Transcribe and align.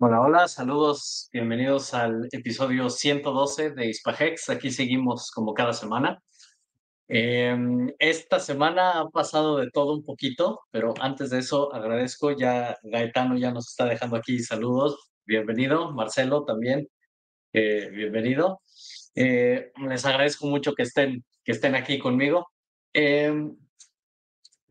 Hola, 0.00 0.20
hola, 0.20 0.46
saludos, 0.46 1.28
bienvenidos 1.32 1.92
al 1.92 2.28
episodio 2.30 2.88
112 2.88 3.70
de 3.70 3.88
Hispahex. 3.88 4.48
Aquí 4.48 4.70
seguimos 4.70 5.32
como 5.32 5.54
cada 5.54 5.72
semana. 5.72 6.22
Em, 7.08 7.92
esta 7.98 8.38
semana 8.38 9.00
ha 9.00 9.08
pasado 9.08 9.56
de 9.56 9.70
todo 9.72 9.94
un 9.94 10.04
poquito, 10.04 10.60
pero 10.70 10.94
antes 11.00 11.30
de 11.30 11.40
eso 11.40 11.74
agradezco, 11.74 12.30
ya 12.30 12.78
Gaetano 12.84 13.36
ya 13.36 13.50
nos 13.50 13.70
está 13.70 13.86
dejando 13.86 14.14
aquí 14.16 14.38
saludos. 14.38 15.10
Bienvenido, 15.26 15.90
Marcelo 15.92 16.44
también, 16.44 16.86
eh, 17.52 17.90
bienvenido. 17.92 18.62
Eh, 19.16 19.72
les 19.88 20.04
agradezco 20.06 20.46
mucho 20.46 20.74
que 20.74 20.84
estén, 20.84 21.24
que 21.42 21.50
estén 21.52 21.74
aquí 21.74 21.98
conmigo. 21.98 22.46
Em, 22.92 23.56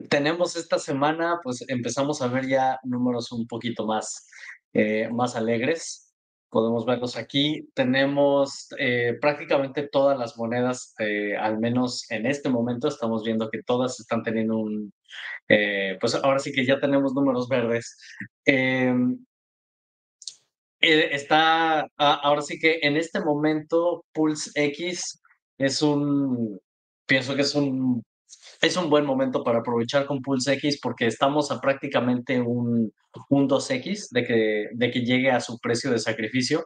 tenemos 0.09 0.55
esta 0.55 0.79
semana, 0.79 1.39
pues 1.43 1.65
empezamos 1.67 2.21
a 2.21 2.27
ver 2.27 2.47
ya 2.47 2.79
números 2.83 3.31
un 3.31 3.47
poquito 3.47 3.85
más, 3.85 4.27
eh, 4.77 5.09
más 5.11 5.35
alegres. 5.35 6.13
Podemos 6.49 6.85
verlos 6.85 7.17
aquí. 7.17 7.67
Tenemos 7.73 8.67
eh, 8.77 9.17
prácticamente 9.19 9.87
todas 9.87 10.17
las 10.19 10.37
monedas, 10.37 10.93
eh, 10.99 11.35
al 11.35 11.57
menos 11.57 12.05
en 12.11 12.27
este 12.27 12.49
momento, 12.49 12.87
estamos 12.87 13.23
viendo 13.23 13.49
que 13.49 13.63
todas 13.63 13.99
están 13.99 14.21
teniendo 14.21 14.57
un, 14.57 14.93
pues 15.99 16.13
ahora 16.15 16.37
sí 16.37 16.51
que 16.51 16.63
ya 16.63 16.79
tenemos 16.79 17.13
números 17.15 17.49
verdes. 17.49 17.97
Em, 18.45 19.17
está, 20.79 21.87
ahora 21.97 22.43
sí 22.43 22.59
que 22.59 22.79
en 22.83 22.97
este 22.97 23.19
momento 23.19 24.05
Pulse 24.13 24.51
X 24.53 25.19
es 25.57 25.81
un, 25.81 26.59
pienso 27.07 27.35
que 27.35 27.41
es 27.41 27.55
un 27.55 28.03
es 28.61 28.77
un 28.77 28.89
buen 28.89 29.05
momento 29.05 29.43
para 29.43 29.59
aprovechar 29.59 30.05
con 30.05 30.21
Pulse 30.21 30.53
X 30.53 30.79
porque 30.81 31.07
estamos 31.07 31.51
a 31.51 31.61
prácticamente 31.61 32.39
un, 32.39 32.91
un 33.29 33.49
2X 33.49 34.09
de 34.11 34.23
que, 34.23 34.69
de 34.73 34.91
que 34.91 35.01
llegue 35.01 35.31
a 35.31 35.39
su 35.39 35.59
precio 35.59 35.91
de 35.91 35.99
sacrificio. 35.99 36.65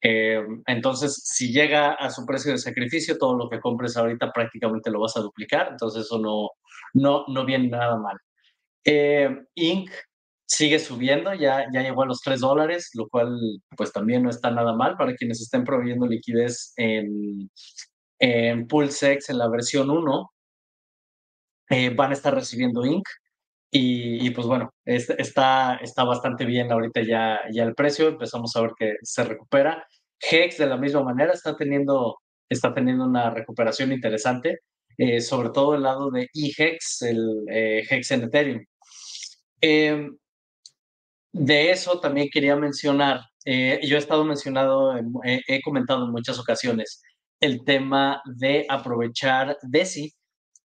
Eh, 0.00 0.40
entonces, 0.66 1.22
si 1.24 1.52
llega 1.52 1.92
a 1.94 2.10
su 2.10 2.24
precio 2.24 2.52
de 2.52 2.58
sacrificio, 2.58 3.18
todo 3.18 3.36
lo 3.36 3.48
que 3.48 3.60
compres 3.60 3.96
ahorita 3.96 4.32
prácticamente 4.32 4.90
lo 4.90 5.00
vas 5.00 5.16
a 5.16 5.20
duplicar, 5.20 5.68
entonces 5.72 6.04
eso 6.04 6.18
no, 6.18 6.50
no, 6.94 7.24
no 7.26 7.44
viene 7.44 7.68
nada 7.68 7.96
mal. 7.96 8.16
Eh, 8.84 9.28
Inc. 9.56 9.90
sigue 10.46 10.78
subiendo, 10.78 11.34
ya, 11.34 11.66
ya 11.72 11.82
llegó 11.82 12.02
a 12.02 12.06
los 12.06 12.20
3 12.20 12.40
dólares, 12.40 12.90
lo 12.94 13.08
cual 13.08 13.38
pues 13.76 13.92
también 13.92 14.22
no 14.22 14.30
está 14.30 14.50
nada 14.50 14.72
mal 14.72 14.96
para 14.96 15.14
quienes 15.14 15.40
estén 15.40 15.64
proveyendo 15.64 16.06
liquidez 16.06 16.72
en, 16.76 17.50
en 18.20 18.66
PulseX 18.68 19.30
en 19.30 19.38
la 19.38 19.48
versión 19.48 19.90
1. 19.90 20.30
Eh, 21.70 21.90
van 21.90 22.10
a 22.10 22.14
estar 22.14 22.34
recibiendo 22.34 22.84
Inc. 22.84 23.06
Y, 23.70 24.30
pues 24.30 24.46
bueno, 24.46 24.72
está, 24.84 25.76
está 25.76 26.04
bastante 26.04 26.46
bien 26.46 26.72
ahorita 26.72 27.02
ya, 27.02 27.40
ya 27.52 27.64
el 27.64 27.74
precio, 27.74 28.08
empezamos 28.08 28.56
a 28.56 28.62
ver 28.62 28.70
que 28.78 28.96
se 29.02 29.24
recupera. 29.24 29.86
Hex 30.18 30.56
de 30.58 30.66
la 30.66 30.78
misma 30.78 31.02
manera 31.04 31.32
está 31.34 31.54
teniendo, 31.54 32.16
está 32.48 32.72
teniendo 32.72 33.04
una 33.04 33.30
recuperación 33.30 33.92
interesante, 33.92 34.60
eh, 34.96 35.20
sobre 35.20 35.50
todo 35.50 35.74
el 35.74 35.82
lado 35.82 36.10
de 36.10 36.28
eHex, 36.34 37.02
el 37.02 37.44
eh, 37.50 37.84
Hex 37.88 38.10
en 38.12 38.22
Ethereum. 38.24 38.64
Em, 39.60 40.16
de 41.32 41.70
eso 41.70 42.00
también 42.00 42.28
quería 42.32 42.56
mencionar, 42.56 43.20
yo 43.44 43.96
he 43.96 43.98
estado 43.98 44.24
mencionado, 44.24 44.94
he 45.24 45.62
comentado 45.62 46.04
en 46.06 46.12
muchas 46.12 46.38
ocasiones 46.38 47.02
el 47.40 47.64
tema 47.64 48.22
de 48.24 48.66
aprovechar 48.68 49.56
DESI 49.62 50.12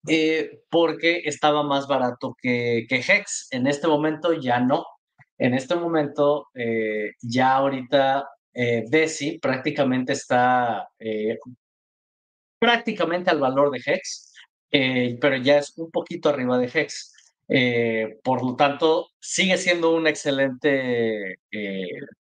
eh, 0.07 0.61
porque 0.69 1.21
estaba 1.25 1.63
más 1.63 1.87
barato 1.87 2.35
que, 2.41 2.85
Hex. 2.89 3.47
En 3.51 3.67
este 3.67 3.87
momento 3.87 4.33
ya 4.33 4.59
no. 4.59 4.85
En 5.37 5.53
este 5.53 5.75
momento, 5.75 6.47
eh, 6.53 7.11
ya 7.21 7.55
ahorita 7.55 8.27
eh, 8.53 8.85
Desi 8.89 9.39
prácticamente 9.39 10.13
está 10.13 10.89
prácticamente 12.59 13.29
al 13.29 13.39
valor 13.39 13.71
de 13.71 13.81
Hex, 13.85 14.33
pero 14.69 15.37
ya 15.37 15.59
es 15.59 15.77
un 15.77 15.89
poquito 15.91 16.29
arriba 16.29 16.57
de 16.57 16.67
Hex. 16.73 17.13
por 18.23 18.43
lo 18.43 18.55
tanto, 18.55 19.07
sigue 19.19 19.57
siendo 19.57 19.95
una 19.95 20.09
excelente, 20.09 21.39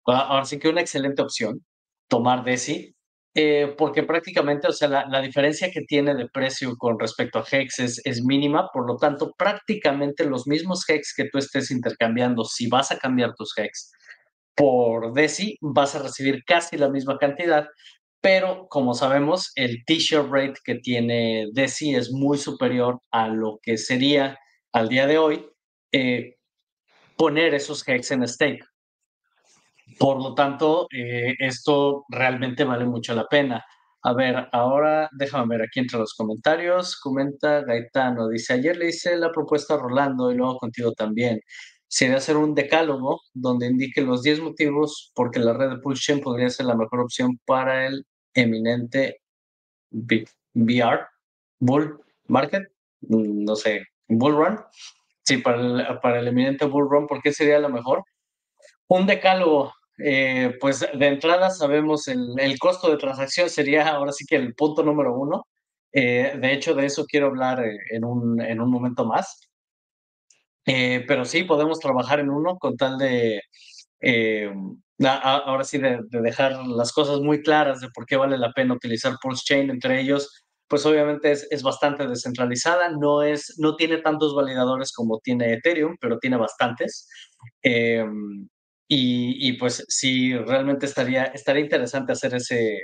ahora 0.06 0.44
sí 0.44 0.59
que 0.59 0.69
una 0.69 0.81
excelente 0.81 1.22
opción 1.22 1.65
tomar 2.09 2.44
Desi 2.44 2.94
eh, 3.34 3.75
porque 3.78 4.03
prácticamente, 4.03 4.69
o 4.69 4.72
sea, 4.72 4.88
la, 4.88 5.20
diferencia 5.22 5.70
que 5.70 5.81
tiene 5.82 6.15
de 6.15 6.28
precio 6.28 6.76
con 6.76 6.98
respecto 7.00 7.38
a 7.38 7.44
Hex 7.50 7.78
es, 8.04 8.22
mínima, 8.25 8.69
por 8.72 8.87
lo 8.87 8.97
tanto, 8.98 9.32
prácticamente 9.38 10.26
los 10.26 10.47
mismos 10.47 10.84
Hex 10.87 11.15
que 11.16 11.28
tú 11.31 11.38
estés 11.38 11.71
intercambiando, 11.71 12.44
si 12.44 12.69
vas 12.69 12.91
a 12.91 12.98
cambiar 12.98 13.34
tus 13.34 13.56
Hex 13.56 13.91
por 14.54 15.15
DESI, 15.15 15.56
vas 15.62 15.94
a 15.94 16.03
recibir 16.03 16.44
casi 16.44 16.76
la 16.76 16.91
misma 16.91 17.16
cantidad, 17.16 17.66
pero 18.21 18.66
como 18.69 18.92
sabemos, 18.92 19.50
el 19.54 19.82
t-shirt 19.87 20.28
rate 20.31 20.60
que 20.62 20.75
tiene 20.76 21.47
DESI 21.54 21.94
es 21.94 22.12
muy 22.12 22.37
superior 22.37 23.00
a 23.10 23.28
lo 23.28 23.60
que 23.62 23.78
sería 23.78 24.38
al 24.72 24.88
día 24.91 25.06
de 25.06 25.19
hoy 25.19 25.47
eh, 25.92 26.37
poner 27.16 27.54
esos 27.54 27.87
Hex 27.88 28.10
en 28.10 28.28
stake. 28.28 28.72
Por 29.98 30.22
lo 30.22 30.34
tanto, 30.34 30.86
eh, 30.92 31.34
esto 31.38 32.04
realmente 32.08 32.64
vale 32.64 32.84
mucho 32.84 33.14
la 33.14 33.26
pena. 33.26 33.64
A 34.04 34.12
ver, 34.14 34.48
ahora 34.53 35.08
déjame 35.12 35.56
ver 35.56 35.62
aquí 35.66 35.80
entre 35.80 35.98
los 35.98 36.14
comentarios. 36.14 36.98
Comenta 37.00 37.62
Gaetano, 37.62 38.28
dice, 38.28 38.54
ayer 38.54 38.76
le 38.76 38.88
hice 38.88 39.16
la 39.16 39.30
propuesta 39.30 39.75
a 39.75 39.78
Rolando 39.78 40.32
y 40.32 40.36
luego 40.36 40.58
contigo 40.58 40.92
también. 40.92 41.41
Sería 41.86 42.16
hacer 42.16 42.36
un 42.36 42.54
decálogo 42.54 43.20
donde 43.34 43.66
indique 43.66 44.03
los 44.03 44.22
10 44.22 44.41
motivos 44.41 45.12
porque 45.14 45.38
la 45.41 45.53
red 45.53 45.70
de 45.70 45.78
Pulsion 45.78 46.20
podría 46.20 46.48
ser 46.50 46.66
la 46.66 46.76
mejor 46.76 47.00
opción 47.00 47.38
para 47.47 47.86
el 47.86 48.06
eminente 48.34 49.20
VR, 49.91 51.06
Bull 51.60 52.00
Market, 52.27 52.65
mm, 53.03 53.44
no 53.44 53.56
sé, 53.56 53.86
Bull 54.09 54.36
Run. 54.36 54.60
Sí, 55.24 55.39
para 55.39 55.60
el, 55.60 56.00
para 56.00 56.21
el 56.21 56.28
eminente 56.28 56.65
Bull 56.66 56.89
Run, 56.91 57.06
¿por 57.06 57.22
qué 57.22 57.33
sería 57.33 57.59
la 57.60 57.68
mejor? 57.68 58.04
Un 58.89 59.06
decálogo, 59.06 59.72
eh, 60.04 60.57
pues 60.60 60.81
de 60.81 61.07
entrada 61.07 61.51
sabemos 61.51 62.09
el, 62.09 62.34
el, 62.39 62.59
costo 62.59 62.91
de 62.91 62.97
transacción 62.97 63.49
sería 63.51 63.89
ahora 63.89 64.13
sí 64.13 64.25
que 64.27 64.37
el 64.37 64.54
punto 64.54 64.83
número 64.83 65.15
uno. 65.15 65.47
Eh, 65.93 66.37
de 66.41 66.53
hecho, 66.53 66.75
de 66.75 66.87
eso 66.87 67.04
quiero 67.07 67.27
hablar 67.27 67.65
eh, 67.65 67.78
en 67.91 68.04
un, 68.04 68.41
en 68.41 68.60
un 68.60 68.71
momento 68.71 69.04
más. 69.07 69.49
pero 70.65 71.25
sí, 71.25 71.45
podemos 71.45 71.78
trabajar 71.81 72.21
en 72.21 72.31
uno 72.31 72.57
con 72.59 72.77
tal 72.77 72.99
de, 72.99 73.43
ahora 75.01 75.65
sí, 75.65 75.78
de, 75.78 76.01
de, 76.09 76.21
dejar 76.21 76.57
las 76.66 76.93
cosas 76.93 77.21
muy 77.21 77.43
claras 77.43 77.81
de 77.81 77.89
por 77.91 78.07
qué 78.07 78.16
vale 78.16 78.39
la 78.39 78.53
pena 78.53 78.75
utilizar 78.75 79.16
Pulse 79.22 79.45
Chain. 79.45 79.71
Entre 79.71 80.01
ellos, 80.01 80.45
pues 80.69 80.87
obviamente 80.87 81.33
es, 81.33 81.47
es 81.51 81.63
bastante 81.63 82.07
descentralizada, 82.07 82.89
no, 82.91 83.22
es, 83.22 83.57
no 83.59 83.77
tiene 83.77 83.99
tantos 83.99 84.34
validadores 84.34 84.93
como 84.93 85.19
tiene 85.21 85.53
Ethereum, 85.53 85.97
pero 86.01 86.19
tiene 86.19 86.39
bastantes. 86.39 87.09
Y, 88.88 89.54
pues 89.54 89.86
sí, 89.88 90.36
realmente 90.36 90.84
estaría, 90.84 91.24
estaría 91.24 91.62
interesante 91.62 92.12
hacer 92.12 92.34
ese, 92.34 92.82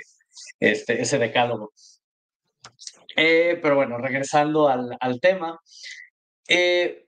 este, 0.58 1.02
ese 1.02 1.18
decálogo. 1.18 1.72
Eh, 3.14 3.58
pero 3.60 3.76
bueno, 3.76 3.98
regresando 3.98 4.68
al, 4.68 4.96
al 5.00 5.20
tema, 5.20 5.60
eh, 6.48 7.04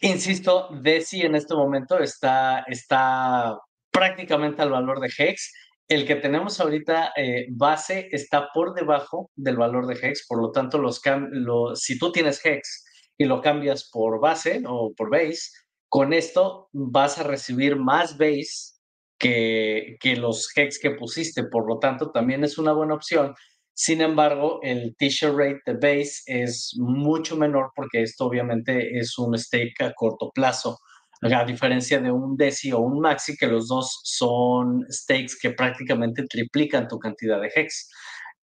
insisto, 0.00 0.68
DESI 0.72 1.22
en 1.22 1.36
este 1.36 1.54
momento 1.54 1.98
está, 2.00 2.64
está 2.66 3.58
prácticamente 3.90 4.62
al 4.62 4.70
valor 4.70 5.00
de 5.00 5.10
Hex. 5.16 5.52
El 5.88 6.04
que 6.04 6.16
tenemos 6.16 6.60
ahorita 6.60 7.12
eh, 7.16 7.46
base 7.50 8.08
está 8.10 8.48
por 8.52 8.74
debajo 8.74 9.30
del 9.36 9.56
valor 9.56 9.86
de 9.86 9.94
Hex, 9.94 10.26
por 10.26 10.42
lo 10.42 10.50
tanto, 10.50 10.78
los, 10.78 11.00
los, 11.30 11.80
si 11.80 11.96
tú 11.96 12.10
tienes 12.10 12.44
Hex 12.44 12.84
y 13.16 13.24
lo 13.24 13.40
cambias 13.40 13.88
por 13.90 14.20
base 14.20 14.62
o 14.66 14.92
por 14.94 15.10
base, 15.10 15.50
con 15.96 16.12
esto 16.12 16.68
vas 16.74 17.16
a 17.18 17.22
recibir 17.22 17.74
más 17.74 18.18
base 18.18 18.74
que, 19.18 19.96
los 20.18 20.46
hex 20.54 20.78
que 20.78 20.90
pusiste, 20.90 21.44
por 21.44 21.66
lo 21.66 21.78
tanto 21.78 22.10
también 22.10 22.44
es 22.44 22.58
una 22.58 22.72
buena 22.72 22.92
opción. 22.92 23.34
Sin 23.72 24.02
embargo, 24.02 24.60
el 24.62 24.94
t-shirt 24.98 25.34
rate 25.34 25.62
de 25.64 25.72
base 25.72 26.20
es 26.26 26.74
mucho 26.76 27.34
menor 27.34 27.70
porque 27.74 28.02
esto 28.02 28.26
obviamente 28.26 28.98
es 28.98 29.16
un 29.16 29.38
stake 29.38 29.80
a 29.80 29.94
corto 29.94 30.30
plazo, 30.34 30.78
a 31.22 31.44
diferencia 31.46 31.98
de 31.98 32.10
un 32.10 32.36
DESI 32.36 32.72
o 32.72 32.80
un 32.80 33.00
MAXI, 33.00 33.38
que 33.38 33.46
los 33.46 33.66
dos 33.66 33.98
son 34.04 34.84
stakes 34.90 35.38
que 35.40 35.52
prácticamente 35.52 36.26
triplican 36.28 36.88
tu 36.88 36.98
cantidad 36.98 37.40
de 37.40 37.50
hex. 37.54 37.90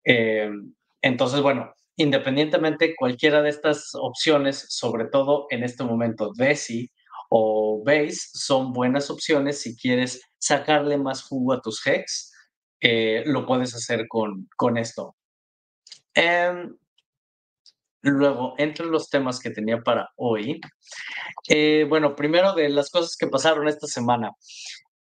Eh, 0.03 0.49
entonces, 1.03 1.39
bueno, 1.39 1.71
independientemente 1.97 2.95
cualquiera 2.95 3.43
de 3.43 3.49
estas 3.49 3.91
opciones, 3.93 4.65
sobre 4.69 5.05
todo 5.05 5.45
en 5.51 5.63
este 5.63 5.83
momento 5.83 6.31
DESI, 6.35 6.89
o 7.35 7.81
Base 7.83 8.29
son 8.33 8.73
buenas 8.73 9.09
opciones 9.09 9.59
si 9.59 9.75
quieres 9.75 10.21
sacarle 10.37 10.99
más 10.99 11.23
jugo 11.23 11.53
a 11.53 11.61
tus 11.61 11.85
hex. 11.87 12.31
Eh, 12.79 13.23
lo 13.25 13.47
puedes 13.47 13.73
hacer 13.73 14.05
con, 14.07 14.47
con 14.55 14.77
esto. 14.77 15.15
Em, 16.13 16.77
luego, 18.03 18.53
entre 18.59 18.85
los 18.85 19.09
temas 19.09 19.39
que 19.39 19.49
tenía 19.49 19.81
para 19.81 20.11
hoy, 20.15 20.61
eh, 21.49 21.87
bueno, 21.89 22.15
primero 22.15 22.53
de 22.53 22.69
las 22.69 22.91
cosas 22.91 23.15
que 23.17 23.25
pasaron 23.25 23.67
esta 23.67 23.87
semana. 23.87 24.29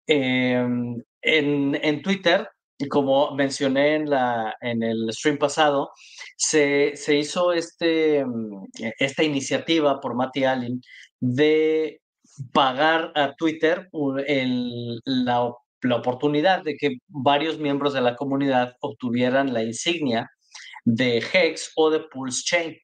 Em, 0.07 1.03
en, 1.21 1.75
en, 1.83 2.01
Twitter, 2.01 2.47
como 2.89 3.35
mencioné 3.35 3.95
en, 3.95 4.09
la, 4.09 4.55
en 4.61 4.83
el 4.83 5.11
stream 5.11 5.37
pasado, 5.37 5.91
se, 6.37 6.95
se 6.95 7.17
hizo 7.17 7.51
este, 7.51 8.23
esta 8.99 9.21
iniciativa 9.21 9.99
por 9.99 10.15
Matty 10.15 10.45
Allen 10.45 10.81
de 11.19 12.00
pagar 12.53 13.11
a 13.15 13.33
Twitter 13.35 13.89
la 15.03 15.95
oportunidad 15.95 16.63
de 16.63 16.75
que 16.75 16.97
varios 17.07 17.59
miembros 17.59 17.93
de 17.93 18.01
la 18.01 18.15
comunidad 18.15 18.75
obtuvieran 18.81 19.53
la 19.53 19.63
insignia 19.63 20.29
de 20.85 21.17
Hex 21.17 21.71
o 21.75 21.89
de 21.89 22.01
Pulse 22.01 22.43
Chain. 22.43 22.77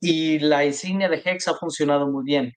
Y 0.00 0.38
la 0.40 0.64
insignia 0.64 1.08
de 1.08 1.22
Hex 1.24 1.48
ha 1.48 1.54
funcionado 1.54 2.10
muy 2.10 2.24
bien, 2.24 2.52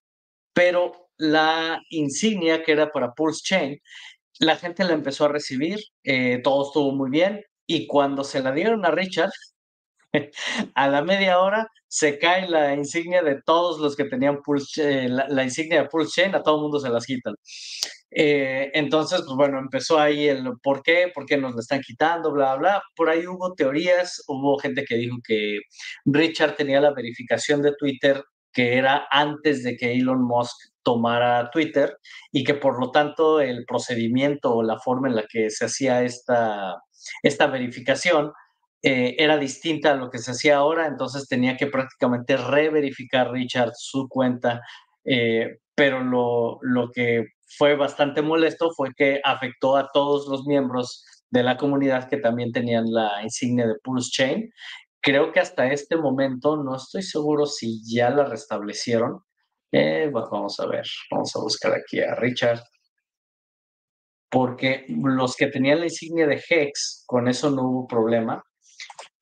pero 0.54 1.10
la 1.18 1.82
insignia 1.90 2.64
que 2.64 2.72
era 2.72 2.92
para 2.92 3.14
Pulse 3.14 3.42
Chain, 3.44 3.80
la 4.40 4.56
gente 4.58 4.84
la 4.84 4.94
empezó 4.94 5.26
a 5.26 5.30
recibir, 5.30 5.80
eh, 6.04 6.42
todo 6.44 6.68
estuvo 6.68 6.92
muy 6.92 7.10
bien, 7.10 7.42
y 7.68 7.88
cuando 7.88 8.24
se 8.24 8.42
la 8.42 8.52
dieron 8.52 8.86
a 8.86 8.92
Richard, 8.92 9.32
a 10.76 10.88
la 10.88 11.04
media 11.04 11.40
hora 11.40 11.70
se 11.88 12.20
cae 12.20 12.48
la 12.50 12.74
insignia 12.74 13.22
de 13.24 13.42
todos 13.46 13.80
los 13.80 13.96
que 13.96 14.06
tenían 14.06 14.42
Pulse, 14.42 15.08
la, 15.10 15.44
insignia 15.44 15.84
de 15.84 15.90
Pulse 15.90 16.22
Chain, 16.22 16.36
a 16.36 16.44
todo 16.44 16.56
el 16.58 16.62
mundo 16.64 16.80
se 16.80 16.90
las 16.90 17.06
quitan. 17.06 17.36
Eh, 18.12 18.72
entonces, 18.74 19.22
pues 19.26 19.36
bueno, 19.36 19.60
empezó 19.60 20.00
ahí 20.00 20.28
el 20.28 20.44
por 20.62 20.82
qué, 20.84 21.12
por 21.14 21.26
qué 21.26 21.38
nos 21.38 21.54
la 21.56 21.62
están 21.62 21.82
quitando, 21.82 22.32
bla, 22.32 22.56
bla. 22.56 22.82
Por 22.96 23.10
ahí 23.10 23.28
hubo 23.28 23.54
teorías, 23.54 24.24
hubo 24.28 24.58
gente 24.58 24.86
que 24.86 24.96
dijo 24.96 25.18
que 25.26 25.60
Richard 26.06 26.56
tenía 26.56 26.82
la 26.82 26.94
verificación 26.94 27.62
de 27.62 27.74
Twitter 27.76 28.24
que 28.56 28.78
era 28.78 29.06
antes 29.12 29.64
de 29.64 29.76
que 29.76 29.92
Elon 29.94 30.24
Musk 30.24 30.56
tomara 30.82 31.50
Twitter 31.52 31.98
y 32.32 32.46
que 32.46 32.54
por 32.54 32.80
lo 32.80 32.90
tanto 32.90 33.42
el 33.42 33.66
procedimiento 33.66 34.56
o 34.56 34.64
la 34.64 34.80
forma 34.80 35.10
en 35.10 35.16
la 35.18 35.26
que 35.30 35.50
se 35.50 35.66
hacía 35.66 36.04
esta, 36.04 36.82
esta 37.22 37.48
verificación 37.48 38.32
eh, 38.88 39.16
era 39.18 39.40
distinta 39.40 39.94
a 39.94 39.96
lo 39.96 40.12
que 40.12 40.20
se 40.20 40.30
hacía 40.30 40.58
ahora, 40.58 40.86
entonces 40.86 41.28
tenía 41.28 41.58
que 41.58 41.66
prácticamente 41.66 42.38
reverificar 42.38 43.32
Richard 43.32 43.72
su 43.76 44.08
cuenta, 44.08 44.62
eh, 45.04 45.58
pero 45.74 46.04
lo, 46.04 46.60
lo 46.62 46.92
que 46.92 47.30
fue 47.48 47.76
bastante 47.76 48.22
molesto 48.22 48.70
fue 48.78 48.94
que 48.96 49.20
afectó 49.24 49.76
a 49.76 49.90
todos 49.92 50.28
los 50.28 50.46
miembros 50.46 51.04
de 51.32 51.42
la 51.42 51.58
comunidad 51.58 52.08
que 52.08 52.18
también 52.18 52.52
tenían 52.52 52.86
la 52.94 53.24
insignia 53.24 53.66
de 53.66 53.74
Pulse 53.84 54.12
Chain. 54.12 54.52
Creo 55.02 55.32
que 55.32 55.40
hasta 55.40 55.66
este 55.72 55.98
momento 55.98 56.56
no 56.56 56.76
estoy 56.76 57.02
seguro 57.02 57.48
si 57.48 57.82
ya 57.92 58.12
la 58.12 58.26
restablecieron. 58.26 59.20
Eh, 59.72 60.12
vamos 60.14 60.60
a 60.60 60.68
ver, 60.68 60.86
vamos 61.10 61.36
a 61.36 61.40
buscar 61.40 61.74
aquí 61.74 62.02
a 62.02 62.14
Richard. 62.14 62.62
Porque 64.30 64.86
los 64.88 65.36
que 65.36 65.48
tenían 65.48 65.80
la 65.80 65.86
insignia 65.86 66.28
de 66.28 66.40
Hex, 66.48 67.04
con 67.08 67.28
eso 67.28 67.50
no 67.50 67.64
hubo 67.64 67.88
problema. 67.88 68.44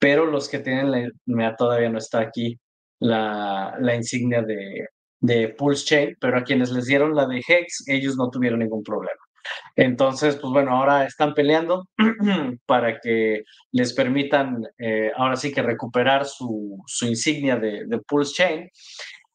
Pero 0.04 0.26
los 0.26 0.50
que 0.50 0.60
tienen 0.60 0.92
la, 1.28 1.56
todavía 1.56 1.88
no 1.88 1.98
está 1.98 2.20
aquí 2.20 2.60
la, 3.00 3.74
la 3.80 3.96
insignia 3.96 4.42
de, 4.42 4.90
de 5.22 5.48
Pulse 5.48 5.86
Chain, 5.86 6.18
pero 6.20 6.38
a 6.38 6.44
quienes 6.44 6.72
les 6.72 6.88
dieron 6.88 7.16
la 7.16 7.26
de 7.26 7.38
Hex, 7.38 7.86
ellos 7.88 8.18
no 8.18 8.30
tuvieron 8.30 8.60
ningún 8.60 8.84
problema. 8.84 9.22
Entonces, 9.78 10.36
pues 10.36 10.52
bueno, 10.52 10.76
ahora 10.76 11.06
están 11.06 11.34
peleando 11.34 11.88
para 12.66 13.00
que 13.00 13.44
les 13.72 13.94
permitan 13.94 14.68
eh, 14.78 15.14
ahora 15.16 15.38
sí 15.38 15.54
que 15.54 15.62
recuperar 15.62 16.26
su, 16.26 16.78
su 16.86 17.06
insignia 17.06 17.56
de, 17.56 17.86
de, 17.86 18.00
Pulse 18.00 18.34
Chain, 18.34 18.70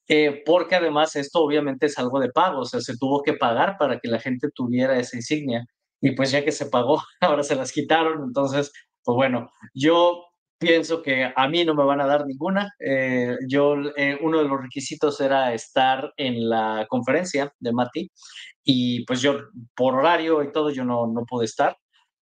eh, 0.06 0.42
porque 0.44 0.74
además 0.74 1.16
esto 1.16 1.40
obviamente 1.40 1.86
es 1.86 1.96
algo 1.98 2.20
de 2.20 2.28
pago, 2.28 2.60
o 2.60 2.64
sea, 2.66 2.82
se 2.82 2.98
tuvo 2.98 3.22
que 3.22 3.32
pagar 3.32 3.78
para 3.78 4.00
que 4.00 4.08
la 4.08 4.20
gente 4.20 4.48
tuviera 4.54 4.98
esa 4.98 5.16
insignia 5.16 5.64
y 6.02 6.10
pues 6.10 6.30
ya 6.30 6.44
que 6.44 6.52
se 6.52 6.66
pagó, 6.66 7.02
ahora 7.22 7.42
se 7.42 7.56
las 7.56 7.72
quitaron, 7.72 8.22
entonces, 8.22 8.70
pues 9.02 9.16
bueno, 9.16 9.50
yo 9.72 10.27
pienso 10.58 11.02
que 11.02 11.32
a 11.34 11.48
mí 11.48 11.64
no 11.64 11.74
me 11.74 11.84
van 11.84 12.00
a 12.00 12.06
dar 12.06 12.26
ninguna. 12.26 12.74
Eh, 12.80 13.36
yo, 13.48 13.76
eh, 13.96 14.18
uno 14.20 14.38
de 14.38 14.48
los 14.48 14.60
requisitos 14.60 15.20
era 15.20 15.54
estar 15.54 16.12
en 16.16 16.48
la 16.48 16.86
conferencia 16.88 17.52
de 17.60 17.72
Mati 17.72 18.10
y 18.64 19.04
pues 19.06 19.20
yo, 19.22 19.38
por 19.74 19.94
horario 19.94 20.42
y 20.42 20.52
todo, 20.52 20.70
yo 20.70 20.84
no, 20.84 21.06
no 21.06 21.24
pude 21.26 21.46
estar. 21.46 21.76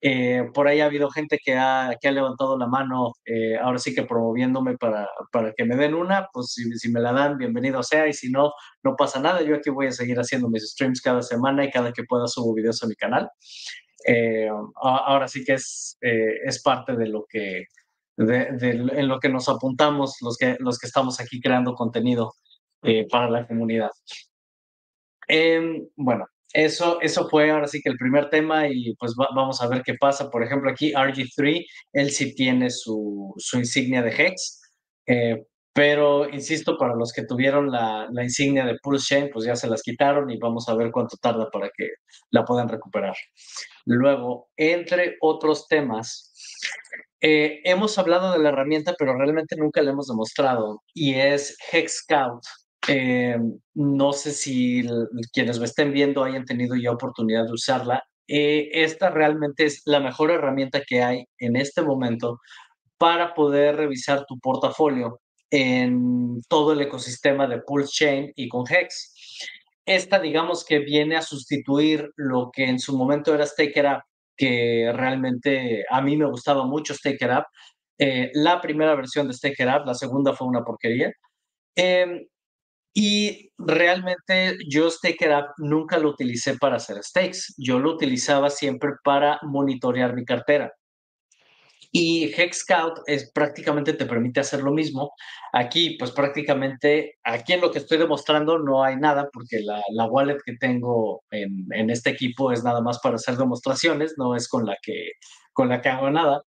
Eh, 0.01 0.45
por 0.53 0.67
ahí 0.67 0.79
ha 0.79 0.85
habido 0.85 1.09
gente 1.09 1.39
que 1.43 1.55
ha, 1.57 1.97
que 1.99 2.07
ha 2.07 2.11
levantado 2.13 2.57
la 2.57 2.67
mano, 2.67 3.11
ahora 3.61 3.79
sí 3.79 3.93
que 3.93 4.03
promoviéndome 4.03 4.77
para, 4.77 5.09
para 5.29 5.51
que 5.53 5.65
me 5.65 5.75
den 5.75 5.93
una, 5.93 6.29
pues 6.31 6.53
si, 6.53 6.71
si, 6.77 6.89
me 6.89 7.01
la 7.01 7.11
dan, 7.11 7.37
bienvenido 7.37 7.83
sea, 7.83 8.07
y 8.07 8.13
si 8.13 8.31
no, 8.31 8.53
no 8.83 8.95
pasa 8.95 9.19
nada, 9.19 9.41
yo 9.41 9.55
aquí 9.57 9.69
voy 9.69 9.87
a 9.87 9.91
seguir 9.91 10.17
haciendo 10.17 10.49
mis 10.49 10.71
streams 10.71 11.01
cada 11.01 11.21
semana 11.21 11.65
y 11.65 11.71
cada 11.71 11.91
que 11.91 12.03
pueda 12.05 12.27
subo 12.27 12.53
videos 12.53 12.81
a 12.81 12.87
mi 12.87 12.95
canal. 12.95 13.29
ahora 14.81 15.27
sí 15.27 15.43
que 15.43 15.53
es, 15.55 15.97
es 15.99 16.61
parte 16.63 16.95
de 16.95 17.07
lo 17.07 17.25
que, 17.27 17.65
en 18.19 19.07
lo 19.07 19.19
que 19.19 19.29
nos 19.29 19.47
apuntamos 19.47 20.17
los 20.21 20.37
que, 20.37 20.57
los 20.59 20.77
que 20.77 20.87
estamos 20.87 21.19
aquí 21.19 21.39
creando 21.39 21.73
contenido 21.73 22.33
eh, 22.83 23.07
para 23.09 23.29
la 23.29 23.47
comunidad. 23.47 23.91
Em, 25.27 25.87
bueno, 25.95 26.25
eso, 26.53 26.99
eso 27.01 27.29
fue 27.29 27.51
ahora 27.51 27.67
sí 27.67 27.81
que 27.81 27.89
el 27.89 27.97
primer 27.97 28.29
tema 28.29 28.67
y 28.67 28.95
pues 28.95 29.13
vamos 29.15 29.61
a 29.61 29.67
ver 29.67 29.83
qué 29.83 29.93
pasa. 29.93 30.29
Por 30.29 30.43
ejemplo, 30.43 30.69
aquí 30.71 30.91
RG3, 30.93 31.65
él 31.93 32.11
sí 32.11 32.33
tiene 32.35 32.69
su, 32.69 33.33
su 33.37 33.57
insignia 33.59 34.01
de 34.01 34.09
Hex, 34.11 34.61
eh, 35.05 35.45
pero 35.71 36.27
insisto, 36.29 36.77
para 36.77 36.95
los 36.95 37.13
que 37.13 37.23
tuvieron 37.23 37.71
la, 37.71 38.07
la, 38.11 38.23
insignia 38.23 38.65
de 38.65 38.77
Pulse 38.81 39.15
Chain, 39.15 39.29
pues 39.31 39.45
ya 39.45 39.55
se 39.55 39.69
las 39.69 39.81
quitaron 39.83 40.29
y 40.29 40.37
vamos 40.37 40.67
a 40.67 40.75
ver 40.75 40.91
cuánto 40.91 41.15
tarda 41.17 41.49
para 41.49 41.69
que 41.69 41.87
la 42.31 42.43
puedan 42.43 42.67
recuperar. 42.67 43.15
Luego, 43.85 44.49
entre 44.57 45.15
otros 45.21 45.67
temas, 45.67 46.33
eh, 47.21 47.61
hemos 47.65 47.97
hablado 47.97 48.31
de 48.31 48.39
la 48.39 48.49
herramienta, 48.49 48.95
pero 48.97 49.17
realmente 49.17 49.55
nunca 49.57 49.81
la 49.81 49.91
hemos 49.91 50.07
demostrado, 50.07 50.81
y 50.93 51.15
es 51.15 51.57
Hex 51.71 52.03
Scout. 52.03 52.43
Eh, 52.87 53.37
no 53.73 54.13
sé 54.13 54.31
si 54.31 54.83
quienes 55.33 55.59
me 55.59 55.65
estén 55.65 55.91
viendo 55.91 56.23
hayan 56.23 56.45
tenido 56.45 56.75
ya 56.75 56.91
oportunidad 56.91 57.45
de 57.45 57.53
usarla. 57.53 58.03
Eh, 58.27 58.69
esta 58.73 59.09
realmente 59.09 59.65
es 59.65 59.81
la 59.85 59.99
mejor 59.99 60.31
herramienta 60.31 60.81
que 60.87 61.01
hay 61.01 61.25
en 61.39 61.55
este 61.55 61.81
momento 61.81 62.39
para 62.97 63.33
poder 63.33 63.75
revisar 63.75 64.25
tu 64.25 64.39
portafolio 64.39 65.19
en 65.51 66.41
todo 66.47 66.73
el 66.73 66.81
ecosistema 66.81 67.47
de 67.47 67.61
Pulse 67.61 67.91
Chain 67.91 68.31
y 68.35 68.47
con 68.47 68.65
Hex. 68.69 69.13
Esta, 69.85 70.19
digamos 70.19 70.63
que 70.63 70.79
viene 70.79 71.15
a 71.15 71.21
sustituir 71.21 72.11
lo 72.15 72.51
que 72.53 72.65
en 72.65 72.79
su 72.79 72.95
momento 72.95 73.33
era 73.33 73.45
StakerUp 73.45 74.01
que 74.39 74.91
realmente 74.95 75.85
a 75.89 76.01
mí 76.01 76.15
me 76.17 76.25
gustaba 76.25 76.65
mucho 76.65 76.93
Stake 76.95 77.25
It 77.25 77.31
Up. 77.31 77.45
Eh, 77.99 78.31
la 78.33 78.61
primera 78.61 78.95
versión 78.95 79.27
de 79.27 79.33
Stake 79.33 79.63
It 79.63 79.67
Up, 79.67 79.85
la 79.85 79.93
segunda 79.93 80.33
fue 80.33 80.47
una 80.47 80.63
porquería. 80.63 81.11
Em, 81.75 82.25
y 82.95 83.51
realmente 83.57 84.57
yo 84.69 84.89
Stake 84.89 85.25
It 85.25 85.31
Up 85.31 85.47
nunca 85.57 85.99
lo 85.99 86.09
utilicé 86.11 86.57
para 86.57 86.77
hacer 86.77 87.03
stakes. 87.03 87.53
Yo 87.57 87.79
lo 87.79 87.91
utilizaba 87.93 88.49
siempre 88.49 88.91
para 89.03 89.39
monitorear 89.43 90.15
mi 90.15 90.25
cartera. 90.25 90.71
Y 91.91 92.31
Hex 92.35 92.59
Scout 92.59 92.99
es, 93.07 93.31
prácticamente 93.31 93.93
te 93.93 94.05
permite 94.05 94.39
hacer 94.39 94.61
lo 94.61 94.71
mismo. 94.71 95.13
Aquí, 95.53 95.95
pues 95.97 96.11
prácticamente, 96.11 97.17
aquí 97.23 97.53
en 97.53 97.61
lo 97.61 97.71
que 97.71 97.79
estoy 97.79 97.97
demostrando 97.97 98.59
no 98.59 98.83
hay 98.83 98.95
nada 98.95 99.29
porque 99.33 99.59
la, 99.61 100.05
wallet 100.05 100.37
que 100.45 100.55
tengo 100.57 101.23
en, 101.31 101.67
en, 101.71 101.89
este 101.89 102.11
equipo 102.11 102.51
es 102.51 102.63
nada 102.63 102.81
más 102.81 102.99
para 102.99 103.15
hacer 103.15 103.37
demostraciones, 103.37 104.15
no 104.17 104.35
es 104.35 104.47
con 104.47 104.65
la 104.65 104.77
que, 104.81 105.13
con 105.51 105.69
la 105.69 105.81
que 105.81 105.89
hago 105.89 106.11
nada. 106.11 106.43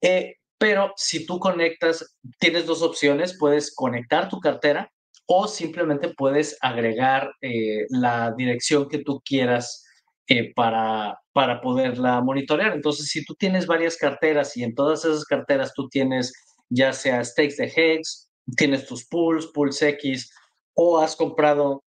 Eh, 0.00 0.34
pero 0.58 0.92
si 0.96 1.24
tú 1.26 1.38
conectas, 1.38 2.16
tienes 2.38 2.66
dos 2.66 2.82
opciones, 2.82 3.36
puedes 3.38 3.74
conectar 3.74 4.28
tu 4.28 4.40
cartera 4.40 4.90
o 5.26 5.46
simplemente 5.46 6.08
puedes 6.10 6.56
agregar 6.60 7.32
eh, 7.40 7.86
la 7.90 8.32
dirección 8.36 8.88
que 8.88 8.98
tú 8.98 9.22
quieras 9.24 9.83
eh, 10.28 10.52
para, 10.54 11.18
para 11.32 11.60
poderla 11.60 12.20
monitorear. 12.20 12.72
Entonces, 12.72 13.08
si 13.08 13.24
tú 13.24 13.34
tienes 13.34 13.66
varias 13.66 13.96
carteras 13.96 14.56
y 14.56 14.62
en 14.62 14.74
todas 14.74 15.04
esas 15.04 15.24
carteras 15.24 15.72
tú 15.74 15.88
tienes 15.88 16.32
ya 16.70 16.92
sea 16.92 17.24
stakes 17.24 17.56
de 17.56 17.72
Hex, 17.74 18.30
tienes 18.56 18.86
tus 18.86 19.06
pools, 19.06 19.46
pools 19.48 19.80
X, 19.82 20.30
o 20.74 20.98
has 20.98 21.14
comprado 21.16 21.84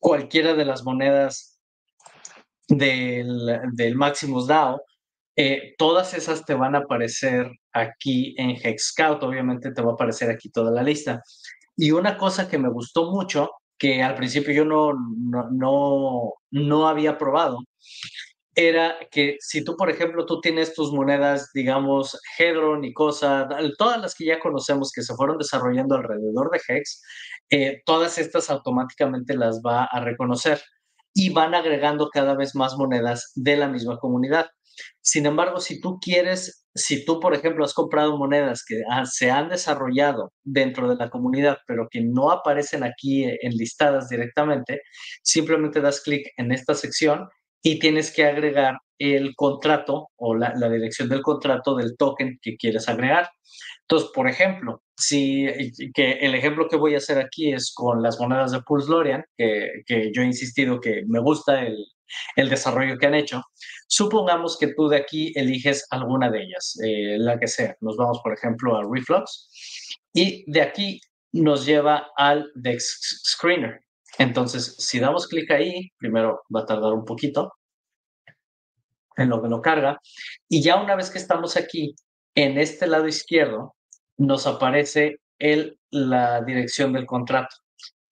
cualquiera 0.00 0.54
de 0.54 0.64
las 0.64 0.84
monedas 0.84 1.58
del, 2.68 3.60
del 3.72 3.94
Maximus 3.96 4.46
DAO, 4.46 4.80
eh, 5.36 5.74
todas 5.78 6.14
esas 6.14 6.44
te 6.44 6.54
van 6.54 6.74
a 6.74 6.78
aparecer 6.78 7.50
aquí 7.72 8.34
en 8.38 8.50
Hex 8.50 8.88
Scout, 8.88 9.22
obviamente 9.22 9.72
te 9.72 9.82
va 9.82 9.92
a 9.92 9.94
aparecer 9.94 10.30
aquí 10.30 10.50
toda 10.50 10.70
la 10.70 10.82
lista. 10.82 11.22
Y 11.76 11.92
una 11.92 12.18
cosa 12.18 12.48
que 12.48 12.58
me 12.58 12.68
gustó 12.68 13.12
mucho 13.12 13.50
que 13.78 14.02
al 14.02 14.14
principio 14.16 14.52
yo 14.52 14.64
no, 14.64 14.92
no, 15.50 16.34
no, 16.50 16.88
había 16.88 17.16
probado, 17.18 17.58
era 18.54 18.96
que 19.10 19.36
si 19.40 19.62
tú, 19.64 19.76
por 19.76 19.88
ejemplo, 19.88 20.26
tú 20.26 20.40
tienes 20.40 20.74
tus 20.74 20.92
monedas, 20.92 21.50
digamos, 21.54 22.18
Hedron 22.38 22.84
y 22.84 22.92
cosas, 22.92 23.46
todas 23.78 24.00
las 24.00 24.14
que 24.14 24.26
ya 24.26 24.40
conocemos 24.40 24.90
que 24.92 25.02
se 25.02 25.14
fueron 25.14 25.38
desarrollando 25.38 25.94
alrededor 25.94 26.50
de 26.50 26.60
Hex, 26.68 27.02
eh, 27.50 27.82
todas 27.86 28.18
estas 28.18 28.50
automáticamente 28.50 29.36
las 29.36 29.60
va 29.64 29.84
a 29.84 30.00
reconocer. 30.00 30.60
y 31.14 31.30
van 31.30 31.54
agregando 31.54 32.10
cada 32.10 32.36
vez 32.36 32.54
más 32.54 32.76
monedas 32.76 33.32
de 33.34 33.56
la 33.56 33.66
misma 33.68 33.98
comunidad. 33.98 34.46
Sin 35.00 35.26
embargo, 35.26 35.60
si 35.60 35.80
tú 35.80 35.98
quieres, 36.00 36.67
si 36.78 37.04
tú, 37.04 37.20
por 37.20 37.34
ejemplo, 37.34 37.64
has 37.64 37.74
comprado 37.74 38.16
monedas 38.16 38.64
que 38.64 38.82
se 39.04 39.30
han 39.30 39.48
desarrollado 39.48 40.32
dentro 40.44 40.88
de 40.88 40.96
la 40.96 41.10
comunidad, 41.10 41.58
pero 41.66 41.88
que 41.90 42.00
no 42.00 42.30
aparecen 42.30 42.84
aquí 42.84 43.24
enlistadas 43.42 44.08
directamente, 44.08 44.82
simplemente 45.22 45.80
das 45.80 46.00
clic 46.00 46.28
en 46.36 46.52
esta 46.52 46.74
sección 46.74 47.28
y 47.62 47.78
tienes 47.78 48.12
que 48.12 48.24
agregar 48.24 48.78
el 48.98 49.34
contrato 49.36 50.08
o 50.16 50.34
la, 50.34 50.52
dirección 50.70 51.08
del 51.08 51.22
contrato 51.22 51.76
del 51.76 51.96
token 51.96 52.38
que 52.40 52.56
quieres 52.56 52.88
agregar. 52.88 53.28
Entonces, 53.82 54.10
por 54.14 54.28
ejemplo, 54.28 54.82
si 54.96 55.46
que 55.94 56.12
el 56.12 56.34
ejemplo 56.34 56.68
que 56.68 56.76
voy 56.76 56.94
a 56.94 56.98
hacer 56.98 57.18
aquí 57.18 57.52
es 57.52 57.72
con 57.74 58.02
las 58.02 58.18
monedas 58.20 58.52
de 58.52 58.62
Pulse 58.62 58.90
Lorian, 58.90 59.24
que 59.36 60.10
yo 60.14 60.22
he 60.22 60.26
insistido 60.26 60.80
que 60.80 61.02
me 61.06 61.20
gusta 61.20 61.64
el, 61.64 61.76
el, 62.36 62.48
desarrollo 62.48 62.98
que 62.98 63.06
han 63.06 63.14
hecho. 63.14 63.42
Supongamos 63.86 64.58
que 64.58 64.74
tú 64.74 64.88
de 64.88 64.98
aquí 64.98 65.32
eliges 65.34 65.86
alguna 65.90 66.30
de 66.30 66.42
ellas, 66.42 66.78
eh, 66.84 67.16
la 67.18 67.38
que 67.38 67.48
sea. 67.48 67.76
Nos 67.80 67.96
vamos, 67.96 68.20
por 68.22 68.32
ejemplo, 68.32 68.76
a 68.76 68.82
Reflux 68.90 69.48
y 70.12 70.50
de 70.50 70.62
aquí 70.62 71.00
nos 71.32 71.66
lleva 71.66 72.08
al 72.16 72.50
Dex 72.54 73.22
Screener. 73.24 73.80
Entonces, 74.18 74.76
si 74.78 74.98
damos 74.98 75.28
clic 75.28 75.50
ahí, 75.50 75.90
primero 75.98 76.42
va 76.54 76.60
a 76.60 76.66
tardar 76.66 76.92
un 76.92 77.04
poquito 77.04 77.52
en 79.16 79.28
lo 79.28 79.42
que 79.42 79.48
lo 79.48 79.60
carga, 79.60 80.00
y 80.48 80.62
ya 80.62 80.80
una 80.80 80.94
vez 80.94 81.10
que 81.10 81.18
estamos 81.18 81.56
aquí, 81.56 81.94
en 82.34 82.56
este 82.56 82.86
lado 82.86 83.08
izquierdo, 83.08 83.74
nos 84.16 84.46
aparece 84.46 85.20
el, 85.38 85.78
la 85.90 86.40
dirección 86.42 86.92
del 86.92 87.04
contrato, 87.04 87.56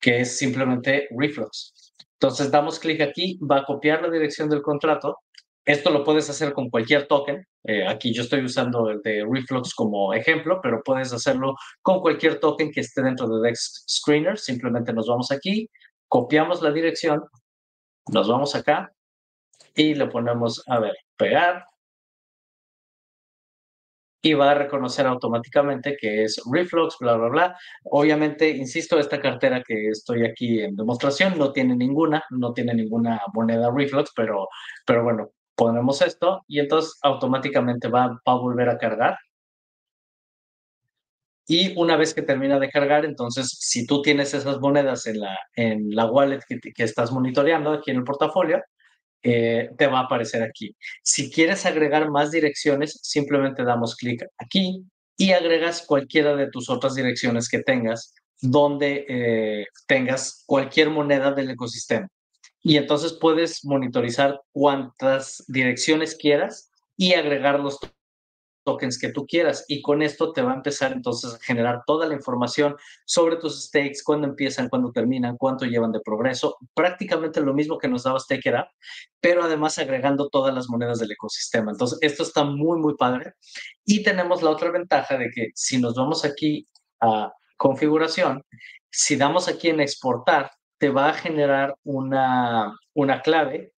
que 0.01 0.21
es 0.21 0.37
simplemente 0.37 1.09
Reflux. 1.17 1.75
Entonces 2.21 2.51
damos 2.51 2.79
clic 2.79 3.01
aquí, 3.01 3.39
va 3.39 3.59
a 3.59 3.65
copiar 3.65 4.03
la 4.03 4.11
dirección 4.11 4.49
del 4.49 4.63
contrato. 4.63 5.19
Esto 5.65 5.91
lo 5.91 6.05
puedes 6.05 6.31
hacer 6.31 6.53
con 6.53 6.71
cualquier 6.71 7.07
token. 7.09 7.45
Eh, 7.65 7.87
aquí 7.87 8.15
yo 8.15 8.23
estoy 8.23 8.45
usando 8.45 8.89
el 8.89 9.03
de 9.03 9.27
Reflux 9.29 9.75
como 9.75 10.15
ejemplo, 10.15 10.61
pero 10.63 10.83
puedes 10.83 11.13
hacerlo 11.13 11.57
con 11.83 12.01
cualquier 12.01 12.39
token 12.39 12.71
que 12.71 12.81
esté 12.81 13.03
dentro 13.03 13.29
de 13.29 13.49
Dex 13.49 13.85
Screener. 13.89 14.39
Simplemente 14.39 14.93
nos 14.93 15.09
vamos 15.09 15.31
aquí, 15.33 15.69
copiamos 16.09 16.63
la 16.63 16.71
dirección, 16.71 17.25
nos 18.13 18.29
vamos 18.29 18.55
acá 18.55 18.93
y 19.75 19.95
le 19.95 20.07
ponemos, 20.07 20.63
a 20.69 20.79
ver, 20.79 20.95
pegar. 21.17 21.65
Y 24.27 24.35
va 24.35 24.51
a 24.51 24.55
reconocer 24.55 25.07
automáticamente 25.07 25.97
que 25.97 26.25
es 26.25 26.43
Reflux, 26.51 26.97
bla, 26.99 27.15
bla, 27.15 27.29
bla. 27.29 27.59
Obviamente, 27.85 28.49
insisto, 28.51 28.99
esta 28.99 29.21
cartera 29.21 29.63
que 29.63 29.91
estoy 29.91 30.25
aquí 30.25 30.63
en 30.63 30.75
demostración 30.75 31.39
no 31.39 31.53
tiene 31.53 31.77
ninguna, 31.77 32.25
no 32.31 32.53
tiene 32.53 32.75
ninguna 32.75 33.23
moneda 33.33 33.71
Reflux, 33.73 34.11
pero, 34.17 34.49
pero 34.85 35.05
bueno, 35.05 35.31
ponemos 35.55 36.03
esto 36.03 36.43
y 36.49 36.59
entonces 36.59 36.99
automáticamente 37.03 37.87
va, 37.87 38.09
va 38.09 38.33
a 38.33 38.35
volver 38.35 38.69
a 38.69 38.79
cargar. 38.79 39.17
Y 41.47 41.79
una 41.79 41.97
vez 41.97 42.13
que 42.13 42.23
termina 42.23 42.59
de 42.59 42.69
cargar, 42.69 43.05
entonces, 43.05 43.57
si 43.61 43.87
tú 43.87 44.03
tienes 44.03 44.35
esas 44.35 44.59
monedas 44.59 45.07
en 45.07 45.21
la, 45.21 45.39
en 45.55 45.95
la 45.95 46.07
wallet 46.07 46.41
que, 46.49 46.59
que 46.59 46.83
estás 46.83 47.13
monitoreando 47.13 47.71
aquí 47.71 47.93
en 47.93 47.99
el 47.99 48.05
portafolio, 48.05 48.61
eh, 49.29 49.71
te 49.77 49.89
va 49.89 50.01
a 50.01 50.03
aparecer 50.05 50.41
aquí. 50.45 50.77
Si 51.03 51.33
quieres 51.33 51.67
agregar 51.67 52.09
más 52.11 52.31
direcciones, 52.31 53.01
simplemente 53.03 53.65
damos 53.65 53.97
clic 53.97 54.25
aquí 54.39 54.85
y 55.17 55.33
agregas 55.33 55.85
cualquiera 55.85 56.37
de 56.37 56.49
tus 56.49 56.71
otras 56.71 56.95
direcciones 56.95 57.49
que 57.49 57.59
tengas 57.61 58.15
donde 58.41 59.05
eh, 59.09 59.67
tengas 59.89 60.45
cualquier 60.47 60.91
moneda 60.91 61.33
del 61.33 61.51
ecosistema. 61.51 62.07
Y 62.63 62.77
entonces 62.77 63.15
puedes 63.15 63.65
monitorizar 63.65 64.41
cuántas 64.53 65.43
direcciones 65.49 66.15
quieras 66.15 66.71
y 66.97 67.15
agregarlos 67.15 67.81
tokens 68.67 68.99
que 68.99 69.11
tú 69.11 69.27
quieras 69.27 69.65
y 69.69 69.81
con 69.81 70.03
esto 70.03 70.33
te 70.33 70.43
va 70.43 70.53
a 70.53 70.57
empezar 70.57 70.93
entonces 70.93 71.35
a 71.35 71.39
generar 71.39 71.85
toda 71.87 72.07
la 72.07 72.15
información 72.15 72.77
sobre 73.07 73.37
tus 73.37 73.67
stakes, 73.67 74.03
cuándo 74.05 74.27
empiezan, 74.27 74.69
cuándo 74.69 74.91
terminan, 74.91 75.37
cuánto 75.37 75.65
llevan 75.65 75.93
de 75.93 76.01
progreso, 76.01 76.59
prácticamente 76.75 77.41
lo 77.41 77.55
mismo 77.55 77.79
que 77.79 77.89
nos 77.89 78.03
daba 78.03 78.19
StakerUp, 78.19 78.67
pero 79.21 79.45
además 79.45 79.79
agregando 79.79 80.29
todas 80.29 80.53
las 80.53 80.69
monedas 80.69 80.99
del 80.99 81.13
ecosistema. 81.13 81.71
Entonces, 81.71 81.99
esto 82.03 82.25
está 82.25 82.43
muy, 82.45 82.79
muy 82.79 82.97
padre. 82.97 83.35
Y 83.85 84.03
tenemos 84.03 84.43
la 84.43 84.51
otra 84.51 84.71
ventaja 84.71 85.17
de 85.17 85.31
que 85.31 85.51
si 85.55 85.79
nos 85.81 85.95
vamos 85.95 86.25
aquí 86.25 86.67
a 87.01 87.33
configuración, 87.57 88.43
si 88.91 89.17
damos 89.17 89.49
aquí 89.49 89.69
en 89.69 89.81
exportar, 89.81 90.51
te 90.79 90.91
va 90.91 91.11
a 91.11 91.15
generar 91.15 91.75
una, 91.85 92.77
una 92.95 93.23
clave 93.23 93.73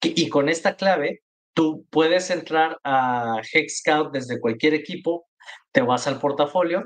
y 0.00 0.28
con 0.28 0.50
esta 0.50 0.76
clave 0.76 1.23
Tú 1.54 1.86
puedes 1.90 2.30
entrar 2.30 2.78
a 2.84 3.40
Hexscout 3.52 4.12
desde 4.12 4.40
cualquier 4.40 4.74
equipo, 4.74 5.26
te 5.72 5.82
vas 5.82 6.06
al 6.06 6.18
portafolio, 6.18 6.84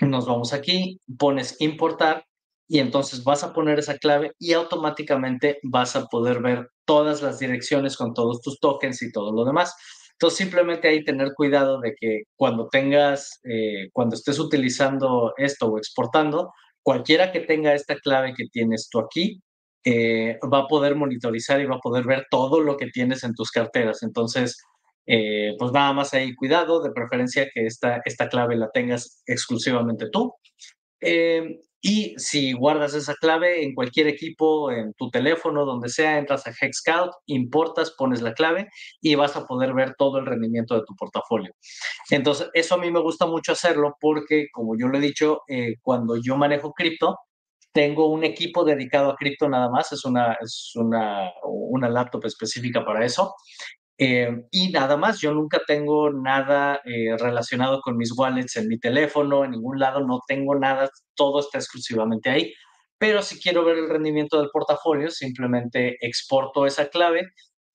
nos 0.00 0.26
vamos 0.26 0.52
aquí, 0.52 1.00
pones 1.18 1.56
importar 1.60 2.24
y 2.68 2.78
entonces 2.80 3.24
vas 3.24 3.42
a 3.42 3.52
poner 3.52 3.78
esa 3.78 3.98
clave 3.98 4.32
y 4.38 4.52
automáticamente 4.52 5.58
vas 5.62 5.96
a 5.96 6.06
poder 6.06 6.40
ver 6.40 6.68
todas 6.84 7.22
las 7.22 7.38
direcciones 7.38 7.96
con 7.96 8.14
todos 8.14 8.40
tus 8.40 8.60
tokens 8.60 9.02
y 9.02 9.10
todo 9.10 9.32
lo 9.32 9.44
demás. 9.44 9.74
Entonces 10.12 10.38
simplemente 10.38 10.88
hay 10.88 11.04
tener 11.04 11.32
cuidado 11.34 11.80
de 11.80 11.94
que 11.94 12.22
cuando 12.36 12.68
tengas, 12.68 13.40
eh, 13.44 13.88
cuando 13.92 14.16
estés 14.16 14.38
utilizando 14.38 15.32
esto 15.36 15.66
o 15.68 15.78
exportando, 15.78 16.52
cualquiera 16.82 17.32
que 17.32 17.40
tenga 17.40 17.72
esta 17.72 17.96
clave 17.96 18.34
que 18.36 18.46
tienes 18.50 18.88
tú 18.90 18.98
aquí, 18.98 19.40
eh, 19.84 20.38
va 20.52 20.60
a 20.60 20.66
poder 20.66 20.96
monitorizar 20.96 21.60
y 21.60 21.66
va 21.66 21.76
a 21.76 21.80
poder 21.80 22.04
ver 22.04 22.26
todo 22.30 22.60
lo 22.60 22.76
que 22.76 22.88
tienes 22.88 23.24
en 23.24 23.34
tus 23.34 23.50
carteras. 23.50 24.02
Entonces, 24.02 24.58
eh, 25.06 25.54
pues 25.58 25.72
nada 25.72 25.92
más 25.92 26.12
ahí 26.14 26.34
cuidado, 26.34 26.82
de 26.82 26.90
preferencia 26.92 27.48
que 27.52 27.66
esta, 27.66 28.02
esta 28.04 28.28
clave 28.28 28.56
la 28.56 28.70
tengas 28.70 29.22
exclusivamente 29.26 30.06
tú. 30.12 30.34
Eh, 31.00 31.60
y 31.80 32.14
si 32.18 32.52
guardas 32.54 32.94
esa 32.94 33.14
clave 33.14 33.62
en 33.62 33.72
cualquier 33.72 34.08
equipo, 34.08 34.72
en 34.72 34.94
tu 34.94 35.10
teléfono, 35.10 35.64
donde 35.64 35.88
sea, 35.88 36.18
entras 36.18 36.44
a 36.48 36.50
Hexscout, 36.50 37.12
importas, 37.26 37.94
pones 37.96 38.20
la 38.20 38.34
clave 38.34 38.68
y 39.00 39.14
vas 39.14 39.36
a 39.36 39.46
poder 39.46 39.74
ver 39.74 39.94
todo 39.96 40.18
el 40.18 40.26
rendimiento 40.26 40.74
de 40.74 40.82
tu 40.84 40.96
portafolio. 40.96 41.52
Entonces, 42.10 42.50
eso 42.52 42.74
a 42.74 42.78
mí 42.78 42.90
me 42.90 43.00
gusta 43.00 43.26
mucho 43.26 43.52
hacerlo 43.52 43.96
porque, 44.00 44.48
como 44.52 44.76
yo 44.76 44.88
lo 44.88 44.98
he 44.98 45.00
dicho, 45.00 45.42
cuando 45.82 46.16
yo 46.20 46.36
manejo 46.36 46.72
cripto, 46.72 47.16
tengo 47.72 48.08
un 48.08 48.24
equipo 48.24 48.64
dedicado 48.64 49.10
a 49.10 49.16
cripto 49.16 49.48
nada 49.48 49.70
más, 49.70 49.92
es 49.92 50.04
una, 50.04 50.36
es 50.40 50.72
una, 50.74 51.30
una 51.44 51.88
laptop 51.88 52.26
específica 52.26 52.84
para 52.84 53.04
eso. 53.04 53.34
Eh, 54.00 54.28
y 54.52 54.70
nada 54.70 54.96
más, 54.96 55.20
yo 55.20 55.34
nunca 55.34 55.60
tengo 55.66 56.10
nada 56.12 56.80
eh, 56.84 57.16
relacionado 57.18 57.80
con 57.80 57.96
mis 57.96 58.12
wallets 58.16 58.56
en 58.56 58.68
mi 58.68 58.78
teléfono, 58.78 59.44
en 59.44 59.52
ningún 59.52 59.78
lado, 59.78 60.00
no 60.06 60.20
tengo 60.26 60.54
nada, 60.54 60.88
todo 61.14 61.40
está 61.40 61.58
exclusivamente 61.58 62.30
ahí. 62.30 62.54
Pero 62.98 63.22
si 63.22 63.40
quiero 63.40 63.64
ver 63.64 63.78
el 63.78 63.88
rendimiento 63.88 64.40
del 64.40 64.50
portafolio, 64.50 65.10
simplemente 65.10 65.96
exporto 66.00 66.66
esa 66.66 66.88
clave 66.88 67.28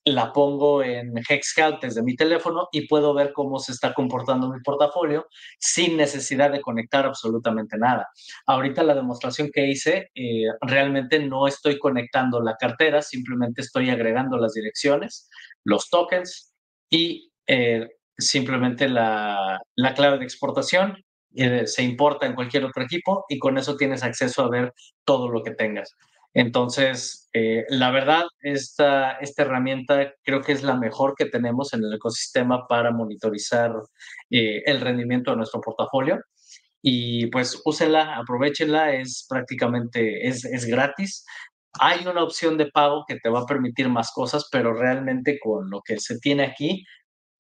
la 0.05 0.33
pongo 0.33 0.83
en 0.83 1.13
Hexscout 1.17 1.81
desde 1.81 2.03
mi 2.03 2.15
teléfono 2.15 2.67
y 2.71 2.87
puedo 2.87 3.13
ver 3.13 3.31
cómo 3.31 3.59
se 3.59 3.71
está 3.71 3.93
comportando 3.93 4.51
mi 4.51 4.59
portafolio 4.61 5.27
sin 5.59 5.95
necesidad 5.95 6.51
de 6.51 6.61
conectar 6.61 7.05
absolutamente 7.05 7.77
nada. 7.77 8.07
Ahorita 8.45 8.83
la 8.83 8.95
demostración 8.95 9.49
que 9.53 9.67
hice, 9.67 10.11
eh, 10.13 10.47
realmente 10.61 11.19
no 11.19 11.47
estoy 11.47 11.79
conectando 11.79 12.41
la 12.41 12.55
cartera, 12.57 13.01
simplemente 13.01 13.61
estoy 13.61 13.89
agregando 13.89 14.37
las 14.37 14.53
direcciones, 14.53 15.29
los 15.63 15.89
tokens 15.89 16.53
y 16.89 17.31
eh, 17.47 17.87
simplemente 18.17 18.89
la, 18.89 19.59
la, 19.75 19.93
clave 19.93 20.17
de 20.17 20.25
exportación. 20.25 20.97
Eh, 21.35 21.65
se 21.65 21.81
importa 21.81 22.27
en 22.27 22.35
cualquier 22.35 22.65
otro 22.65 22.83
equipo 22.83 23.25
y 23.27 23.39
con 23.39 23.57
eso 23.57 23.75
tienes 23.75 24.03
acceso 24.03 24.43
a 24.43 24.49
ver 24.49 24.73
todo 25.03 25.29
lo 25.29 25.41
que 25.41 25.51
tengas. 25.51 25.95
Entonces, 26.33 27.29
eh, 27.33 27.65
la 27.69 27.91
verdad, 27.91 28.23
esta, 28.41 29.13
esta 29.13 29.43
herramienta 29.43 30.13
creo 30.23 30.41
que 30.41 30.51
es 30.51 30.63
la 30.63 30.75
mejor 30.75 31.13
que 31.15 31.25
tenemos 31.25 31.73
en 31.73 31.83
el 31.83 31.93
ecosistema 31.93 32.67
para 32.67 32.91
monitorizar 32.91 33.71
eh, 34.31 34.63
el 34.65 34.81
rendimiento 34.81 35.31
de 35.31 35.37
nuestro 35.37 35.61
portafolio. 35.61 36.19
Y 36.81 37.27
pues 37.27 37.61
úsenla, 37.65 38.17
aprovechenla, 38.17 38.93
es 38.93 39.25
prácticamente, 39.29 40.27
es, 40.27 40.43
es 40.45 40.65
gratis. 40.65 41.25
Hay 41.79 42.05
una 42.07 42.23
opción 42.23 42.57
de 42.57 42.67
pago 42.71 43.05
que 43.07 43.19
te 43.19 43.29
va 43.29 43.41
a 43.41 43.45
permitir 43.45 43.89
más 43.89 44.11
cosas, 44.11 44.49
pero 44.51 44.73
realmente 44.73 45.39
con 45.39 45.69
lo 45.69 45.81
que 45.81 45.99
se 45.99 46.19
tiene 46.19 46.43
aquí 46.43 46.83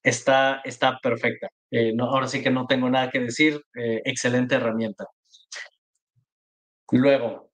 está, 0.03 0.61
está 0.63 0.99
perfecta. 1.01 1.49
Eh, 1.71 1.93
ahora 1.99 2.27
sí 2.27 2.41
que 2.43 2.51
no 2.51 2.67
tengo 2.67 2.89
nada 2.89 3.09
que 3.09 3.19
decir, 3.19 3.61
excelente 3.75 4.55
herramienta. 4.55 5.05
Luego, 6.91 7.51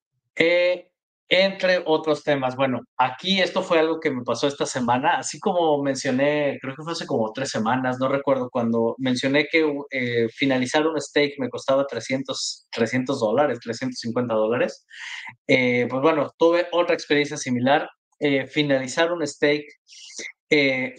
Entre 1.32 1.84
otros 1.86 2.24
temas, 2.24 2.56
bueno, 2.56 2.82
aquí 2.98 3.40
esto 3.40 3.62
fue 3.62 3.78
algo 3.78 4.00
que 4.00 4.10
me 4.10 4.24
pasó 4.24 4.48
esta 4.48 4.66
semana, 4.66 5.18
así 5.20 5.40
como 5.40 5.80
mencioné, 5.84 6.58
creo 6.60 6.76
que 6.76 6.82
fue 6.82 6.94
hace 6.94 7.06
como 7.06 7.32
tres 7.34 7.52
semanas, 7.52 7.98
no 8.00 8.08
recuerdo, 8.08 8.50
cuando 8.50 8.96
mencioné 8.98 9.46
que 9.46 9.72
eh, 9.92 10.28
finalizar 10.30 10.88
un 10.88 11.00
stake 11.00 11.36
me 11.38 11.50
costaba 11.50 11.86
300, 11.86 12.66
300 12.72 13.20
dólares, 13.20 13.60
350 13.60 14.34
dólares. 14.34 14.88
Eh, 15.48 15.86
pues 15.88 16.02
bueno, 16.02 16.32
tuve 16.36 16.68
otra 16.72 16.96
experiencia 16.96 17.38
similar. 17.38 17.88
Eh, 18.20 18.48
finalizar 18.48 19.12
un 19.14 19.26
stake, 19.26 19.68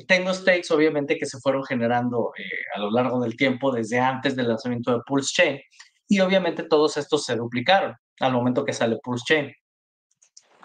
tengo 0.06 0.32
stakes 0.32 0.70
obviamente 0.70 1.18
que 1.18 1.26
se 1.26 1.38
fueron 1.40 1.64
generando 1.64 2.30
a 2.76 2.78
lo 2.78 2.90
largo 2.92 3.20
del 3.20 3.36
tiempo 3.36 3.72
desde 3.72 3.98
antes 3.98 4.36
del 4.36 4.48
lanzamiento 4.48 4.92
de 4.92 5.02
Pulse 5.04 5.32
Chain 5.34 5.60
y 6.08 6.20
obviamente 6.20 6.62
todos 6.62 6.96
estos 6.96 7.24
se 7.24 7.34
duplicaron 7.34 7.94
al 8.20 8.32
momento 8.32 8.64
que 8.64 8.72
sale 8.72 8.98
Pulse 9.02 9.24
Chain. 9.26 9.52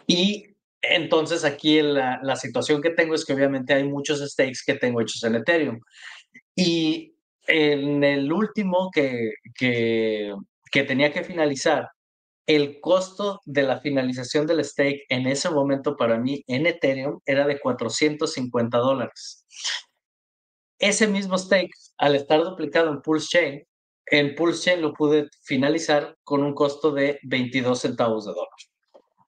Y 0.07 0.55
entonces 0.81 1.43
aquí 1.43 1.81
la, 1.81 2.35
situación 2.35 2.81
que 2.81 2.91
tengo 2.91 3.15
es 3.15 3.25
que 3.25 3.33
obviamente 3.33 3.73
hay 3.73 3.83
muchos 3.83 4.19
stakes 4.19 4.59
que 4.65 4.75
tengo 4.75 5.01
hechos 5.01 5.23
en 5.23 5.35
Ethereum. 5.35 5.79
Y 6.55 7.15
en 7.47 8.03
el 8.03 8.31
último 8.31 8.89
que, 8.93 9.31
que, 9.55 10.33
que 10.71 10.83
tenía 10.83 11.11
que 11.11 11.23
finalizar, 11.23 11.89
el 12.47 12.79
costo 12.79 13.41
de 13.45 13.63
la 13.63 13.79
finalización 13.79 14.45
del 14.45 14.63
stake 14.63 15.05
en 15.09 15.25
ese 15.25 15.49
momento 15.49 15.97
para 15.97 16.19
mí 16.19 16.43
en 16.47 16.67
Ethereum 16.67 17.19
era 17.25 17.47
de 17.47 17.59
450 17.59 18.77
dólares. 18.77 19.45
Ese 20.77 21.07
mismo 21.07 21.37
stake, 21.37 21.71
al 21.97 22.15
estar 22.15 22.43
duplicado 22.43 22.91
en 22.91 23.01
Pulse 23.01 23.27
Chain, 23.29 23.67
en 24.07 24.35
Pulse 24.35 24.63
Chain 24.65 24.81
lo 24.81 24.93
pude 24.93 25.29
finalizar 25.41 26.15
con 26.23 26.43
un 26.43 26.53
costo 26.53 26.91
de 26.91 27.19
22 27.23 27.79
centavos 27.79 28.25
de 28.25 28.33
dólar. 28.33 28.49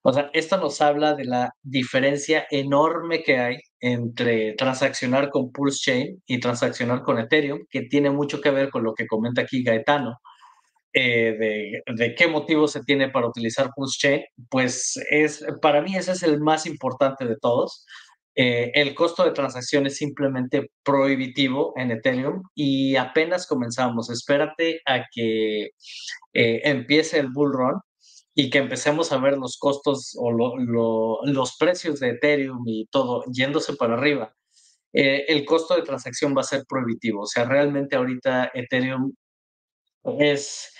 O 0.02 0.12
sea, 0.12 0.30
esto 0.32 0.56
nos 0.58 0.80
habla 0.80 1.14
de 1.14 1.24
la 1.24 1.52
diferencia 1.62 2.46
enorme 2.50 3.22
que 3.22 3.38
hay 3.38 3.58
entre 3.80 4.54
transaccionar 4.54 5.30
con 5.30 5.52
Pulse 5.52 5.80
Chain 5.82 6.22
y 6.26 6.40
transaccionar 6.40 7.02
con 7.02 7.18
Ethereum, 7.18 7.60
que 7.70 7.82
tiene 7.82 8.10
mucho 8.10 8.40
que 8.40 8.50
ver 8.50 8.70
con 8.70 8.84
lo 8.84 8.94
que 8.94 9.06
comenta 9.06 9.42
aquí 9.42 9.62
Gaetano, 9.62 10.18
eh, 10.92 11.82
de, 11.86 12.14
qué 12.16 12.26
motivo 12.28 12.66
se 12.68 12.82
tiene 12.84 13.10
para 13.10 13.28
utilizar 13.28 13.70
Pulse 13.74 13.98
Chain. 13.98 14.22
Pues 14.50 14.94
es, 15.10 15.44
para 15.62 15.82
mí 15.82 15.96
ese 15.96 16.12
es 16.12 16.22
el 16.22 16.40
más 16.40 16.66
importante 16.66 17.26
de 17.26 17.36
todos. 17.36 17.84
Eh, 18.34 18.70
el 18.74 18.94
costo 18.94 19.24
de 19.24 19.32
transacción 19.32 19.86
es 19.86 19.96
simplemente 19.96 20.70
prohibitivo 20.84 21.72
en 21.76 21.90
Ethereum 21.90 22.42
y 22.54 22.96
apenas 22.96 23.46
comenzamos. 23.46 24.10
Espérate 24.10 24.80
a 24.86 25.04
que 25.12 25.70
eh, 26.34 26.60
empiece 26.64 27.18
el 27.18 27.30
bull 27.30 27.52
run 27.52 27.80
y 28.40 28.50
que 28.50 28.58
empecemos 28.58 29.10
a 29.10 29.18
ver 29.18 29.36
los 29.36 29.58
costos 29.58 30.16
o 30.16 30.30
los 30.30 31.56
precios 31.58 31.98
de 31.98 32.10
Ethereum 32.10 32.62
y 32.66 32.86
todo 32.86 33.24
yéndose 33.32 33.74
para 33.74 33.94
arriba, 33.94 34.32
eh, 34.92 35.24
el 35.26 35.44
costo 35.44 35.74
de 35.74 35.82
transacción 35.82 36.36
va 36.36 36.42
a 36.42 36.44
ser 36.44 36.64
prohibitivo. 36.68 37.22
O 37.22 37.26
sea, 37.26 37.46
realmente 37.46 37.96
ahorita 37.96 38.52
Ethereum 38.54 39.12
es... 40.20 40.72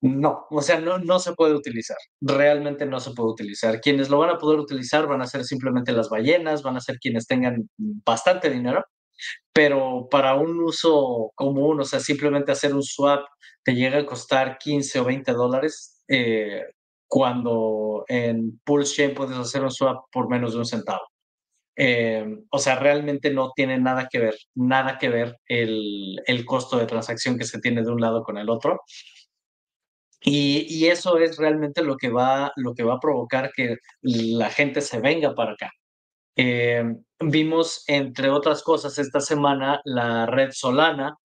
No, 0.00 0.46
o 0.50 0.62
sea, 0.62 0.80
no, 0.80 0.98
no 1.00 1.18
se 1.18 1.32
puede 1.32 1.54
utilizar. 1.54 1.96
Realmente 2.20 2.86
no 2.86 3.00
se 3.00 3.10
puede 3.10 3.30
utilizar. 3.30 3.80
Quienes 3.80 4.08
lo 4.08 4.18
van 4.20 4.30
a 4.30 4.38
poder 4.38 4.60
utilizar 4.60 5.08
van 5.08 5.22
a 5.22 5.26
ser 5.26 5.44
simplemente 5.44 5.90
las 5.90 6.10
ballenas, 6.10 6.62
van 6.62 6.76
a 6.76 6.80
ser 6.80 6.98
quienes 7.00 7.26
tengan 7.26 7.68
bastante 7.76 8.48
dinero, 8.50 8.84
pero 9.52 10.06
para 10.08 10.34
un 10.36 10.60
uso 10.62 11.32
común, 11.34 11.80
o 11.80 11.84
sea, 11.84 11.98
simplemente 11.98 12.52
hacer 12.52 12.72
un 12.72 12.84
swap 12.84 13.24
te 13.64 13.74
llega 13.74 13.98
a 13.98 14.06
costar 14.06 14.58
15 14.58 15.00
o 15.00 15.04
20 15.04 15.32
dólares, 15.32 16.04
eh, 16.06 16.62
cuando 17.10 18.04
en 18.06 18.60
Pulse 18.64 18.94
Chain 18.94 19.14
puedes 19.14 19.36
hacer 19.36 19.64
un 19.64 19.72
swap 19.72 20.04
por 20.12 20.28
menos 20.28 20.52
de 20.52 20.60
un 20.60 20.64
centavo. 20.64 21.02
Eh, 21.76 22.24
o 22.50 22.58
sea, 22.60 22.76
realmente 22.76 23.32
no 23.32 23.50
tiene 23.56 23.80
nada 23.80 24.06
que 24.08 24.20
ver, 24.20 24.36
nada 24.54 24.96
que 24.96 25.08
ver 25.08 25.36
el, 25.46 26.20
el, 26.24 26.44
costo 26.44 26.78
de 26.78 26.86
transacción 26.86 27.36
que 27.36 27.46
se 27.46 27.58
tiene 27.58 27.82
de 27.82 27.90
un 27.90 28.00
lado 28.00 28.22
con 28.22 28.38
el 28.38 28.48
otro. 28.48 28.82
Y, 30.22 30.86
eso 30.86 31.18
es 31.18 31.36
realmente 31.36 31.82
lo 31.82 31.96
que, 31.96 32.10
va, 32.10 32.52
lo 32.54 32.74
que 32.74 32.84
va 32.84 32.94
a 32.94 33.00
provocar 33.00 33.50
que 33.56 33.76
la 34.02 34.50
gente 34.50 34.80
se 34.80 35.00
venga 35.00 35.34
para 35.34 35.52
acá. 35.52 35.72
Eh, 36.36 36.84
vimos, 37.18 37.82
entre 37.88 38.30
otras 38.30 38.62
cosas, 38.62 38.98
esta 38.98 39.20
semana 39.20 39.80
la 39.84 40.26
red 40.26 40.50
Solana, 40.52 41.16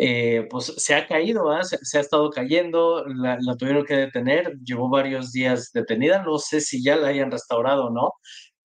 eh, 0.00 0.46
pues 0.48 0.66
se 0.76 0.94
ha 0.94 1.08
caído, 1.08 1.50
se, 1.64 1.98
ha 1.98 2.00
estado 2.00 2.30
cayendo, 2.30 3.04
la, 3.08 3.36
tuvieron 3.58 3.84
que 3.84 3.96
detener, 3.96 4.56
llevó 4.64 4.88
varios 4.88 5.32
días 5.32 5.72
detenida, 5.72 6.22
no 6.22 6.38
sé 6.38 6.60
si 6.60 6.82
ya 6.84 6.94
la 6.96 7.08
hayan 7.08 7.32
restaurado 7.32 7.86
o 7.86 7.90
no, 7.90 8.12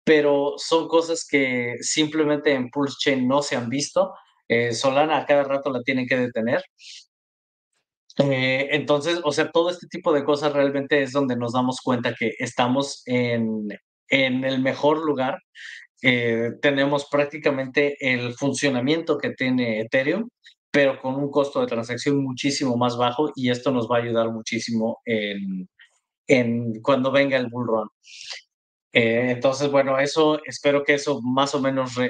pero 0.04 0.54
son 0.56 0.88
cosas 0.88 1.26
que 1.28 1.74
simplemente 1.82 2.52
en 2.54 2.70
Pulse 2.70 2.96
Chain 2.98 3.28
no 3.28 3.42
se 3.42 3.56
han 3.56 3.68
visto. 3.68 4.14
Eh, 4.48 4.72
Solana 4.72 5.18
a 5.18 5.26
cada 5.26 5.44
rato 5.44 5.70
la 5.70 5.82
tienen 5.82 6.06
que 6.06 6.16
detener. 6.16 6.62
Eh, 8.18 8.68
entonces, 8.72 9.20
o 9.22 9.30
sea, 9.32 9.50
todo 9.50 9.70
este 9.70 9.86
tipo 9.86 10.12
de 10.12 10.24
cosas 10.24 10.52
realmente 10.52 11.02
es 11.02 11.12
donde 11.12 11.36
nos 11.36 11.52
damos 11.52 11.80
cuenta 11.82 12.14
que 12.18 12.32
estamos 12.38 13.02
en, 13.06 13.68
en 14.08 14.44
el 14.44 14.60
mejor 14.62 14.98
lugar. 15.04 15.38
tenemos 16.62 17.06
prácticamente 17.10 17.96
el 18.00 18.34
funcionamiento 18.34 19.18
que 19.18 19.30
tiene 19.30 19.80
Ethereum 19.80 20.28
pero 20.70 20.98
con 21.00 21.16
un 21.16 21.30
costo 21.30 21.60
de 21.60 21.66
transacción 21.66 22.22
muchísimo 22.22 22.76
más 22.76 22.96
bajo 22.96 23.30
y 23.34 23.50
esto 23.50 23.70
nos 23.70 23.88
va 23.90 23.96
a 23.98 24.02
ayudar 24.02 24.30
muchísimo 24.30 25.00
en, 25.04 25.68
en 26.26 26.80
cuando 26.82 27.10
venga 27.10 27.36
el 27.36 27.48
bull 27.48 27.66
run. 27.66 27.88
Eh, 28.92 29.30
entonces, 29.32 29.70
bueno, 29.70 29.98
eso 29.98 30.40
espero 30.44 30.82
que 30.82 30.94
eso 30.94 31.20
más 31.22 31.54
o 31.54 31.60
menos 31.60 31.96
eh, 31.98 32.08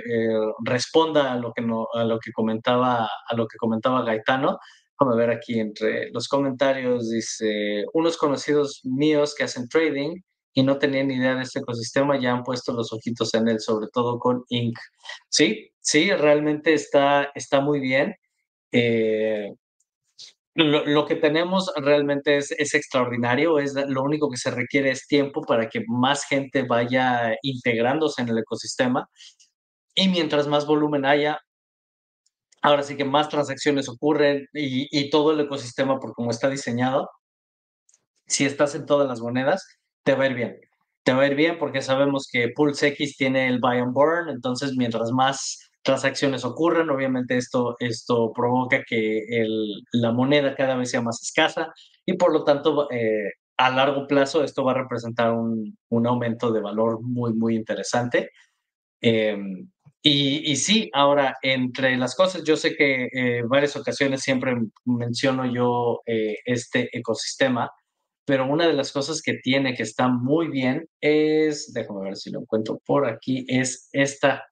responda 0.65 1.33
a 1.33 1.37
lo 1.37 1.53
que 1.53 1.63
no, 1.63 1.89
a 1.93 2.05
lo 2.05 2.19
que 2.21 2.33
comentaba 2.33 3.09
a 3.29 3.35
lo 3.37 3.47
que 3.49 3.59
comentaba 3.59 4.05
Gaetano. 4.05 4.59
Vamos 4.99 5.15
a 5.15 5.19
ver 5.19 5.31
aquí 5.31 5.61
entre 5.61 6.11
los 6.11 6.29
comentarios 6.29 7.11
dice 7.11 7.85
unos 7.95 8.17
conocidos 8.17 8.81
míos 8.85 9.35
que 9.37 9.45
hacen 9.45 9.69
trading 9.69 10.17
y 10.55 10.63
no 10.63 10.79
tenían 10.79 11.11
idea 11.11 11.35
de 11.37 11.43
este 11.43 11.61
ecosistema 11.61 12.19
ya 12.21 12.33
han 12.33 12.43
puesto 12.43 12.73
los 12.73 12.93
ojitos 12.93 13.35
en 13.35 13.49
él, 13.49 13.61
sobre 13.61 13.89
todo 13.93 14.19
con 14.19 14.45
Inc. 14.49 14.79
Sí, 15.29 15.71
sí, 15.81 16.11
realmente 16.13 16.75
está 16.75 17.31
está 17.35 17.61
muy 17.61 17.81
bien. 17.81 18.15
Eh, 18.73 19.51
lo, 20.55 21.07
que 21.07 21.15
tenemos 21.15 21.73
realmente 21.77 22.37
es, 22.37 22.51
es, 22.51 22.75
extraordinario, 22.75 23.59
es 23.61 23.75
lo 23.75 24.03
único 24.03 24.29
que 24.29 24.37
se 24.37 24.51
requiere 24.51 24.91
es 24.91 25.07
tiempo 25.07 25.43
para 25.43 25.69
que 25.69 25.85
más 25.87 26.25
gente 26.25 26.65
vaya 26.65 27.37
integrándose 27.43 28.23
en 28.23 28.29
el 28.31 28.39
ecosistema 28.39 29.09
y 29.95 30.09
mientras 30.09 30.47
más 30.47 30.67
volumen 30.67 31.05
haya, 31.05 31.41
ahora 32.63 32.83
sí 32.83 32.97
que 32.97 33.05
más 33.05 33.29
transacciones 33.29 33.89
ocurren 33.89 34.47
y, 34.53 34.89
y 34.91 35.11
todo 35.11 35.33
el 35.33 35.41
ecosistema, 35.41 35.99
por 36.01 36.13
como 36.15 36.31
está 36.31 36.49
diseñado, 36.49 37.09
si 38.27 38.45
estás 38.45 38.75
en 38.75 38.87
todas 38.87 39.09
las 39.09 39.21
monedas, 39.21 39.67
te 40.05 40.15
va 40.15 40.25
a 40.25 40.27
ir 40.29 40.35
bien. 40.35 40.61
Te 41.03 41.13
va 41.15 41.23
a 41.23 41.27
ir 41.27 41.35
bien 41.35 41.59
porque 41.59 41.83
sabemos 41.83 42.29
que 42.31 42.51
Pulse 42.55 42.89
X 42.89 43.17
tiene 43.17 43.49
el 43.49 43.59
buy 43.61 43.79
and 43.79 43.93
burn, 43.93 44.29
entonces 44.29 44.75
mientras 44.77 45.11
más 45.11 45.68
transacciones 45.83 46.45
ocurren, 46.45 46.91
obviamente 46.91 47.37
esto, 47.37 47.77
esto 47.79 48.33
provoca 48.33 48.83
que 48.85 49.19
el, 49.29 49.83
la 49.93 50.13
moneda 50.13 50.55
cada 50.55 50.77
vez 50.77 50.91
sea 50.91 51.03
más 51.03 51.23
escasa 51.23 51.73
y 52.05 52.15
por 52.15 52.33
lo 52.33 52.45
tanto 52.45 52.91
eh, 52.91 53.33
a 53.57 53.71
largo 53.71 54.07
plazo 54.07 54.45
esto 54.45 54.65
va 54.65 54.73
a 54.73 54.83
representar 54.83 55.33
un, 55.33 55.77
un 55.91 56.07
aumento 56.07 56.53
de 56.53 56.61
valor 56.61 57.01
muy, 57.03 57.33
muy 57.33 57.57
interesante. 57.57 58.31
Em, 59.01 59.69
y, 60.03 60.51
y, 60.53 60.57
sí, 60.57 60.91
ahora, 60.93 61.37
entre 61.43 61.97
las 61.97 62.15
cosas, 62.15 62.45
yo 62.45 62.57
sé 62.57 62.77
que 62.77 63.09
en 63.13 63.27
eh, 63.27 63.43
varias 63.47 63.77
ocasiones 63.77 64.23
siempre 64.23 64.57
menciono 64.85 65.53
yo 65.53 66.01
eh, 66.07 66.37
este 66.45 66.89
ecosistema, 66.97 67.71
pero 68.25 68.47
una 68.47 68.67
de 68.67 68.75
las 68.75 68.93
cosas 68.93 69.23
que 69.23 69.35
tiene 69.35 69.75
que 69.75 69.83
está 69.83 70.09
muy 70.09 70.49
bien 70.49 70.87
es, 71.01 71.73
déjame 71.73 72.05
ver 72.05 72.17
si 72.17 72.31
lo 72.31 72.41
encuentro 72.41 72.81
por 72.87 73.09
aquí, 73.09 73.45
es 73.49 73.89
esta 73.93 74.45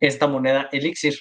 esta 0.00 0.26
moneda 0.26 0.68
Elixir. 0.72 1.14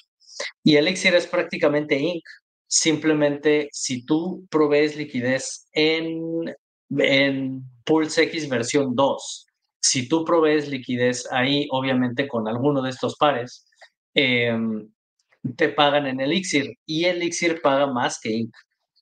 Y 0.63 0.75
Elixir 0.77 1.15
es 1.15 1.27
prácticamente 1.27 1.97
Inc. 1.97 2.23
Simplemente 2.67 3.69
si 3.71 4.05
tú 4.05 4.47
provees 4.49 4.95
liquidez 4.97 5.67
en, 5.73 6.53
en 6.97 7.63
Pulse 7.86 8.23
X 8.23 8.49
versión 8.49 8.95
2, 8.95 9.45
si 9.79 10.08
tú 10.08 10.25
provees 10.25 10.67
liquidez 10.67 11.27
ahí, 11.31 11.67
obviamente 11.71 12.27
con 12.27 12.47
alguno 12.47 12.81
de 12.81 12.89
estos 12.89 13.15
pares, 13.17 13.67
em, 14.13 14.89
te 15.58 15.69
pagan 15.69 16.08
en 16.08 16.19
Elixir 16.19 16.73
y 16.86 17.05
Elixir 17.05 17.62
paga 17.62 17.88
más 17.88 18.19
que 18.19 18.31
Inc. 18.31 18.55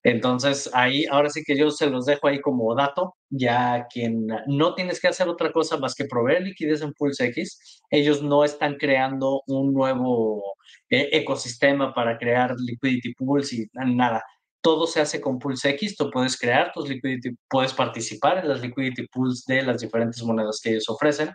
Entonces, 0.03 0.69
ahí, 0.73 1.05
ahora 1.09 1.29
sí 1.29 1.43
que 1.45 1.57
yo 1.57 1.71
se 1.71 1.89
los 1.89 2.05
dejo 2.05 2.27
ahí 2.27 2.41
como 2.41 2.75
dato, 2.75 3.15
ya 3.29 3.87
quien 3.91 4.27
no 4.47 4.75
tienes 4.75 4.99
que 4.99 5.07
hacer 5.07 5.29
otra 5.29 5.51
cosa 5.53 5.77
más 5.77 5.95
que 5.95 6.05
proveer 6.05 6.43
liquidez 6.43 6.81
en 6.81 6.93
Pulse 6.93 7.25
X, 7.27 7.81
ellos 7.89 8.21
no 8.21 8.43
están 8.43 8.75
creando 8.75 9.43
un 9.47 9.73
nuevo 9.73 10.43
eh, 10.89 11.09
ecosistema 11.13 11.93
para 11.93 12.17
crear 12.17 12.53
liquidity 12.57 13.13
pools 13.13 13.53
y 13.53 13.65
nada. 13.73 14.23
todo 14.61 14.87
se 14.87 15.01
hace 15.01 15.21
con 15.21 15.39
Pulse 15.39 15.69
X, 15.71 15.95
tú 15.97 16.09
puedes 16.11 16.37
crear 16.37 16.71
tus 16.73 16.89
liquidity, 16.89 17.35
puedes 17.49 17.73
participar 17.73 18.39
en 18.39 18.49
las 18.49 18.61
liquidity 18.61 19.07
pools 19.07 19.45
de 19.45 19.61
las 19.63 19.81
diferentes 19.81 20.21
monedas 20.23 20.59
que 20.61 20.71
ellos 20.71 20.89
ofrecen 20.89 21.31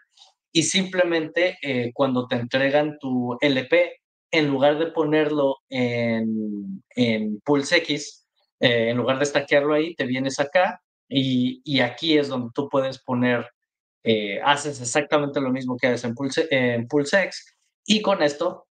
y 0.52 0.62
simplemente 0.62 1.59
eh, 1.62 1.90
cuando 1.94 2.26
te 2.26 2.37
entregan 2.37 2.98
tu 2.98 3.37
LP, 3.40 3.92
en 4.31 4.48
lugar 4.48 4.78
de 4.78 4.88
ponerlo 4.88 5.57
en, 5.68 6.83
en 6.96 7.40
Pulse 7.40 7.76
X, 7.78 8.17
eh, 8.61 8.90
en 8.90 8.97
lugar 8.97 9.18
de 9.18 9.27
stackearlo 9.27 9.75
ahí, 9.75 9.94
te 9.94 10.07
vienes 10.07 10.40
acá 10.40 10.81
y, 11.09 11.61
y, 11.64 11.81
aquí 11.81 12.18
es 12.18 12.29
donde 12.29 12.51
tú 12.55 12.68
puedes 12.68 12.99
poner, 12.99 13.49
eh, 14.05 14.40
haces 14.44 14.81
exactamente 14.81 15.40
lo 15.40 15.51
mismo 15.51 15.77
que 15.77 15.87
haces 15.87 16.05
en 16.05 16.14
Pulse, 16.14 16.47
en 16.51 16.87
Pulse 16.87 17.23
X 17.23 17.57
y 17.87 18.03
con 18.03 18.23
esto, 18.23 18.66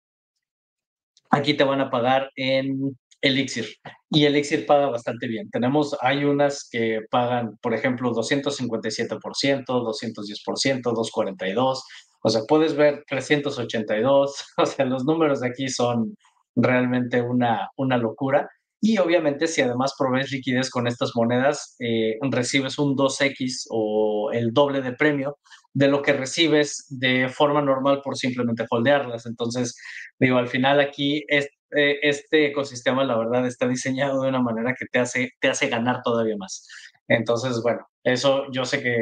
aquí 1.29 1.53
te 1.53 1.63
van 1.63 1.81
a 1.81 1.89
pagar 1.89 2.31
en 2.35 2.97
Elixir. 3.23 3.67
Y 4.09 4.25
Elixir 4.25 4.65
paga 4.65 4.87
bastante 4.87 5.27
bien. 5.27 5.49
Tenemos, 5.49 5.97
hay 6.01 6.25
unas 6.25 6.67
que 6.69 7.01
pagan, 7.09 7.57
por 7.61 7.73
ejemplo, 7.73 8.11
257%, 8.11 9.65
210%, 9.65 10.81
242%. 10.81 11.83
O 12.25 12.29
sea, 12.29 12.41
puedes 12.47 12.75
ver 12.75 13.03
382. 13.07 14.45
O 14.57 14.65
sea, 14.65 14.85
los 14.85 15.05
números 15.05 15.43
aquí 15.43 15.69
son 15.69 16.15
realmente 16.55 17.21
una, 17.21 17.69
una 17.77 17.97
locura. 17.97 18.49
Y 18.85 18.97
obviamente, 18.97 19.47
si 19.47 19.61
además 19.61 19.95
provees 19.97 20.29
liquidez 20.29 20.69
con 20.69 20.87
estas 20.87 21.15
monedas, 21.15 21.77
eh, 21.79 22.17
recibes 22.21 22.77
un 22.77 22.97
2X 22.97 23.67
o 23.69 24.29
el 24.33 24.51
doble 24.51 24.81
de 24.81 24.91
premio 24.91 25.37
de 25.73 25.87
lo 25.87 26.01
que 26.01 26.11
recibes 26.11 26.87
de 26.89 27.29
forma 27.29 27.61
normal 27.61 28.01
por 28.03 28.17
simplemente 28.17 28.65
holdearlas. 28.69 29.25
Entonces, 29.25 29.77
digo, 30.19 30.37
al 30.37 30.49
final 30.49 30.81
aquí 30.81 31.23
eh, 31.29 31.47
este 31.71 32.47
ecosistema, 32.47 33.05
la 33.05 33.17
verdad, 33.17 33.47
está 33.47 33.69
diseñado 33.69 34.21
de 34.21 34.27
una 34.27 34.41
manera 34.41 34.75
que 34.77 34.85
te 34.87 34.99
hace, 34.99 35.29
te 35.39 35.47
hace 35.47 35.69
ganar 35.69 36.01
todavía 36.03 36.35
más. 36.35 36.67
Entonces, 37.07 37.61
bueno, 37.63 37.87
eso 38.03 38.51
yo 38.51 38.65
sé 38.65 38.83
que 38.83 38.97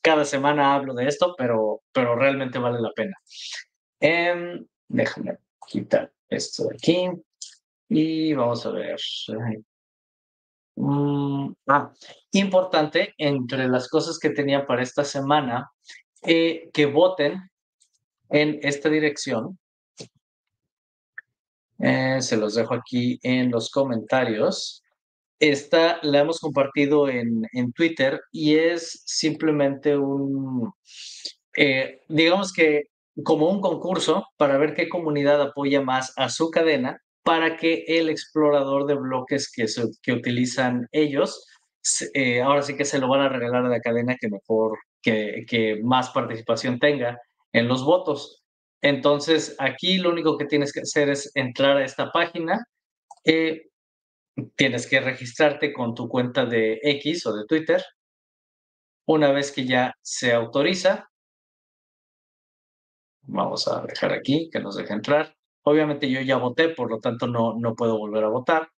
cada 0.00 0.24
semana 0.24 0.74
hablo 0.74 0.94
de 0.94 1.08
esto, 1.08 1.34
pero, 1.36 1.82
pero 1.92 2.16
realmente 2.16 2.58
vale 2.58 2.80
la 2.80 2.90
pena. 2.96 3.14
Em, 4.00 4.66
déjame 4.88 5.36
quitar 5.68 6.10
esto 6.30 6.68
de 6.68 6.76
aquí 6.76 7.10
y 7.88 8.32
vamos 8.34 8.64
a 8.66 8.70
ver. 8.70 8.96
Mm, 10.76 11.52
ah, 11.68 11.92
importante, 12.32 13.14
entre 13.18 13.68
las 13.68 13.88
cosas 13.88 14.18
que 14.18 14.30
tenía 14.30 14.66
para 14.66 14.82
esta 14.82 15.04
semana, 15.04 15.70
eh, 16.22 16.70
que 16.72 16.86
voten 16.86 17.50
en 18.30 18.58
esta 18.62 18.88
dirección 18.88 19.58
eh, 21.78 22.22
se 22.22 22.36
los 22.36 22.54
dejo 22.54 22.74
aquí 22.74 23.18
en 23.22 23.50
los 23.50 23.70
comentarios. 23.70 24.82
Esta 25.38 25.98
la 26.02 26.20
hemos 26.20 26.40
compartido 26.40 27.08
en, 27.08 27.42
en 27.52 27.72
Twitter 27.72 28.20
y 28.32 28.56
es 28.56 29.02
simplemente 29.04 29.96
un, 29.96 30.72
eh, 31.56 32.00
digamos 32.08 32.52
que 32.52 32.84
como 33.22 33.50
un 33.50 33.60
concurso 33.60 34.26
para 34.36 34.56
ver 34.56 34.74
qué 34.74 34.88
comunidad 34.88 35.42
apoya 35.42 35.82
más 35.82 36.12
a 36.16 36.28
su 36.28 36.50
cadena 36.50 37.03
para 37.24 37.56
que 37.56 37.84
el 37.88 38.10
explorador 38.10 38.86
de 38.86 38.94
bloques 38.94 39.50
que, 39.50 40.12
utilizan 40.12 40.86
ellos, 40.92 41.46
eh, 42.12 42.42
ahora 42.42 42.62
sí 42.62 42.76
que 42.76 42.84
se 42.84 42.98
lo 42.98 43.08
van 43.08 43.22
a 43.22 43.28
regalar 43.28 43.64
a 43.64 43.68
la 43.70 43.80
cadena 43.80 44.16
que 44.20 44.28
mejor, 44.28 44.78
que, 45.02 45.44
que 45.48 45.80
más 45.82 46.10
participación 46.10 46.78
tenga 46.78 47.18
en 47.52 47.66
los 47.66 47.84
votos. 47.84 48.44
Entonces, 48.82 49.56
aquí 49.58 49.96
lo 49.96 50.10
único 50.10 50.36
que 50.36 50.44
tienes 50.44 50.72
que 50.72 50.80
hacer 50.80 51.08
es 51.08 51.32
entrar 51.34 51.78
a 51.78 51.84
esta 51.84 52.12
página. 52.12 52.66
Eh, 53.24 53.70
tienes 54.54 54.86
que 54.86 55.00
registrarte 55.00 55.72
con 55.72 55.94
tu 55.94 56.08
cuenta 56.08 56.44
de 56.44 56.78
X 56.82 57.26
o 57.26 57.34
de 57.34 57.46
Twitter. 57.46 57.82
Una 59.06 59.32
vez 59.32 59.50
que 59.50 59.64
ya 59.64 59.94
se 60.02 60.34
autoriza, 60.34 61.08
vamos 63.22 63.66
a 63.68 63.82
dejar 63.86 64.12
aquí 64.12 64.50
que 64.52 64.60
nos 64.60 64.76
deje 64.76 64.92
entrar. 64.92 65.34
Obviamente 65.64 66.10
yo 66.10 66.20
ya 66.20 66.36
voté, 66.36 66.68
por 66.70 66.90
lo 66.90 67.00
tanto 67.00 67.26
no, 67.26 67.54
no 67.58 67.74
puedo 67.74 67.98
volver 67.98 68.24
a 68.24 68.28
votar. 68.28 68.68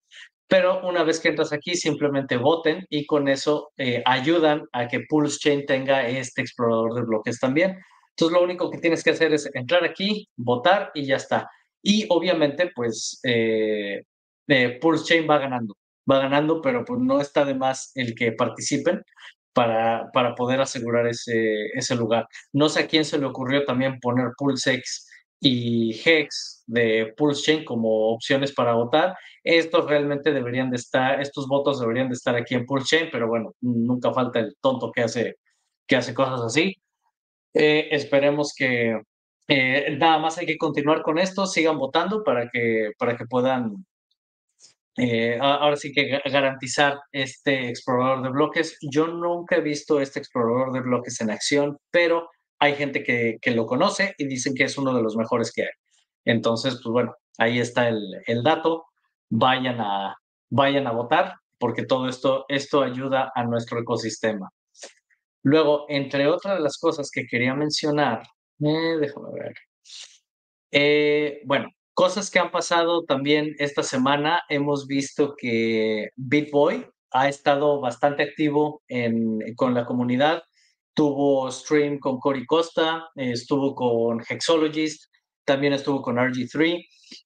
Pero 0.49 0.87
una 0.87 1.03
vez 1.03 1.19
que 1.21 1.29
entras 1.29 1.53
aquí, 1.53 1.75
simplemente 1.75 2.37
voten 2.37 2.87
y 2.89 3.05
con 3.07 3.29
eso 3.29 3.73
eh, 3.77 4.03
ayudan 4.05 4.63
a 4.73 4.87
que 4.87 5.01
Pulse 5.09 5.39
Chain 5.41 5.67
tenga 5.67 6.07
este 6.09 6.41
explorador 6.43 6.95
de 6.95 7.03
bloques 7.03 7.41
también. 7.41 7.77
Entonces, 8.11 8.39
lo 8.39 8.45
único 8.45 8.71
que 8.71 8.79
tienes 8.79 9.03
que 9.03 9.11
hacer 9.11 9.35
es 9.35 9.51
entrar 9.55 9.85
aquí, 9.85 10.29
votar 10.37 10.91
y 10.95 11.05
ya 11.07 11.17
está. 11.17 11.49
Y 11.83 12.07
obviamente, 12.11 12.71
pues, 12.75 13.21
eh, 13.25 14.03
eh, 14.49 14.79
Pulse 14.81 15.05
Chain 15.05 15.29
va 15.29 15.39
ganando, 15.39 15.75
va 16.11 16.21
ganando, 16.21 16.61
pero 16.63 16.85
pues 16.85 17.01
no 17.01 17.21
está 17.21 17.45
de 17.45 17.55
más 17.55 17.91
el 17.97 18.15
que 18.15 18.33
participen 18.33 19.03
para, 19.53 20.11
para 20.13 20.35
poder 20.35 20.61
asegurar 20.61 21.07
ese, 21.09 21.67
ese 21.75 21.97
lugar. 21.97 22.27
No 22.53 22.69
sé 22.69 22.81
a 22.81 22.87
quién 22.87 23.05
se 23.05 23.19
le 23.19 23.27
ocurrió 23.27 23.65
también 23.65 23.99
poner 24.01 24.29
PulseX 24.39 25.06
y 25.41 25.93
Hex 26.05 26.65
de 26.67 27.15
Pulse 27.17 27.43
Chain 27.43 27.65
como 27.65 28.11
opciones 28.11 28.53
para 28.53 28.75
votar. 28.75 29.17
Estos 29.45 29.87
realmente 29.87 30.33
deberían 30.33 30.71
de 30.71 30.77
estar, 30.77 31.21
estos 31.21 31.47
votos 31.47 31.81
deberían 31.81 32.09
de 32.09 32.15
estar 32.15 32.35
aquí 32.37 32.55
en 32.55 32.67
Pulse 32.67 32.97
Chain, 32.97 33.09
pero 33.13 33.29
bueno, 33.29 33.55
nunca 33.61 34.13
falta 34.13 34.41
el 34.41 34.55
tonto 34.61 34.91
que 34.93 35.03
hace, 35.03 35.37
que 35.87 35.97
hace 35.97 36.15
cosas 36.15 36.41
así. 36.43 36.75
Eh, 37.55 37.89
esperemos 37.93 38.55
que 38.57 39.01
eh, 39.49 39.97
nada 39.99 40.19
más 40.19 40.39
hay 40.39 40.47
que 40.47 40.59
continuar 40.59 41.03
con 41.03 41.19
esto, 41.19 41.47
sigan 41.47 41.79
votando 41.79 42.25
para 42.25 42.49
que, 42.51 42.91
para 42.99 43.17
que 43.17 43.27
puedan 43.27 43.87
eh, 44.99 45.39
ahora 45.41 45.77
sí 45.77 45.93
que 45.93 46.21
garantizar 46.25 46.99
este 47.13 47.69
explorador 47.69 48.23
de 48.23 48.31
bloques. 48.31 48.79
Yo 48.81 49.07
nunca 49.07 49.57
he 49.57 49.61
visto 49.61 50.01
este 50.01 50.19
explorador 50.19 50.73
de 50.73 50.81
bloques 50.81 51.21
en 51.21 51.31
acción, 51.31 51.77
pero 51.91 52.31
hay 52.59 52.75
gente 52.75 53.03
que, 53.03 53.51
lo 53.51 53.67
conoce 53.67 54.15
y 54.19 54.27
dicen 54.27 54.55
que 54.55 54.65
es 54.65 54.79
uno 54.79 54.95
de 54.95 55.03
los 55.03 55.17
mejores 55.17 55.53
que 55.53 55.63
hay. 55.63 55.69
Entonces, 56.25 56.81
pues 56.83 56.93
bueno, 56.93 57.15
ahí 57.39 57.59
está 57.59 57.89
el, 57.89 58.43
dato. 58.43 58.87
Vayan 59.29 59.81
a, 59.81 60.93
votar 60.93 61.35
porque 61.59 61.85
todo 61.85 62.09
esto, 62.09 62.83
ayuda 62.83 63.33
a 63.35 63.45
nuestro 63.45 63.81
ecosistema. 63.81 64.51
Luego, 65.43 65.87
entre 65.89 66.27
otras 66.27 66.61
las 66.61 66.79
cosas 66.79 67.11
que 67.11 67.27
quería 67.27 67.55
mencionar, 67.55 68.23
eh, 68.61 68.97
déjame 69.01 69.29
ver. 69.33 69.55
Eh, 70.73 71.41
bueno, 71.45 71.69
cosas 71.95 72.31
que 72.31 72.39
han 72.39 72.51
pasado 72.51 73.05
también 73.05 73.55
esta 73.59 73.83
semana, 73.83 74.43
hemos 74.49 74.87
visto 74.87 75.35
que 75.37 76.11
BitBoy 76.17 76.87
ha 77.13 77.29
estado 77.29 77.81
bastante 77.81 78.23
activo 78.25 78.83
con 79.57 79.75
la 79.75 79.87
comunidad. 79.87 80.43
Tuvo 80.97 81.53
stream 81.53 81.99
con 81.99 82.19
Cory 82.19 82.47
Costa, 82.47 83.11
estuvo 83.15 83.75
con 83.75 84.25
Hexologist, 84.27 85.05
también 85.45 85.75
estuvo 85.75 86.01
con 86.01 86.17
RG3 86.17 86.83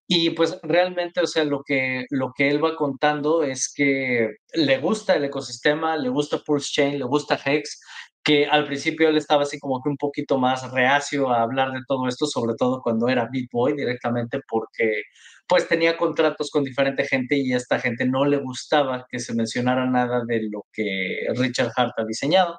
y 0.06 0.30
pues 0.30 0.58
realmente, 0.62 1.20
o 1.20 1.26
sea, 1.26 1.44
lo 1.44 1.62
que, 1.64 2.04
lo 2.10 2.32
que 2.36 2.50
él 2.50 2.62
va 2.62 2.76
contando 2.76 3.42
es 3.42 3.72
que 3.74 4.28
le 4.54 4.78
gusta 4.78 5.14
el 5.14 5.24
ecosistema, 5.24 5.96
le 5.96 6.08
gusta 6.08 6.42
Pulse 6.44 6.70
Chain, 6.72 6.98
le 6.98 7.04
gusta 7.04 7.40
Hex, 7.42 7.80
que 8.22 8.46
al 8.46 8.66
principio 8.66 9.08
él 9.08 9.16
estaba 9.16 9.44
así 9.44 9.58
como 9.58 9.80
que 9.82 9.88
un 9.88 9.96
poquito 9.96 10.36
más 10.38 10.70
reacio 10.72 11.30
a 11.30 11.42
hablar 11.42 11.72
de 11.72 11.80
todo 11.86 12.08
esto, 12.08 12.26
sobre 12.26 12.54
todo 12.58 12.82
cuando 12.82 13.08
era 13.08 13.28
Beat 13.32 13.48
Boy 13.50 13.74
directamente, 13.74 14.40
porque 14.48 15.02
pues 15.46 15.66
tenía 15.66 15.96
contratos 15.96 16.50
con 16.50 16.62
diferente 16.64 17.04
gente 17.06 17.36
y 17.36 17.52
a 17.52 17.56
esta 17.56 17.80
gente 17.80 18.04
no 18.04 18.24
le 18.24 18.36
gustaba 18.36 19.06
que 19.10 19.18
se 19.18 19.34
mencionara 19.34 19.86
nada 19.86 20.22
de 20.26 20.42
lo 20.50 20.66
que 20.72 21.26
Richard 21.34 21.72
Hart 21.76 21.92
ha 21.96 22.04
diseñado. 22.04 22.58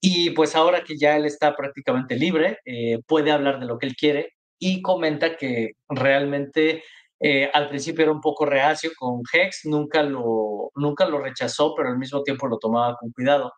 Y 0.00 0.30
pues 0.30 0.56
ahora 0.56 0.82
que 0.82 0.96
ya 0.96 1.16
él 1.16 1.26
está 1.26 1.54
prácticamente 1.54 2.16
libre, 2.16 2.58
eh, 2.64 2.98
puede 3.06 3.30
hablar 3.30 3.60
de 3.60 3.66
lo 3.66 3.78
que 3.78 3.86
él 3.86 3.96
quiere 3.96 4.34
y 4.58 4.82
comenta 4.82 5.36
que 5.36 5.72
realmente 5.88 6.82
eh, 7.20 7.50
al 7.52 7.68
principio 7.68 8.04
era 8.04 8.12
un 8.12 8.20
poco 8.20 8.46
reacio 8.46 8.90
con 8.98 9.20
Hex, 9.32 9.62
nunca 9.64 10.02
lo, 10.02 10.70
nunca 10.74 11.06
lo 11.06 11.20
rechazó, 11.20 11.74
pero 11.74 11.90
al 11.90 11.98
mismo 11.98 12.22
tiempo 12.22 12.46
lo 12.48 12.58
tomaba 12.58 12.96
con 12.96 13.12
cuidado. 13.12 13.52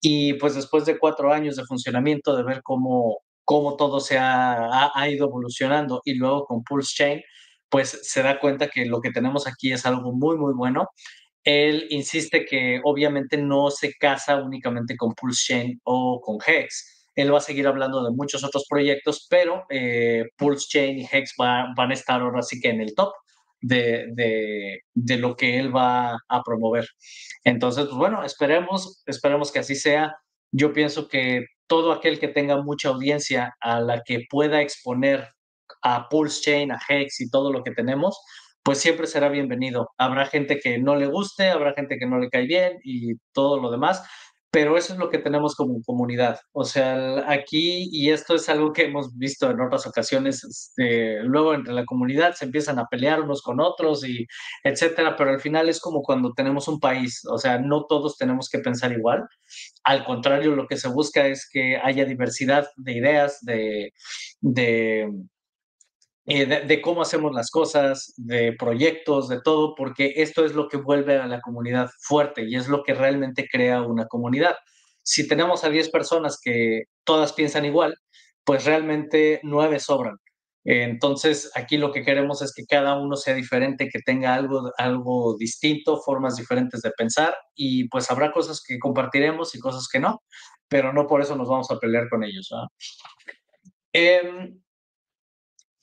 Y 0.00 0.34
pues 0.34 0.54
después 0.54 0.84
de 0.86 0.98
cuatro 0.98 1.32
años 1.32 1.56
de 1.56 1.64
funcionamiento, 1.64 2.36
de 2.36 2.44
ver 2.44 2.62
cómo, 2.62 3.20
cómo 3.44 3.76
todo 3.76 4.00
se 4.00 4.18
ha, 4.18 4.90
ha, 4.94 5.08
ido 5.08 5.26
evolucionando 5.26 6.00
y 6.04 6.14
luego 6.14 6.44
con 6.46 6.62
Pulse 6.64 6.94
Chain, 6.96 7.22
pues 7.68 8.00
se 8.02 8.22
da 8.22 8.38
cuenta 8.40 8.68
que 8.68 8.86
lo 8.86 9.00
que 9.00 9.10
tenemos 9.10 9.46
aquí 9.46 9.72
es 9.72 9.86
algo 9.86 10.12
muy, 10.12 10.36
muy 10.36 10.54
bueno. 10.54 10.88
Él 11.44 11.86
insiste 11.90 12.44
que 12.44 12.80
obviamente 12.84 13.36
no 13.36 13.70
se 13.70 13.94
casa 13.94 14.36
únicamente 14.36 14.96
con 14.96 15.14
Pulse 15.14 15.54
Chain 15.54 15.80
o 15.84 16.20
con 16.20 16.38
Hex. 16.46 17.08
Él 17.14 17.32
va 17.32 17.38
a 17.38 17.42
seguir 17.42 17.66
hablando 17.66 18.02
de 18.04 18.10
muchos 18.10 18.42
otros 18.44 18.64
proyectos, 18.68 19.26
pero 19.28 19.64
eh, 19.68 20.24
Pulse 20.36 20.66
Chain 20.68 20.98
y 20.98 21.08
Hex 21.10 21.34
van 21.36 21.90
a 21.90 21.94
estar 21.94 22.20
ahora 22.20 22.42
sí 22.42 22.60
que 22.60 22.70
en 22.70 22.80
el 22.80 22.94
top 22.94 23.12
de, 23.62 25.18
lo 25.18 25.36
que 25.36 25.58
él 25.58 25.74
va 25.74 26.18
a 26.28 26.42
promover. 26.42 26.86
Entonces, 27.44 27.84
pues 27.86 27.96
bueno, 27.96 28.24
esperemos, 28.24 29.02
esperemos 29.06 29.52
que 29.52 29.60
así 29.60 29.74
sea. 29.74 30.14
Yo 30.52 30.72
pienso 30.72 31.08
que 31.08 31.46
todo 31.66 31.92
aquel 31.92 32.18
que 32.18 32.28
tenga 32.28 32.62
mucha 32.62 32.88
audiencia 32.88 33.54
a 33.60 33.80
la 33.80 34.02
que 34.04 34.24
pueda 34.28 34.60
exponer 34.60 35.28
a 35.82 36.08
Pulse 36.08 36.42
Chain, 36.42 36.72
a 36.72 36.80
Hex 36.88 37.20
y 37.20 37.30
todo 37.30 37.52
lo 37.52 37.62
que 37.62 37.72
tenemos, 37.72 38.18
pues 38.62 38.78
siempre 38.78 39.06
será 39.06 39.28
bienvenido. 39.28 39.90
Habrá 39.98 40.26
gente 40.26 40.58
que 40.60 40.78
no 40.78 40.96
le 40.96 41.06
guste, 41.06 41.50
habrá 41.50 41.74
gente 41.74 41.98
que 41.98 42.06
no 42.06 42.18
le 42.18 42.30
cae 42.30 42.46
bien 42.46 42.78
y 42.84 43.14
todo 43.32 43.60
lo 43.60 43.70
demás, 43.70 44.02
pero 44.52 44.76
eso 44.76 44.92
es 44.92 44.98
lo 44.98 45.08
que 45.08 45.18
tenemos 45.18 45.56
como 45.56 45.80
comunidad. 45.82 46.38
O 46.52 46.64
sea, 46.64 47.24
aquí, 47.30 47.88
y 47.90 48.10
esto 48.10 48.34
es 48.34 48.48
algo 48.50 48.72
que 48.72 48.84
hemos 48.84 49.16
visto 49.16 49.50
en 49.50 49.60
otras 49.60 49.86
ocasiones, 49.86 50.44
este, 50.44 51.22
luego 51.24 51.54
entre 51.54 51.72
la 51.72 51.86
comunidad 51.86 52.34
se 52.34 52.44
empiezan 52.44 52.78
a 52.78 52.86
pelear 52.86 53.22
unos 53.22 53.40
con 53.42 53.60
otros 53.60 54.06
y 54.06 54.26
etcétera, 54.62 55.16
pero 55.16 55.30
al 55.30 55.40
final 55.40 55.70
es 55.70 55.80
como 55.80 56.02
cuando 56.02 56.34
tenemos 56.34 56.68
un 56.68 56.80
país, 56.80 57.22
o 57.30 57.38
sea, 57.38 57.58
no 57.58 57.86
todos 57.86 58.18
tenemos 58.18 58.50
que 58.50 58.58
pensar 58.58 58.92
igual. 58.92 59.26
Al 59.84 60.04
contrario, 60.04 60.54
lo 60.54 60.66
que 60.66 60.76
se 60.76 60.88
busca 60.88 61.26
es 61.26 61.48
que 61.50 61.78
haya 61.78 62.04
diversidad 62.04 62.66
de 62.76 62.92
ideas, 62.92 63.38
de, 63.42 63.92
de 64.42 65.08
eh, 66.26 66.46
de, 66.46 66.80
cómo 66.80 67.02
hacemos 67.02 67.34
las 67.34 67.50
cosas, 67.50 68.14
de 68.16 68.52
proyectos, 68.56 69.28
de 69.28 69.40
todo, 69.40 69.74
porque 69.74 70.14
esto 70.16 70.44
es 70.44 70.54
lo 70.54 70.68
que 70.68 70.76
vuelve 70.76 71.16
a 71.16 71.26
la 71.26 71.40
comunidad 71.40 71.90
fuerte 72.00 72.44
y 72.48 72.56
es 72.56 72.68
lo 72.68 72.84
que 72.84 72.94
realmente 72.94 73.48
crea 73.50 73.82
una 73.82 74.06
comunidad. 74.06 74.54
Si 75.02 75.26
tenemos 75.26 75.64
a 75.64 75.70
10 75.70 75.90
personas 75.90 76.38
que 76.42 76.84
todas 77.04 77.32
piensan 77.32 77.64
igual, 77.64 77.96
pues 78.44 78.64
realmente 78.64 79.40
9 79.42 79.80
sobran. 79.80 80.16
Entonces, 80.64 81.50
aquí 81.56 81.76
lo 81.76 81.90
que 81.92 82.04
queremos 82.04 82.40
es 82.40 82.52
que 82.54 82.64
cada 82.66 82.96
uno 82.96 83.16
sea 83.16 83.34
diferente, 83.34 83.88
que 83.88 83.98
tenga 83.98 84.34
algo, 84.34 84.70
algo 84.78 85.36
distinto, 85.36 86.00
formas 86.02 86.36
diferentes 86.36 86.82
de 86.82 86.92
pensar 86.92 87.34
y 87.56 87.88
pues 87.88 88.10
habrá 88.10 88.30
cosas 88.32 88.62
que 88.64 88.78
compartiremos 88.78 89.54
y 89.56 89.58
cosas 89.58 89.88
que 89.90 89.98
no, 89.98 90.22
pero 90.68 90.92
no 90.92 91.06
por 91.08 91.20
eso 91.20 91.36
nos 91.36 91.48
vamos 91.48 91.70
a 91.72 91.78
pelear 91.78 92.08
con 92.08 92.22
ellos. 92.22 92.48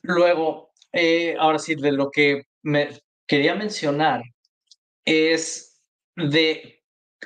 Luego, 0.02 0.72
eh, 0.94 1.36
ahora 1.40 1.60
sí, 1.60 1.76
de 1.76 1.92
lo 1.92 2.10
que 2.12 2.44
me 2.64 2.90
quería 3.28 3.56
mencionar 3.56 4.22
es 5.06 5.82
de, 6.16 6.84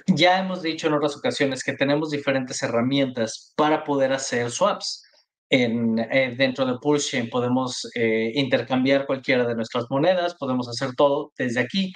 ya 0.07 0.39
hemos 0.39 0.61
dicho 0.61 0.87
en 0.87 0.93
otras 0.93 1.15
ocasiones 1.15 1.63
que 1.63 1.73
tenemos 1.73 2.11
diferentes 2.11 2.61
herramientas 2.63 3.53
para 3.55 3.83
poder 3.83 4.13
hacer 4.13 4.51
swaps. 4.51 5.03
En, 5.49 5.99
eh, 5.99 6.35
dentro 6.37 6.65
de 6.65 6.79
Pulschain 6.79 7.29
podemos 7.29 7.87
eh, 7.95 8.31
intercambiar 8.35 9.05
cualquiera 9.05 9.45
de 9.45 9.55
nuestras 9.55 9.85
monedas, 9.89 10.35
podemos 10.35 10.67
hacer 10.67 10.95
todo 10.95 11.31
desde 11.37 11.59
aquí. 11.61 11.93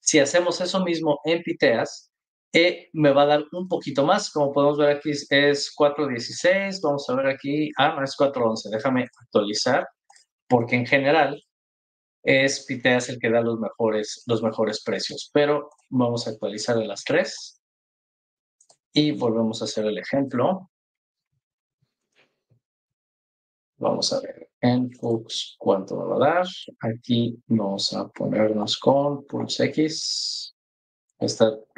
Si 0.09 0.19
hacemos 0.19 0.59
eso 0.63 0.83
mismo 0.83 1.21
en 1.23 1.43
Piteas, 1.43 2.11
e 2.51 2.89
me 2.95 3.11
va 3.11 3.25
a 3.25 3.27
dar 3.27 3.45
un 3.53 3.69
poquito 3.69 4.07
más. 4.07 4.31
Como 4.31 4.55
podemos 4.55 4.79
ver 4.79 4.97
aquí 4.97 5.11
es 5.11 5.29
4.16. 5.77 6.81
Vamos 6.83 7.11
a 7.11 7.15
ver 7.15 7.27
aquí. 7.27 7.71
Ah, 7.77 7.95
no, 7.95 8.03
es 8.03 8.17
4.11. 8.17 8.71
Déjame 8.71 9.07
actualizar. 9.21 9.87
Porque 10.49 10.77
en 10.77 10.87
general 10.87 11.45
es 12.23 12.65
Piteas 12.65 13.11
el 13.11 13.19
que 13.19 13.29
da 13.29 13.43
los 13.43 13.59
mejores, 13.61 14.23
los 14.27 14.43
mejores 14.43 14.83
precios. 14.83 15.29
Pero 15.31 15.69
vamos 15.91 16.27
a 16.27 16.31
actualizar 16.31 16.79
en 16.79 16.89
las 16.89 17.05
tres. 17.05 17.61
Y 18.95 19.13
volvemos 19.13 19.61
a 19.61 19.67
hacer 19.67 19.85
el 19.85 19.99
ejemplo. 19.99 20.71
Vamos 23.77 24.11
a 24.15 24.21
ver 24.23 24.48
en 24.61 24.91
Fux 24.93 25.57
cuánto 25.59 25.97
va 25.97 26.17
a 26.17 26.19
dar. 26.19 26.47
Aquí 26.81 27.41
vamos 27.47 27.93
a 27.93 28.09
ponernos 28.09 28.79
con 28.79 29.25
Pulse 29.27 29.65
X. 29.67 30.55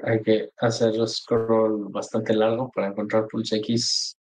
Hay 0.05 0.23
que 0.23 0.51
hacer 0.59 0.95
el 0.95 1.09
scroll 1.09 1.91
bastante 1.91 2.35
largo 2.35 2.71
para 2.71 2.89
encontrar 2.89 3.27
Pulse 3.27 3.57
X. 3.57 4.17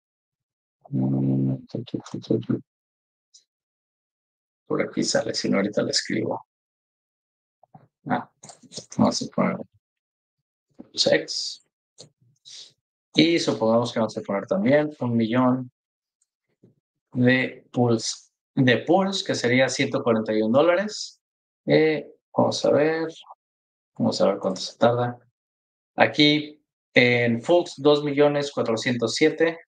Por 4.66 4.82
aquí 4.82 5.02
sale, 5.02 5.34
si 5.34 5.48
no 5.48 5.56
ahorita 5.56 5.82
le 5.82 5.90
escribo. 5.90 6.46
Ah, 8.06 8.30
vamos 8.96 9.22
a 9.22 9.26
poner 9.34 9.56
Pulse 10.76 11.14
X. 11.16 11.64
Y 13.14 13.38
supongamos 13.38 13.92
que 13.92 13.98
vamos 13.98 14.16
a 14.16 14.22
poner 14.22 14.46
también 14.46 14.90
un 15.00 15.16
millón 15.16 15.72
de 17.12 17.66
Pulse, 17.72 18.27
de 18.58 18.78
Pulse, 18.78 19.24
que 19.24 19.34
sería 19.34 19.68
141 19.68 20.56
dólares. 20.56 21.20
Eh, 21.64 22.06
vamos 22.36 22.64
a 22.64 22.70
ver, 22.70 23.06
vamos 23.96 24.20
a 24.20 24.26
ver 24.26 24.38
cuánto 24.38 24.60
se 24.60 24.76
tarda. 24.76 25.18
Aquí 25.94 26.60
en 26.92 27.40
Fux 27.40 27.74
2 27.76 28.02
millones 28.02 28.50
407, 28.50 29.58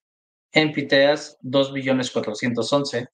en 0.51 0.73
Piteas 0.73 1.37
2 1.41 1.71
millones 1.71 2.11
411. 2.11 3.07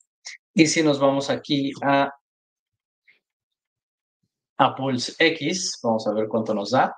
Y 0.54 0.66
si 0.66 0.82
nos 0.82 0.98
vamos 0.98 1.30
aquí 1.30 1.70
a, 1.82 2.12
a 4.56 4.74
Pulse 4.74 5.14
X, 5.16 5.78
vamos 5.82 6.08
a 6.08 6.12
ver 6.12 6.26
cuánto 6.26 6.54
nos 6.54 6.72
da. 6.72 6.92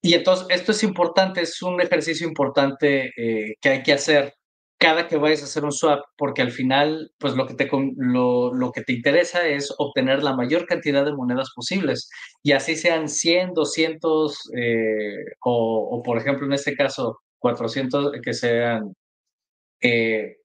Y 0.00 0.14
entonces, 0.14 0.46
esto 0.48 0.72
es 0.72 0.82
importante, 0.82 1.42
es 1.42 1.60
un 1.60 1.78
ejercicio 1.80 2.26
importante 2.26 3.12
eh, 3.16 3.56
que 3.60 3.68
hay 3.68 3.82
que 3.82 3.92
hacer 3.92 4.32
cada 4.78 5.08
que 5.08 5.16
vayas 5.16 5.42
a 5.42 5.44
hacer 5.46 5.64
un 5.64 5.72
swap, 5.72 6.04
porque 6.16 6.42
al 6.42 6.52
final, 6.52 7.12
pues 7.18 7.34
lo 7.34 7.46
que 7.46 7.54
te, 7.54 7.68
lo, 7.96 8.52
lo, 8.54 8.72
que 8.72 8.82
te 8.82 8.92
interesa 8.92 9.46
es 9.46 9.74
obtener 9.78 10.22
la 10.22 10.36
mayor 10.36 10.66
cantidad 10.66 11.04
de 11.04 11.14
monedas 11.14 11.50
posibles, 11.54 12.10
y 12.42 12.52
así 12.52 12.76
sean 12.76 13.08
100, 13.08 13.54
200, 13.54 14.50
eh, 14.56 15.24
o, 15.44 15.88
o, 15.92 16.02
por 16.02 16.18
ejemplo 16.18 16.46
en 16.46 16.52
este 16.52 16.74
caso 16.76 17.20
400, 17.38 18.12
que 18.22 18.34
sean 18.34 18.94
eh, 19.80 20.36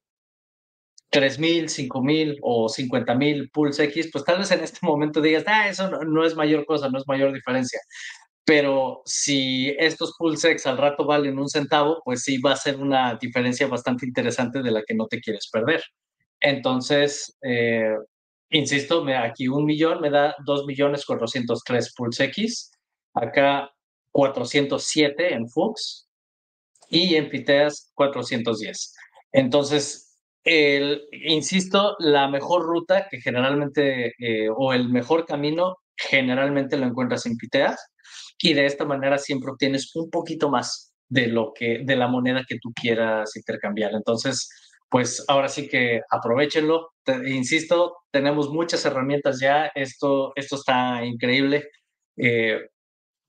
3.000, 1.12 1.68
5.000 1.70 2.38
o 2.42 2.70
50.000 2.70 3.52
pools 3.52 3.80
X, 3.80 4.10
pues 4.14 4.24
tal 4.24 4.40
vez 4.40 4.52
en 4.52 4.62
este 4.62 4.80
momento 4.82 5.22
digas, 5.22 5.44
ah, 5.48 5.68
eso 5.68 5.90
no, 5.90 6.04
no 6.04 6.26
es 6.26 6.36
mayor 6.36 6.66
cosa, 6.66 6.90
no 6.90 7.00
es 7.00 7.08
mayor 7.08 7.34
diferencia 7.34 7.80
pero 8.46 9.02
si 9.06 9.70
estos 9.78 10.16
pulsex 10.18 10.66
al 10.66 10.78
rato 10.78 11.06
valen 11.06 11.40
un 11.40 11.50
centavo, 11.50 12.02
pues 12.04 12.24
sí 12.24 12.40
va 12.40 12.54
a 12.54 12.56
ser 12.58 12.78
una 12.78 13.16
diferencia 13.16 13.68
bastante 13.68 14.06
interesante 14.06 14.62
de 14.62 14.72
la 14.72 14.84
que 14.84 14.96
no 14.96 15.08
te 15.08 15.22
quieres 15.22 15.50
perder. 15.52 15.84
Entonces, 16.40 17.38
eh, 17.44 17.96
insisto, 18.50 19.06
aquí 19.16 19.48
un 19.48 19.66
millón 19.66 20.02
me 20.02 20.10
da 20.10 20.36
2 20.46 20.66
millones 20.66 21.06
403 21.06 21.94
Pulse 21.96 22.26
X, 22.26 22.72
acá 23.14 23.72
407 24.12 25.34
en 25.34 25.48
Fux 25.48 26.10
y 26.90 27.16
en 27.16 27.30
Piteas 27.30 27.92
410. 27.94 28.96
Entonces, 29.34 30.18
el, 30.44 31.04
insisto, 31.12 31.96
la 32.00 32.28
mejor 32.28 32.64
ruta 32.64 33.08
que 33.10 33.22
generalmente, 33.22 34.14
eh, 34.18 34.50
o 34.50 34.74
el 34.74 34.90
mejor 34.90 35.26
camino, 35.26 35.78
generalmente 35.96 36.78
lo 36.78 36.88
encuentras 36.88 37.28
en 37.28 37.38
Piteas 37.38 37.91
y 38.42 38.54
de 38.54 38.66
esta 38.66 38.86
manera 38.86 39.18
siempre 39.18 39.52
obtienes 39.52 39.96
un 39.96 40.10
poquito 40.10 40.50
más 40.50 40.94
de 41.10 41.28
lo 41.28 41.54
que 41.54 41.82
de 41.84 41.96
la 41.96 42.08
moneda 42.08 42.46
que 42.48 42.58
tú 42.60 42.72
quieras 42.74 43.36
intercambiar. 43.36 43.94
Entonces, 43.94 44.50
pues 44.90 45.24
ahora 45.28 45.48
sí 45.50 45.68
que 45.68 46.02
aprovechenlo. 46.10 46.92
insisto, 47.26 47.98
tenemos 48.12 48.50
muchas 48.50 48.86
herramientas 48.86 49.40
ya. 49.40 49.72
Esto, 49.76 50.34
esto 50.36 50.56
está 50.56 51.06
increíble. 51.06 51.70
Eh, 52.18 52.60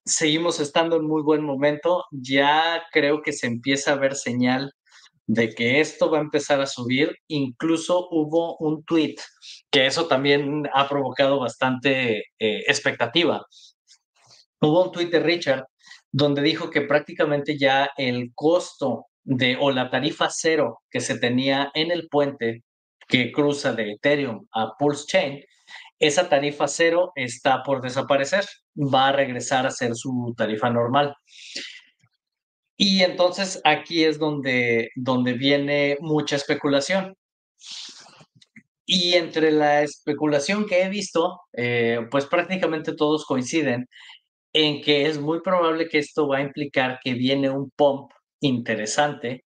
seguimos 0.05 0.61
estando 0.61 0.96
en 0.96 1.07
muy 1.07 1.22
buen 1.22 1.44
momento. 1.44 2.05
Ya 2.11 2.83
creo 2.92 3.22
que 3.22 3.33
se 3.33 3.46
empieza 3.46 3.92
a 3.92 3.96
ver 3.96 4.16
señal 4.16 4.72
de 5.27 5.51
que 5.51 5.81
esto 5.81 6.11
va 6.11 6.18
a 6.18 6.22
empezar 6.22 6.61
a 6.61 6.66
subir. 6.66 7.16
Incluso 7.29 8.09
hubo 8.11 8.57
un 8.59 8.85
tweet 8.85 9.16
que 9.70 9.87
eso 9.87 10.09
también 10.09 10.68
ha 10.75 10.88
provocado 10.88 11.38
bastante 11.38 12.25
eh, 12.38 12.62
expectativa. 12.66 13.46
Hubo 14.62 14.85
un 14.85 14.92
tweet 14.92 15.11
de 15.11 15.18
Richard 15.18 15.66
donde 16.12 16.40
dijo 16.40 16.70
que 16.70 16.83
prácticamente 16.83 17.59
ya 17.59 17.90
el 17.96 18.31
costo 18.33 19.07
de 19.25 19.57
o 19.61 19.72
la 19.72 19.90
tarifa 19.90 20.29
cero 20.31 20.83
que 20.88 21.01
se 21.01 21.18
tenía 21.18 21.72
en 21.75 21.90
el 21.90 22.09
puente 22.09 22.62
que 23.09 23.33
cruza 23.33 23.72
de 23.72 23.92
Ethereum 23.92 24.46
a 24.53 24.77
Pulse 24.79 25.07
Chain, 25.07 25.44
esa 25.98 26.29
tarifa 26.29 26.68
cero 26.68 27.11
está 27.16 27.64
por 27.64 27.83
desaparecer, 27.83 28.44
va 28.77 29.09
a 29.09 29.12
regresar 29.12 29.66
a 29.66 29.70
ser 29.72 29.96
su 29.96 30.33
tarifa 30.37 30.70
normal. 30.70 31.16
Y 32.77 33.03
entonces 33.03 33.61
aquí 33.64 34.05
es 34.05 34.18
donde, 34.18 34.90
donde 34.94 35.33
viene 35.33 35.96
mucha 36.01 36.37
especulación. 36.37 37.16
Y 38.87 39.14
entre 39.14 39.51
la 39.51 39.83
especulación 39.83 40.66
que 40.66 40.83
he 40.83 40.88
visto, 40.88 41.40
eh, 41.53 42.01
pues 42.11 42.27
prácticamente 42.27 42.94
todos 42.94 43.25
coinciden 43.25 43.88
en 44.53 44.83
que 44.83 45.07
es 45.07 45.19
muy 45.19 45.41
probable 45.41 45.88
que 45.88 45.99
esto 45.99 46.29
va 46.29 46.38
a 46.38 46.43
implicar 46.43 47.01
que 47.03 47.15
viene 47.15 47.51
un 47.51 47.71
pump 47.71 48.12
interesante 48.41 49.45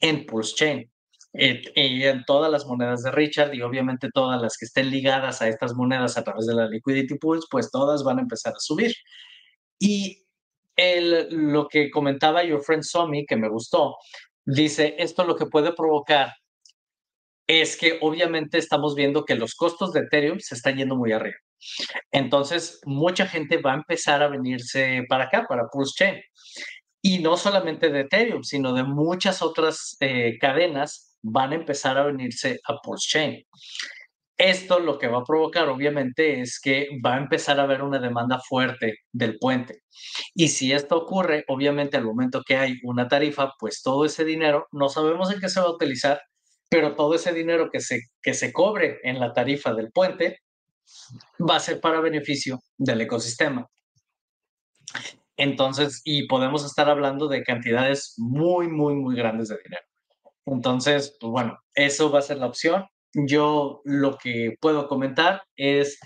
en 0.00 0.26
Pulse 0.26 0.54
Chain 0.56 0.92
y 1.34 2.04
en 2.04 2.24
todas 2.24 2.50
las 2.50 2.66
monedas 2.66 3.02
de 3.02 3.10
Richard 3.10 3.54
y 3.54 3.62
obviamente 3.62 4.10
todas 4.12 4.40
las 4.40 4.58
que 4.58 4.66
estén 4.66 4.90
ligadas 4.90 5.40
a 5.40 5.48
estas 5.48 5.74
monedas 5.74 6.18
a 6.18 6.24
través 6.24 6.46
de 6.46 6.54
la 6.54 6.68
liquidity 6.68 7.16
pools, 7.16 7.46
pues 7.50 7.70
todas 7.70 8.04
van 8.04 8.18
a 8.18 8.22
empezar 8.22 8.52
a 8.54 8.60
subir. 8.60 8.92
Y 9.78 10.26
el, 10.76 11.28
lo 11.30 11.68
que 11.68 11.90
comentaba 11.90 12.44
Your 12.44 12.62
Friend 12.62 12.82
Somi, 12.82 13.24
que 13.24 13.36
me 13.36 13.48
gustó, 13.48 13.96
dice, 14.44 14.94
esto 14.98 15.24
lo 15.24 15.36
que 15.36 15.46
puede 15.46 15.72
provocar 15.72 16.34
es 17.46 17.76
que 17.76 17.98
obviamente 18.02 18.58
estamos 18.58 18.94
viendo 18.94 19.24
que 19.24 19.34
los 19.34 19.54
costos 19.54 19.92
de 19.92 20.00
Ethereum 20.00 20.38
se 20.38 20.54
están 20.54 20.76
yendo 20.76 20.96
muy 20.96 21.12
arriba. 21.12 21.36
Entonces, 22.10 22.80
mucha 22.84 23.26
gente 23.26 23.58
va 23.58 23.72
a 23.72 23.76
empezar 23.76 24.22
a 24.22 24.28
venirse 24.28 25.04
para 25.08 25.24
acá, 25.24 25.46
para 25.48 25.68
Pulse 25.68 25.92
Chain. 25.96 26.20
Y 27.02 27.18
no 27.18 27.36
solamente 27.36 27.90
de 27.90 28.00
Ethereum, 28.00 28.42
sino 28.42 28.72
de 28.72 28.84
muchas 28.84 29.42
otras 29.42 29.96
eh, 30.00 30.38
cadenas 30.40 31.18
van 31.22 31.52
a 31.52 31.56
empezar 31.56 31.98
a 31.98 32.04
venirse 32.04 32.60
a 32.64 32.76
Pulse 32.82 33.08
Chain. 33.08 33.44
Esto 34.36 34.80
lo 34.80 34.98
que 34.98 35.06
va 35.06 35.18
a 35.18 35.24
provocar, 35.24 35.68
obviamente, 35.68 36.40
es 36.40 36.58
que 36.60 36.88
va 37.04 37.14
a 37.14 37.18
empezar 37.18 37.60
a 37.60 37.64
haber 37.64 37.82
una 37.82 38.00
demanda 38.00 38.40
fuerte 38.40 38.96
del 39.12 39.38
puente. 39.38 39.82
Y 40.34 40.48
si 40.48 40.72
esto 40.72 40.96
ocurre, 40.96 41.44
obviamente, 41.48 41.96
al 41.96 42.04
momento 42.04 42.42
que 42.44 42.56
hay 42.56 42.78
una 42.82 43.06
tarifa, 43.06 43.52
pues 43.58 43.82
todo 43.82 44.04
ese 44.04 44.24
dinero, 44.24 44.66
no 44.72 44.88
sabemos 44.88 45.32
en 45.32 45.38
qué 45.38 45.48
se 45.48 45.60
va 45.60 45.66
a 45.66 45.72
utilizar, 45.72 46.20
pero 46.68 46.96
todo 46.96 47.14
ese 47.14 47.32
dinero 47.32 47.70
que 47.70 47.80
se, 47.80 48.00
que 48.20 48.34
se 48.34 48.52
cobre 48.52 48.98
en 49.04 49.20
la 49.20 49.32
tarifa 49.32 49.74
del 49.74 49.92
puente 49.92 50.40
va 51.38 51.56
a 51.56 51.60
ser 51.60 51.80
para 51.80 52.00
beneficio 52.00 52.60
del 52.78 53.00
ecosistema. 53.00 53.66
Entonces, 55.36 56.02
y 56.04 56.26
podemos 56.26 56.64
estar 56.64 56.88
hablando 56.88 57.28
de 57.28 57.42
cantidades 57.42 58.14
muy, 58.18 58.68
muy, 58.68 58.94
muy 58.94 59.16
grandes 59.16 59.48
de 59.48 59.58
dinero. 59.64 59.82
Entonces, 60.46 61.16
pues 61.20 61.30
bueno, 61.30 61.58
eso 61.74 62.10
va 62.10 62.18
a 62.18 62.22
ser 62.22 62.38
la 62.38 62.46
opción. 62.46 62.84
Yo 63.14 63.80
lo 63.84 64.18
que 64.18 64.56
puedo 64.60 64.88
comentar 64.88 65.42
es 65.56 65.98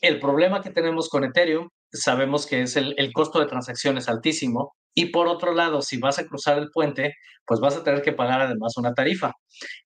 el 0.00 0.20
problema 0.20 0.62
que 0.62 0.70
tenemos 0.70 1.08
con 1.08 1.24
Ethereum. 1.24 1.68
Sabemos 1.92 2.46
que 2.46 2.62
es 2.62 2.76
el, 2.76 2.94
el 2.98 3.12
costo 3.12 3.40
de 3.40 3.46
transacción 3.46 3.98
es 3.98 4.08
altísimo. 4.08 4.74
Y 4.94 5.06
por 5.06 5.28
otro 5.28 5.54
lado, 5.54 5.82
si 5.82 5.98
vas 5.98 6.18
a 6.18 6.26
cruzar 6.26 6.58
el 6.58 6.70
puente, 6.70 7.14
pues 7.48 7.60
vas 7.60 7.76
a 7.76 7.82
tener 7.82 8.02
que 8.02 8.12
pagar 8.12 8.42
además 8.42 8.76
una 8.76 8.92
tarifa, 8.92 9.32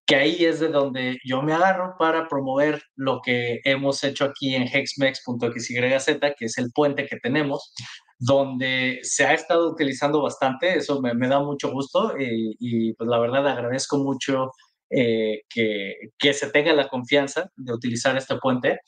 que 0.05 0.17
ahí 0.17 0.45
es 0.45 0.59
de 0.59 0.69
donde 0.69 1.19
yo 1.25 1.43
me 1.43 1.53
agarro 1.53 1.95
para 1.99 2.27
promover 2.29 2.83
lo 2.97 3.21
que 3.25 3.61
hemos 3.65 4.03
hecho 4.03 4.25
aquí 4.25 4.55
en 4.55 4.65
hexmex.xyz, 4.65 6.19
que 6.37 6.45
es 6.45 6.59
el 6.59 6.73
puente 6.73 7.07
que 7.07 7.19
tenemos, 7.19 7.73
donde 8.19 8.99
se 9.03 9.25
ha 9.25 9.33
estado 9.33 9.71
utilizando 9.71 10.21
bastante, 10.23 10.77
eso 10.77 11.01
me, 11.01 11.29
da 11.29 11.41
mucho 11.41 11.71
gusto 11.71 12.15
y, 12.19 12.93
pues 12.95 13.09
la 13.09 13.19
verdad 13.19 13.47
agradezco 13.47 13.99
mucho 13.99 14.51
eh, 14.91 15.43
que 15.49 16.35
se 16.35 16.51
tenga 16.51 16.73
la 16.73 16.89
confianza 16.89 17.49
de 17.57 17.73
utilizar 17.73 18.17
este 18.17 18.37
puente. 18.37 18.81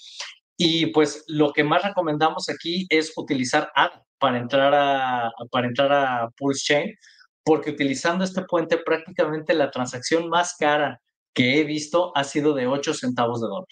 Y 0.57 0.87
pues 0.87 1.25
lo 1.27 1.53
que 1.53 1.65
más 1.65 1.83
recomendamos 1.83 2.49
aquí 2.49 2.87
es 2.89 3.13
utilizar 3.17 3.71
ADA 3.75 4.05
para 4.19 4.39
entrar 4.39 4.73
a, 4.75 5.31
para 5.51 5.67
entrar 5.67 5.93
a 5.93 6.31
Pulse 6.37 6.65
Chain, 6.65 6.95
porque 7.43 7.71
utilizando 7.71 8.25
este 8.25 8.43
puente 8.43 8.79
prácticamente 8.79 9.55
la 9.55 9.71
transacción 9.71 10.29
más 10.29 10.57
cara 10.59 11.01
que 11.35 11.61
he 11.61 11.65
visto 11.65 12.17
ha 12.17 12.25
sido 12.25 12.55
de 12.55 12.67
8 12.67 12.95
centavos 12.95 13.41
de 13.41 13.49
dólar 13.49 13.67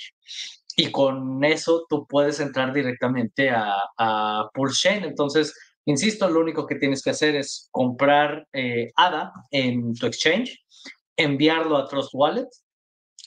y 0.76 0.90
con 0.90 1.44
eso 1.44 1.86
tú 1.88 2.06
puedes 2.06 2.40
entrar 2.40 2.72
directamente 2.72 3.50
a, 3.50 3.74
a 3.98 4.48
Pulse 4.54 4.88
Chain. 4.88 5.04
Entonces, 5.04 5.54
insisto, 5.84 6.28
lo 6.28 6.40
único 6.40 6.66
que 6.66 6.76
tienes 6.76 7.02
que 7.02 7.10
hacer 7.10 7.36
es 7.36 7.68
comprar 7.70 8.46
eh, 8.52 8.90
ADA 8.96 9.32
en 9.50 9.94
tu 9.94 10.06
exchange, 10.06 10.64
enviarlo 11.16 11.76
a 11.76 11.86
Trust 11.86 12.10
Wallet 12.14 12.48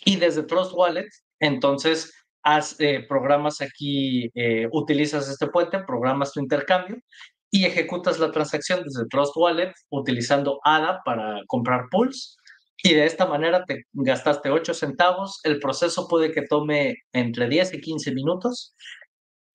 y 0.06 0.18
desde 0.18 0.44
Trust 0.44 0.72
Wallet, 0.74 1.10
entonces, 1.40 2.14
haz, 2.46 2.80
eh, 2.80 3.06
programas 3.10 3.62
aquí, 3.62 4.30
eh, 4.36 4.70
utilizas 4.72 5.28
este 5.28 5.48
puente, 5.48 5.80
programas 5.80 6.32
tu 6.32 6.40
intercambio 6.40 6.98
y 7.52 7.66
ejecutas 7.66 8.20
la 8.20 8.32
transacción 8.32 8.84
desde 8.84 9.08
Trust 9.10 9.36
Wallet 9.36 9.74
utilizando 9.90 10.60
ADA 10.64 11.02
para 11.04 11.42
comprar 11.48 11.86
Pulse 11.90 12.36
y 12.84 12.94
de 12.94 13.06
esta 13.06 13.26
manera 13.26 13.66
te 13.66 13.86
gastaste 13.94 14.52
8 14.52 14.74
centavos. 14.76 15.40
El 15.44 15.60
proceso 15.60 16.08
puede 16.08 16.32
que 16.32 16.44
tome 16.44 16.98
entre 17.14 17.50
10 17.50 17.74
y 17.74 17.82
15 17.82 18.14
minutos 18.14 18.76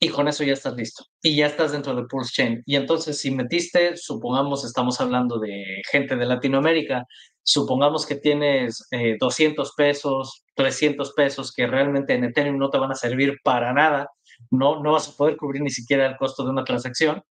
y 0.01 0.09
con 0.09 0.27
eso 0.27 0.43
ya 0.43 0.55
estás 0.55 0.75
listo. 0.75 1.05
Y 1.23 1.37
ya 1.37 1.47
estás 1.47 1.73
dentro 1.73 1.95
de 1.95 2.05
Pulse 2.07 2.33
Chain. 2.33 2.63
Y 2.67 2.75
entonces 2.75 3.21
si 3.21 3.31
metiste, 3.31 3.97
supongamos 3.97 4.65
estamos 4.65 5.01
hablando 5.01 5.39
de 5.39 5.83
gente 5.93 6.17
de 6.17 6.27
Latinoamérica, 6.27 7.07
supongamos 7.43 8.07
que 8.07 8.17
tienes 8.17 8.87
200 9.19 9.69
eh, 9.69 9.73
pesos, 9.77 10.45
300 10.55 11.13
pesos 11.13 11.53
que 11.53 11.67
realmente 11.67 12.15
en 12.15 12.25
Ethereum 12.25 12.59
no 12.59 12.71
te 12.71 12.79
van 12.79 12.93
a 12.93 12.97
servir 12.97 13.39
para 13.43 13.73
nada, 13.73 14.09
no, 14.51 14.83
no 14.83 14.93
vas 14.93 15.09
a 15.09 15.17
poder 15.17 15.37
cubrir 15.37 15.63
ni 15.63 15.71
siquiera 15.71 16.07
el 16.07 16.17
costo 16.17 16.45
de 16.45 16.51
una 16.51 16.65
transacción, 16.65 17.23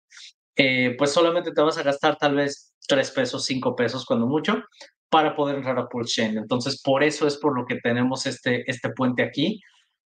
eh, 0.57 0.95
pues 0.99 1.13
solamente 1.13 1.53
te 1.53 1.63
vas 1.63 1.79
a 1.79 1.83
gastar 1.83 2.17
tal 2.17 2.35
vez 2.35 2.75
3 2.89 3.11
pesos, 3.13 3.45
5 3.45 3.77
pesos 3.77 4.05
cuando 4.05 4.27
mucho, 4.27 4.63
para 5.09 5.35
poder 5.35 5.57
entrar 5.57 5.79
a 5.79 5.89
Pulse 5.89 6.23
Chain. 6.23 6.39
Entonces, 6.39 6.83
por 6.83 7.03
eso 7.03 7.27
es 7.27 7.37
por 7.37 7.57
lo 7.57 7.65
que 7.65 7.77
tenemos 7.77 8.27
este, 8.27 8.69
este 8.71 8.91
puente 8.91 9.23
aquí, 9.23 9.61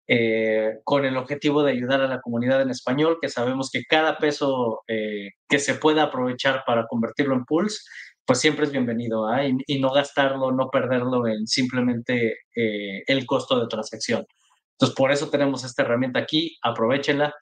eh, 0.07 0.81
con 0.85 1.07
el 1.07 1.17
objetivo 1.17 1.63
de 1.63 1.73
ayudar 1.73 2.03
a 2.03 2.09
la 2.09 2.21
comunidad 2.21 2.61
en 2.61 2.71
español, 2.71 3.19
que 3.23 3.31
sabemos 3.31 3.71
que 3.71 3.85
cada 3.89 4.19
peso 4.19 4.83
eh, 4.87 5.31
que 5.49 5.59
se 5.59 5.77
pueda 5.77 6.05
aprovechar 6.05 6.63
para 6.67 6.87
convertirlo 6.87 7.35
en 7.35 7.47
Pulse, 7.47 7.79
pues 8.27 8.41
siempre 8.41 8.65
es 8.65 8.73
bienvenido 8.73 9.27
¿ah? 9.27 9.43
y, 9.47 9.81
no 9.81 9.91
gastarlo, 9.93 10.53
no 10.53 10.71
perderlo 10.71 11.27
en 11.27 11.47
simplemente 11.47 12.39
eh, 12.57 13.03
el 13.07 13.27
costo 13.27 13.61
de 13.61 13.67
transacción. 13.67 14.27
Entonces, 14.73 14.97
por 14.97 15.13
eso 15.13 15.31
tenemos 15.31 15.65
esta 15.65 15.83
herramienta 15.83 16.21
aquí, 16.21 16.57
aprovechenla. 16.63 17.35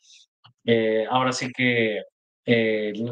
ahora 1.10 1.32
sí 1.32 1.50
que 1.56 2.02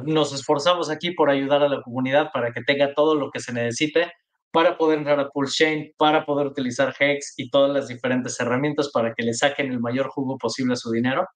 nos 0.04 0.34
esforzamos 0.34 0.90
aquí 0.90 1.12
por 1.12 1.30
ayudar 1.30 1.62
a 1.62 1.68
la 1.68 1.82
comunidad 1.82 2.30
para 2.32 2.52
que 2.52 2.62
tenga 2.62 2.94
todo 2.94 3.14
lo 3.14 3.30
que 3.30 3.40
se 3.40 3.52
necesite 3.52 4.10
para 4.52 4.76
poder 4.76 4.98
entrar 4.98 5.20
a 5.20 5.28
Pulse 5.28 5.64
Chain, 5.64 5.92
para 5.96 6.24
poder 6.24 6.46
utilizar 6.46 6.94
Hex 6.98 7.34
y 7.36 7.50
todas 7.50 7.70
las 7.72 7.88
diferentes 7.88 8.38
herramientas 8.40 8.90
para 8.92 9.14
que 9.14 9.22
le 9.22 9.34
saquen 9.34 9.70
el 9.70 9.80
mayor 9.80 10.08
jugo 10.08 10.38
posible 10.38 10.74
a 10.74 10.76
su 10.76 10.90
dinero. 10.90 11.26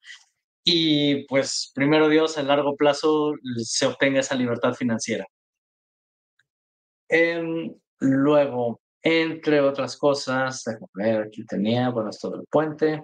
Y 0.64 1.26
pues, 1.26 1.70
primero 1.74 2.08
Dios, 2.08 2.38
a 2.38 2.42
largo 2.42 2.74
plazo 2.76 3.34
se 3.62 3.86
obtenga 3.86 4.20
esa 4.20 4.34
libertad 4.34 4.74
financiera. 4.74 5.26
Em, 7.08 7.74
luego, 8.00 8.80
entre 9.02 9.60
otras 9.60 9.96
cosas, 9.96 10.64
ver, 10.94 11.22
aquí 11.22 11.44
tenía, 11.46 11.90
bueno, 11.90 12.10
esto 12.10 12.30
del 12.30 12.44
puente. 12.50 13.02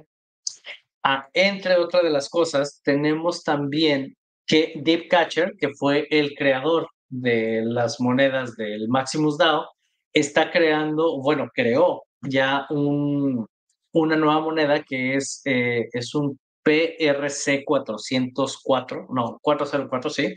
Ah, 1.02 1.28
entre 1.32 1.76
otras 1.76 2.02
de 2.02 2.10
las 2.10 2.28
cosas, 2.28 2.80
tenemos 2.84 3.42
también 3.42 4.16
que 4.46 4.74
Deep 4.76 5.08
Catcher, 5.08 5.54
que 5.58 5.70
fue 5.74 6.06
el 6.10 6.34
creador 6.34 6.88
de 7.08 7.62
las 7.64 8.00
monedas 8.00 8.56
del 8.56 8.88
Maximus 8.88 9.38
DAO, 9.38 9.66
está 10.12 10.50
creando, 10.50 11.20
bueno, 11.20 11.48
creó 11.54 12.04
ya 12.22 12.66
un, 12.70 13.46
una 13.92 14.16
nueva 14.16 14.40
moneda 14.40 14.82
que 14.82 15.16
es, 15.16 15.42
eh, 15.44 15.88
es 15.92 16.14
un 16.14 16.38
PRC 16.62 17.64
404, 17.64 19.06
no, 19.10 19.38
404, 19.40 20.10
sí. 20.10 20.34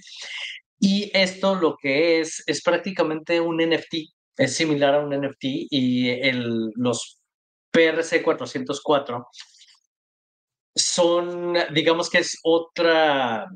Y 0.80 1.12
esto 1.14 1.56
lo 1.56 1.76
que 1.82 2.20
es, 2.20 2.44
es 2.46 2.62
prácticamente 2.62 3.40
un 3.40 3.58
NFT, 3.58 3.96
es 4.38 4.56
similar 4.56 4.96
a 4.96 5.00
un 5.00 5.16
NFT 5.16 5.44
y 5.70 6.10
el, 6.10 6.72
los 6.76 7.20
PRC 7.72 8.24
404 8.24 9.28
son, 10.76 11.56
digamos 11.74 12.10
que 12.10 12.20
es 12.20 12.38
otra, 12.44 13.48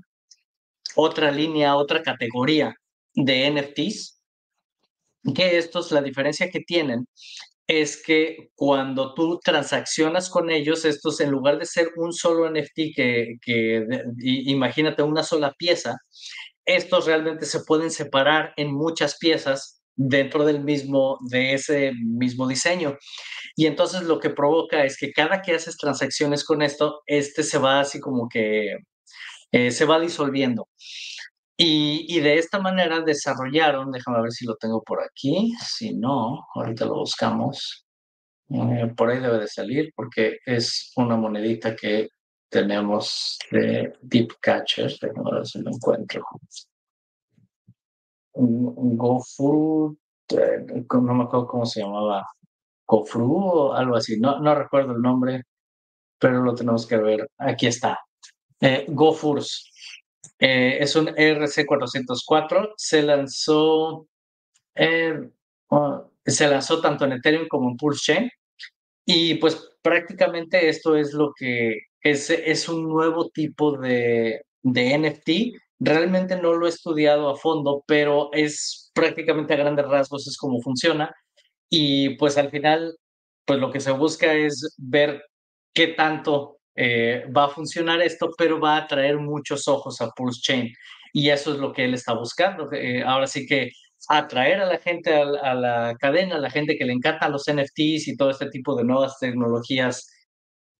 otra 0.96 1.32
línea, 1.32 1.76
otra 1.76 2.02
categoría 2.02 2.76
de 3.14 3.52
NFTs 3.52 4.18
que 5.34 5.58
estos, 5.58 5.92
la 5.92 6.02
diferencia 6.02 6.50
que 6.50 6.62
tienen 6.62 7.08
es 7.68 8.02
que 8.02 8.50
cuando 8.56 9.14
tú 9.14 9.40
transaccionas 9.44 10.30
con 10.30 10.50
ellos, 10.50 10.86
estos 10.86 11.20
en 11.20 11.32
lugar 11.32 11.60
de 11.60 11.66
ser 11.66 11.90
un 11.98 12.14
solo 12.14 12.50
NFT 12.50 12.96
que 12.96 13.86
imagínate 14.22 15.04
una 15.04 15.24
sola 15.24 15.54
pieza, 15.58 15.98
estos 16.68 17.08
realmente 17.08 17.46
se 17.46 17.62
pueden 17.62 17.90
separar 17.90 18.54
en 18.58 18.74
muchas 18.74 19.18
piezas 19.18 19.82
dentro 19.96 20.46
del 20.46 20.64
mismo, 20.64 21.18
de 21.30 21.54
ese 21.54 21.94
mismo 21.94 22.48
diseño. 22.48 22.98
Y 23.56 23.66
entonces 23.66 24.04
lo 24.04 24.20
que 24.20 24.30
provoca 24.30 24.84
es 24.84 24.98
que 24.98 25.12
cada 25.12 25.42
que 25.42 25.56
haces 25.56 25.78
transacciones 25.78 26.44
con 26.44 26.62
esto, 26.62 27.02
este 27.08 27.42
se 27.42 27.58
va 27.58 27.80
así 27.80 28.00
como 28.00 28.30
que 28.30 28.78
eh, 29.52 29.72
se 29.72 29.86
va 29.86 30.00
disolviendo. 30.00 30.68
Y, 31.60 32.20
de 32.20 32.38
esta 32.38 32.60
manera 32.60 33.02
desarrollaron, 33.02 33.92
déjame 33.92 34.22
ver 34.22 34.32
si 34.32 34.46
lo 34.46 34.56
tengo 34.58 34.84
por 34.84 35.02
aquí, 35.02 35.54
si 35.66 35.96
no, 35.96 36.46
ahorita 36.54 36.86
lo 36.86 36.96
buscamos. 37.00 37.88
Eh, 38.50 38.94
por 38.96 39.10
ahí 39.10 39.20
debe 39.20 39.40
de 39.40 39.48
salir 39.48 39.92
porque 39.96 40.38
es 40.46 40.94
una 40.96 41.18
monedita 41.18 41.76
que 41.76 42.10
tenemos 42.50 43.40
de 43.52 43.94
Deep 44.02 44.34
Catcher, 44.40 44.92
ver 45.02 45.46
si 45.46 45.62
lo 45.62 45.72
encuentro. 45.72 46.26
GoFru, 48.34 49.98
eh, 50.30 50.86
no 50.92 51.14
me 51.14 51.24
acuerdo 51.24 51.48
cómo 51.48 51.66
se 51.66 51.82
llamaba, 51.82 52.26
GoFru 52.86 53.36
o 53.36 53.74
algo 53.74 53.96
así, 53.96 54.20
no, 54.20 54.40
no 54.40 54.56
recuerdo 54.56 54.94
el 54.94 55.02
nombre, 55.02 55.44
pero 56.20 56.42
lo 56.42 56.56
tenemos 56.56 56.86
que 56.86 56.98
ver. 56.98 57.30
Aquí 57.38 57.68
está. 57.68 58.00
Eh. 58.62 58.86
Eh, 60.40 60.78
es 60.80 60.96
un 60.96 61.08
RC404. 61.08 62.74
Se 62.78 63.02
lanzó, 63.02 64.08
eh, 64.76 65.30
se 66.26 66.48
lanzó 66.48 66.82
tanto 66.82 67.06
en 67.06 67.14
Ethereum 67.14 67.48
como 67.48 67.70
en 67.70 67.78
Pulse 67.78 68.14
Chain. 68.14 68.32
Y 69.06 69.36
pues 69.36 69.78
prácticamente 69.82 70.68
esto 70.70 70.96
es 70.96 71.14
lo 71.14 71.34
que 71.36 71.87
es, 72.02 72.30
es 72.30 72.70
un 72.70 72.88
nuevo 72.88 73.30
tipo 73.30 73.78
de, 73.78 74.42
de 74.64 74.98
NFT. 74.98 75.58
Realmente 75.80 76.36
no 76.42 76.54
lo 76.54 76.66
he 76.66 76.70
estudiado 76.70 77.30
a 77.30 77.38
fondo, 77.38 77.84
pero 77.88 78.30
es 78.34 78.92
prácticamente 78.94 79.54
a 79.54 79.58
grandes 79.58 79.88
rasgos 79.88 80.28
es 80.28 80.38
como 80.38 80.62
funciona. 80.62 81.14
Y 81.70 82.16
pues 82.18 82.38
al 82.38 82.50
final, 82.50 82.96
pues 83.46 83.60
lo 83.60 83.72
que 83.72 83.80
se 83.80 83.92
busca 83.92 84.34
es 84.34 84.76
ver 84.78 85.24
qué 85.74 85.90
tanto 85.90 86.60
eh, 86.76 87.26
va 87.36 87.46
a 87.46 87.50
funcionar 87.50 88.02
esto, 88.02 88.32
pero 88.38 88.60
va 88.60 88.76
a 88.78 88.84
atraer 88.84 89.18
muchos 89.18 89.68
ojos 89.68 90.02
a 90.02 90.10
Pulse 90.12 90.42
Chain. 90.42 90.74
Y 91.14 91.30
eso 91.30 91.54
es 91.54 91.60
lo 91.60 91.74
que 91.74 91.86
él 91.86 91.94
está 91.94 92.14
buscando. 92.14 92.72
Eh, 92.72 93.04
ahora 93.04 93.28
sí 93.28 93.46
que 93.46 93.72
atraer 94.10 94.62
a 94.62 94.66
la 94.66 94.78
gente 94.78 95.14
a, 95.14 95.54
la 95.54 95.96
cadena, 96.00 96.36
a 96.36 96.40
la 96.40 96.50
gente 96.50 96.78
que 96.78 96.86
le 96.86 96.94
encantan 96.94 97.32
los 97.32 97.46
NFTs 97.52 98.08
y 98.08 98.16
todo 98.16 98.30
este 98.30 98.50
tipo 98.50 98.76
de 98.76 98.84
nuevas 98.84 99.18
tecnologías 99.20 100.10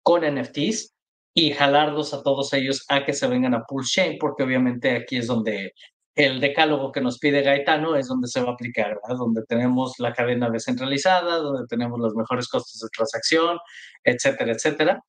con 0.02 0.22
NFTs 0.22 0.94
y 1.38 1.52
jalarlos 1.52 2.14
a 2.14 2.22
todos 2.24 2.52
ellos 2.52 2.84
a 2.88 3.04
que 3.04 3.12
se 3.12 3.28
vengan 3.28 3.54
a 3.54 3.62
Pulse 3.62 4.02
Chain, 4.02 4.18
porque 4.18 4.42
obviamente 4.42 4.96
aquí 4.96 5.18
es 5.18 5.28
donde 5.28 5.72
el 6.16 6.40
decálogo 6.40 6.90
que 6.90 7.00
nos 7.00 7.20
pide 7.20 7.42
Gaetano 7.42 7.94
es 7.94 8.08
donde 8.08 8.26
se 8.26 8.40
va 8.40 8.50
a 8.50 8.52
aplicar, 8.54 8.98
donde 9.16 9.44
tenemos 9.44 9.94
la 10.00 10.12
cadena 10.12 10.50
descentralizada, 10.50 11.36
donde 11.36 11.68
tenemos 11.68 12.00
los 12.00 12.16
mejores 12.16 12.48
costos 12.48 12.80
de 12.80 12.88
transacción, 12.88 13.56
etcétera, 14.02 14.52
etcétera. 14.52 15.00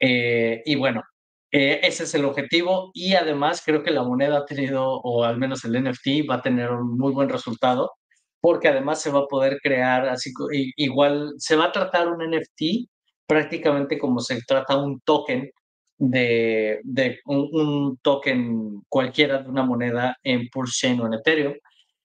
Eh, 0.00 0.62
y 0.64 0.76
bueno, 0.76 1.02
eh, 1.52 1.80
ese 1.82 2.04
es 2.04 2.14
el 2.14 2.24
objetivo 2.24 2.90
y 2.94 3.12
además 3.12 3.62
creo 3.62 3.82
que 3.82 3.90
la 3.90 4.02
moneda 4.02 4.38
ha 4.38 4.46
tenido, 4.46 4.82
o 5.02 5.24
al 5.24 5.36
menos 5.36 5.62
el 5.66 5.72
NFT 5.72 6.26
va 6.30 6.36
a 6.36 6.42
tener 6.42 6.70
un 6.70 6.96
muy 6.96 7.12
buen 7.12 7.28
resultado, 7.28 7.92
porque 8.40 8.68
además 8.68 9.02
se 9.02 9.10
va 9.10 9.20
a 9.20 9.26
poder 9.26 9.58
crear, 9.62 10.08
así 10.08 10.32
igual, 10.76 11.34
se 11.36 11.54
va 11.54 11.66
a 11.66 11.72
tratar 11.72 12.08
un 12.08 12.24
NFT 12.30 12.88
prácticamente 13.26 13.98
como 13.98 14.20
se 14.20 14.40
trata 14.46 14.76
un 14.76 15.00
token 15.00 15.50
de, 15.98 16.80
de 16.84 17.20
un, 17.26 17.98
token 18.02 18.82
cualquiera 18.88 19.42
de 19.42 19.48
una 19.48 19.64
moneda 19.64 20.16
en 20.22 20.48
Pulse 20.48 20.92
o 21.00 21.06
en 21.06 21.14
Ethereum, 21.14 21.54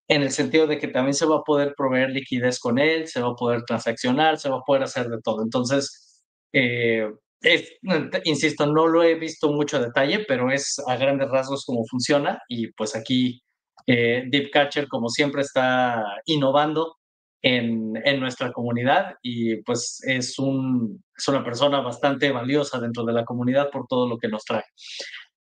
en 0.07 0.23
el 0.23 0.31
sentido 0.31 0.67
de 0.67 0.77
que 0.77 0.87
también 0.87 1.13
se 1.13 1.25
va 1.25 1.37
a 1.37 1.43
poder 1.43 1.73
proveer 1.75 2.09
liquidez 2.09 2.59
con 2.59 2.79
él, 2.79 3.07
se 3.07 3.21
va 3.21 3.29
a 3.29 3.35
poder 3.35 3.63
transaccionar, 3.63 4.37
se 4.37 4.49
va 4.49 4.57
a 4.57 4.63
poder 4.65 4.83
hacer 4.83 5.07
de 5.07 5.21
todo. 5.21 5.41
Entonces, 5.43 6.23
eh, 6.53 7.07
insisto, 8.25 8.65
no 8.65 8.87
lo 8.87 9.03
he 9.03 9.15
visto 9.15 9.51
mucho 9.51 9.79
detalle, 9.79 10.25
pero 10.27 10.51
es 10.51 10.81
a 10.87 10.95
grandes 10.97 11.29
rasgos 11.29 11.65
cómo 11.65 11.85
funciona 11.85 12.39
y 12.47 12.71
pues 12.73 12.95
aquí 12.95 13.41
eh, 13.87 14.23
Deep 14.27 14.51
Catcher 14.51 14.87
como 14.87 15.09
siempre 15.09 15.41
está 15.41 16.03
innovando 16.25 16.97
en, 17.41 17.93
en, 18.05 18.19
nuestra 18.19 18.51
comunidad 18.51 19.15
y 19.21 19.57
pues 19.63 20.01
es, 20.03 20.37
un, 20.37 21.03
es 21.17 21.27
una 21.27 21.43
persona 21.43 21.81
bastante 21.81 22.31
valiosa 22.31 22.79
dentro 22.79 23.03
de 23.03 23.13
la 23.13 23.25
comunidad 23.25 23.69
por 23.71 23.87
todo 23.87 24.07
lo 24.07 24.17
que 24.17 24.27
nos 24.27 24.45
trae. 24.45 24.63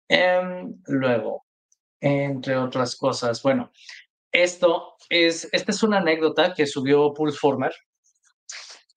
Em, 0.09 0.75
luego, 0.87 1.45
entre 2.01 2.57
otras 2.57 2.97
cosas, 2.97 3.43
bueno, 3.43 3.71
esto 4.33 4.97
es, 5.09 5.49
esta 5.53 5.73
es 5.73 5.83
una 5.83 5.99
anécdota 5.99 6.55
que 6.55 6.67
subió 6.67 7.13
Pulseformer. 7.13 7.73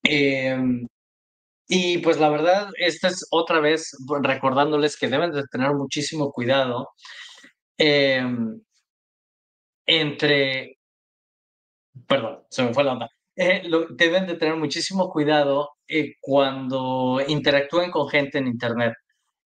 Eh, 0.02 0.56
y 1.68 1.98
pues 1.98 2.18
la 2.18 2.30
verdad, 2.30 2.70
esta 2.78 3.08
es 3.08 3.26
otra 3.30 3.60
vez 3.60 3.94
recordándoles 4.22 4.96
que 4.96 5.08
deben 5.08 5.32
de 5.32 5.44
tener 5.48 5.74
muchísimo 5.74 6.32
cuidado 6.32 6.88
em, 7.76 8.58
entre, 9.86 10.77
perdón, 12.06 12.40
se 12.50 12.62
me 12.62 12.74
fue 12.74 12.84
la 12.84 12.92
onda. 12.92 13.08
Eh, 13.36 13.62
deben 13.90 14.26
de 14.26 14.34
tener 14.34 14.56
muchísimo 14.56 15.10
cuidado 15.10 15.70
eh, 15.86 16.14
cuando 16.20 17.20
interactúen 17.28 17.90
con 17.90 18.08
gente 18.08 18.38
en 18.38 18.48
Internet. 18.48 18.94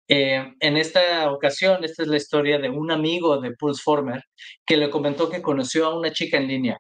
Em, 0.08 0.56
en 0.60 0.78
esta 0.78 1.32
ocasión, 1.32 1.84
esta 1.84 2.04
es 2.04 2.10
la 2.10 2.18
historia 2.18 2.60
de 2.60 2.70
un 2.70 2.92
amigo 2.92 3.40
de 3.40 3.52
Pulseformer 3.56 4.24
que 4.66 4.78
le 4.78 4.90
comentó 4.90 5.30
que 5.30 5.42
conoció 5.42 5.88
a 5.88 5.98
una 6.00 6.12
chica 6.12 6.38
en 6.38 6.48
línea 6.48 6.78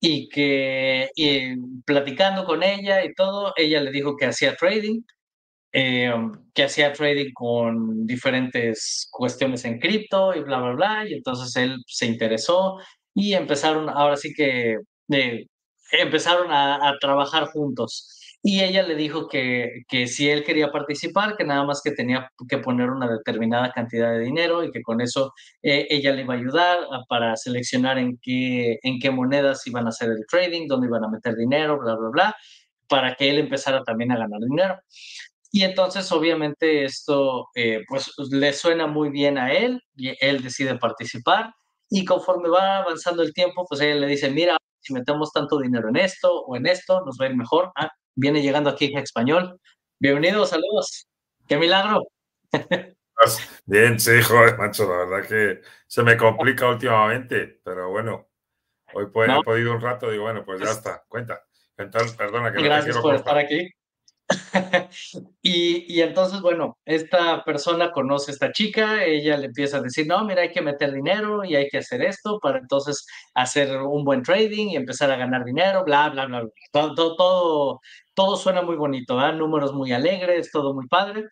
y 0.00 0.28
que 0.28 1.08
platicando 1.86 2.44
con 2.44 2.62
ella 2.62 3.04
y 3.04 3.14
todo, 3.14 3.52
ella 3.56 3.80
le 3.80 3.90
dijo 3.92 4.16
que 4.16 4.26
hacía 4.26 4.56
trading, 4.56 5.02
eh, 5.72 6.12
que 6.54 6.64
hacía 6.64 6.92
trading 6.92 7.32
con 7.34 8.06
diferentes 8.06 9.08
cuestiones 9.10 9.64
en 9.64 9.78
cripto 9.80 10.34
y 10.34 10.40
bla, 10.40 10.60
bla, 10.60 10.72
bla, 10.74 11.08
y 11.08 11.14
entonces 11.14 11.56
él 11.56 11.78
se 11.86 12.06
interesó 12.06 12.78
y 13.14 13.34
empezaron, 13.34 13.88
ahora 13.90 14.16
sí 14.16 14.32
que 14.34 14.76
eh, 15.10 15.46
empezaron 15.92 16.50
a, 16.50 16.94
trabajar 17.00 17.46
juntos 17.46 18.20
y 18.42 18.62
ella 18.62 18.82
le 18.82 18.94
dijo 18.94 19.28
que, 19.28 19.84
que 19.88 20.06
si 20.06 20.28
él 20.28 20.44
quería 20.44 20.70
participar, 20.70 21.36
que 21.36 21.44
nada 21.44 21.64
más 21.64 21.80
que 21.82 21.92
tenía 21.92 22.30
que 22.48 22.58
poner 22.58 22.90
una 22.90 23.08
determinada 23.08 23.72
cantidad 23.72 24.12
de 24.12 24.20
dinero 24.20 24.62
y 24.64 24.70
que 24.70 24.82
con 24.82 25.00
eso 25.00 25.32
eh, 25.62 25.86
ella 25.88 26.12
le 26.12 26.22
iba 26.22 26.34
a 26.34 26.36
ayudar 26.36 26.78
para 27.08 27.36
seleccionar 27.36 27.98
en 27.98 28.18
qué, 28.20 28.78
en 28.82 28.98
qué 28.98 29.10
monedas 29.10 29.66
iban 29.66 29.86
a 29.86 29.90
hacer 29.90 30.10
el 30.10 30.26
trading, 30.28 30.66
dónde 30.68 30.88
iban 30.88 31.04
a 31.04 31.08
meter 31.08 31.36
dinero, 31.36 31.78
bla, 31.78 31.94
bla, 31.94 32.08
bla, 32.10 32.36
para 32.88 33.14
que 33.14 33.30
él 33.30 33.38
empezara 33.38 33.82
también 33.82 34.12
a 34.12 34.18
ganar 34.18 34.40
dinero. 34.40 34.78
Y 35.50 35.62
entonces, 35.62 36.10
obviamente, 36.10 36.84
esto 36.84 37.46
eh, 37.54 37.82
pues 37.88 38.12
le 38.30 38.52
suena 38.52 38.88
muy 38.88 39.10
bien 39.10 39.38
a 39.38 39.52
él 39.52 39.80
y 39.96 40.12
él 40.20 40.42
decide 40.42 40.76
participar. 40.76 41.54
Y 41.88 42.04
conforme 42.04 42.48
va 42.48 42.78
avanzando 42.78 43.22
el 43.22 43.32
tiempo, 43.32 43.64
pues 43.68 43.80
ella 43.80 43.94
le 43.94 44.08
dice, 44.08 44.30
mira, 44.30 44.56
si 44.84 44.92
metemos 44.92 45.32
tanto 45.32 45.58
dinero 45.58 45.88
en 45.88 45.96
esto 45.96 46.42
o 46.42 46.56
en 46.56 46.66
esto, 46.66 47.02
nos 47.06 47.16
va 47.18 47.24
a 47.24 47.28
ir 47.30 47.36
mejor. 47.36 47.72
Ah, 47.74 47.90
viene 48.14 48.42
llegando 48.42 48.68
aquí 48.68 48.92
en 48.92 48.98
español. 48.98 49.58
Bienvenidos, 49.98 50.50
saludos. 50.50 51.06
¡Qué 51.48 51.56
milagro! 51.56 52.02
Bien, 53.64 53.98
sí, 53.98 54.20
joder, 54.20 54.58
macho, 54.58 54.86
la 54.86 55.06
verdad 55.06 55.26
que 55.26 55.60
se 55.86 56.02
me 56.02 56.16
complica 56.16 56.68
últimamente, 56.68 57.60
pero 57.64 57.88
bueno, 57.88 58.28
hoy 58.92 59.04
he 59.04 59.42
podido 59.42 59.72
un 59.72 59.80
rato, 59.80 60.10
digo, 60.10 60.24
bueno, 60.24 60.44
pues 60.44 60.58
ya 60.60 60.66
pues 60.66 60.76
está, 60.76 61.04
cuenta. 61.08 61.42
Entonces, 61.78 62.12
perdona 62.12 62.52
que 62.52 62.62
Gracias 62.62 62.98
por 62.98 63.14
estar 63.14 63.38
aquí. 63.38 63.70
y, 65.42 66.00
entonces, 66.00 66.40
bueno, 66.40 66.78
esta 66.84 67.44
persona 67.44 67.92
conoce 67.92 68.30
a 68.30 68.34
esta 68.34 68.52
chica, 68.52 69.04
ella 69.04 69.36
le 69.36 69.46
empieza 69.46 69.78
a 69.78 69.82
decir, 69.82 70.06
no, 70.06 70.24
mira, 70.24 70.42
hay 70.42 70.50
que 70.52 70.62
meter 70.62 70.92
dinero 70.92 71.44
y 71.44 71.56
hay 71.56 71.68
que 71.68 71.78
hacer 71.78 72.02
esto 72.02 72.38
para 72.40 72.58
entonces 72.58 73.06
hacer 73.34 73.76
un 73.82 74.04
buen 74.04 74.22
trading 74.22 74.68
y 74.68 74.76
empezar 74.76 75.10
a 75.10 75.16
ganar 75.16 75.44
dinero, 75.44 75.84
bla, 75.84 76.08
bla, 76.10 76.26
bla, 76.26 76.44
Todo, 76.72 77.16
todo, 77.16 77.80
todo, 78.14 78.36
suena 78.36 78.62
muy 78.62 78.76
bonito, 78.76 79.16
¿verdad? 79.16 79.34
números 79.34 79.72
muy 79.74 79.92
alegres, 79.92 80.50
todo 80.50 80.74
muy 80.74 80.86
padre. 80.88 81.24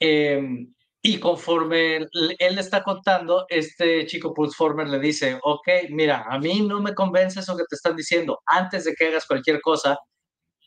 Em, 0.00 0.72
y 1.02 1.20
conforme 1.20 1.96
él 1.96 2.08
le 2.38 2.60
está 2.60 2.82
contando, 2.82 3.46
este 3.48 4.06
chico 4.06 4.34
Pulseformer 4.34 4.88
le 4.88 4.98
dice, 4.98 5.38
ok, 5.42 5.68
mira, 5.90 6.24
a 6.28 6.38
mí 6.38 6.62
no 6.62 6.80
me 6.82 6.94
convence 6.94 7.40
eso 7.40 7.56
que 7.56 7.64
te 7.68 7.76
están 7.76 7.94
diciendo. 7.96 8.40
Antes 8.46 8.84
de 8.84 8.94
que 8.94 9.06
hagas 9.08 9.26
cualquier 9.26 9.60
cosa, 9.60 9.98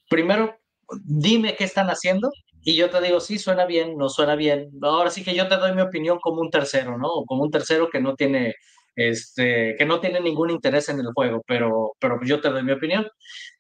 primero 0.10 0.60
dime 1.04 1.56
qué 1.56 1.64
están 1.64 1.88
haciendo 1.90 2.30
y 2.62 2.76
yo 2.76 2.90
te 2.90 3.02
digo, 3.02 3.20
sí, 3.20 3.38
suena 3.38 3.66
bien, 3.66 3.98
no 3.98 4.10
suena 4.10 4.36
bien. 4.36 4.70
Ahora 4.82 5.10
sí 5.10 5.24
que 5.24 5.36
yo 5.36 5.48
te 5.48 5.58
doy 5.58 5.74
mi 5.74 5.82
opinión 5.82 6.20
como 6.20 6.42
un 6.42 6.50
tercero, 6.50 6.98
¿no? 6.98 7.10
como 7.26 7.44
un 7.44 7.52
tercero 7.52 7.90
que 7.90 8.02
no 8.02 8.16
tiene 8.16 8.56
este, 9.00 9.76
que 9.78 9.86
no 9.86 10.02
tiene 10.02 10.20
ningún 10.20 10.50
interés 10.50 10.90
en 10.90 11.00
el 11.00 11.08
juego, 11.14 11.42
pero, 11.48 11.94
pero 12.00 12.20
yo 12.24 12.42
te 12.42 12.50
doy 12.50 12.64
mi 12.64 12.74
opinión. 12.74 13.08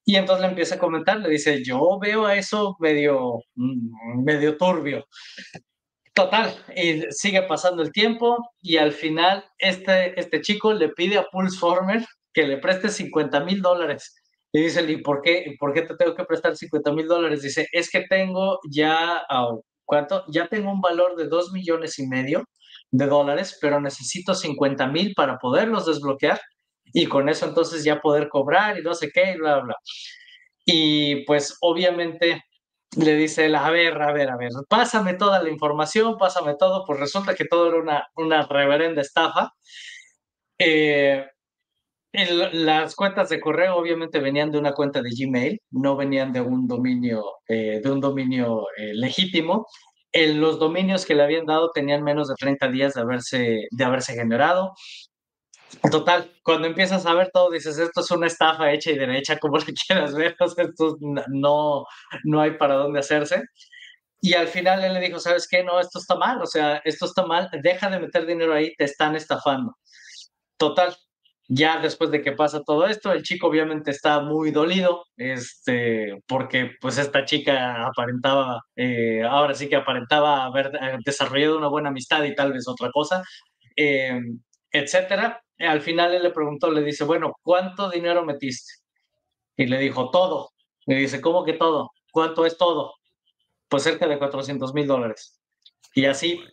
Y 0.06 0.18
entonces 0.18 0.42
le 0.42 0.50
empieza 0.50 0.76
a 0.76 0.80
comentar, 0.80 1.18
le 1.20 1.30
dice, 1.30 1.64
yo 1.64 1.98
veo 2.00 2.26
a 2.26 2.36
eso 2.36 2.76
medio, 2.80 3.40
mm, 3.56 4.24
medio 4.24 4.58
turbio. 4.58 5.06
Total, 6.14 6.54
y 6.76 7.04
sigue 7.12 7.44
pasando 7.44 7.82
el 7.82 7.94
tiempo 7.94 8.52
y 8.62 8.76
al 8.78 8.92
final 8.92 9.46
este, 9.58 10.20
este 10.20 10.42
chico 10.42 10.74
le 10.74 10.90
pide 10.90 11.18
a 11.18 11.26
Pulseformer 11.32 12.06
que 12.34 12.46
le 12.46 12.58
preste 12.58 12.90
50 12.90 13.40
mil 13.46 13.62
dólares. 13.62 14.19
Y 14.52 14.62
dice, 14.62 14.82
¿y 14.92 14.98
por 14.98 15.22
qué, 15.22 15.56
por 15.60 15.74
qué 15.74 15.84
te 15.84 15.96
tengo 15.96 16.16
que 16.16 16.24
prestar 16.26 16.56
50 16.56 16.92
mil 16.94 17.08
dólares? 17.08 17.42
Dice, 17.44 17.68
es 17.72 17.90
que 17.90 18.02
tengo 18.10 18.60
ya, 18.70 19.24
¿cuánto? 19.86 20.24
Ya 20.30 20.48
tengo 20.48 20.72
un 20.72 20.82
valor 20.82 21.16
de 21.16 21.28
2 21.28 21.52
millones 21.52 22.00
y 22.00 22.08
medio 22.08 22.46
de 22.92 23.06
dólares, 23.06 23.58
pero 23.62 23.80
necesito 23.80 24.34
50 24.34 24.88
mil 24.88 25.14
para 25.16 25.38
poderlos 25.38 25.86
desbloquear 25.86 26.40
y 26.94 27.06
con 27.08 27.30
eso 27.30 27.46
entonces 27.48 27.84
ya 27.84 28.02
poder 28.02 28.30
cobrar 28.30 28.80
y 28.80 28.82
no 28.84 28.94
sé 28.96 29.12
qué, 29.14 29.34
y 29.34 29.38
bla, 29.38 29.60
bla. 29.60 29.76
Y 30.66 31.26
pues 31.26 31.58
obviamente 31.62 32.44
le 32.98 33.16
dice 33.16 33.46
él, 33.46 33.56
a 33.56 33.70
ver, 33.70 34.02
a 34.02 34.12
ver, 34.14 34.30
a 34.30 34.38
ver, 34.38 34.50
pásame 34.68 35.14
toda 35.16 35.42
la 35.44 35.50
información, 35.50 36.18
pásame 36.18 36.56
todo, 36.56 36.86
pues 36.86 37.00
resulta 37.00 37.36
que 37.36 37.46
todo 37.46 37.68
era 37.70 37.78
una, 37.80 38.08
una 38.16 38.48
reverenda 38.48 39.02
estafa. 39.02 39.54
Eh, 40.58 41.26
las 42.12 42.96
cuentas 42.96 43.30
de 43.30 43.40
correo 43.40 43.76
obviamente 43.76 44.20
venían 44.20 44.52
de 44.52 44.58
una 44.58 44.74
cuenta 44.74 45.02
de 45.02 45.12
Gmail, 45.12 45.62
no 45.72 45.96
venían 45.96 46.34
de 46.34 46.42
un 46.42 46.68
dominio, 46.68 47.24
eh, 47.48 47.82
de 47.84 47.92
un 47.92 48.02
dominio 48.02 48.66
eh, 48.78 48.94
legítimo. 48.94 49.68
los 50.14 50.60
dominios 50.60 51.06
que 51.06 51.16
le 51.16 51.24
habían 51.24 51.46
dado 51.46 51.72
tenían 51.72 52.04
menos 52.04 52.28
de 52.28 52.36
30 52.36 52.68
días 52.70 52.94
de 52.96 53.02
haberse, 53.02 53.68
de 53.70 53.84
haberse 53.84 54.14
generado. 54.16 54.74
Total, 55.92 56.32
cuando 56.44 56.68
empiezas 56.68 57.06
a 57.06 57.14
ver 57.14 57.30
todo, 57.32 57.52
dices, 57.52 57.78
esto 57.78 58.02
es 58.02 58.12
una 58.12 58.28
estafa 58.28 58.72
hecha 58.72 58.92
y 58.92 58.98
derecha, 58.98 59.38
como 59.38 59.58
lo 59.58 59.66
quieras 59.88 60.16
ver, 60.16 60.36
esto 60.40 60.98
no, 61.30 61.86
no 62.24 62.42
hay 62.42 62.58
para 62.58 62.76
dónde 62.76 63.00
hacerse. 63.00 63.44
Y 64.22 64.34
al 64.34 64.48
final 64.48 64.84
él 64.84 64.94
le 64.94 65.00
dijo, 65.00 65.20
¿sabes 65.20 65.48
qué? 65.50 65.64
No, 65.64 65.80
esto 65.80 66.00
está 66.00 66.16
mal, 66.16 66.42
o 66.42 66.46
sea, 66.48 66.82
esto 66.86 67.06
está 67.06 67.26
mal, 67.26 67.50
deja 67.64 67.90
de 67.90 68.00
meter 68.00 68.26
dinero 68.26 68.54
ahí, 68.54 68.76
te 68.76 68.86
están 68.86 69.16
estafando. 69.16 69.78
Total, 70.58 70.96
ya 71.52 71.80
después 71.80 72.12
de 72.12 72.22
que 72.22 72.34
pasa 72.34 72.64
todo 72.64 72.86
esto, 72.86 73.12
el 73.12 73.24
chico 73.24 73.48
obviamente 73.48 73.90
está 73.90 74.20
muy 74.22 74.52
dolido, 74.52 75.06
este, 75.18 76.22
porque 76.28 76.74
pues 76.80 77.00
esta 77.00 77.26
chica 77.26 77.88
aparentaba, 77.88 78.62
eh, 78.76 79.24
ahora 79.24 79.56
sí 79.56 79.68
que 79.68 79.76
aparentaba 79.76 80.46
haber 80.46 80.68
eh, 80.76 80.98
desarrollado 81.04 81.58
una 81.58 81.68
buena 81.68 81.90
amistad 81.90 82.24
y 82.24 82.36
tal 82.36 82.54
vez 82.54 82.68
otra 82.68 82.92
cosa, 82.92 83.24
eh, 83.76 84.22
etcétera. 84.72 85.42
Al 85.58 85.82
final 85.82 86.14
él 86.14 86.22
le 86.24 86.30
preguntó, 86.30 86.70
le 86.70 86.84
dice, 86.84 87.04
bueno, 87.04 87.34
¿cuánto 87.42 87.90
dinero 87.90 88.24
metiste? 88.24 88.74
Y 89.58 89.66
le 89.66 89.80
dijo, 89.80 90.12
todo. 90.12 90.52
Le 90.86 90.98
dice, 90.98 91.20
¿cómo 91.20 91.44
que 91.46 91.54
todo? 91.54 91.92
¿Cuánto 92.12 92.46
es 92.46 92.58
todo? 92.58 92.94
Pues 93.68 93.84
cerca 93.84 94.08
de 94.08 94.20
400 94.20 94.74
mil 94.76 94.86
dólares. 94.86 95.42
Y 95.96 96.06
así 96.06 96.44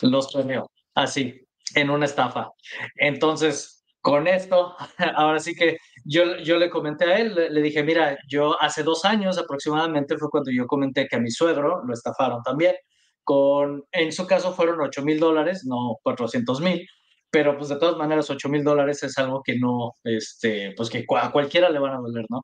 los 0.00 0.32
premió, 0.32 0.70
así 0.94 1.45
en 1.74 1.90
una 1.90 2.06
estafa. 2.06 2.50
Entonces, 2.96 3.84
con 4.00 4.26
esto, 4.28 4.76
ahora 5.16 5.40
sí 5.40 5.54
que 5.54 5.78
yo, 6.04 6.36
yo 6.38 6.58
le 6.58 6.70
comenté 6.70 7.04
a 7.06 7.18
él, 7.18 7.34
le, 7.34 7.62
dije, 7.62 7.82
mira, 7.82 8.16
yo 8.28 8.60
hace 8.62 8.82
dos 8.82 9.04
años 9.04 9.38
aproximadamente 9.38 10.16
fue 10.16 10.30
cuando 10.30 10.50
yo 10.52 10.66
comenté 10.66 11.08
que 11.08 11.16
a 11.16 11.20
mi 11.20 11.30
suegro 11.30 11.82
lo 11.84 11.92
estafaron 11.92 12.42
también. 12.42 12.76
Con, 13.24 13.84
en 13.90 14.12
su 14.12 14.24
caso 14.24 14.52
fueron 14.52 14.80
8 14.80 15.02
mil 15.02 15.18
dólares, 15.18 15.64
no 15.66 15.98
400 16.04 16.60
mil, 16.60 16.86
pero 17.28 17.56
pues 17.58 17.68
de 17.68 17.76
todas 17.76 17.96
maneras 17.96 18.30
8 18.30 18.48
mil 18.48 18.62
dólares 18.62 19.02
es 19.02 19.18
algo 19.18 19.42
que 19.42 19.58
no, 19.58 19.96
este, 20.04 20.72
pues 20.76 20.88
que 20.88 21.04
a 21.18 21.32
cualquiera 21.32 21.68
le 21.68 21.80
van 21.80 21.94
a 21.94 21.98
doler, 21.98 22.24
¿no? 22.28 22.42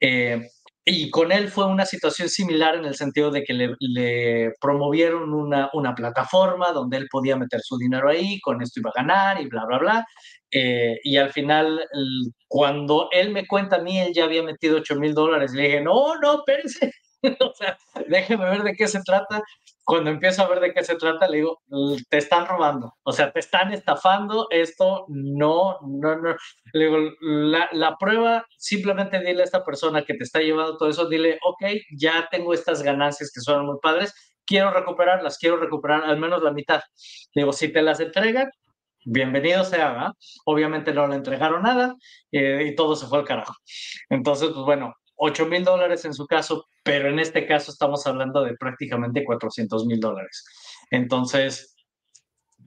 Eh, 0.00 0.48
y 0.88 1.10
con 1.10 1.32
él 1.32 1.48
fue 1.48 1.66
una 1.66 1.84
situación 1.84 2.28
similar 2.28 2.74
en 2.76 2.84
el 2.86 2.94
sentido 2.94 3.30
de 3.30 3.44
que 3.44 3.52
le, 3.78 4.52
promovieron 4.60 5.34
una, 5.34 5.68
una, 5.74 5.94
plataforma 5.94 6.72
donde 6.72 6.96
él 6.96 7.08
podía 7.10 7.36
meter 7.36 7.60
su 7.62 7.76
dinero 7.76 8.08
ahí, 8.08 8.40
con 8.40 8.62
esto 8.62 8.80
iba 8.80 8.90
a 8.94 9.02
ganar 9.02 9.40
y 9.40 9.46
bla, 9.46 9.66
bla, 9.66 9.78
bla. 9.78 10.06
Eh, 10.50 10.98
y 11.02 11.16
al 11.16 11.30
final, 11.30 11.84
cuando 12.46 13.08
él 13.12 13.30
me 13.30 13.46
cuenta 13.46 13.76
a 13.76 13.82
mí, 13.82 13.98
él 13.98 14.12
ya 14.14 14.24
había 14.24 14.42
metido 14.42 14.78
8 14.78 14.96
mil 14.96 15.12
dólares, 15.14 15.52
le 15.52 15.64
dije, 15.64 15.80
no, 15.82 16.18
no, 16.20 16.38
espérese, 16.38 16.92
o 17.40 17.52
sea, 17.54 17.78
déjeme 18.08 18.44
ver 18.44 18.62
de 18.62 18.74
qué 18.74 18.88
se 18.88 19.02
trata 19.02 19.42
cuando 19.88 20.10
empiezo 20.10 20.42
a 20.42 20.48
ver 20.48 20.60
de 20.60 20.74
qué 20.74 20.84
se 20.84 20.96
trata, 20.96 21.26
le 21.26 21.38
digo, 21.38 21.62
te 22.10 22.18
están 22.18 22.46
robando, 22.46 22.92
o 23.04 23.10
sea, 23.10 23.32
te 23.32 23.40
están 23.40 23.72
estafando, 23.72 24.46
esto 24.50 25.06
no, 25.08 25.78
no, 25.80 26.14
no. 26.14 26.36
Le 26.74 26.84
digo, 26.84 26.98
la, 27.22 27.70
la, 27.72 27.96
prueba, 27.96 28.44
simplemente 28.58 29.18
dile 29.18 29.40
a 29.40 29.44
esta 29.46 29.64
persona 29.64 30.04
que 30.04 30.12
te 30.12 30.24
está 30.24 30.40
llevando 30.40 30.76
todo 30.76 30.90
eso, 30.90 31.08
dile, 31.08 31.38
ok, 31.42 31.72
ya 31.98 32.28
tengo 32.30 32.52
estas 32.52 32.82
ganancias 32.82 33.32
que 33.34 33.40
son 33.40 33.64
muy 33.64 33.78
padres, 33.80 34.12
quiero 34.44 34.70
recuperarlas, 34.72 35.38
quiero 35.38 35.56
recuperar 35.56 36.04
al 36.04 36.18
menos 36.18 36.42
la 36.42 36.52
mitad. 36.52 36.82
Le 37.32 37.44
digo, 37.44 37.54
si 37.54 37.72
te 37.72 37.80
las 37.80 37.98
entregan, 37.98 38.50
bienvenido 39.06 39.64
sea, 39.64 40.12
obviamente 40.44 40.92
no 40.92 41.06
le 41.06 41.14
entregaron 41.16 41.62
nada 41.62 41.94
eh, 42.30 42.66
y 42.70 42.74
todo 42.74 42.94
se 42.94 43.06
fue 43.06 43.20
al 43.20 43.24
carajo. 43.24 43.54
Entonces, 44.10 44.50
pues 44.50 44.66
bueno, 44.66 44.92
8 45.18 45.46
mil 45.46 45.64
dólares 45.64 46.04
en 46.04 46.14
su 46.14 46.26
caso, 46.26 46.66
pero 46.82 47.08
en 47.08 47.18
este 47.18 47.46
caso 47.46 47.70
estamos 47.70 48.06
hablando 48.06 48.42
de 48.42 48.56
prácticamente 48.56 49.24
400 49.24 49.86
mil 49.86 50.00
dólares. 50.00 50.44
Entonces, 50.90 51.74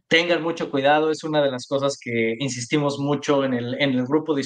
tengan 0.08 0.44
mucho 0.44 0.70
cuidado, 0.70 1.10
es 1.10 1.24
una 1.24 1.42
de 1.42 1.50
las 1.50 1.66
cosas 1.66 1.98
que 2.00 2.36
insistimos 2.40 3.00
mucho 3.00 3.46
en 3.46 3.54
el, 3.54 3.82
en 3.82 3.92
el 3.92 4.06
grupo 4.06 4.36
de 4.36 4.44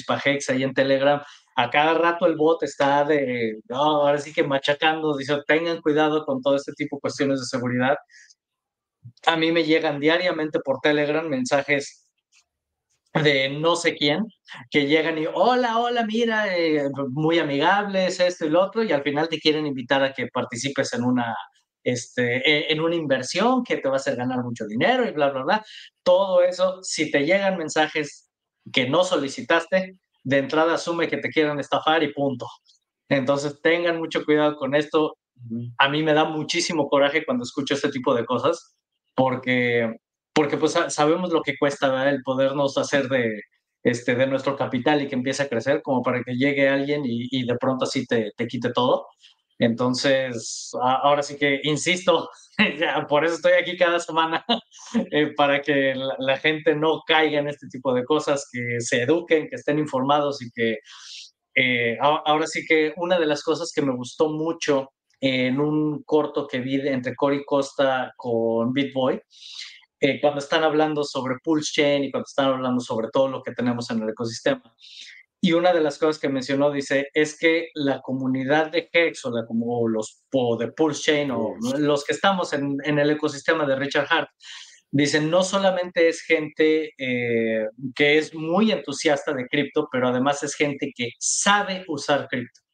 ahí 0.48 0.62
en 0.62 0.72
Telegram. 0.72 1.20
A 1.56 1.70
cada 1.70 1.94
rato 1.94 2.26
el 2.26 2.36
bot 2.36 2.62
está 2.62 3.04
de, 3.04 3.58
ahora 3.70 4.18
sí 4.18 4.32
que 4.32 4.44
machacando, 4.44 5.16
dice, 5.16 5.36
tengan 5.46 5.80
cuidado 5.82 6.24
con 6.24 6.40
todo 6.40 6.54
este 6.54 6.72
tipo 6.72 6.96
de 6.96 7.00
cuestiones 7.00 7.40
de 7.40 7.46
seguridad. 7.46 7.96
A 9.26 9.36
mí 9.36 9.50
me 9.50 9.64
llegan 9.64 9.98
diariamente 9.98 10.60
por 10.60 10.78
Telegram 10.80 11.28
mensajes 11.28 12.05
de 13.22 13.48
no 13.50 13.76
sé 13.76 13.94
quién, 13.94 14.26
que 14.70 14.86
llegan 14.86 15.18
y, 15.18 15.26
hola, 15.26 15.78
hola, 15.78 16.04
mira, 16.04 16.56
eh, 16.56 16.88
muy 17.10 17.38
amigables, 17.38 18.20
esto 18.20 18.46
y 18.46 18.50
lo 18.50 18.62
otro, 18.62 18.82
y 18.82 18.92
al 18.92 19.02
final 19.02 19.28
te 19.28 19.38
quieren 19.38 19.66
invitar 19.66 20.02
a 20.02 20.12
que 20.12 20.28
participes 20.28 20.92
en 20.94 21.04
una, 21.04 21.34
este, 21.82 22.36
e, 22.48 22.72
en 22.72 22.80
una 22.80 22.94
inversión 22.94 23.62
que 23.62 23.76
te 23.76 23.88
va 23.88 23.94
a 23.94 23.96
hacer 23.96 24.16
ganar 24.16 24.42
mucho 24.42 24.66
dinero 24.66 25.06
y 25.06 25.12
bla, 25.12 25.30
bla, 25.30 25.42
bla. 25.42 25.64
Todo 26.02 26.42
eso, 26.42 26.80
si 26.82 27.10
te 27.10 27.24
llegan 27.24 27.58
mensajes 27.58 28.30
que 28.72 28.88
no 28.88 29.04
solicitaste, 29.04 29.98
de 30.24 30.38
entrada 30.38 30.74
asume 30.74 31.08
que 31.08 31.18
te 31.18 31.28
quieren 31.28 31.60
estafar 31.60 32.02
y 32.02 32.12
punto. 32.12 32.46
Entonces 33.08 33.60
tengan 33.62 33.98
mucho 33.98 34.24
cuidado 34.24 34.56
con 34.56 34.74
esto. 34.74 35.16
A 35.78 35.88
mí 35.88 36.02
me 36.02 36.14
da 36.14 36.24
muchísimo 36.24 36.88
coraje 36.88 37.24
cuando 37.24 37.44
escucho 37.44 37.74
este 37.74 37.90
tipo 37.90 38.14
de 38.14 38.24
cosas, 38.24 38.76
porque 39.14 39.96
porque 40.36 40.58
pues 40.58 40.76
sabemos 40.88 41.32
lo 41.32 41.40
que 41.40 41.56
cuesta 41.56 42.10
el 42.10 42.22
podernos 42.22 42.76
hacer 42.76 43.08
de, 43.08 43.40
este, 43.82 44.14
de 44.14 44.26
nuestro 44.26 44.54
capital 44.54 45.00
y 45.00 45.08
que 45.08 45.14
empiece 45.14 45.42
a 45.42 45.48
crecer, 45.48 45.80
como 45.82 46.02
para 46.02 46.22
que 46.22 46.34
llegue 46.34 46.68
alguien 46.68 47.00
y, 47.06 47.46
de 47.46 47.56
pronto 47.56 47.86
así 47.86 48.04
te, 48.04 48.32
te, 48.36 48.46
quite 48.46 48.70
todo. 48.70 49.06
Entonces, 49.58 50.72
ahora 50.78 51.22
sí 51.22 51.38
que 51.38 51.60
insisto, 51.62 52.28
por 53.08 53.24
eso 53.24 53.36
estoy 53.36 53.52
aquí 53.52 53.78
cada 53.78 53.98
semana, 53.98 54.44
eh, 55.10 55.32
para 55.34 55.62
que 55.62 55.94
la, 55.94 56.36
gente 56.36 56.74
no 56.74 57.00
caiga 57.06 57.38
en 57.38 57.48
este 57.48 57.66
tipo 57.68 57.94
de 57.94 58.04
cosas, 58.04 58.46
que 58.52 58.76
se 58.80 59.04
eduquen, 59.04 59.48
que 59.48 59.56
estén 59.56 59.78
informados 59.78 60.42
y 60.42 60.50
que 60.50 60.80
eh, 61.54 61.96
ahora 61.98 62.46
sí 62.46 62.66
que 62.68 62.92
una 62.98 63.18
de 63.18 63.24
las 63.24 63.42
cosas 63.42 63.72
que 63.74 63.80
me 63.80 63.96
gustó 63.96 64.28
mucho 64.28 64.90
en 65.18 65.60
un 65.60 66.02
corto 66.04 66.46
que 66.46 66.60
vi 66.60 66.86
entre 66.86 67.14
Cory 67.16 67.42
Costa 67.46 68.12
con 68.18 68.74
BitBoy, 68.74 69.18
eh, 70.00 70.20
cuando 70.20 70.40
están 70.40 70.64
hablando 70.64 71.04
sobre 71.04 71.36
Pulse 71.42 71.72
Chain 71.72 72.04
y 72.04 72.10
cuando 72.10 72.26
están 72.26 72.46
hablando 72.46 72.80
sobre 72.80 73.08
todo 73.12 73.28
lo 73.28 73.42
que 73.42 73.52
tenemos 73.52 73.90
en 73.90 74.02
el 74.02 74.10
ecosistema. 74.10 74.62
Y 75.40 75.52
una 75.52 75.72
de 75.72 75.80
las 75.80 75.98
cosas 75.98 76.18
que 76.18 76.28
mencionó, 76.28 76.70
dice, 76.70 77.08
es 77.12 77.38
que 77.38 77.68
la 77.74 78.00
comunidad 78.00 78.70
de 78.70 78.88
Hex 78.92 79.24
o, 79.26 79.30
la, 79.30 79.46
como 79.46 79.86
los 79.88 80.22
de 80.58 80.72
Pulse 80.72 81.02
Chain 81.02 81.30
o 81.30 81.54
los 81.78 82.04
que 82.04 82.14
estamos 82.14 82.52
en, 82.52 82.76
en 82.84 82.98
el 82.98 83.10
ecosistema 83.10 83.66
de 83.66 83.76
Richard 83.76 84.06
Hart, 84.10 84.28
dicen, 84.90 85.30
no 85.30 85.42
solamente 85.42 86.08
es 86.08 86.22
gente 86.22 86.92
eh, 86.98 87.68
que 87.94 88.18
es 88.18 88.34
muy 88.34 88.72
entusiasta 88.72 89.34
de 89.34 89.46
cripto, 89.46 89.88
pero 89.92 90.08
además 90.08 90.42
es 90.42 90.54
gente 90.54 90.92
que 90.94 91.10
sabe 91.18 91.84
usar 91.86 92.28
cripto 92.28 92.65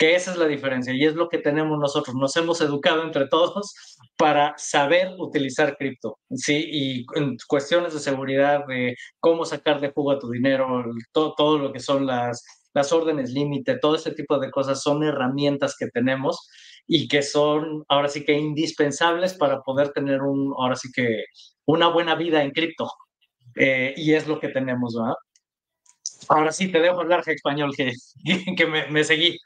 que 0.00 0.14
esa 0.14 0.30
es 0.30 0.38
la 0.38 0.46
diferencia 0.46 0.94
y 0.94 1.04
es 1.04 1.14
lo 1.14 1.28
que 1.28 1.36
tenemos 1.36 1.78
nosotros. 1.78 2.16
Nos 2.16 2.34
hemos 2.38 2.62
educado 2.62 3.02
entre 3.02 3.28
todos 3.28 3.74
para 4.16 4.54
saber 4.56 5.10
utilizar 5.18 5.76
cripto, 5.76 6.18
¿sí? 6.30 6.66
Y 6.72 7.06
en 7.16 7.36
cuestiones 7.46 7.92
de 7.92 8.00
seguridad, 8.00 8.64
de 8.66 8.96
cómo 9.20 9.44
sacar 9.44 9.78
de 9.78 9.92
jugo 9.92 10.12
a 10.12 10.18
tu 10.18 10.30
dinero, 10.30 10.84
todo, 11.12 11.34
todo 11.36 11.58
lo 11.58 11.70
que 11.70 11.80
son 11.80 12.06
las, 12.06 12.42
las 12.72 12.92
órdenes 12.94 13.32
límite, 13.32 13.78
todo 13.78 13.94
ese 13.94 14.12
tipo 14.12 14.38
de 14.38 14.50
cosas 14.50 14.82
son 14.82 15.04
herramientas 15.04 15.76
que 15.78 15.88
tenemos 15.88 16.48
y 16.86 17.06
que 17.06 17.20
son 17.22 17.84
ahora 17.88 18.08
sí 18.08 18.24
que 18.24 18.32
indispensables 18.32 19.34
para 19.34 19.60
poder 19.60 19.90
tener 19.92 20.22
un, 20.22 20.54
ahora 20.56 20.76
sí 20.76 20.88
que 20.94 21.24
una 21.66 21.88
buena 21.88 22.14
vida 22.14 22.42
en 22.42 22.52
cripto. 22.52 22.90
eh, 23.56 23.92
y 23.96 24.14
es 24.14 24.26
lo 24.26 24.40
que 24.40 24.48
tenemos, 24.48 24.94
¿verdad? 24.94 25.16
Ahora 26.28 26.52
sí, 26.52 26.70
te 26.70 26.80
dejo 26.80 27.00
hablar 27.00 27.22
español, 27.26 27.72
que, 27.76 27.92
que 28.56 28.66
me, 28.66 29.04
seguí. 29.04 29.36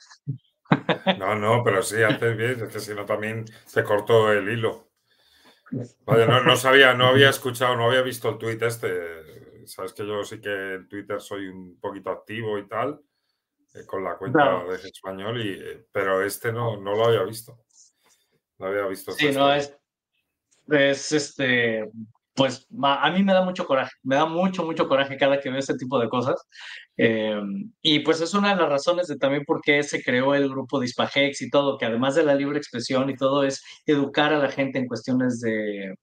No, 1.19 1.35
no, 1.35 1.63
pero 1.65 1.83
sí, 1.83 2.03
haces 2.03 2.37
bien, 2.37 2.63
es 2.63 2.73
que 2.73 2.81
si 2.81 2.95
no 2.95 3.05
también 3.05 3.45
se 3.65 3.85
cortó 3.85 4.33
el 4.33 4.49
hilo. 4.49 4.89
No, 6.07 6.43
no, 6.43 6.57
sabía, 6.57 6.95
no 6.95 7.07
había 7.07 7.31
escuchado, 7.31 7.77
no 7.77 7.87
había 7.87 8.03
visto 8.03 8.29
el 8.29 8.39
tweet 8.39 8.59
este. 8.61 9.67
Sabes 9.67 9.93
que 9.93 10.07
yo 10.07 10.23
sí 10.25 10.41
que 10.41 10.75
en 10.75 10.89
Twitter 10.89 11.21
soy 11.21 11.49
un 11.49 11.81
poquito 11.81 12.11
activo 12.11 12.59
y 12.59 12.69
tal, 12.69 13.01
eh, 13.75 13.87
con 13.87 14.05
la 14.05 14.17
cuenta 14.17 14.63
de 14.65 14.77
español, 14.77 15.41
y, 15.41 15.53
eh, 15.53 15.87
pero 15.91 16.23
este 16.23 16.53
no, 16.53 16.77
no 16.77 16.95
lo 16.95 17.07
había 17.07 17.23
visto. 17.23 17.65
No 18.59 18.67
había 18.67 18.87
visto. 18.87 19.13
Sí, 19.13 19.33
no, 19.33 19.53
es, 19.53 19.75
es 20.69 21.13
este, 21.13 21.91
pues 22.35 22.67
a 22.83 23.11
mí 23.13 23.23
me 23.23 23.33
da 23.33 23.45
mucho 23.45 23.65
coraje, 23.67 23.93
me 24.03 24.17
da 24.17 24.27
mucho, 24.27 24.65
mucho 24.65 24.89
coraje 24.89 25.17
cada 25.17 25.41
que 25.41 25.51
veo 25.51 25.59
este 25.59 25.77
tipo 25.77 25.99
de 26.01 26.09
cosas. 26.09 26.43
Eh, 26.97 27.41
y 27.83 28.01
pues 28.01 28.21
es 28.21 28.35
una 28.35 28.51
de 28.55 28.61
las 28.61 28.69
razones 28.69 29.07
de 29.07 29.17
también 29.17 29.45
por 29.45 29.61
qué 29.63 29.83
se 29.83 30.03
creó 30.03 30.35
el 30.35 30.49
grupo 30.49 30.81
de 30.81 30.87
Hispagex 30.87 31.43
y 31.43 31.51
todo, 31.51 31.79
que 31.79 31.87
además 31.87 32.17
de 32.17 32.25
la 32.25 32.35
libre 32.35 32.59
expresión 32.59 33.09
y 33.11 33.17
todo, 33.17 33.45
es 33.45 33.63
educar 33.87 34.33
a 34.33 34.39
la 34.39 34.51
gente 34.51 34.79
en 34.79 34.89
cuestiones 34.89 35.41
de, 35.41 35.95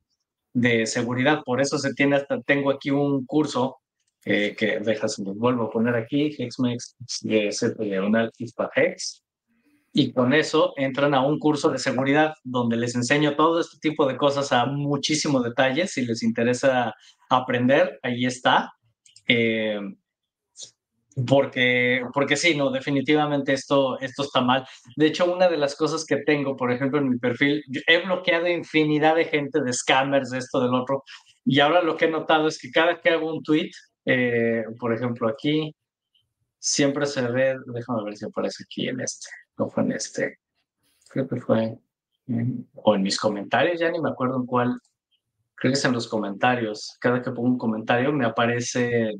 de 0.53 0.85
seguridad. 0.85 1.41
Por 1.45 1.61
eso 1.61 1.77
se 1.77 1.93
tiene 1.93 2.15
hasta, 2.17 2.41
tengo 2.41 2.71
aquí 2.71 2.91
un 2.91 3.25
curso 3.25 3.77
eh, 4.25 4.55
que 4.57 4.79
dejas, 4.79 5.17
vuelvo 5.19 5.65
a 5.65 5.69
poner 5.71 5.95
aquí, 5.95 6.35
Hexmex 6.37 6.95
de 7.21 7.51
Diagonal 7.79 8.31
Hispagex 8.37 9.23
y 9.93 10.13
con 10.13 10.33
eso 10.33 10.73
entran 10.77 11.13
a 11.13 11.21
un 11.25 11.37
curso 11.37 11.69
de 11.69 11.77
seguridad 11.77 12.33
donde 12.43 12.77
les 12.77 12.95
enseño 12.95 13.35
todo 13.35 13.59
este 13.59 13.77
tipo 13.79 14.07
de 14.07 14.15
cosas 14.15 14.51
a 14.53 14.65
muchísimo 14.65 15.41
detalle. 15.41 15.87
Si 15.87 16.05
les 16.05 16.23
interesa 16.23 16.93
aprender, 17.29 17.99
ahí 18.01 18.25
está. 18.25 18.71
Eh, 19.27 19.79
porque, 21.27 22.05
porque 22.13 22.37
sí, 22.37 22.55
no, 22.55 22.71
definitivamente 22.71 23.51
esto, 23.51 23.99
esto 23.99 24.23
está 24.23 24.39
mal. 24.39 24.65
De 24.95 25.07
hecho, 25.07 25.31
una 25.31 25.49
de 25.49 25.57
las 25.57 25.75
cosas 25.75 26.05
que 26.05 26.17
tengo, 26.17 26.55
por 26.55 26.71
ejemplo, 26.71 26.99
en 26.99 27.09
mi 27.09 27.17
perfil, 27.17 27.61
he 27.85 27.97
bloqueado 28.05 28.47
infinidad 28.47 29.15
de 29.15 29.25
gente, 29.25 29.61
de 29.61 29.73
scammers, 29.73 30.29
de 30.29 30.37
esto, 30.37 30.61
del 30.61 30.73
otro. 30.73 31.03
Y 31.43 31.59
ahora 31.59 31.81
lo 31.81 31.97
que 31.97 32.05
he 32.05 32.09
notado 32.09 32.47
es 32.47 32.57
que 32.57 32.71
cada 32.71 33.01
que 33.01 33.09
hago 33.09 33.33
un 33.33 33.43
tweet, 33.43 33.71
eh, 34.05 34.63
por 34.79 34.93
ejemplo, 34.93 35.27
aquí, 35.27 35.75
siempre 36.59 37.05
se 37.05 37.23
ve, 37.23 37.57
déjame 37.73 38.03
ver 38.05 38.15
si 38.15 38.25
aparece 38.25 38.63
aquí 38.63 38.87
en 38.87 39.01
este 39.01 39.27
no 39.57 39.69
fue 39.69 39.83
en 39.83 39.91
este, 39.93 40.39
creo 41.09 41.27
que 41.27 41.37
fue, 41.37 41.77
o 42.75 42.95
en 42.95 43.01
mis 43.01 43.19
comentarios, 43.19 43.79
ya 43.79 43.91
ni 43.91 43.99
me 43.99 44.09
acuerdo 44.09 44.37
en 44.37 44.45
cuál, 44.45 44.79
creo 45.55 45.71
que 45.71 45.77
es 45.77 45.85
en 45.85 45.93
los 45.93 46.07
comentarios, 46.07 46.97
cada 46.99 47.21
que 47.21 47.31
pongo 47.31 47.49
un 47.49 47.57
comentario 47.57 48.11
me 48.11 48.25
aparece, 48.25 49.13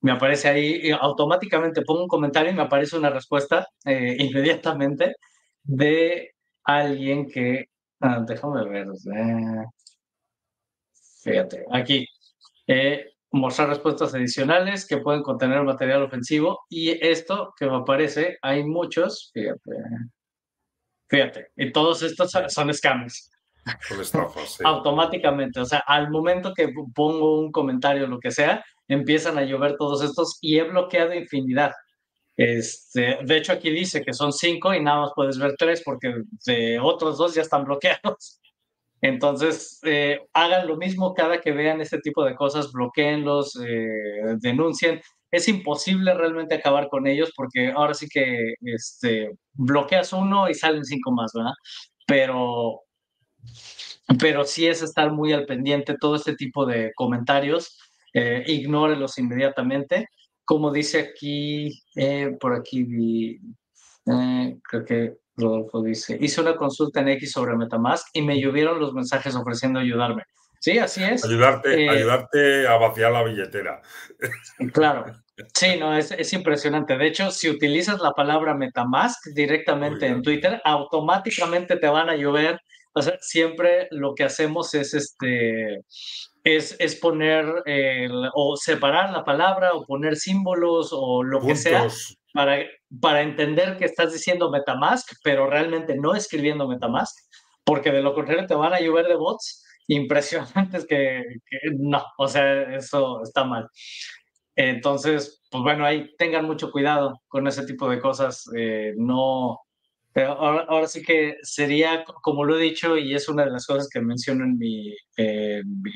me 0.00 0.12
aparece 0.12 0.48
ahí, 0.48 0.90
automáticamente 0.90 1.82
pongo 1.82 2.02
un 2.02 2.08
comentario 2.08 2.52
y 2.52 2.54
me 2.54 2.62
aparece 2.62 2.96
una 2.96 3.10
respuesta 3.10 3.66
eh, 3.84 4.16
inmediatamente 4.18 5.16
de 5.62 6.32
alguien 6.64 7.26
que, 7.28 7.66
ah, 8.00 8.24
déjame 8.26 8.64
ver, 8.68 8.86
fíjate, 11.22 11.64
aquí, 11.70 12.06
eh, 12.66 13.15
mostrar 13.36 13.68
respuestas 13.68 14.14
adicionales 14.14 14.86
que 14.86 14.98
pueden 14.98 15.22
contener 15.22 15.62
material 15.62 16.02
ofensivo 16.02 16.60
y 16.68 16.90
esto 17.06 17.52
que 17.58 17.66
me 17.66 17.76
aparece, 17.76 18.38
hay 18.42 18.64
muchos, 18.64 19.30
fíjate, 19.32 19.70
fíjate, 21.08 21.46
y 21.56 21.72
todos 21.72 22.02
estos 22.02 22.32
son 22.48 22.72
scams. 22.74 23.30
Automáticamente, 24.64 25.60
o 25.60 25.64
sea, 25.64 25.82
al 25.86 26.10
momento 26.10 26.54
que 26.54 26.72
pongo 26.94 27.40
un 27.40 27.50
comentario, 27.50 28.06
lo 28.06 28.20
que 28.20 28.30
sea, 28.30 28.64
empiezan 28.88 29.38
a 29.38 29.42
llover 29.42 29.76
todos 29.76 30.02
estos 30.02 30.38
y 30.40 30.58
he 30.58 30.62
bloqueado 30.62 31.14
infinidad. 31.14 31.72
Este, 32.36 33.18
de 33.24 33.36
hecho, 33.36 33.52
aquí 33.52 33.70
dice 33.70 34.02
que 34.02 34.12
son 34.12 34.32
cinco 34.32 34.74
y 34.74 34.82
nada 34.82 35.00
más 35.00 35.12
puedes 35.16 35.38
ver 35.38 35.54
tres 35.58 35.82
porque 35.84 36.14
de 36.44 36.78
otros 36.78 37.18
dos 37.18 37.34
ya 37.34 37.42
están 37.42 37.64
bloqueados. 37.64 38.40
Entonces, 39.06 39.78
eh, 39.84 40.20
hagan 40.32 40.66
lo 40.66 40.76
mismo 40.76 41.14
cada 41.14 41.40
que 41.40 41.52
vean 41.52 41.80
este 41.80 42.00
tipo 42.00 42.24
de 42.24 42.34
cosas, 42.34 42.72
bloqueenlos, 42.72 43.56
eh, 43.64 44.36
denuncien. 44.40 45.00
Es 45.30 45.46
imposible 45.46 46.12
realmente 46.12 46.56
acabar 46.56 46.88
con 46.88 47.06
ellos 47.06 47.32
porque 47.36 47.70
ahora 47.70 47.94
sí 47.94 48.08
que 48.08 48.54
este, 48.62 49.30
bloqueas 49.52 50.12
uno 50.12 50.48
y 50.48 50.54
salen 50.54 50.84
cinco 50.84 51.12
más, 51.12 51.32
¿verdad? 51.34 51.52
Pero, 52.06 52.80
pero 54.18 54.44
sí 54.44 54.66
es 54.66 54.82
estar 54.82 55.12
muy 55.12 55.32
al 55.32 55.46
pendiente 55.46 55.96
todo 56.00 56.16
este 56.16 56.34
tipo 56.34 56.66
de 56.66 56.92
comentarios, 56.96 57.78
eh, 58.12 58.42
ignórelos 58.48 59.18
inmediatamente. 59.18 60.08
Como 60.44 60.72
dice 60.72 60.98
aquí, 60.98 61.80
eh, 61.94 62.36
por 62.40 62.54
aquí 62.54 62.82
vi, 62.82 63.38
creo 64.04 64.84
que 64.84 65.16
Rodolfo 65.36 65.82
dice, 65.82 66.16
hice 66.20 66.40
una 66.40 66.56
consulta 66.56 67.00
en 67.00 67.08
X 67.08 67.32
sobre 67.32 67.56
Metamask 67.56 68.08
y 68.12 68.22
me 68.22 68.40
llovieron 68.40 68.80
los 68.80 68.92
mensajes 68.92 69.34
ofreciendo 69.34 69.80
ayudarme. 69.80 70.24
Sí, 70.58 70.78
así 70.78 71.04
es. 71.04 71.24
Ayudarte, 71.24 71.84
eh, 71.84 71.88
ayudarte 71.88 72.66
a 72.66 72.76
vaciar 72.76 73.12
la 73.12 73.22
billetera. 73.22 73.82
Claro. 74.72 75.04
Sí, 75.52 75.76
no, 75.78 75.94
es, 75.94 76.12
es, 76.12 76.32
impresionante. 76.32 76.96
De 76.96 77.06
hecho, 77.06 77.30
si 77.30 77.50
utilizas 77.50 78.00
la 78.00 78.12
palabra 78.12 78.54
Metamask 78.54 79.26
directamente 79.34 80.06
en 80.06 80.22
Twitter, 80.22 80.62
automáticamente 80.64 81.76
te 81.76 81.88
van 81.88 82.08
a 82.08 82.16
llover. 82.16 82.58
O 82.94 83.02
sea, 83.02 83.18
siempre 83.20 83.86
lo 83.90 84.14
que 84.14 84.24
hacemos 84.24 84.72
es 84.72 84.94
este 84.94 85.84
es, 86.42 86.76
es 86.78 86.96
poner 86.96 87.44
o 88.34 88.56
separar 88.56 89.12
la 89.12 89.24
palabra 89.24 89.74
o 89.74 89.84
poner 89.84 90.16
símbolos 90.16 90.90
o 90.92 91.22
lo 91.22 91.40
que 91.40 91.56
sea 91.56 91.86
para, 92.32 92.58
para 93.00 93.22
entender 93.22 93.76
que 93.76 93.84
estás 93.84 94.12
diciendo 94.12 94.50
Metamask, 94.50 95.08
pero 95.22 95.48
realmente 95.48 95.96
no 95.96 96.14
escribiendo 96.14 96.68
Metamask, 96.68 97.16
porque 97.64 97.90
de 97.90 98.02
lo 98.02 98.14
contrario 98.14 98.46
te 98.46 98.54
van 98.54 98.72
a 98.72 98.80
llover 98.80 99.06
de 99.06 99.16
bots 99.16 99.64
impresionantes 99.88 100.86
que, 100.86 101.22
no, 101.78 102.04
o 102.18 102.28
sea, 102.28 102.74
eso 102.76 103.22
está 103.22 103.44
mal. 103.44 103.68
Entonces, 104.56 105.42
pues 105.50 105.62
bueno, 105.62 105.84
ahí 105.84 106.14
tengan 106.16 106.46
mucho 106.46 106.70
cuidado 106.70 107.20
con 107.28 107.46
ese 107.46 107.66
tipo 107.66 107.88
de 107.88 108.00
cosas. 108.00 108.44
Eh, 108.56 108.94
no, 108.96 109.60
ahora, 110.24 110.86
sí 110.86 111.02
que 111.02 111.36
sería, 111.42 112.04
como 112.22 112.44
lo 112.44 112.58
he 112.58 112.62
dicho, 112.62 112.96
y 112.96 113.14
es 113.14 113.28
una 113.28 113.44
de 113.44 113.50
las 113.50 113.66
cosas 113.66 113.88
que 113.88 114.00
menciono 114.00 114.44
en 114.44 114.58
mi, 114.58 114.94
mi 115.18 115.92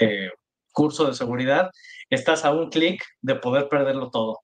eh, 0.00 0.30
curso 0.72 1.06
de 1.06 1.14
seguridad, 1.14 1.70
estás 2.10 2.44
a 2.44 2.52
un 2.52 2.70
clic 2.70 3.02
de 3.22 3.34
poder 3.36 3.68
perderlo 3.68 4.10
todo. 4.10 4.40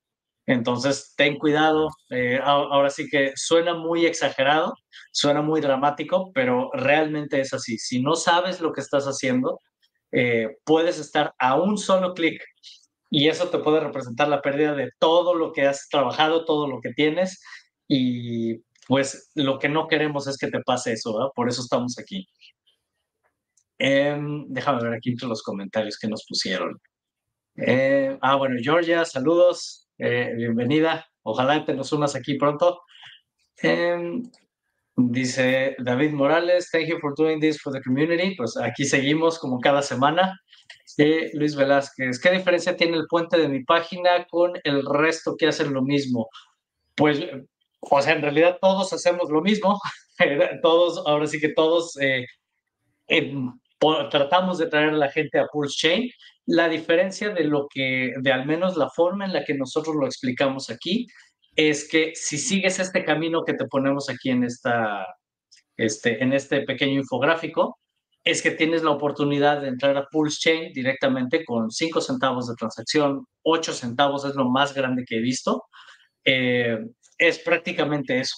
Entonces, 0.47 1.15
ten 1.17 1.39
cuidado. 1.39 1.89
Eh, 2.11 2.41
ahora 2.43 2.91
sí 2.91 3.09
que 3.09 3.33
suena 3.37 3.75
muy 3.75 4.07
exagerado, 4.07 4.75
suena 5.13 5.43
muy 5.43 5.61
dramático, 5.61 6.33
pero 6.35 6.71
realmente 6.73 7.41
es 7.41 7.53
así. 7.53 7.79
Si 7.79 8.03
no 8.03 8.15
sabes 8.17 8.61
lo 8.61 8.73
que 8.73 8.81
estás 8.81 9.05
haciendo, 9.05 9.61
eh, 10.11 10.59
puedes 10.65 10.99
estar 10.99 11.33
a 11.39 11.61
un 11.61 11.79
solo 11.79 12.15
clic 12.15 12.43
y 13.11 13.29
eso 13.29 13.49
te 13.49 13.59
puede 13.59 13.81
representar 13.81 14.29
la 14.29 14.43
pérdida 14.43 14.75
de 14.75 14.91
todo 14.99 15.35
lo 15.35 15.53
que 15.53 15.67
has 15.67 15.89
trabajado, 15.89 16.45
todo 16.45 16.67
lo 16.67 16.81
que 16.81 16.93
tienes 16.93 17.41
y 17.89 18.59
pues 18.89 19.31
lo 19.35 19.59
que 19.59 19.69
no 19.69 19.87
queremos 19.87 20.27
es 20.27 20.37
que 20.37 20.49
te 20.49 20.61
pase 20.61 20.93
eso, 20.93 21.33
por 21.35 21.49
eso 21.49 21.63
estamos 21.63 21.99
aquí. 21.99 22.27
Em, 23.79 24.47
déjame 24.49 24.83
ver 24.83 24.95
aquí 24.95 25.11
entre 25.11 25.29
los 25.29 25.43
comentarios 25.43 25.99
que 25.99 26.09
nos 26.09 26.25
pusieron. 26.29 26.81
Eh, 27.57 28.17
ah, 28.21 28.37
bueno, 28.37 28.57
Georgia, 28.63 29.05
saludos. 29.05 29.89
Eh, 30.05 30.33
bienvenida. 30.35 31.07
Ojalá 31.23 31.65
te 31.65 31.75
nos 31.75 31.93
unas 31.93 32.17
aquí 32.17 32.35
pronto. 32.35 32.81
Em, 33.59 34.21
dice 34.97 35.77
David 35.79 36.11
Morales, 36.11 36.71
thank 36.73 36.89
you 36.89 36.99
for 36.99 37.15
doing 37.17 37.39
this 37.39 37.61
for 37.61 37.73
the 37.73 37.81
community. 37.83 38.35
Pues 38.35 38.57
aquí 38.57 38.85
seguimos 38.85 39.39
como 39.39 39.61
cada 39.61 39.81
semana. 39.81 40.37
Eh, 40.99 41.31
Luis 41.35 41.55
Velázquez, 41.55 42.19
¿qué 42.21 42.33
diferencia 42.33 42.77
tiene 42.77 42.97
el 42.97 43.07
puente 43.07 43.39
de 43.39 43.47
mi 43.47 43.63
página 43.63 44.27
con 44.29 44.55
el 44.65 44.85
resto 44.85 45.37
que 45.39 45.47
hacen 45.47 45.73
lo 45.73 45.83
mismo? 45.83 46.29
Pues, 46.97 47.21
o 47.79 48.03
sea, 48.03 48.15
en 48.15 48.23
realidad 48.23 48.59
todos 48.61 48.93
hacemos 48.93 49.31
lo 49.31 49.41
mismo. 49.41 49.79
todos, 50.63 51.01
ahora 51.07 51.29
sí 51.29 51.39
que 51.39 51.51
todos 51.51 51.97
eh, 52.01 52.27
tratamos 54.11 54.59
de 54.59 54.67
traer 54.67 54.89
a 54.89 54.97
la 54.97 55.13
gente 55.13 55.39
a 55.39 55.47
Pulse 55.47 55.77
Chain. 55.77 56.11
La 56.47 56.69
diferencia 56.69 57.31
de 57.31 57.45
lo 57.45 57.69
que, 57.73 58.13
de 58.21 58.33
al 58.33 58.47
menos 58.47 58.77
la 58.77 58.91
forma 58.91 59.25
en 59.25 59.33
la 59.33 59.45
que 59.45 59.55
nosotros 59.55 59.95
lo 59.97 60.07
explicamos 60.07 60.71
aquí, 60.71 61.07
es 61.55 61.89
que 61.89 62.13
si 62.15 62.39
sigues 62.39 62.79
este 62.79 63.05
camino 63.05 63.45
que 63.45 63.55
te 63.55 63.67
ponemos 63.67 64.09
aquí 64.09 64.31
en, 64.31 64.45
esta, 64.45 65.07
este, 65.77 66.23
en 66.23 66.33
este 66.33 66.63
pequeño 66.63 67.01
infográfico, 67.01 67.79
es 68.25 68.41
que 68.41 68.53
tienes 68.53 68.83
la 68.83 68.91
oportunidad 68.91 69.61
de 69.61 69.69
entrar 69.69 69.97
a 69.97 70.07
Pulse 70.11 70.39
Chain 70.41 70.73
directamente 70.73 71.45
con 71.45 71.71
5 71.71 72.01
centavos 72.01 72.49
de 72.49 72.55
transacción, 72.55 73.27
8 73.43 73.73
centavos 73.73 74.25
es 74.25 74.35
lo 74.35 74.49
más 74.49 74.75
grande 74.75 75.05
que 75.07 75.17
he 75.17 75.21
visto. 75.21 75.65
Eh, 76.25 76.79
es 77.19 77.39
prácticamente 77.41 78.21
eso. 78.21 78.37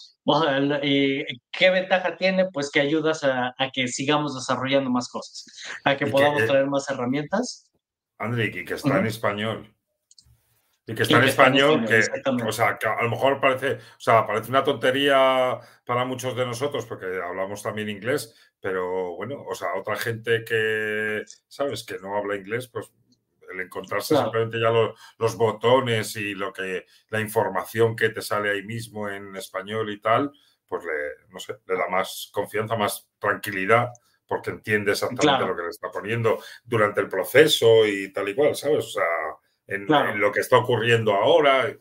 ¿Y 0.82 1.22
¿Qué 1.52 1.70
ventaja 1.70 2.16
tiene? 2.16 2.46
Pues 2.50 2.70
que 2.70 2.80
ayudas 2.80 3.24
a, 3.24 3.55
que 3.72 3.88
sigamos 3.88 4.34
desarrollando 4.34 4.90
más 4.90 5.09
cosas, 5.09 5.44
a 5.84 5.96
que 5.96 6.07
podamos 6.07 6.46
traer 6.46 6.66
más 6.66 6.88
herramientas 6.88 7.70
André, 8.19 8.47
y 8.47 8.65
que 8.65 8.75
está 8.75 8.99
en 8.99 9.07
español. 9.07 9.75
Y 10.87 10.95
que 10.95 11.03
está 11.05 11.19
en 11.19 11.25
español, 11.25 11.87
que, 11.87 12.03
o 12.47 12.53
sea, 12.53 12.77
que 12.77 12.87
a 12.87 13.03
lo 13.03 13.09
mejor 13.09 13.41
parece, 13.41 13.75
o 13.77 14.01
sea, 14.01 14.27
parece 14.27 14.51
una 14.51 14.62
tontería 14.62 15.59
para 15.87 16.05
muchos 16.05 16.37
de 16.37 16.45
nosotros, 16.45 16.85
porque 16.85 17.07
hablamos 17.25 17.62
también 17.62 17.89
inglés, 17.89 18.35
pero 18.61 19.17
bueno, 19.17 19.43
o 19.49 19.55
sea, 19.55 19.75
otra 19.77 19.97
gente 19.97 20.45
que, 20.45 21.25
¿sabes?, 21.49 21.85
que 21.85 21.99
no 21.99 22.17
habla 22.17 22.37
inglés, 22.37 22.69
pues 22.69 22.93
el 23.51 23.61
encontrarse 23.61 24.17
simplemente 24.17 24.61
ya 24.61 24.71
los, 24.71 25.37
botones 25.37 26.17
y 26.17 26.35
lo 26.35 26.53
que, 26.53 26.87
la 27.09 27.21
información 27.21 27.97
que 27.97 28.11
te 28.11 28.23
sale 28.23 28.51
ahí 28.51 28.62
mismo 28.62 29.09
en 29.09 29.35
español 29.37 29.91
y 29.91 30.01
tal, 30.01 30.33
pues 30.67 30.85
le, 30.85 31.31
no 31.31 31.39
sé, 31.39 31.55
le 31.67 31.77
da 31.77 31.89
más 31.89 32.31
confianza, 32.33 32.77
más 32.77 33.09
tranquilidad, 33.19 33.91
porque 34.27 34.51
entiende 34.51 34.93
exactamente 34.93 35.47
lo 35.47 35.57
que 35.57 35.62
le 35.62 35.68
está 35.68 35.91
poniendo 35.91 36.39
durante 36.64 37.01
el 37.01 37.09
proceso 37.09 37.87
y 37.87 38.12
tal 38.12 38.29
y 38.29 38.35
cual, 38.35 38.55
¿sabes? 38.55 38.87
O 38.87 38.91
sea, 38.91 39.05
en, 39.66 39.87
lo 40.20 40.33
que 40.33 40.41
está 40.41 40.59
ocurriendo 40.59 41.12
ahora. 41.14 41.75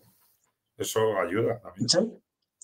Eso 0.77 1.17
ayuda 1.19 1.61
también. 1.61 2.19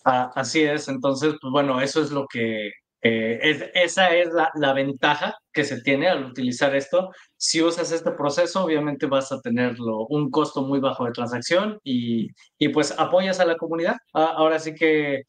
Ah, 0.06 0.32
así 0.36 0.64
es, 0.64 0.88
entonces, 0.88 1.36
pues 1.42 1.52
bueno, 1.52 1.80
eso 1.82 2.02
es 2.02 2.10
lo 2.10 2.26
que, 2.28 2.72
eh, 3.02 3.40
es, 3.42 3.66
esa 3.74 4.14
es 4.16 4.34
la, 4.34 4.50
la, 4.56 4.74
ventaja 4.74 5.38
que 5.54 5.64
se 5.64 5.82
tiene 5.82 6.08
al 6.10 6.26
utilizar 6.26 6.76
esto. 6.76 7.12
Si 7.38 7.62
usas 7.62 7.92
este 7.92 8.12
proceso, 8.12 8.64
obviamente 8.64 9.06
vas 9.06 9.32
a 9.32 9.40
tenerlo 9.42 10.06
un 10.08 10.30
costo 10.30 10.64
muy 10.64 10.80
bajo 10.80 11.06
de 11.06 11.12
transacción 11.12 11.80
y, 11.84 12.30
y 12.58 12.70
pues 12.70 12.94
apoyas 12.98 13.40
a 13.40 13.46
la 13.46 13.58
comunidad. 13.58 13.96
Ah, 14.14 14.34
ahora 14.36 14.60
sí 14.60 14.74
que 14.74 15.24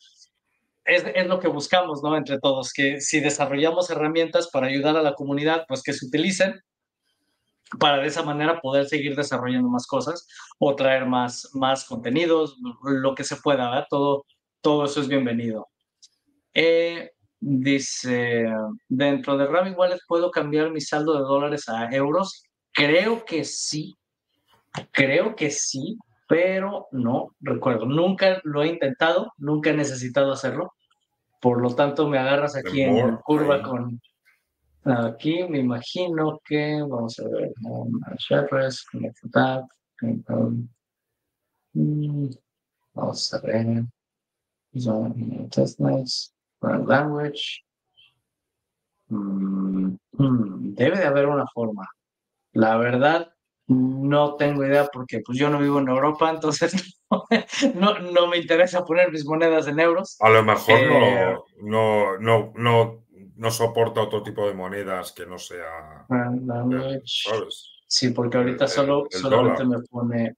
es, 0.91 1.05
es, 1.15 1.27
lo 1.27 1.41
que 1.41 1.49
buscamos, 1.49 2.03
¿no? 2.03 2.17
Entre 2.17 2.39
todos, 2.39 2.73
que 2.73 3.01
si 3.01 3.21
desarrollamos 3.21 3.91
herramientas 3.91 4.49
para 4.51 4.67
ayudar 4.67 4.97
a 4.97 5.03
la 5.03 5.15
comunidad, 5.15 5.65
pues 5.69 5.83
que 5.83 5.93
se 5.93 6.07
utilicen 6.07 6.61
para 7.79 7.99
de 7.99 8.09
esa 8.09 8.23
manera 8.23 8.61
poder 8.61 8.87
seguir 8.87 9.15
desarrollando 9.15 9.69
más 9.69 9.87
cosas 9.87 10.27
o 10.59 10.75
traer 10.75 11.07
más, 11.07 11.51
más 11.55 11.85
contenidos, 11.85 12.57
lo 12.83 13.15
que 13.15 13.25
se 13.25 13.37
pueda, 13.37 13.69
¿verdad? 13.71 13.87
Todo, 13.89 14.25
todo 14.61 14.85
eso 14.85 15.01
es 15.01 15.09
bienvenido. 15.09 15.69
Eh, 16.53 17.11
dice, 17.39 18.47
dentro 18.89 19.37
de 19.37 19.47
Rabbit 19.47 19.77
Wallet 19.77 20.01
puedo 20.09 20.31
cambiar 20.31 20.71
mi 20.71 20.81
saldo 20.81 21.15
de 21.15 21.21
dólares 21.21 21.69
a 21.69 21.89
euros. 21.95 22.43
Creo 22.73 23.25
que 23.25 23.45
sí, 23.45 23.97
creo 24.91 25.37
que 25.37 25.51
sí, 25.51 25.97
pero 26.29 26.89
no 26.91 27.35
recuerdo. 27.41 27.87
Nunca 27.87 28.41
lo 28.45 28.63
he 28.63 28.69
intentado, 28.69 29.33
nunca 29.39 29.71
he 29.71 29.75
necesitado 29.75 30.33
hacerlo. 30.33 30.73
Por 31.41 31.61
lo 31.63 31.75
tanto, 31.75 32.09
me 32.09 32.19
agarras 32.19 32.55
aquí 32.57 32.83
en 32.83 33.17
curva 33.17 33.63
con, 33.63 34.01
Aquí 34.85 35.45
me 35.45 35.59
imagino 35.59 36.41
que, 36.43 36.81
vamos 36.81 37.19
a 37.21 37.29
ver, 37.29 37.53
address, 38.31 38.87
mm, 41.75 42.31
vamos 42.95 43.35
a 43.35 43.41
ver, 43.41 43.85
test 45.51 45.79
nice, 45.81 46.31
language. 46.63 47.63
Mm, 49.09 49.97
mm, 50.13 50.75
debe 50.75 50.97
de 50.97 51.07
haber 51.07 51.27
una 51.27 51.47
forma. 51.49 51.87
La 52.53 52.79
verdad, 52.79 53.35
no 53.71 54.35
tengo 54.37 54.65
idea 54.65 54.89
porque 54.93 55.21
pues 55.25 55.39
yo 55.39 55.49
no 55.49 55.59
vivo 55.59 55.79
en 55.79 55.89
Europa, 55.89 56.31
entonces 56.31 57.01
no, 57.75 57.99
no, 57.99 58.27
me 58.27 58.39
interesa 58.39 58.85
poner 58.85 59.13
mis 59.13 59.25
monedas 59.25 59.67
en 59.69 59.81
euros. 59.81 60.17
A 60.21 60.31
lo 60.31 60.43
mejor 60.43 60.81
no, 60.83 61.07
eh, 61.07 61.39
no, 61.63 62.19
no, 62.19 62.53
no 62.57 63.01
no 63.41 63.51
soporta 63.51 64.03
otro 64.03 64.23
tipo 64.23 64.47
de 64.47 64.53
monedas 64.53 65.13
que 65.13 65.25
no 65.25 65.39
sea. 65.39 66.07
Sí, 67.87 68.11
porque 68.11 68.37
ahorita 68.37 68.69
solo, 68.69 69.07
solamente 69.11 69.65
me 69.65 69.81
pone. 69.81 70.35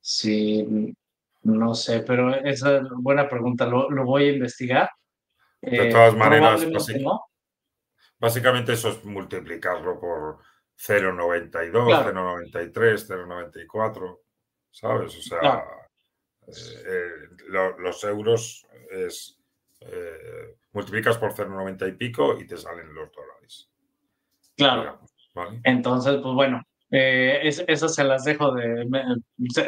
Sí, 0.00 0.96
no 1.42 1.74
sé, 1.74 2.00
pero 2.00 2.34
esa 2.36 2.78
es 2.78 2.84
buena 2.96 3.28
pregunta. 3.28 3.66
Lo, 3.66 4.04
voy 4.06 4.28
a 4.28 4.32
investigar. 4.32 4.88
De 5.60 5.90
todas 5.90 6.14
eh, 6.14 6.16
maneras, 6.16 6.66
básicamente 8.18 8.72
eso 8.72 8.88
es 8.88 9.04
multiplicarlo 9.04 10.00
por 10.00 10.38
0,92, 10.78 11.72
0,93, 11.72 13.06
0,94, 13.06 14.18
¿sabes? 14.70 15.16
O 15.16 15.22
sea, 15.22 15.64
eh, 16.46 16.52
eh, 16.86 17.28
los 17.78 18.04
euros 18.04 18.66
es 18.90 19.34
multiplicas 20.72 21.18
por 21.18 21.32
0,90 21.32 21.88
y 21.88 21.92
pico 21.92 22.38
y 22.38 22.46
te 22.46 22.56
salen 22.56 22.94
los 22.94 23.10
dólares. 23.12 23.68
Claro. 24.56 25.00
Entonces, 25.64 26.18
pues 26.22 26.34
bueno, 26.34 26.62
eh, 26.90 27.40
eso 27.44 27.88
se 27.88 28.04
las 28.04 28.24
dejo 28.24 28.52
de 28.52 28.86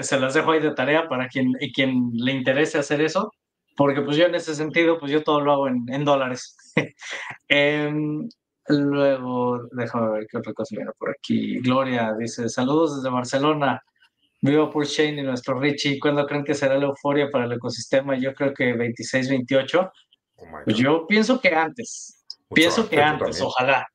se, 0.03 0.19
las 0.19 0.35
dejo 0.35 0.53
ahí 0.53 0.61
de 0.61 0.75
tarea 0.75 1.09
para 1.09 1.29
quien, 1.29 1.53
quien 1.75 2.11
le 2.15 2.33
interese 2.33 2.79
hacer 2.79 3.01
eso, 3.01 3.33
porque 3.77 4.01
pues 4.03 4.17
yo 4.17 4.27
en 4.27 4.35
ese 4.35 4.55
sentido, 4.55 4.99
pues 4.99 5.13
yo 5.13 5.23
todo 5.23 5.41
lo 5.41 5.53
hago 5.53 5.69
en, 5.69 6.05
dólares. 6.05 6.57
Em, 7.49 8.29
luego, 8.71 9.69
déjame 9.73 10.13
ver 10.13 10.27
qué 10.31 10.39
otra 10.39 10.53
cosa 10.53 10.77
viene 10.77 10.91
por 10.99 11.11
aquí. 11.11 11.59
Gloria 11.61 12.15
dice, 12.19 12.49
saludos 12.49 12.97
desde 12.97 13.15
Barcelona. 13.15 13.83
Vivo 14.43 14.71
por 14.71 14.87
Shane 14.87 15.21
y 15.21 15.25
nuestro 15.25 15.59
Richie. 15.59 15.99
¿Cuándo 15.99 16.27
creen 16.27 16.45
que 16.45 16.55
será 16.55 16.79
la 16.79 16.87
euforia 16.87 17.29
para 17.31 17.45
el 17.45 17.53
ecosistema? 17.53 18.17
Yo 18.19 18.35
creo 18.35 18.55
que 18.55 18.73
26, 18.73 19.29
28. 19.29 19.93
Oh 20.37 20.45
pues 20.65 20.77
yo 20.77 21.07
pienso 21.07 21.41
que 21.41 21.49
antes. 21.49 22.25
pienso 22.55 22.89
que 22.89 23.01
antes, 23.03 23.41
ojalá. 23.43 23.87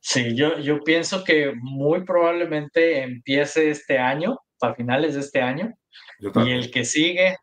Sí, 0.00 0.34
yo, 0.34 0.58
yo 0.58 0.80
pienso 0.80 1.24
que 1.24 1.52
muy 1.54 2.04
probablemente 2.04 3.02
empiece 3.02 3.70
este 3.70 3.98
año, 3.98 4.38
para 4.58 4.74
finales 4.74 5.14
de 5.14 5.20
este 5.20 5.42
año. 5.42 5.74
Y 6.20 6.50
el 6.50 6.70
que 6.70 6.84
sigue, 6.84 7.36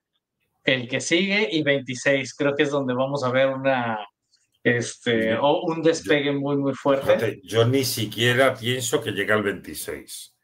el 0.64 0.88
que 0.88 1.02
sigue 1.02 1.50
y 1.52 1.64
26, 1.64 2.34
creo 2.36 2.56
que 2.56 2.64
es 2.64 2.72
donde 2.72 2.94
vamos 2.94 3.24
a 3.24 3.32
ver 3.32 3.50
una, 3.50 4.00
este, 4.76 5.36
o 5.36 5.64
un 5.64 5.82
despegue 5.82 6.32
muy, 6.32 6.58
muy 6.58 6.74
fuerte. 6.74 7.40
yo 7.44 7.66
ni 7.66 7.84
siquiera 7.84 8.54
pienso 8.54 9.02
que 9.02 9.12
llegue 9.12 9.34
al 9.34 9.44
26. 9.44 10.36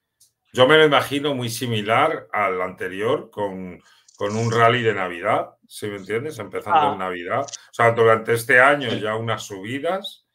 Yo 0.54 0.68
me 0.68 0.78
lo 0.78 0.86
imagino 0.86 1.34
muy 1.34 1.50
similar 1.50 2.28
al 2.32 2.62
anterior, 2.62 3.30
con 3.32 3.82
con 4.16 4.36
un 4.36 4.52
rally 4.52 4.82
de 4.82 4.94
Navidad, 4.94 5.50
si 5.68 5.88
me 5.88 5.98
entiendes? 5.98 6.38
Empezando 6.40 6.88
en 6.88 6.94
ah. 6.94 7.06
Navidad. 7.06 7.42
O 7.42 7.74
sea, 7.74 7.92
durante 7.92 8.34
este 8.34 8.60
año 8.60 8.90
ya 8.90 9.16
unas 9.16 9.44
subidas, 9.44 10.26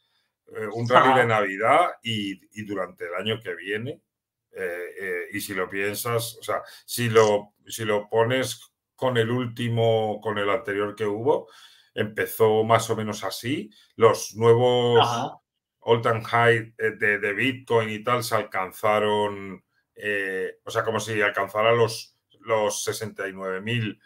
eh, 0.48 0.66
un 0.72 0.88
rally 0.88 1.20
de 1.20 1.26
Navidad 1.26 1.92
y, 2.02 2.64
durante 2.64 3.06
el 3.06 3.14
año 3.14 3.40
que 3.40 3.54
viene. 3.54 4.02
Eh, 4.52 4.94
eh, 5.00 5.22
y 5.32 5.40
si 5.40 5.54
lo 5.54 5.68
piensas, 5.68 6.36
o 6.38 6.42
sea, 6.42 6.62
si 6.84 7.08
lo, 7.08 7.54
si 7.66 7.84
lo 7.84 8.08
pones 8.08 8.60
con 8.96 9.16
el 9.16 9.30
último, 9.30 10.20
con 10.20 10.38
el 10.38 10.50
anterior 10.50 10.96
que 10.96 11.06
hubo, 11.06 11.48
empezó 11.98 12.64
más 12.64 12.88
o 12.90 12.96
menos 12.96 13.24
así. 13.24 13.70
Los 13.96 14.34
nuevos 14.34 15.06
all 15.80 16.02
time 16.02 16.22
high 16.24 16.74
de, 16.76 17.18
de, 17.18 17.32
Bitcoin 17.32 17.88
y 17.88 18.02
tal 18.02 18.22
se 18.22 18.34
alcanzaron, 18.34 19.64
o 20.64 20.70
sea, 20.70 20.84
como 20.84 21.00
si 21.00 21.20
alcanzara 21.20 21.72
los 21.72 22.18
los 22.48 22.86
69.000 22.86 23.98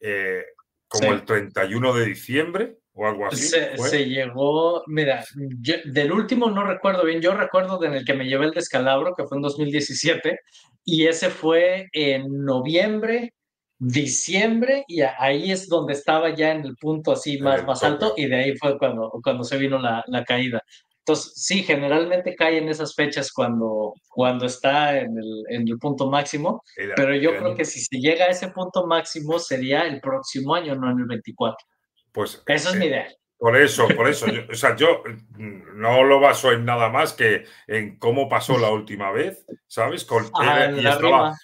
eh, 0.00 0.44
como 0.86 1.12
el 1.12 1.24
31 1.24 1.92
de 1.92 2.06
diciembre 2.06 2.78
o 2.94 3.06
algo 3.06 3.26
así. 3.26 3.48
Se, 3.48 4.06
llegó, 4.06 4.82
mira, 4.86 5.24
del 5.36 6.12
último 6.12 6.50
no 6.50 6.64
recuerdo 6.64 7.04
bien, 7.04 7.20
yo 7.20 7.34
recuerdo 7.34 7.82
en 7.84 7.94
el 7.94 8.04
que 8.04 8.14
me 8.14 8.26
llevé 8.26 8.46
el 8.46 8.52
descalabro, 8.52 9.14
que 9.14 9.24
fue 9.24 9.36
en 9.36 9.42
2017, 9.42 10.40
y 10.84 11.06
ese 11.06 11.30
fue 11.30 11.88
en 11.92 12.44
noviembre, 12.44 13.34
diciembre, 13.78 14.84
y 14.88 15.02
ahí 15.02 15.52
es 15.52 15.68
donde 15.68 15.92
estaba 15.92 16.34
ya 16.34 16.52
en 16.52 16.64
el 16.64 16.76
punto 16.76 17.12
así 17.12 17.38
más, 17.38 17.64
más 17.64 17.82
alto, 17.84 18.14
y 18.16 18.26
de 18.26 18.36
ahí 18.36 18.56
fue 18.56 18.78
cuando, 18.78 19.10
cuando 19.22 19.44
se 19.44 19.56
vino 19.56 19.78
la, 19.78 20.02
la 20.06 20.24
caída. 20.24 20.62
Entonces, 21.08 21.32
sí, 21.36 21.62
generalmente 21.62 22.34
cae 22.34 22.58
en 22.58 22.68
esas 22.68 22.94
fechas 22.94 23.32
cuando, 23.32 23.94
cuando 24.08 24.44
está 24.44 24.98
en 24.98 25.16
el, 25.16 25.44
en 25.48 25.66
el 25.66 25.78
punto 25.78 26.10
máximo, 26.10 26.62
pero 26.96 27.16
yo 27.16 27.34
creo 27.38 27.54
que 27.54 27.64
si 27.64 27.80
se 27.80 27.98
llega 27.98 28.26
a 28.26 28.28
ese 28.28 28.48
punto 28.48 28.86
máximo 28.86 29.38
sería 29.38 29.86
el 29.86 30.02
próximo 30.02 30.54
año, 30.54 30.74
no 30.74 30.90
en 30.90 30.98
el 30.98 31.06
24. 31.06 31.66
Pues 32.12 32.42
eso 32.46 32.68
es 32.70 32.74
mi 32.74 32.84
eh, 32.84 32.88
idea. 32.88 33.08
Por 33.38 33.56
eso, 33.56 33.86
por 33.96 34.08
eso. 34.08 34.26
o 34.50 34.54
sea, 34.54 34.74
yo 34.74 35.04
mm, 35.36 35.78
no 35.80 36.02
lo 36.02 36.18
baso 36.18 36.50
en 36.50 36.64
nada 36.64 36.88
más 36.88 37.12
que 37.12 37.44
en 37.68 37.96
cómo 37.98 38.28
pasó 38.28 38.58
la 38.58 38.70
última 38.70 39.12
vez, 39.12 39.46
¿sabes? 39.68 40.04
Con, 40.04 40.28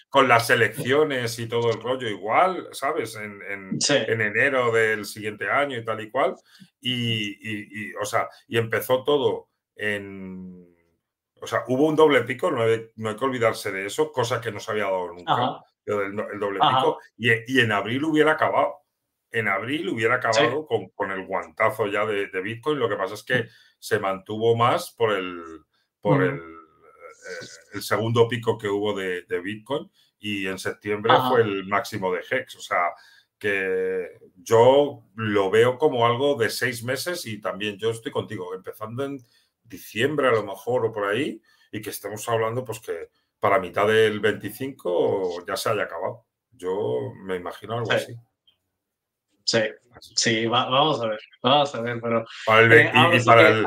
con 0.09 0.29
las 0.29 0.51
elecciones 0.51 1.39
y 1.39 1.47
todo 1.47 1.71
el 1.71 1.81
rollo 1.81 2.09
igual, 2.09 2.69
¿sabes? 2.73 3.15
En, 3.15 3.41
en, 3.49 4.21
enero 4.21 4.73
del 4.73 5.05
siguiente 5.05 5.49
año 5.49 5.79
y 5.79 5.85
tal 5.85 6.01
y 6.01 6.11
cual. 6.11 6.35
Y, 6.81 7.89
y, 7.89 7.95
o 7.95 8.05
sea, 8.05 8.29
y 8.49 8.59
empezó 8.59 9.05
todo 9.05 9.51
en... 9.77 10.75
O 11.41 11.47
sea, 11.47 11.63
hubo 11.69 11.87
un 11.87 11.95
doble 11.95 12.23
pico, 12.23 12.51
no 12.51 12.63
hay, 12.63 12.91
que 12.97 13.25
olvidarse 13.25 13.71
de 13.71 13.87
eso, 13.87 14.11
cosa 14.11 14.41
que 14.41 14.51
no 14.51 14.59
se 14.59 14.71
había 14.71 14.85
dado 14.85 15.13
nunca, 15.13 15.63
el, 15.85 16.39
doble 16.41 16.59
pico, 16.59 16.99
y, 17.19 17.61
en 17.61 17.71
abril 17.71 18.05
hubiera 18.05 18.33
acabado. 18.33 18.84
En 19.35 19.49
abril 19.49 19.89
hubiera 19.89 20.15
acabado 20.15 20.65
con, 20.65 20.91
con, 20.91 21.11
el 21.11 21.27
guantazo 21.27 21.89
ya 21.89 22.07
de, 22.07 22.41
Bitcoin, 22.41 22.79
lo 22.79 22.89
que 22.89 22.97
pasa 22.97 23.15
es 23.15 23.25
que 23.25 23.49
se 23.79 23.99
mantuvo 23.99 24.55
más 24.55 24.93
por 24.93 25.13
el, 25.13 25.43
por 26.01 26.23
el, 26.23 26.41
el 27.73 27.83
segundo 27.83 28.29
pico 28.29 28.57
que 28.57 28.69
hubo 28.69 28.95
de, 28.95 29.25
Bitcoin 29.43 29.91
y 30.19 30.47
en 30.47 30.59
septiembre 30.59 31.13
fue 31.29 31.43
el 31.43 31.67
máximo 31.67 32.13
de 32.13 32.23
Hex. 32.31 32.57
O 32.57 32.61
sea, 32.61 32.93
que 33.39 34.21
yo 34.37 35.03
lo 35.17 35.51
veo 35.51 35.77
como 35.79 36.07
algo 36.07 36.37
de 36.37 36.49
seis 36.51 36.83
meses 36.85 37.27
y 37.27 37.41
también 37.41 37.77
yo 37.77 37.91
estoy 37.91 38.13
contigo, 38.13 38.55
empezando 38.55 39.05
en 39.05 39.19
diciembre 39.63 40.29
a 40.29 40.33
lo 40.33 40.45
mejor 40.45 40.87
o 40.87 40.93
por 40.93 41.07
ahí, 41.07 41.43
y 41.73 41.83
que 41.83 41.91
estemos 41.91 42.29
hablando 42.29 42.65
pues 42.65 42.81
que 42.81 43.11
para 43.41 43.59
mitad 43.59 43.87
del 43.87 44.21
25 44.21 45.45
ya 45.47 45.57
se 45.57 45.71
haya 45.71 45.83
acabado. 45.83 46.25
Yo 46.53 47.13
me 47.25 47.37
imagino 47.37 47.75
algo 47.75 47.93
así. 47.93 48.15
Sí, 49.45 49.61
sí, 50.17 50.47
vamos 50.47 51.01
a 51.01 51.09
ver, 51.09 51.21
vamos 51.43 51.75
a 51.75 51.81
ver, 51.83 52.01
pero 52.01 52.21
eh, 52.23 52.91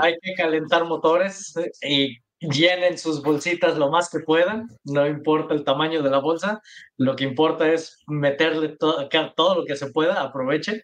hay 0.01 0.17
que 0.21 0.33
calentar 0.35 0.85
motores 0.85 1.55
eh, 1.55 1.71
y 1.81 2.17
llenen 2.39 2.97
sus 2.97 3.21
bolsitas 3.21 3.77
lo 3.77 3.89
más 3.89 4.09
que 4.09 4.19
puedan, 4.19 4.67
no 4.83 5.07
importa 5.07 5.53
el 5.53 5.63
tamaño 5.63 6.01
de 6.01 6.09
la 6.09 6.19
bolsa, 6.19 6.61
lo 6.97 7.15
que 7.15 7.23
importa 7.23 7.71
es 7.71 8.03
meterle 8.07 8.75
todo 8.77 9.55
lo 9.55 9.65
que 9.65 9.75
se 9.75 9.91
pueda, 9.91 10.21
aprovechen, 10.21 10.81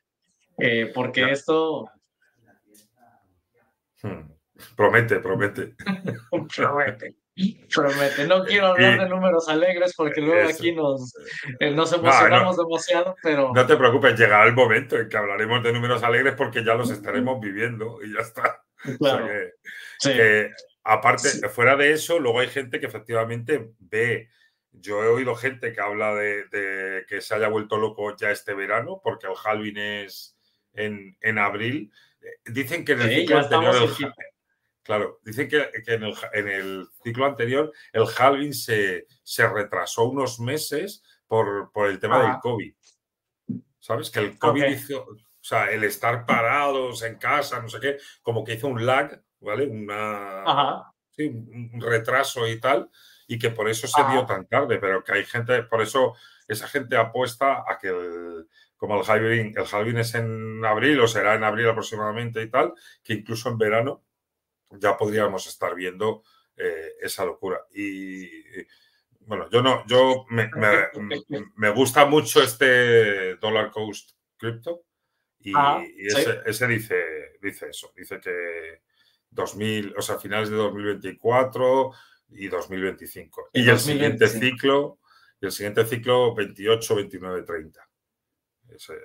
eh, 0.59 0.91
porque 0.93 1.31
esto... 1.31 1.89
Hmm. 4.01 4.31
Promete, 4.75 5.19
promete. 5.19 5.75
promete. 6.55 7.15
Promete. 7.73 8.27
No 8.27 8.43
quiero 8.43 8.67
hablar 8.67 8.99
de 8.99 9.09
números 9.09 9.49
alegres 9.49 9.93
porque 9.95 10.21
luego 10.21 10.49
aquí 10.49 10.71
nos, 10.71 11.13
eh, 11.59 11.71
nos 11.71 11.91
emocionamos 11.91 12.57
demasiado, 12.57 13.15
pero. 13.23 13.51
No 13.53 13.65
te 13.65 13.75
preocupes, 13.75 14.17
llegará 14.17 14.45
el 14.45 14.53
momento 14.53 14.97
en 14.97 15.09
que 15.09 15.17
hablaremos 15.17 15.63
de 15.63 15.73
números 15.73 16.03
alegres 16.03 16.35
porque 16.35 16.63
ya 16.63 16.75
los 16.75 16.91
estaremos 16.91 17.39
viviendo 17.39 17.99
y 18.03 18.13
ya 18.13 18.19
está. 18.19 18.61
Claro. 18.99 19.27
aparte, 20.83 21.49
fuera 21.49 21.75
de 21.75 21.93
eso, 21.93 22.19
luego 22.19 22.39
hay 22.39 22.49
gente 22.49 22.79
que 22.79 22.85
efectivamente 22.85 23.71
ve. 23.79 24.29
Yo 24.71 25.03
he 25.03 25.07
oído 25.07 25.35
gente 25.35 25.71
que 25.71 25.81
habla 25.81 26.13
de, 26.15 27.05
que 27.07 27.21
se 27.21 27.35
haya 27.35 27.47
vuelto 27.47 27.77
loco 27.77 28.15
ya 28.15 28.31
este 28.31 28.53
verano 28.53 28.99
porque 29.03 29.27
el 29.27 29.33
Halvin 29.43 29.77
es 29.77 30.35
en, 30.73 31.15
en 31.21 31.37
abril. 31.39 31.91
Dicen 32.45 32.83
que 32.85 32.93
en 32.93 33.01
el 33.01 33.09
ciclo 33.09 33.37
anterior 33.39 33.89
Claro, 34.83 35.19
dicen 35.23 35.47
que, 35.47 35.69
en, 35.87 36.47
el, 36.49 36.87
ciclo 37.01 37.25
anterior 37.25 37.71
el 37.93 38.05
halving 38.17 38.53
se, 38.53 39.07
se 39.23 39.47
retrasó 39.47 40.09
unos 40.09 40.39
meses 40.41 41.03
por, 41.25 41.71
el 41.87 41.99
tema 41.99 42.21
del 42.21 42.39
COVID. 42.41 42.73
¿Sabes? 43.79 44.11
Que 44.11 44.19
el 44.19 44.37
COVID 44.37 44.65
hizo, 44.65 45.03
o 45.03 45.17
sea, 45.41 45.71
el 45.71 45.83
estar 45.83 46.25
parados 46.25 47.01
en 47.03 47.17
casa, 47.17 47.61
no 47.61 47.69
sé 47.69 47.79
qué, 47.79 47.97
como 48.21 48.43
que 48.43 48.53
hizo 48.53 48.67
un 48.67 48.85
lag, 48.85 49.21
¿vale? 49.39 49.67
Una, 49.67 50.91
un 51.17 51.81
retraso 51.81 52.47
y 52.47 52.59
tal, 52.59 52.89
y 53.27 53.39
que 53.39 53.49
por 53.49 53.69
eso 53.69 53.87
se 53.87 54.03
dio 54.11 54.25
tan 54.25 54.47
tarde, 54.47 54.79
pero 54.79 55.03
que 55.03 55.13
hay 55.13 55.25
gente, 55.25 55.63
por 55.63 55.81
eso 55.81 56.15
esa 56.47 56.67
gente 56.67 56.97
apuesta 56.97 57.63
a 57.67 57.77
que 57.77 57.91
como 58.75 58.99
el 58.99 59.09
halving, 59.09 59.53
el 59.57 59.65
halving 59.71 59.97
es 59.97 60.13
en 60.15 60.63
abril 60.65 60.99
o 60.99 61.07
será 61.07 61.35
en 61.35 61.43
abril 61.43 61.69
aproximadamente 61.69 62.41
y 62.41 62.49
tal, 62.49 62.73
que 63.01 63.13
incluso 63.13 63.49
en 63.49 63.57
verano 63.57 64.03
ya 64.79 64.97
podríamos 64.97 65.47
estar 65.47 65.75
viendo 65.75 66.23
eh, 66.57 66.93
esa 67.01 67.25
locura. 67.25 67.65
Y, 67.73 68.27
bueno, 69.21 69.49
yo 69.49 69.61
no, 69.61 69.85
yo 69.87 70.25
me, 70.29 70.49
me, 71.55 71.69
gusta 71.71 72.05
mucho 72.05 72.41
este 72.41 73.35
Dollar 73.35 73.71
Coast 73.71 74.11
Crypto 74.37 74.83
y, 75.39 75.51
ah, 75.55 75.83
ese, 76.45 76.67
dice, 76.67 76.95
dice 77.41 77.69
eso, 77.69 77.91
dice 77.95 78.19
que 78.19 78.81
2000, 79.29 79.95
o 79.97 80.01
sea, 80.01 80.17
finales 80.17 80.49
de 80.49 80.55
2024 80.55 81.91
y 82.29 82.47
2025. 82.47 83.49
Y, 83.53 83.69
el 83.69 83.79
siguiente 83.79 84.27
ciclo, 84.27 84.99
y 85.41 85.45
el 85.45 85.51
siguiente 85.51 85.85
ciclo 85.85 86.33
28, 86.33 86.95
29, 86.95 87.43
30. 87.43 87.89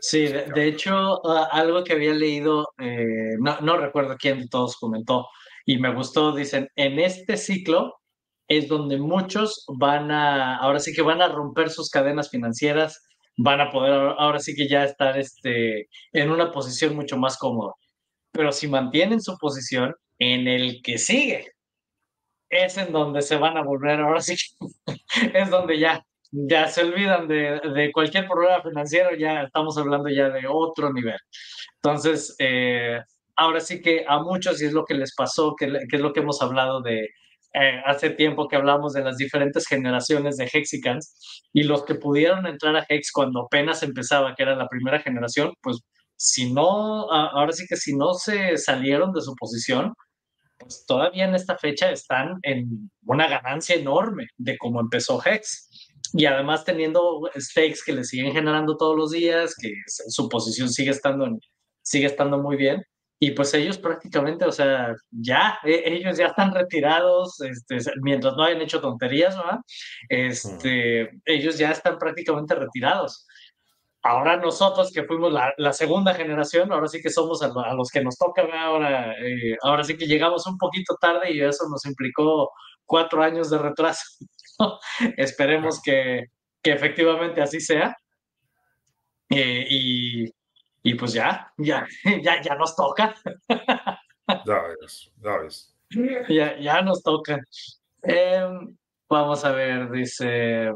sí, 0.00 0.28
de, 0.28 0.66
hecho, 0.66 1.24
algo 1.52 1.82
que 1.82 1.94
había 1.94 2.14
leído, 2.14 2.72
eh, 2.78 3.36
no, 3.38 3.60
no, 3.60 3.76
recuerdo 3.76 4.16
quién 4.16 4.38
de 4.38 4.48
todos 4.48 4.76
comentó, 4.76 5.28
y 5.68 5.76
me 5.76 5.94
gustó, 5.94 6.34
dicen, 6.34 6.66
en 6.76 6.98
este 6.98 7.36
ciclo 7.36 8.00
es 8.48 8.68
donde 8.68 8.96
muchos 8.96 9.66
van 9.68 10.10
a, 10.10 10.56
ahora 10.56 10.80
sí 10.80 10.94
que 10.94 11.02
van 11.02 11.20
a 11.20 11.28
romper 11.28 11.68
sus 11.68 11.90
cadenas 11.90 12.30
financieras, 12.30 13.04
van 13.36 13.60
a 13.60 13.70
poder 13.70 13.92
ahora 14.16 14.38
sí 14.38 14.54
que 14.54 14.66
ya 14.66 14.84
estar 14.84 15.18
este, 15.18 15.90
en 16.14 16.30
una 16.30 16.50
posición 16.52 16.96
mucho 16.96 17.18
más 17.18 17.36
cómoda. 17.36 17.74
Pero 18.32 18.50
si 18.50 18.66
mantienen 18.66 19.20
su 19.20 19.36
posición 19.36 19.94
en 20.18 20.48
el 20.48 20.80
que 20.82 20.96
sigue, 20.96 21.52
es 22.48 22.78
en 22.78 22.90
donde 22.90 23.20
se 23.20 23.36
van 23.36 23.58
a 23.58 23.62
volver, 23.62 24.00
ahora 24.00 24.22
sí 24.22 24.36
que 24.36 24.94
es 25.38 25.50
donde 25.50 25.78
ya, 25.78 26.02
ya 26.30 26.66
se 26.68 26.82
olvidan 26.82 27.28
de, 27.28 27.60
de 27.60 27.92
cualquier 27.92 28.26
problema 28.26 28.62
financiero, 28.62 29.14
ya 29.14 29.42
estamos 29.42 29.76
hablando 29.76 30.08
ya 30.08 30.30
de 30.30 30.46
otro 30.48 30.90
nivel. 30.94 31.18
Entonces, 31.82 32.34
eh, 32.38 33.02
ahora 33.39 33.61
sí 33.61 33.80
que 33.80 34.05
a 34.07 34.20
muchos, 34.20 34.61
y 34.61 34.66
es 34.66 34.72
lo 34.72 34.84
que 34.84 34.95
les 34.95 35.14
pasó, 35.14 35.55
que, 35.57 35.66
es 35.66 36.01
lo 36.01 36.12
que 36.12 36.20
hemos 36.20 36.43
hablado 36.43 36.82
de 36.82 37.09
eh, 37.55 37.80
hace 37.86 38.11
tiempo 38.11 38.49
que 38.49 38.57
hablamos 38.57 38.93
de 38.93 39.03
las 39.03 39.16
diferentes 39.16 39.66
generaciones 39.66 40.36
de 40.36 40.51
Hexicans, 40.53 41.43
y 41.53 41.62
los 41.62 41.84
que 41.84 41.95
pudieron 41.95 42.47
entrar 42.47 42.76
a 42.76 42.84
Hex 42.86 43.12
cuando 43.12 43.45
apenas 43.47 43.82
empezaba, 43.82 44.34
que 44.34 44.43
era 44.43 44.57
la 44.57 44.68
primera 44.68 45.01
generación, 45.01 45.55
pues 45.62 45.78
si 46.16 46.53
no, 46.53 47.11
ahora 47.12 47.53
sí 47.53 47.64
que 47.68 47.76
si 47.76 47.97
no 47.97 48.12
se 48.14 48.59
salieron 48.59 49.12
de 49.12 49.22
su 49.22 49.34
posición, 49.36 49.95
pues 50.59 50.84
todavía 50.86 51.24
en 51.24 51.36
esta 51.36 51.57
fecha 51.57 51.93
están 51.93 52.39
en 52.43 52.91
una 53.07 53.28
ganancia 53.28 53.76
enorme 53.76 54.26
de 54.36 54.59
cómo 54.59 54.80
empezó 54.80 55.22
Hex. 55.24 55.68
Y 56.12 56.24
además 56.26 56.64
teniendo 56.64 57.30
stakes 57.39 57.82
que 57.86 57.93
le 57.93 58.03
siguen 58.03 58.32
generando 58.32 58.76
todos 58.76 58.97
los 58.97 59.12
días, 59.12 59.55
que 59.61 59.72
su 59.86 60.28
posición 60.28 60.70
sigue 60.70 60.91
estando, 60.91 61.28
sigue 61.82 62.07
estando 62.07 62.39
muy 62.39 62.57
bien 62.57 62.82
y 63.20 63.32
pues 63.32 63.52
ellos 63.54 63.78
prácticamente, 63.78 64.44
o 64.44 64.52
sea, 64.52 64.94
ya, 65.10 65.58
e, 65.64 65.82
ellos 65.86 66.16
ya 66.16 66.26
están 66.26 66.54
retirados, 66.54 67.40
este, 67.40 67.78
mientras 68.02 68.36
no 68.36 68.44
hayan 68.44 68.62
hecho 68.62 68.80
tonterías, 68.80 69.36
¿verdad? 69.36 69.58
Este, 70.08 71.10
ellos 71.24 71.58
ya 71.58 71.72
están 71.72 71.98
prácticamente 71.98 72.54
retirados. 72.54 73.26
Ahora 74.02 74.36
nosotros 74.36 74.92
que 74.92 75.02
fuimos 75.04 75.32
la, 75.32 75.52
la 75.58 75.72
segunda 75.72 76.14
generación, 76.14 76.72
ahora 76.72 76.86
sí 76.86 77.02
que 77.02 77.10
somos 77.10 77.42
a, 77.42 77.48
los 77.74 77.90
que 77.90 78.02
nos 78.02 78.16
toca, 78.16 78.42
ahora, 78.62 79.12
eh, 79.20 79.56
ahora 79.62 79.82
sí 79.82 79.96
que 79.96 80.06
llegamos 80.06 80.46
un 80.46 80.56
poquito 80.56 80.96
tarde 81.00 81.32
y 81.32 81.40
eso 81.40 81.68
nos 81.68 81.84
implicó 81.84 82.50
cuatro 82.86 83.22
años 83.22 83.50
de 83.50 83.58
retraso. 83.58 84.04
Esperemos 85.16 85.82
que, 85.82 86.26
que, 86.62 86.72
efectivamente 86.72 87.40
así 87.42 87.60
sea. 87.60 87.96
Eh, 89.30 89.66
y, 89.68 90.24
y 90.83 90.95
pues 90.95 91.12
ya, 91.12 91.53
ya, 91.57 91.87
ya, 92.22 92.43
ya 92.43 92.55
nos 92.55 92.74
toca. 92.76 93.14
Ya 94.47 94.62
ves, 94.81 95.11
ya 95.22 95.37
ves. 95.39 95.74
Ya, 96.29 96.59
ya 96.59 96.83
nos 96.83 97.03
toca. 97.03 97.41
Em, 98.03 98.76
vamos 99.09 99.45
a 99.45 99.53
ver, 99.53 99.91
dice. 99.91 100.70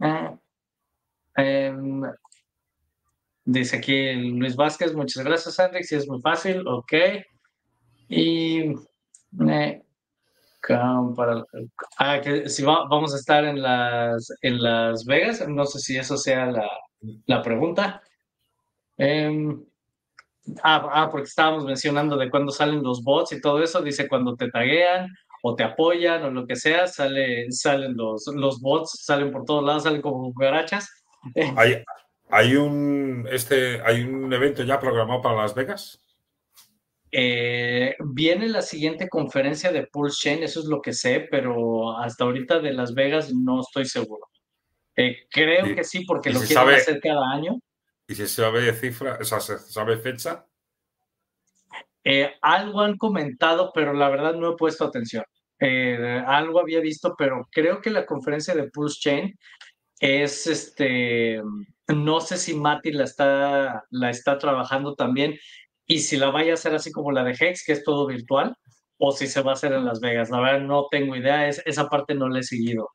Eh, 0.00 0.30
em, 1.36 2.02
dice 3.44 3.76
aquí 3.76 4.12
Luis 4.14 4.56
Vázquez, 4.56 4.94
muchas 4.94 5.24
gracias, 5.24 5.58
Andrix, 5.58 5.88
si 5.88 5.96
es 5.96 6.08
muy 6.08 6.20
fácil, 6.20 6.66
ok. 6.66 6.92
Y. 8.08 8.74
Eh, 9.48 9.82
para, 11.16 11.44
ah, 11.98 12.20
que 12.20 12.48
si 12.48 12.62
vamos 12.62 13.14
a 13.14 13.16
estar 13.16 13.44
en 13.44 13.62
las, 13.62 14.28
en 14.42 14.62
Las 14.62 15.04
Vegas, 15.04 15.46
no 15.48 15.64
sé 15.64 15.78
si 15.78 15.96
eso 15.96 16.16
sea 16.16 16.46
la, 16.46 16.68
la 17.26 17.42
pregunta. 17.42 18.02
Em, 19.00 19.64
ah, 20.62 20.86
ah, 20.92 21.08
porque 21.10 21.28
estábamos 21.28 21.64
mencionando 21.64 22.18
de 22.18 22.28
cuándo 22.28 22.52
salen 22.52 22.82
los 22.82 23.02
bots 23.02 23.32
y 23.32 23.40
todo 23.40 23.62
eso. 23.62 23.80
Dice 23.80 24.06
cuando 24.08 24.36
te 24.36 24.50
taguean 24.50 25.08
o 25.42 25.54
te 25.56 25.64
apoyan 25.64 26.22
o 26.24 26.30
lo 26.30 26.46
que 26.46 26.54
sea, 26.54 26.86
sale, 26.86 27.50
salen 27.50 27.96
los, 27.96 28.26
los 28.26 28.60
bots, 28.60 29.02
salen 29.02 29.32
por 29.32 29.46
todos 29.46 29.64
lados, 29.64 29.84
salen 29.84 30.02
como 30.02 30.24
cucarachas. 30.24 30.90
¿Hay, 31.56 31.82
hay, 32.28 32.56
un, 32.56 33.26
este, 33.30 33.80
¿Hay 33.82 34.02
un 34.02 34.30
evento 34.32 34.62
ya 34.64 34.78
programado 34.78 35.22
para 35.22 35.36
Las 35.36 35.54
Vegas? 35.54 35.98
Eh, 37.10 37.96
viene 37.98 38.48
la 38.48 38.60
siguiente 38.60 39.08
conferencia 39.08 39.72
de 39.72 39.86
Pulse 39.86 40.18
Chain, 40.20 40.42
eso 40.42 40.60
es 40.60 40.66
lo 40.66 40.82
que 40.82 40.92
sé, 40.92 41.26
pero 41.30 41.96
hasta 41.98 42.24
ahorita 42.24 42.60
de 42.60 42.74
Las 42.74 42.92
Vegas 42.92 43.32
no 43.32 43.62
estoy 43.62 43.86
seguro. 43.86 44.28
Eh, 44.94 45.26
creo 45.30 45.74
que 45.74 45.84
sí, 45.84 46.04
porque 46.04 46.30
lo 46.30 46.40
quieren 46.40 46.68
hacer 46.68 47.00
cada 47.00 47.30
año. 47.30 47.58
¿Y 48.10 48.16
si 48.16 48.26
se 48.26 48.42
sabe 48.42 48.72
cifra, 48.72 49.18
o 49.20 49.24
sea, 49.24 49.38
se 49.38 49.56
sabe 49.56 49.96
fecha? 49.96 50.44
Eh, 52.02 52.34
algo 52.42 52.80
han 52.80 52.96
comentado, 52.96 53.70
pero 53.72 53.92
la 53.92 54.08
verdad 54.08 54.34
no 54.34 54.50
he 54.50 54.56
puesto 54.56 54.84
atención. 54.84 55.22
Eh, 55.60 56.20
algo 56.26 56.58
había 56.58 56.80
visto, 56.80 57.14
pero 57.16 57.46
creo 57.52 57.80
que 57.80 57.90
la 57.90 58.06
conferencia 58.06 58.52
de 58.52 58.68
Pulse 58.68 58.98
Chain 58.98 59.38
es 60.00 60.48
este, 60.48 61.40
no 61.86 62.20
sé 62.20 62.36
si 62.36 62.54
Mati 62.54 62.90
la 62.90 63.04
está, 63.04 63.84
la 63.90 64.10
está 64.10 64.38
trabajando 64.38 64.96
también 64.96 65.38
y 65.86 66.00
si 66.00 66.16
la 66.16 66.30
vaya 66.30 66.50
a 66.50 66.54
hacer 66.54 66.74
así 66.74 66.90
como 66.90 67.12
la 67.12 67.22
de 67.22 67.36
Hex, 67.38 67.64
que 67.64 67.74
es 67.74 67.84
todo 67.84 68.08
virtual, 68.08 68.56
o 68.98 69.12
si 69.12 69.28
se 69.28 69.40
va 69.42 69.52
a 69.52 69.54
hacer 69.54 69.72
en 69.72 69.84
Las 69.84 70.00
Vegas. 70.00 70.30
La 70.30 70.40
verdad 70.40 70.66
no 70.66 70.88
tengo 70.90 71.14
idea, 71.14 71.46
es, 71.46 71.62
esa 71.64 71.88
parte 71.88 72.16
no 72.16 72.28
le 72.28 72.40
he 72.40 72.42
seguido. 72.42 72.90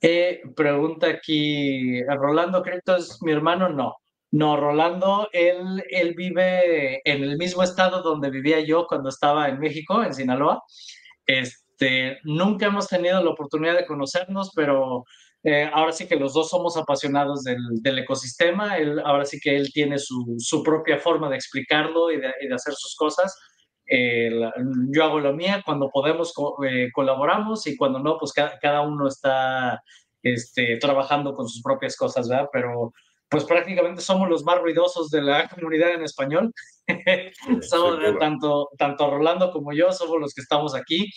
Eh, 0.00 0.42
pregunta 0.54 1.08
aquí, 1.08 2.04
¿Rolando 2.04 2.62
Cripto 2.62 2.94
es 2.94 3.20
mi 3.22 3.32
hermano? 3.32 3.68
No. 3.68 3.96
No, 4.32 4.56
Rolando, 4.56 5.28
él, 5.32 5.82
él 5.90 6.14
vive 6.14 7.00
en 7.04 7.24
el 7.24 7.36
mismo 7.36 7.62
estado 7.62 8.02
donde 8.02 8.30
vivía 8.30 8.60
yo 8.60 8.86
cuando 8.86 9.08
estaba 9.08 9.48
en 9.48 9.58
México, 9.58 10.02
en 10.04 10.14
Sinaloa. 10.14 10.62
Este, 11.26 12.18
nunca 12.24 12.66
hemos 12.66 12.86
tenido 12.86 13.22
la 13.22 13.30
oportunidad 13.30 13.76
de 13.76 13.86
conocernos, 13.86 14.52
pero 14.54 15.04
eh, 15.42 15.68
ahora 15.72 15.92
sí 15.92 16.06
que 16.06 16.16
los 16.16 16.34
dos 16.34 16.50
somos 16.50 16.76
apasionados 16.76 17.42
del, 17.42 17.58
del 17.82 17.98
ecosistema. 17.98 18.76
Ahora 19.04 19.24
sí 19.24 19.40
que 19.40 19.56
él 19.56 19.72
tiene 19.72 19.98
su, 19.98 20.36
su 20.38 20.62
propia 20.62 20.98
forma 20.98 21.28
de 21.28 21.36
explicarlo 21.36 22.12
y 22.12 22.18
de, 22.18 22.32
de 22.48 22.54
hacer 22.54 22.74
sus 22.74 22.94
cosas. 22.94 23.36
Yo 24.94 25.04
hago 25.04 25.18
lo 25.18 25.32
mía, 25.32 25.62
cuando 25.64 25.90
podemos 25.90 26.32
eh, 26.64 26.90
colaboramos 26.92 27.66
y 27.66 27.76
cuando 27.76 27.98
no, 27.98 28.18
pues 28.18 28.32
cada, 28.32 28.56
cada, 28.60 28.82
uno 28.82 29.08
está 29.08 29.82
este, 30.22 30.76
trabajando 30.76 31.34
con 31.34 31.48
sus 31.48 31.60
propias 31.60 31.96
cosas, 31.96 32.28
¿verdad? 32.28 32.48
Pero 32.52 32.92
pues 33.30 33.44
prácticamente 33.44 34.02
somos 34.02 34.28
los 34.28 34.44
más 34.44 34.58
ruidosos 34.60 35.08
de 35.10 35.22
la 35.22 35.48
comunidad 35.48 35.94
en 35.94 36.02
español. 36.02 36.52
somos, 37.62 37.98
tanto, 38.18 38.68
tanto 38.76 39.10
Rolando 39.10 39.52
como 39.52 39.72
yo 39.72 39.92
somos 39.92 40.20
los 40.20 40.34
que 40.34 40.42
estamos 40.42 40.74
aquí. 40.74 41.08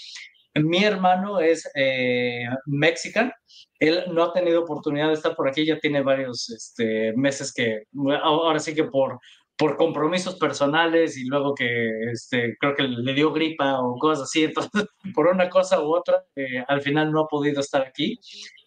Mi 0.56 0.84
hermano 0.84 1.40
es 1.40 1.68
eh, 1.76 2.46
mexican. 2.68 3.34
Él 3.80 4.04
no 4.12 4.24
ha 4.24 4.34
tenido 4.34 4.62
oportunidad 4.62 5.08
de 5.08 5.16
estar 5.16 5.36
por 5.36 5.50
aquí, 5.50 5.66
ya 5.66 5.80
tiene 5.80 6.04
varios 6.04 6.50
este, 6.52 7.14
meses 7.18 7.52
que, 7.52 7.84
ahora 8.22 8.60
sí 8.60 8.76
que 8.76 8.84
por, 8.84 9.20
por 9.58 9.76
compromisos 9.76 10.36
personales 10.36 11.18
y 11.18 11.26
luego 11.26 11.56
que 11.56 11.90
este, 12.12 12.56
creo 12.60 12.76
que 12.76 12.84
le 12.84 13.14
dio 13.16 13.34
gripa 13.34 13.82
o 13.82 13.98
cosas 13.98 14.26
así, 14.26 14.44
entonces 14.44 14.86
por 15.16 15.28
una 15.28 15.50
cosa 15.50 15.82
u 15.82 15.96
otra, 15.96 16.24
eh, 16.36 16.64
al 16.68 16.82
final 16.82 17.12
no 17.12 17.22
ha 17.22 17.28
podido 17.28 17.60
estar 17.60 17.82
aquí. 17.82 18.20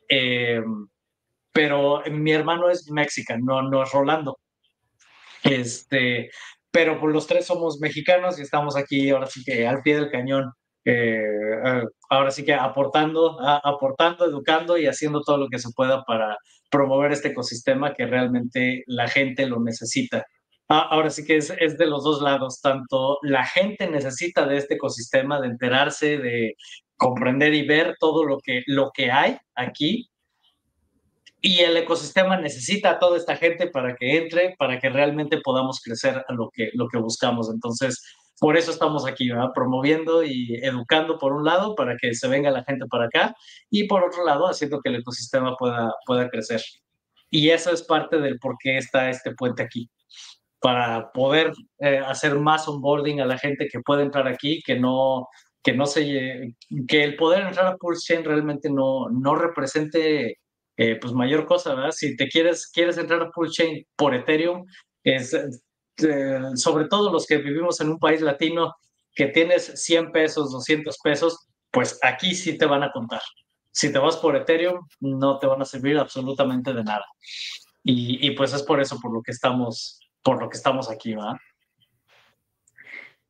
Eh, 0.09 0.61
pero 1.57 2.03
mi 2.11 2.33
hermano 2.33 2.69
es 2.69 2.91
mexicano, 2.91 3.63
no, 3.63 3.63
no 3.71 3.83
es 3.83 3.91
Rolando. 3.91 4.39
Este, 5.43 6.29
pero 6.71 7.01
pues 7.01 7.15
los 7.15 7.27
tres 7.27 7.47
somos 7.47 7.81
mexicanos 7.81 8.39
y 8.39 8.43
estamos 8.43 8.77
aquí 8.77 9.09
ahora 9.09 9.27
sí 9.27 9.43
que 9.43 9.67
al 9.67 9.81
pie 9.81 9.97
del 9.97 10.11
cañón. 10.11 10.53
Eh, 10.85 11.83
ahora 12.11 12.31
sí 12.31 12.45
que 12.45 12.53
aportando, 12.53 13.41
a, 13.41 13.57
aportando, 13.65 14.27
educando 14.27 14.77
y 14.77 14.87
haciendo 14.87 15.23
todo 15.23 15.39
lo 15.39 15.49
que 15.49 15.59
se 15.59 15.71
pueda 15.75 16.05
para 16.05 16.37
promover 16.71 17.11
este 17.13 17.29
ecosistema 17.29 17.95
que 17.95 18.05
realmente 18.05 18.85
la 18.87 19.09
gente 19.09 19.47
lo 19.47 19.59
necesita. 19.59 20.27
Ah, 20.69 20.89
ahora 20.91 21.09
sí 21.09 21.25
que 21.25 21.39
es, 21.39 21.51
es, 21.59 21.79
de 21.79 21.87
los 21.87 22.05
dos 22.05 22.21
lados, 22.21 22.61
tanto 22.61 23.19
la 23.23 23.47
gente 23.47 23.89
necesita 23.89 24.47
de 24.47 24.59
este 24.59 24.75
ecosistema, 24.75 25.41
de 25.41 25.49
enterarse, 25.49 26.19
de 26.19 26.55
comprender 26.97 27.55
y 27.55 27.67
ver 27.67 27.97
todo 27.99 28.25
lo 28.25 28.39
que, 28.45 28.63
lo 28.67 28.91
que 28.93 29.11
hay 29.11 29.39
aquí, 29.55 30.11
y 31.47 31.61
el 31.61 31.77
ecosistema 31.77 32.37
necesita 32.37 32.91
a 32.91 32.99
toda 32.99 33.17
esta 33.17 33.37
gente 33.37 33.69
para 33.69 33.95
que 33.95 34.17
entre, 34.17 34.57
para 34.59 34.81
que 34.81 34.89
realmente 34.89 35.39
podamos 35.45 35.81
crecer 35.81 36.25
a 36.27 36.33
lo 36.33 36.51
que, 36.53 36.71
lo 36.75 36.89
que 36.89 36.99
buscamos. 36.99 37.49
Entonces, 37.49 38.03
por 38.41 38.57
eso 38.57 38.73
estamos 38.73 39.07
aquí, 39.07 39.31
¿verdad? 39.31 39.51
promoviendo 39.55 40.25
y 40.25 40.57
educando 40.61 41.21
por 41.21 41.33
un 41.33 41.45
lado 41.45 41.77
para 41.77 41.97
que 41.99 42.13
se 42.15 42.27
venga 42.27 42.51
la 42.51 42.65
gente 42.65 42.87
para 42.87 43.05
acá 43.05 43.33
y 43.71 43.85
por 43.85 44.03
otro 44.03 44.25
lado 44.25 44.49
haciendo 44.49 44.81
que 44.81 44.89
el 44.89 44.97
ecosistema 44.97 45.55
pueda, 45.57 45.95
pueda 46.05 46.29
crecer. 46.29 46.61
Y 47.31 47.51
eso 47.51 47.71
es 47.71 47.85
parte 47.85 48.19
del 48.19 48.41
por 48.41 48.57
qué 48.59 48.79
está 48.79 49.09
este 49.09 49.33
puente 49.33 49.63
aquí 49.63 49.89
para 50.59 51.13
poder 51.13 51.53
eh, 51.79 52.01
hacer 52.05 52.35
más 52.35 52.67
onboarding 52.67 53.21
a 53.21 53.25
la 53.25 53.39
gente 53.39 53.69
que 53.69 53.79
puede 53.79 54.03
entrar 54.03 54.27
aquí, 54.27 54.61
que 54.67 54.81
no, 54.81 55.29
que 55.63 55.75
no 55.75 55.87
se, 55.87 56.57
que 56.89 57.05
el 57.05 57.15
poder 57.15 57.47
entrar 57.47 57.67
a 57.69 57.77
Pulse 57.77 58.15
Chain 58.15 58.25
realmente 58.25 58.69
no, 58.69 59.09
no 59.11 59.37
represente 59.37 60.41
eh, 60.77 60.97
pues 61.01 61.13
mayor 61.13 61.47
cosa, 61.47 61.75
¿verdad? 61.75 61.93
Si 61.93 62.17
te 62.17 62.29
quieres, 62.29 62.69
quieres 62.69 62.99
entrar 62.99 63.23
a 63.23 63.31
Chain 63.51 63.87
por 63.97 64.15
Ethereum, 64.15 64.65
es, 65.03 65.35
eh, 65.35 66.41
sobre 66.55 66.87
todo 66.89 67.13
los 67.13 67.27
que 67.27 67.39
vivimos 67.39 67.81
en 67.81 67.91
un 67.91 67.99
país 67.99 68.21
latino, 68.21 68.75
que 69.15 69.27
tienes 69.27 69.65
100 69.83 70.13
pesos, 70.13 70.53
200 70.53 70.99
pesos, 71.03 71.47
pues 71.71 71.99
aquí 72.03 72.35
sí 72.35 72.59
te 72.59 72.67
van 72.67 72.83
a 72.83 72.93
contar. 72.93 73.23
Si 73.71 73.93
te 73.93 73.99
vas 73.99 74.17
por 74.17 74.37
Ethereum, 74.37 74.87
no 75.01 75.39
te 75.39 75.47
van 75.47 75.63
a 75.63 75.65
servir 75.65 75.99
absolutamente 75.99 76.73
de 76.73 76.85
nada. 76.85 77.05
Y, 77.83 78.27
y 78.27 78.31
pues 78.33 78.53
es 78.53 78.63
por 78.63 78.81
eso, 78.81 78.99
por 79.01 79.13
lo 79.13 79.23
que 79.23 79.33
estamos, 79.33 80.01
por 80.23 80.41
lo 80.41 80.49
que 80.49 80.57
estamos 80.57 80.91
aquí, 80.91 81.15
¿verdad? 81.15 81.37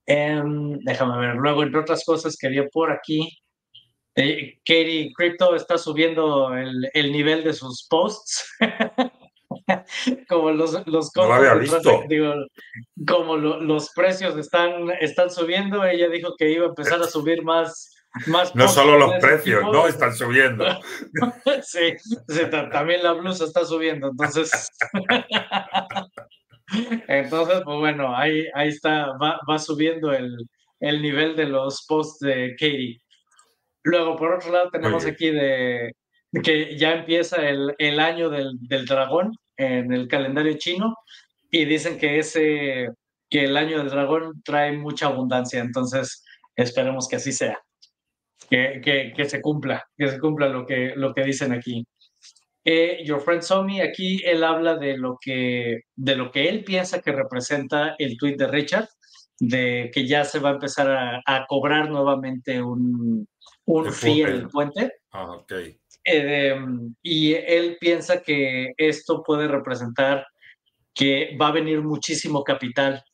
Eh, 0.06 0.40
déjame 0.82 1.18
ver. 1.18 1.34
Luego, 1.36 1.62
entre 1.62 1.80
otras 1.80 2.04
cosas, 2.04 2.36
quería 2.36 2.66
por 2.68 2.92
aquí. 2.92 3.38
Eh, 4.16 4.58
Katie 4.64 5.12
Crypto 5.14 5.54
está 5.54 5.76
subiendo 5.76 6.54
el, 6.54 6.88
el, 6.94 7.12
nivel 7.12 7.44
de 7.44 7.52
sus 7.52 7.86
posts. 7.88 8.50
como 10.28 10.50
los, 10.52 10.86
los 10.86 11.10
no 11.14 11.22
había 11.32 11.54
visto. 11.54 12.04
Digo, 12.08 12.34
como 13.06 13.36
lo, 13.36 13.60
los 13.60 13.90
precios 13.90 14.36
están, 14.36 14.90
están 15.00 15.30
subiendo, 15.30 15.84
ella 15.84 16.08
dijo 16.08 16.34
que 16.38 16.50
iba 16.50 16.66
a 16.66 16.68
empezar 16.68 17.00
a 17.00 17.06
subir 17.06 17.42
más. 17.42 17.92
Más 18.28 18.54
no 18.54 18.66
solo 18.66 18.98
los 18.98 19.12
precios, 19.20 19.60
tipo. 19.60 19.72
no 19.72 19.86
están 19.86 20.14
subiendo. 20.14 20.64
sí, 21.62 21.94
sí, 22.28 22.40
también 22.72 23.02
la 23.02 23.12
blusa 23.12 23.44
está 23.44 23.66
subiendo, 23.66 24.08
entonces. 24.08 24.70
Entonces, 27.06 27.62
pues 27.64 27.78
bueno, 27.78 28.16
ahí, 28.16 28.44
ahí 28.54 28.68
está, 28.68 29.12
va, 29.22 29.38
va 29.48 29.58
subiendo 29.58 30.12
el, 30.12 30.36
el, 30.80 31.00
nivel 31.00 31.36
de 31.36 31.44
los 31.44 31.84
posts 31.86 32.18
de 32.20 32.56
Katie. 32.58 33.00
Luego, 33.86 34.16
por 34.16 34.32
otro 34.32 34.50
lado, 34.50 34.68
tenemos 34.70 35.04
Oye. 35.04 35.12
aquí 35.12 35.30
de, 35.30 35.92
que 36.42 36.76
ya 36.76 36.92
empieza 36.92 37.48
el, 37.48 37.72
el 37.78 38.00
año 38.00 38.28
del, 38.30 38.58
del, 38.62 38.84
dragón 38.84 39.32
en 39.56 39.92
el 39.92 40.08
calendario 40.08 40.56
chino 40.58 40.96
y 41.52 41.64
dicen 41.66 41.96
que 41.96 42.18
ese 42.18 42.88
que 43.30 43.44
el 43.44 43.56
año 43.56 43.78
del 43.78 43.90
dragón 43.90 44.42
trae 44.44 44.72
mucha 44.72 45.06
abundancia, 45.06 45.60
entonces 45.60 46.24
esperemos 46.56 47.06
que 47.06 47.16
así 47.16 47.30
sea, 47.30 47.58
que, 48.50 48.80
que, 48.82 49.12
que 49.16 49.24
se 49.24 49.40
cumpla, 49.40 49.84
que 49.96 50.08
se 50.08 50.18
cumpla 50.18 50.48
lo 50.48 50.66
que, 50.66 50.92
lo 50.96 51.14
que 51.14 51.22
dicen 51.22 51.52
aquí. 51.52 51.84
Eh, 52.64 53.04
Your 53.04 53.20
Friend 53.20 53.42
Somi, 53.42 53.80
aquí 53.80 54.20
él 54.24 54.42
habla 54.42 54.76
de 54.76 54.98
lo, 54.98 55.16
que, 55.20 55.82
de 55.94 56.16
lo 56.16 56.32
que 56.32 56.48
él 56.48 56.64
piensa 56.64 57.00
que 57.00 57.12
representa 57.12 57.94
el 57.98 58.16
tweet 58.16 58.36
de 58.36 58.48
Richard, 58.48 58.88
de 59.38 59.90
que 59.92 60.06
ya 60.08 60.24
se 60.24 60.40
va 60.40 60.50
a 60.50 60.54
empezar 60.54 60.90
a, 60.90 61.22
a 61.24 61.46
cobrar 61.46 61.88
nuevamente 61.88 62.60
un, 62.60 63.28
un 63.66 63.92
fee 63.92 64.22
en 64.22 64.28
el 64.28 64.48
puente. 64.48 64.92
Ah, 65.12 65.32
ok. 65.32 65.52
Eh, 66.04 66.56
y 67.02 67.34
él 67.34 67.76
piensa 67.80 68.22
que 68.22 68.72
esto 68.76 69.22
puede 69.22 69.48
representar 69.48 70.26
que 70.94 71.36
va 71.40 71.48
a 71.48 71.52
venir 71.52 71.82
muchísimo 71.82 72.42
capital 72.42 73.04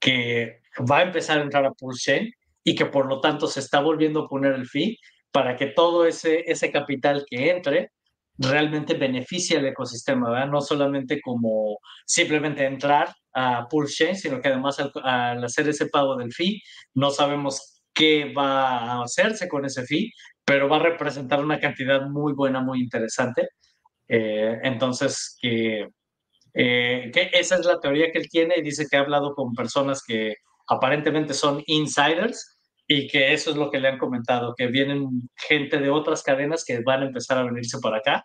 que 0.00 0.60
va 0.90 0.98
a 0.98 1.02
empezar 1.02 1.38
a 1.38 1.42
entrar 1.42 1.66
a 1.66 1.72
Pulse 1.72 2.32
y 2.64 2.74
que 2.74 2.86
por 2.86 3.06
lo 3.06 3.20
tanto 3.20 3.46
se 3.46 3.60
está 3.60 3.80
volviendo 3.80 4.20
a 4.20 4.28
poner 4.28 4.54
el 4.54 4.66
fee 4.66 4.98
para 5.30 5.56
que 5.56 5.66
todo 5.66 6.06
ese, 6.06 6.44
ese 6.46 6.70
capital 6.70 7.24
que 7.28 7.50
entre 7.50 7.92
realmente 8.38 8.94
beneficia 8.94 9.58
al 9.58 9.66
ecosistema, 9.66 10.30
¿verdad? 10.30 10.48
No 10.48 10.60
solamente 10.60 11.20
como 11.20 11.78
simplemente 12.06 12.64
entrar 12.64 13.14
a 13.34 13.66
Pulse 13.68 14.14
sino 14.14 14.40
que 14.40 14.48
además 14.48 14.78
al, 14.78 14.92
al, 15.02 15.44
hacer 15.44 15.68
ese 15.68 15.86
pago 15.86 16.16
del 16.16 16.32
fee, 16.32 16.62
no 16.94 17.10
sabemos 17.10 17.77
qué 17.98 18.32
va 18.32 18.78
a 18.78 19.02
hacerse 19.02 19.48
con 19.48 19.64
ese 19.64 19.84
fee, 19.84 20.12
pero 20.44 20.68
va 20.68 20.76
a 20.76 20.90
representar 20.90 21.44
una 21.44 21.58
cantidad 21.58 22.06
muy 22.08 22.32
buena, 22.32 22.60
muy 22.60 22.80
interesante. 22.80 23.48
Eh, 24.06 24.56
entonces, 24.62 25.36
que, 25.42 25.88
eh, 26.54 27.10
que 27.12 27.30
esa 27.32 27.56
es 27.56 27.66
la 27.66 27.80
teoría 27.80 28.12
que 28.12 28.18
él 28.20 28.28
tiene 28.30 28.54
y 28.56 28.62
dice 28.62 28.86
que 28.88 28.96
ha 28.96 29.00
hablado 29.00 29.34
con 29.34 29.52
personas 29.52 30.00
que 30.06 30.34
aparentemente 30.68 31.34
son 31.34 31.60
insiders 31.66 32.56
y 32.86 33.08
que 33.08 33.32
eso 33.32 33.50
es 33.50 33.56
lo 33.56 33.68
que 33.68 33.80
le 33.80 33.88
han 33.88 33.98
comentado, 33.98 34.54
que 34.56 34.68
vienen 34.68 35.28
gente 35.34 35.78
de 35.78 35.90
otras 35.90 36.22
cadenas 36.22 36.64
que 36.64 36.80
van 36.80 37.02
a 37.02 37.06
empezar 37.06 37.38
a 37.38 37.42
venirse 37.42 37.78
para 37.80 37.98
acá 37.98 38.24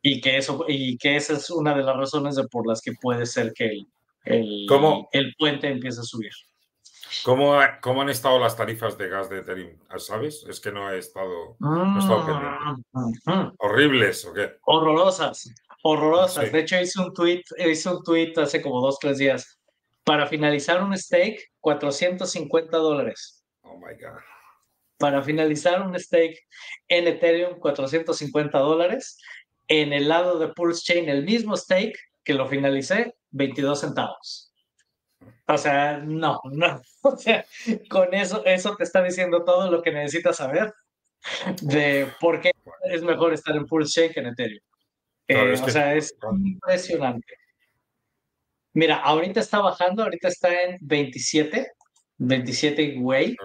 y 0.00 0.22
que, 0.22 0.38
eso, 0.38 0.64
y 0.66 0.96
que 0.96 1.16
esa 1.16 1.34
es 1.34 1.50
una 1.50 1.74
de 1.74 1.82
las 1.82 1.96
razones 1.96 2.34
de 2.34 2.48
por 2.48 2.66
las 2.66 2.80
que 2.80 2.92
puede 2.98 3.26
ser 3.26 3.52
que 3.52 3.66
el, 3.66 3.86
el, 4.24 4.66
el 5.12 5.34
puente 5.38 5.68
empiece 5.68 6.00
a 6.00 6.04
subir. 6.04 6.32
¿Cómo, 7.24 7.58
¿Cómo, 7.80 8.02
han 8.02 8.08
estado 8.08 8.38
las 8.38 8.56
tarifas 8.56 8.96
de 8.96 9.08
gas 9.08 9.28
de 9.28 9.38
Ethereum? 9.38 9.76
¿Sabes? 9.98 10.44
Es 10.48 10.60
que 10.60 10.72
no 10.72 10.90
he 10.90 10.98
estado, 10.98 11.56
no 11.58 11.96
he 11.96 11.98
estado 11.98 12.26
pendiente. 12.26 12.82
Ah, 13.26 13.52
¿Horribles 13.58 14.24
o 14.24 14.32
qué? 14.32 14.56
Horrorosas, 14.62 15.52
horrorosas. 15.82 16.46
Sí. 16.46 16.50
De 16.50 16.60
hecho, 16.60 16.80
hice 16.80 17.00
un 17.00 17.12
tweet, 17.12 17.42
hice 17.58 17.88
un 17.88 18.02
tweet 18.02 18.32
hace 18.36 18.62
como 18.62 18.80
dos, 18.80 18.98
tres 18.98 19.18
días. 19.18 19.58
Para 20.04 20.26
finalizar 20.26 20.82
un 20.82 20.96
stake, 20.96 21.52
450 21.60 22.76
dólares. 22.76 23.44
Oh 23.62 23.76
my 23.76 23.94
God. 23.94 24.18
Para 24.98 25.22
finalizar 25.22 25.82
un 25.82 25.98
stake 25.98 26.38
en 26.88 27.06
Ethereum, 27.06 27.58
450 27.58 28.58
dólares. 28.58 29.18
En 29.68 29.92
el 29.92 30.08
lado 30.08 30.38
de 30.38 30.48
Pulse 30.48 30.82
Chain, 30.84 31.08
el 31.08 31.24
mismo 31.24 31.56
stake 31.56 31.98
que 32.24 32.34
lo 32.34 32.46
finalicé, 32.48 33.14
22 33.30 33.80
centavos. 33.80 34.51
O 35.46 35.58
sea, 35.58 35.98
no, 35.98 36.40
no. 36.44 36.80
O 37.04 37.16
sea, 37.16 37.44
con 37.90 38.14
eso, 38.14 38.44
eso 38.44 38.76
te 38.76 38.84
está 38.84 39.02
diciendo 39.02 39.44
todo 39.44 39.70
lo 39.70 39.82
que 39.82 39.90
necesitas 39.90 40.36
saber 40.36 40.72
de 41.62 42.08
por 42.20 42.40
qué 42.40 42.52
es 42.84 43.02
mejor 43.02 43.32
estar 43.32 43.56
en 43.56 43.66
Pulse 43.66 43.92
Chain 43.92 44.12
que 44.12 44.20
en 44.20 44.26
Ethereum. 44.26 44.60
Eh, 45.28 45.52
o 45.52 45.68
sea, 45.68 45.94
es 45.94 46.14
impresionante. 46.32 47.34
Mira, 48.74 48.96
ahorita 48.96 49.40
está 49.40 49.60
bajando, 49.60 50.02
ahorita 50.04 50.28
está 50.28 50.62
en 50.62 50.78
27, 50.80 51.72
27 52.18 52.94
güey. 52.98 53.36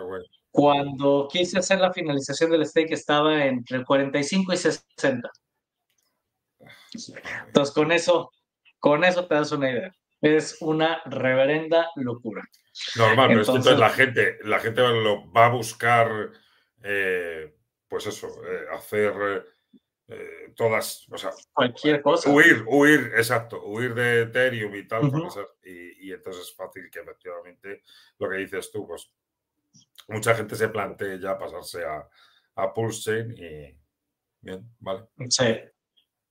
Cuando 0.51 1.27
quise 1.31 1.59
hacer 1.59 1.79
la 1.79 1.93
finalización 1.93 2.51
del 2.51 2.65
stake 2.65 2.93
estaba 2.93 3.45
entre 3.45 3.83
45 3.83 4.53
y 4.53 4.57
60. 4.57 5.29
Entonces, 7.47 7.73
con 7.73 7.91
eso, 7.91 8.31
con 8.79 9.03
eso 9.03 9.27
te 9.27 9.35
das 9.35 9.51
una 9.51 9.71
idea. 9.71 9.91
Es 10.21 10.61
una 10.61 11.01
reverenda 11.05 11.91
locura. 11.95 12.43
Normal, 12.95 13.27
pero 13.29 13.39
entonces, 13.41 13.65
es 13.65 13.73
que 13.73 13.79
la 13.79 13.89
gente, 13.89 14.37
la 14.43 14.59
gente 14.59 14.81
lo 14.81 15.31
va 15.31 15.47
a 15.47 15.49
buscar, 15.49 16.31
eh, 16.83 17.55
pues 17.87 18.07
eso, 18.07 18.27
eh, 18.45 18.65
hacer 18.71 19.45
eh, 20.07 20.53
todas, 20.55 21.07
o 21.11 21.17
sea, 21.17 21.31
cualquier 21.53 22.01
cosa. 22.01 22.29
Huir, 22.29 22.63
huir, 22.67 23.11
exacto, 23.15 23.63
huir 23.65 23.93
de 23.93 24.21
Ethereum 24.23 24.75
y 24.75 24.87
tal, 24.87 25.11
y, 25.63 26.11
entonces 26.11 26.43
es 26.43 26.55
fácil 26.55 26.89
que 26.91 26.99
efectivamente 26.99 27.83
lo 28.19 28.29
que 28.29 28.37
dices 28.37 28.71
tú, 28.71 28.87
pues 28.87 29.11
mucha 30.07 30.33
gente 30.35 30.55
se 30.55 30.69
plantee 30.69 31.19
ya 31.19 31.37
pasarse 31.37 31.83
a, 31.83 32.07
a 32.55 32.73
Pulse 32.73 33.27
y 33.35 33.77
bien, 34.41 34.75
vale. 34.79 35.07
Sí, 35.29 35.59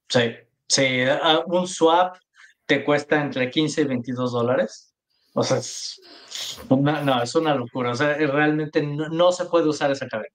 sí, 0.08 0.36
sí, 0.68 1.00
un 1.46 1.66
swap 1.66 2.16
te 2.66 2.84
cuesta 2.84 3.22
entre 3.22 3.50
15 3.50 3.82
y 3.82 3.84
22 3.84 4.32
dólares. 4.32 4.92
O 5.34 5.42
sea, 5.42 5.58
es 5.58 6.00
no, 6.68 7.22
es 7.22 7.34
una 7.34 7.54
locura. 7.54 7.92
O 7.92 7.94
sea, 7.94 8.14
realmente 8.14 8.82
no, 8.82 9.32
se 9.32 9.44
puede 9.46 9.68
usar 9.68 9.90
esa 9.90 10.06
cadena. 10.08 10.34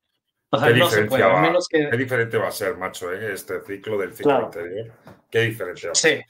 O 0.49 0.59
sea, 0.59 0.67
¿Qué, 0.67 0.79
no 0.79 0.89
se 0.89 1.05
puede, 1.05 1.23
va, 1.23 1.41
menos 1.41 1.67
que... 1.67 1.89
¿Qué 1.89 1.97
diferente 1.97 2.37
va 2.37 2.49
a 2.49 2.51
ser, 2.51 2.75
macho, 2.77 3.11
eh? 3.13 3.33
este 3.33 3.61
ciclo 3.61 3.97
del 3.97 4.13
ciclo 4.13 4.45
anterior? 4.45 4.91
¿Qué 5.29 5.41
diferente 5.43 5.87
va 5.87 5.91
a 5.93 5.95
ser? 5.95 6.25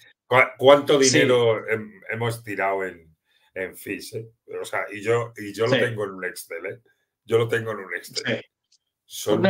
¿Cuánto 0.58 1.00
dinero 1.00 1.66
hemos 2.10 2.44
tirado 2.44 2.86
en, 2.86 3.16
en 3.56 3.76
fees? 3.76 4.14
Eh? 4.14 4.30
O 4.62 4.64
sea, 4.64 4.86
y 4.92 5.02
yo, 5.02 5.34
y 5.38 5.54
yo 5.54 5.66
lo 5.66 5.72
tengo 5.72 6.06
en 6.06 6.12
un 6.12 6.26
Excel, 6.26 6.66
¿eh? 6.68 6.82
Yo 7.26 7.38
lo 7.38 7.48
tengo 7.48 7.72
en 7.72 7.80
un 7.80 7.96
Excel. 7.96 8.46
Son 9.14 9.44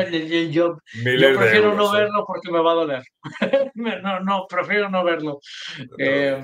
yo, 0.50 0.80
prefiero 1.04 1.76
no 1.76 1.96
¿eh? 1.96 2.02
verlo 2.02 2.26
porque 2.26 2.52
me 2.52 2.60
va 2.62 2.72
a 2.72 2.76
doler. 2.76 3.04
no, 3.76 4.20
no, 4.22 4.48
prefiero 4.50 4.90
no 4.90 5.04
verlo. 5.04 5.40
Eh, 6.00 6.44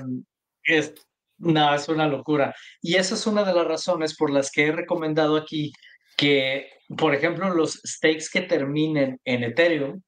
es, 0.62 0.94
no, 1.38 1.74
es 1.74 1.88
una 1.88 2.06
locura. 2.06 2.54
Y 2.80 2.94
esa 2.94 3.16
es 3.16 3.26
una 3.26 3.42
de 3.42 3.52
las 3.52 3.66
razones 3.66 4.16
por 4.16 4.30
las 4.30 4.52
que 4.52 4.68
he 4.68 4.72
recomendado 4.72 5.36
aquí 5.36 5.72
que, 6.16 6.70
por 6.96 7.12
ejemplo, 7.12 7.50
los 7.50 7.80
stakes 7.84 8.28
que 8.32 8.42
terminen 8.42 9.20
en 9.24 9.42
Ethereum, 9.42 10.00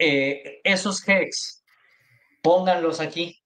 eh, 0.00 0.60
esos 0.64 1.08
hex, 1.08 1.62
pónganlos 2.42 2.98
aquí, 2.98 3.40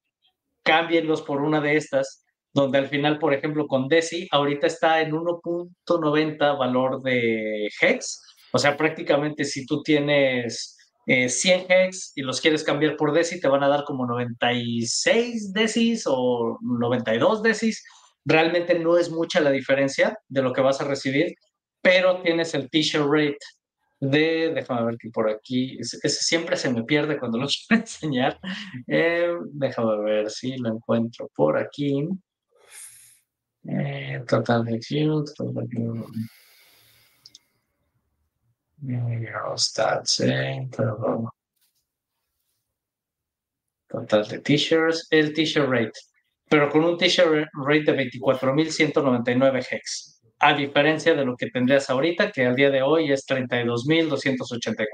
cámbienlos 0.62 1.20
por 1.20 1.42
una 1.42 1.60
de 1.60 1.76
estas, 1.76 2.24
donde 2.54 2.78
al 2.78 2.88
final, 2.88 3.18
por 3.18 3.34
ejemplo, 3.34 3.66
con 3.66 3.86
DESI, 3.86 4.28
ahorita 4.30 4.66
está 4.66 5.02
en 5.02 5.12
1.90 5.12 6.58
valor 6.58 7.02
de 7.02 7.68
hex 7.82 8.27
o 8.52 8.58
sea, 8.58 8.76
prácticamente 8.76 9.44
si 9.44 9.66
tú 9.66 9.82
tienes 9.82 10.76
100 11.06 11.60
eh, 11.60 11.66
hex 11.68 12.12
y 12.16 12.22
los 12.22 12.40
quieres 12.40 12.62
cambiar 12.62 12.96
por 12.96 13.12
deci, 13.12 13.40
te 13.40 13.48
van 13.48 13.62
a 13.62 13.68
dar 13.68 13.84
como 13.84 14.06
96 14.06 15.52
decis 15.52 16.04
o 16.06 16.58
92 16.60 17.42
decis. 17.42 17.82
Realmente 18.24 18.78
no 18.78 18.98
es 18.98 19.10
mucha 19.10 19.40
la 19.40 19.50
diferencia 19.50 20.18
de 20.28 20.42
lo 20.42 20.52
que 20.52 20.60
vas 20.60 20.80
a 20.80 20.84
recibir, 20.84 21.34
pero 21.80 22.20
tienes 22.20 22.52
el 22.54 22.68
t-shirt 22.68 23.06
rate 23.08 23.38
de, 24.00 24.52
déjame 24.54 24.84
ver 24.84 24.96
que 24.98 25.10
por 25.10 25.28
aquí, 25.28 25.78
ese, 25.78 26.08
siempre 26.08 26.56
se 26.56 26.72
me 26.72 26.84
pierde 26.84 27.18
cuando 27.18 27.38
lo 27.38 27.46
quiero 27.68 27.82
enseñar. 27.82 28.38
Eh, 28.86 29.32
déjame 29.52 30.04
ver 30.04 30.30
si 30.30 30.56
lo 30.58 30.74
encuentro 30.74 31.30
por 31.34 31.58
aquí. 31.58 32.06
Eh, 33.64 34.22
total 34.26 34.64
de 34.64 34.78
total 35.36 35.68
Total 43.88 44.28
de 44.28 44.38
t-shirts, 44.40 45.06
el 45.10 45.32
t-shirt 45.32 45.68
rate, 45.68 45.92
pero 46.48 46.70
con 46.70 46.84
un 46.84 46.98
t-shirt 46.98 47.48
rate 47.54 47.92
de 47.92 48.10
24.199 48.10 49.66
hex, 49.70 50.22
a 50.40 50.54
diferencia 50.54 51.14
de 51.14 51.24
lo 51.24 51.36
que 51.36 51.50
tendrías 51.50 51.88
ahorita, 51.88 52.30
que 52.30 52.46
al 52.46 52.54
día 52.54 52.70
de 52.70 52.82
hoy 52.82 53.10
es 53.10 53.26
32.284. 53.26 54.86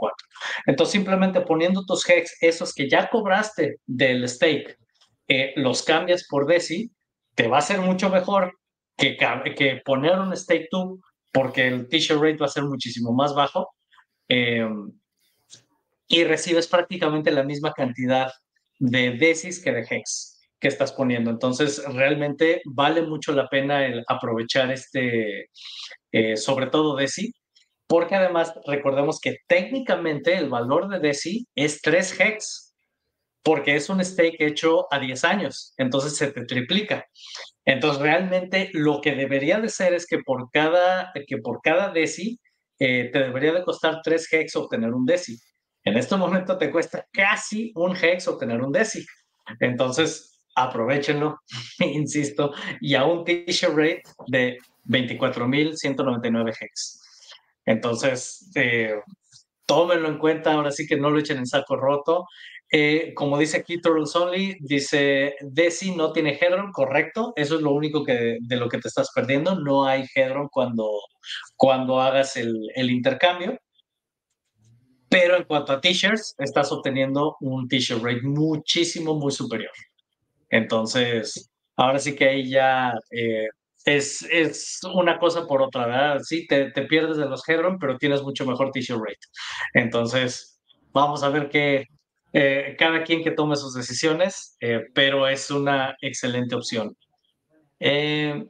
Entonces, 0.67 0.93
simplemente 0.93 1.41
poniendo 1.41 1.85
tus 1.85 2.09
hex, 2.09 2.37
esos 2.41 2.73
que 2.73 2.89
ya 2.89 3.11
cobraste 3.11 3.77
del 3.87 4.29
stake, 4.29 4.79
eh, 5.29 5.53
los 5.57 5.83
cambias 5.83 6.27
por 6.29 6.47
DESI, 6.47 6.91
te 7.35 7.49
va 7.49 7.59
a 7.59 7.63
ser 7.63 7.81
mucho 7.81 8.11
mejor 8.11 8.57
que, 8.97 9.17
que 9.57 9.83
poner 9.85 10.19
un 10.19 10.37
stake 10.37 10.69
tú 10.71 11.01
porque 11.35 11.67
el 11.67 11.89
t-shirt 11.89 12.21
rate 12.21 12.37
va 12.37 12.47
a 12.47 12.49
ser 12.49 12.63
muchísimo 12.63 13.13
más 13.13 13.35
bajo 13.35 13.69
em, 14.29 14.93
y 16.07 16.23
recibes 16.25 16.69
prácticamente 16.69 17.33
la 17.33 17.43
misma 17.43 17.73
cantidad 17.73 18.31
de 18.79 19.11
decis 19.11 19.63
que 19.63 19.73
de 19.73 19.87
hex 19.91 20.41
que 20.61 20.69
estás 20.69 20.93
poniendo. 20.93 21.31
Entonces, 21.31 21.83
realmente 21.93 22.63
vale 22.65 23.03
mucho 23.03 23.33
la 23.33 23.49
pena 23.49 23.85
el 23.85 24.05
aprovechar 24.07 24.71
este, 24.71 25.51
eh, 26.13 26.37
sobre 26.37 26.69
todo 26.69 26.97
deci, 26.97 27.33
porque 27.87 28.15
además 28.15 28.55
recordemos 28.67 29.19
que 29.21 29.39
técnicamente 29.49 30.37
el 30.37 30.49
valor 30.49 30.89
de 30.89 31.01
deci 31.01 31.47
es 31.55 31.83
3 31.83 32.21
hex, 32.21 32.74
porque 33.45 33.77
es 33.77 33.89
un 33.91 34.03
stake 34.03 34.37
hecho 34.41 34.93
a 34.93 34.99
10 34.99 35.23
años, 35.25 35.75
entonces 35.77 36.17
se 36.17 36.33
te 36.33 36.45
triplica. 36.47 37.07
Entonces, 37.67 38.03
realmente 38.03 38.71
lo 38.73 39.01
que 39.01 39.15
debería 39.15 39.61
de 39.61 39.69
ser 39.69 39.95
es 39.95 40.07
que 40.07 40.19
por 40.19 40.51
cada, 40.51 41.13
que 41.27 41.39
por 41.39 41.61
cada 41.63 41.91
DESI 41.91 42.41
eh, 42.79 43.11
te 43.13 43.19
debería 43.21 43.53
de 43.53 43.63
costar 43.63 44.01
3 44.03 44.33
hex 44.33 44.57
obtener 44.57 44.93
un 44.93 45.05
DESI. 45.07 45.39
En 45.85 45.97
este 45.97 46.17
momento 46.17 46.57
te 46.57 46.71
cuesta 46.71 47.07
casi 47.13 47.71
un 47.75 47.95
hex 47.95 48.27
obtener 48.27 48.63
un 48.63 48.73
DESI. 48.73 49.07
Entonces, 49.61 50.43
aprovechenlo, 50.55 51.41
insisto, 51.81 52.53
y 52.81 52.95
a 52.95 53.05
un 53.05 53.25
t-shirt 53.25 53.75
rate 53.77 54.03
de 54.27 54.59
24.199 54.87 56.57
hex. 56.61 57.01
Entonces, 57.67 58.51
eh, 58.55 58.95
tómenlo 59.67 60.09
en 60.09 60.19
cuenta, 60.19 60.53
ahora 60.53 60.71
sí 60.71 60.87
que 60.87 60.97
no 60.97 61.11
lo 61.11 61.19
echen 61.19 61.39
en 61.39 61.47
saco 61.47 61.77
roto. 61.77 62.27
Eh, 62.71 63.13
como 63.15 63.39
dice 63.39 63.59
aquí 63.59 63.81
Turtles 63.81 64.17
Only, 64.17 64.57
dice 64.61 65.37
Desi 65.41 65.95
no 65.95 66.13
tiene 66.13 66.39
Hedron, 66.41 66.73
correcto. 66.73 67.33
Eso 67.37 67.57
es 67.57 67.63
lo 67.63 67.73
único 67.73 68.05
que 68.05 68.39
de 68.41 68.57
lo 68.57 68.69
que 68.69 68.79
te 68.79 68.89
estás 68.89 69.11
perdiendo. 69.15 69.59
No 69.61 69.87
hay 69.87 70.05
Hedron 70.15 70.49
cuando, 70.49 70.91
cuando 71.57 72.01
hagas 72.01 72.37
el, 72.37 72.55
el 72.75 72.91
intercambio. 72.91 73.59
Pero 75.09 75.37
en 75.37 75.45
cuanto 75.45 75.73
a 75.73 75.81
t-shirts, 75.81 76.35
estás 76.39 76.73
obteniendo 76.73 77.37
un 77.41 77.69
t-shirt 77.69 78.03
rate 78.03 78.23
muchísimo, 78.23 79.15
muy 79.15 79.31
superior. 79.31 79.71
Entonces, 80.51 81.53
ahora 81.77 82.01
sí 82.01 82.17
que 82.17 82.29
ahí 82.29 82.51
ya 82.51 82.93
eh, 83.13 83.47
es, 83.85 84.23
es, 84.31 84.81
una 84.93 85.19
cosa 85.19 85.47
por 85.47 85.63
otra, 85.63 85.87
¿verdad? 85.87 86.21
Sí, 86.25 86.47
te, 86.49 86.73
te 86.73 86.83
pierdes 86.83 87.17
de 87.17 87.27
los 87.27 87.49
Hedron, 87.49 87.79
pero 87.79 87.97
tienes 87.99 88.23
mucho 88.23 88.45
mejor 88.45 88.73
t-shirt 88.73 88.99
rate. 88.99 89.21
Entonces, 89.75 90.61
vamos 90.93 91.23
a 91.23 91.29
ver 91.29 91.49
qué, 91.49 91.85
eh, 92.37 92.75
cada 92.77 93.05
quien 93.05 93.23
que 93.23 93.31
tome 93.31 93.55
sus 93.55 93.75
decisiones, 93.75 94.57
eh, 94.61 94.81
pero 94.93 95.29
es 95.29 95.53
una 95.53 95.97
excelente 96.01 96.57
opción. 96.57 96.97
Eh, 97.79 98.45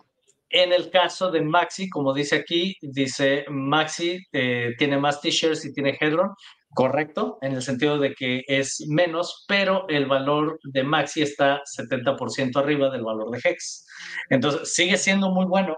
en 0.49 0.73
el 0.73 0.89
caso 0.89 1.31
de 1.31 1.43
Maxi, 1.43 1.91
como 1.91 2.15
dice 2.15 2.37
aquí, 2.37 2.77
dice 2.81 3.45
Maxi 3.51 4.25
tiene 4.31 4.97
más 4.99 5.21
t-shirts 5.21 5.67
y 5.67 5.73
tiene 5.75 5.99
Hedron, 6.01 6.31
correcto, 6.71 7.39
en 7.43 7.53
el 7.53 7.63
sentido 7.63 7.99
de 7.99 8.15
que 8.15 8.43
es 8.47 8.87
menos, 8.89 9.45
pero 9.49 9.87
el 9.89 10.07
valor 10.07 10.59
de 10.63 10.83
Maxi 10.83 11.21
está 11.21 11.61
70% 11.65 12.57
arriba 12.57 12.89
del 12.89 13.03
valor 13.03 13.31
de 13.31 13.41
Hex. 13.45 13.87
Entonces, 14.31 14.73
sigue 14.73 14.97
siendo 14.97 15.31
muy 15.31 15.45
bueno, 15.45 15.77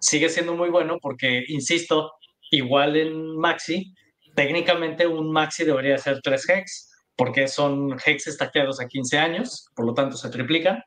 sigue 0.00 0.28
siendo 0.28 0.56
muy 0.56 0.70
bueno 0.70 0.98
porque, 1.00 1.44
insisto, 1.48 2.10
igual 2.50 2.96
en 2.96 3.36
Maxi, 3.36 3.94
técnicamente 4.34 5.06
un 5.06 5.30
Maxi 5.30 5.64
debería 5.64 5.98
ser 5.98 6.20
3 6.22 6.48
Hex, 6.48 6.87
porque 7.18 7.48
son 7.48 7.96
hex 8.06 8.28
estaqueados 8.28 8.80
a 8.80 8.86
15 8.86 9.18
años, 9.18 9.68
por 9.74 9.84
lo 9.84 9.92
tanto 9.92 10.16
se 10.16 10.30
triplican. 10.30 10.80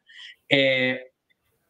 Eh, 0.50 1.12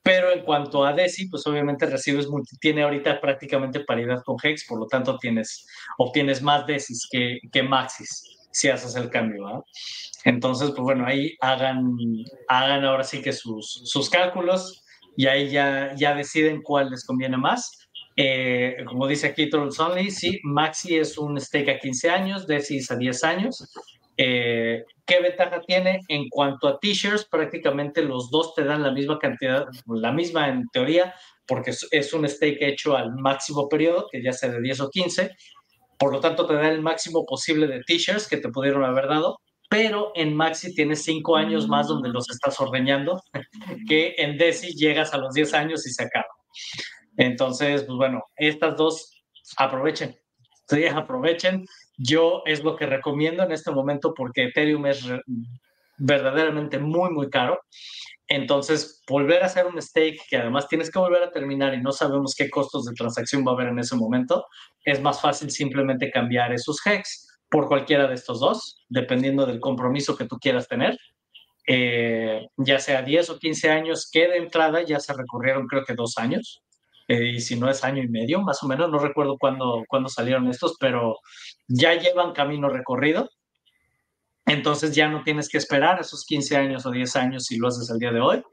pero 0.04 0.32
en 0.32 0.44
cuanto 0.44 0.86
a 0.86 0.94
DESI, 0.94 1.30
pues 1.30 1.46
obviamente 1.48 1.86
recibes, 1.88 2.28
tiene 2.60 2.84
ahorita 2.84 3.20
prácticamente 3.20 3.82
paridad 3.82 4.22
con 4.24 4.38
Hex, 4.42 4.66
por 4.68 4.80
lo 4.80 4.88
tanto 4.88 5.18
tienes, 5.18 5.68
obtienes 5.98 6.42
más 6.42 6.66
DESIs 6.66 7.08
que, 7.12 7.40
que 7.52 7.64
Maxis 7.64 8.40
si 8.52 8.70
haces 8.70 8.96
el 8.96 9.10
cambio. 9.10 9.66
Entonces, 10.26 10.70
pues 10.70 10.82
bueno, 10.82 11.06
ahí 11.08 11.36
hagan, 11.40 11.96
hagan 12.48 12.86
ahora 12.86 13.04
sí 13.04 13.22
que 13.22 13.34
sus, 13.34 13.82
sus 13.86 14.10
cálculos. 14.10 14.84
y 15.18 15.28
ahí 15.28 15.50
ya, 15.50 15.94
ya 15.96 16.16
deciden 16.16 16.62
cuál 16.62 16.90
les 16.92 17.06
conviene 17.06 17.38
más. 17.38 17.90
Eh, 18.16 18.78
como 18.88 19.08
dice 19.08 19.28
aquí 19.28 19.50
Trolls 19.50 19.80
Only, 19.80 20.12
sí, 20.12 20.40
Maxi 20.44 20.98
es 20.98 21.18
un 21.18 21.40
stake 21.40 21.70
a 21.70 21.80
15 21.80 22.10
años, 22.10 22.48
Desi 22.48 22.78
es 22.78 22.92
a 22.92 22.96
10 22.96 23.24
años. 23.24 23.72
Eh, 24.18 24.84
¿Qué 25.06 25.20
ventaja 25.20 25.62
tiene? 25.62 26.02
En 26.08 26.30
cuanto 26.30 26.68
a 26.68 26.80
t-shirts, 26.80 27.26
prácticamente 27.26 28.02
los 28.02 28.30
dos 28.30 28.54
te 28.56 28.64
dan 28.64 28.84
la 28.84 28.92
misma 28.92 29.20
cantidad, 29.20 29.68
la 29.88 30.12
misma 30.12 30.48
en 30.48 30.68
teoría, 30.70 31.14
porque 31.48 31.72
es 31.92 32.14
un 32.14 32.28
stake 32.28 32.62
hecho 32.62 32.96
al 32.96 33.16
máximo 33.16 33.68
periodo, 33.68 34.08
que 34.12 34.22
ya 34.24 34.32
sea 34.32 34.50
de 34.50 34.62
10 34.62 34.82
o 34.82 34.90
15. 34.90 35.32
Por 35.98 36.14
lo 36.14 36.20
tanto, 36.20 36.46
te 36.46 36.54
da 36.54 36.70
el 36.70 36.82
máximo 36.82 37.26
posible 37.26 37.68
de 37.68 37.82
t-shirts 37.86 38.28
que 38.28 38.38
te 38.38 38.50
pudieron 38.50 38.84
haber 38.84 39.08
dado, 39.08 39.38
pero 39.70 40.12
en 40.16 40.36
Maxi 40.36 40.76
tienes 40.76 41.04
5 41.04 41.38
años 41.38 41.68
más 41.70 41.88
donde 41.88 42.10
los 42.10 42.30
estás 42.30 42.60
ordeñando, 42.60 43.22
que 43.88 44.16
en 44.18 44.38
Desi 44.38 44.76
llegas 44.76 45.14
a 45.14 45.18
los 45.18 45.34
10 45.34 45.54
años 45.54 45.88
y 45.88 45.92
se 45.92 46.04
acaba. 46.04 46.28
Entonces, 47.18 47.84
pues 47.84 47.98
bueno, 47.98 48.22
estas 48.36 48.76
dos 48.76 49.24
aprovechen. 49.58 50.16
Sí, 50.68 50.86
aprovechen. 50.86 51.66
Yo 51.98 52.44
es 52.46 52.64
lo 52.64 52.76
que 52.76 52.86
recomiendo 52.86 53.44
en 53.44 53.52
este 53.52 53.72
momento 53.72 54.14
porque 54.14 54.46
Ethereum 54.46 54.86
es 54.86 55.06
verdaderamente 55.98 56.80
muy, 56.80 57.12
muy 57.12 57.30
caro. 57.30 57.60
Entonces, 58.28 59.04
volver 59.08 59.44
a 59.44 59.48
hacer 59.48 59.66
un 59.68 59.82
stake 59.82 60.20
que 60.30 60.38
además 60.38 60.68
tienes 60.68 60.90
que 60.90 61.00
volver 61.00 61.22
a 61.22 61.32
terminar 61.32 61.74
y 61.74 61.82
no 61.82 61.92
sabemos 61.92 62.34
qué 62.34 62.50
costos 62.50 62.86
de 62.86 62.94
transacción 62.94 63.46
va 63.46 63.52
a 63.52 63.56
haber 63.56 63.68
en 63.68 63.80
ese 63.80 63.96
momento, 63.96 64.46
es 64.86 65.02
más 65.02 65.22
fácil 65.22 65.52
simplemente 65.52 66.10
cambiar 66.10 66.54
esos 66.54 66.80
hex 66.86 67.28
por 67.50 67.68
cualquiera 67.68 68.08
de 68.08 68.16
estos 68.16 68.40
dos, 68.40 68.86
dependiendo 68.88 69.46
del 69.46 69.60
compromiso 69.60 70.16
que 70.16 70.26
tú 70.26 70.38
quieras 70.38 70.68
tener. 70.70 70.98
Eh, 71.68 72.48
ya 72.58 72.80
sea 72.80 73.02
10 73.02 73.30
o 73.32 73.38
15 73.38 73.70
años, 73.70 74.10
que 74.10 74.28
de 74.28 74.38
entrada 74.38 74.82
ya 74.82 75.00
se 75.00 75.14
recorrieron 75.14 75.68
creo 75.68 75.84
que 75.84 75.94
dos 75.94 76.18
años. 76.18 76.64
Y 77.12 77.42
si 77.42 77.60
no 77.60 77.70
es 77.70 77.84
año 77.84 78.02
y 78.02 78.08
medio, 78.08 78.42
más 78.42 78.64
o 78.64 78.68
menos, 78.68 78.90
no 78.90 79.00
recuerdo 79.00 79.38
cuándo, 79.38 79.84
cuándo 79.88 80.08
salieron 80.10 80.48
estos, 80.48 80.76
pero 80.80 81.18
ya 81.68 81.94
llevan 81.96 82.34
camino 82.34 82.70
recorrido. 82.70 83.30
Entonces 84.46 84.96
ya 84.96 85.08
no 85.08 85.24
tienes 85.24 85.50
que 85.50 85.58
esperar 85.58 86.00
esos 86.00 86.26
15 86.26 86.58
años 86.58 86.86
o 86.86 86.92
10 86.92 87.16
años 87.16 87.46
si 87.46 87.58
lo 87.58 87.68
haces 87.68 87.90
el 87.90 88.00
día 88.00 88.12
de 88.12 88.22
hoy. 88.22 88.44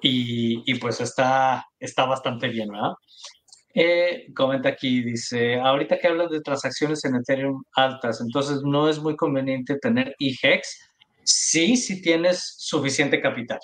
Y, 0.00 0.62
y 0.66 0.74
pues 0.78 1.00
está, 1.00 1.66
está 1.78 2.04
bastante 2.04 2.48
bien, 2.48 2.68
¿verdad? 2.68 2.92
Eh, 3.76 4.32
comenta 4.34 4.68
aquí, 4.68 5.02
dice, 5.02 5.58
ahorita 5.58 5.98
que 5.98 6.06
hablas 6.06 6.30
de 6.30 6.40
transacciones 6.40 7.04
en 7.04 7.16
Ethereum 7.16 7.64
altas, 7.74 8.20
entonces 8.20 8.60
no 8.62 8.88
es 8.88 9.00
muy 9.00 9.16
conveniente 9.16 9.76
tener 9.78 10.14
IGEX. 10.18 10.78
Sí, 11.24 11.76
si 11.76 12.00
tienes 12.00 12.54
suficiente 12.58 13.20
capital. 13.20 13.58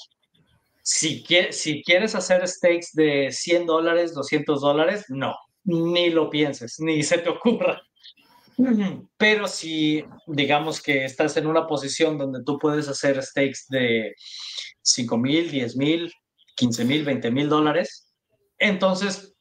Si, 0.82 1.24
si 1.50 1.82
quieres 1.82 2.14
hacer 2.14 2.46
stakes 2.48 2.90
de 2.92 3.30
100 3.30 3.66
dólares, 3.66 4.14
200 4.14 4.60
dólares, 4.60 5.04
no, 5.08 5.34
ni 5.64 6.10
lo 6.10 6.30
pienses, 6.30 6.80
ni 6.80 7.02
se 7.02 7.18
te 7.18 7.28
ocurra. 7.30 7.80
Pero 9.16 9.48
si 9.48 10.04
digamos 10.26 10.82
que 10.82 11.04
estás 11.04 11.36
en 11.36 11.46
una 11.46 11.66
posición 11.66 12.18
donde 12.18 12.42
tú 12.44 12.58
puedes 12.58 12.88
hacer 12.88 13.22
stakes 13.22 13.66
de 13.68 14.14
5 14.82 15.16
mil, 15.16 15.50
10 15.50 15.76
mil, 15.76 16.12
15 16.56 16.84
mil, 16.84 17.04
20 17.04 17.30
mil 17.30 17.48
dólares, 17.48 18.12
entonces 18.58 19.34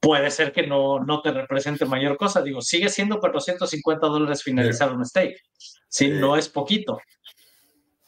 puede 0.00 0.30
ser 0.30 0.52
que 0.52 0.66
no, 0.66 1.00
no 1.00 1.22
te 1.22 1.32
represente 1.32 1.84
mayor 1.84 2.16
cosa. 2.16 2.42
Digo, 2.42 2.60
sigue 2.60 2.88
siendo 2.88 3.20
450 3.20 4.06
dólares 4.06 4.42
finalizar 4.42 4.92
un 4.92 5.04
stake. 5.04 5.40
Sí, 5.88 6.08
no 6.08 6.36
es 6.36 6.48
poquito. 6.48 6.98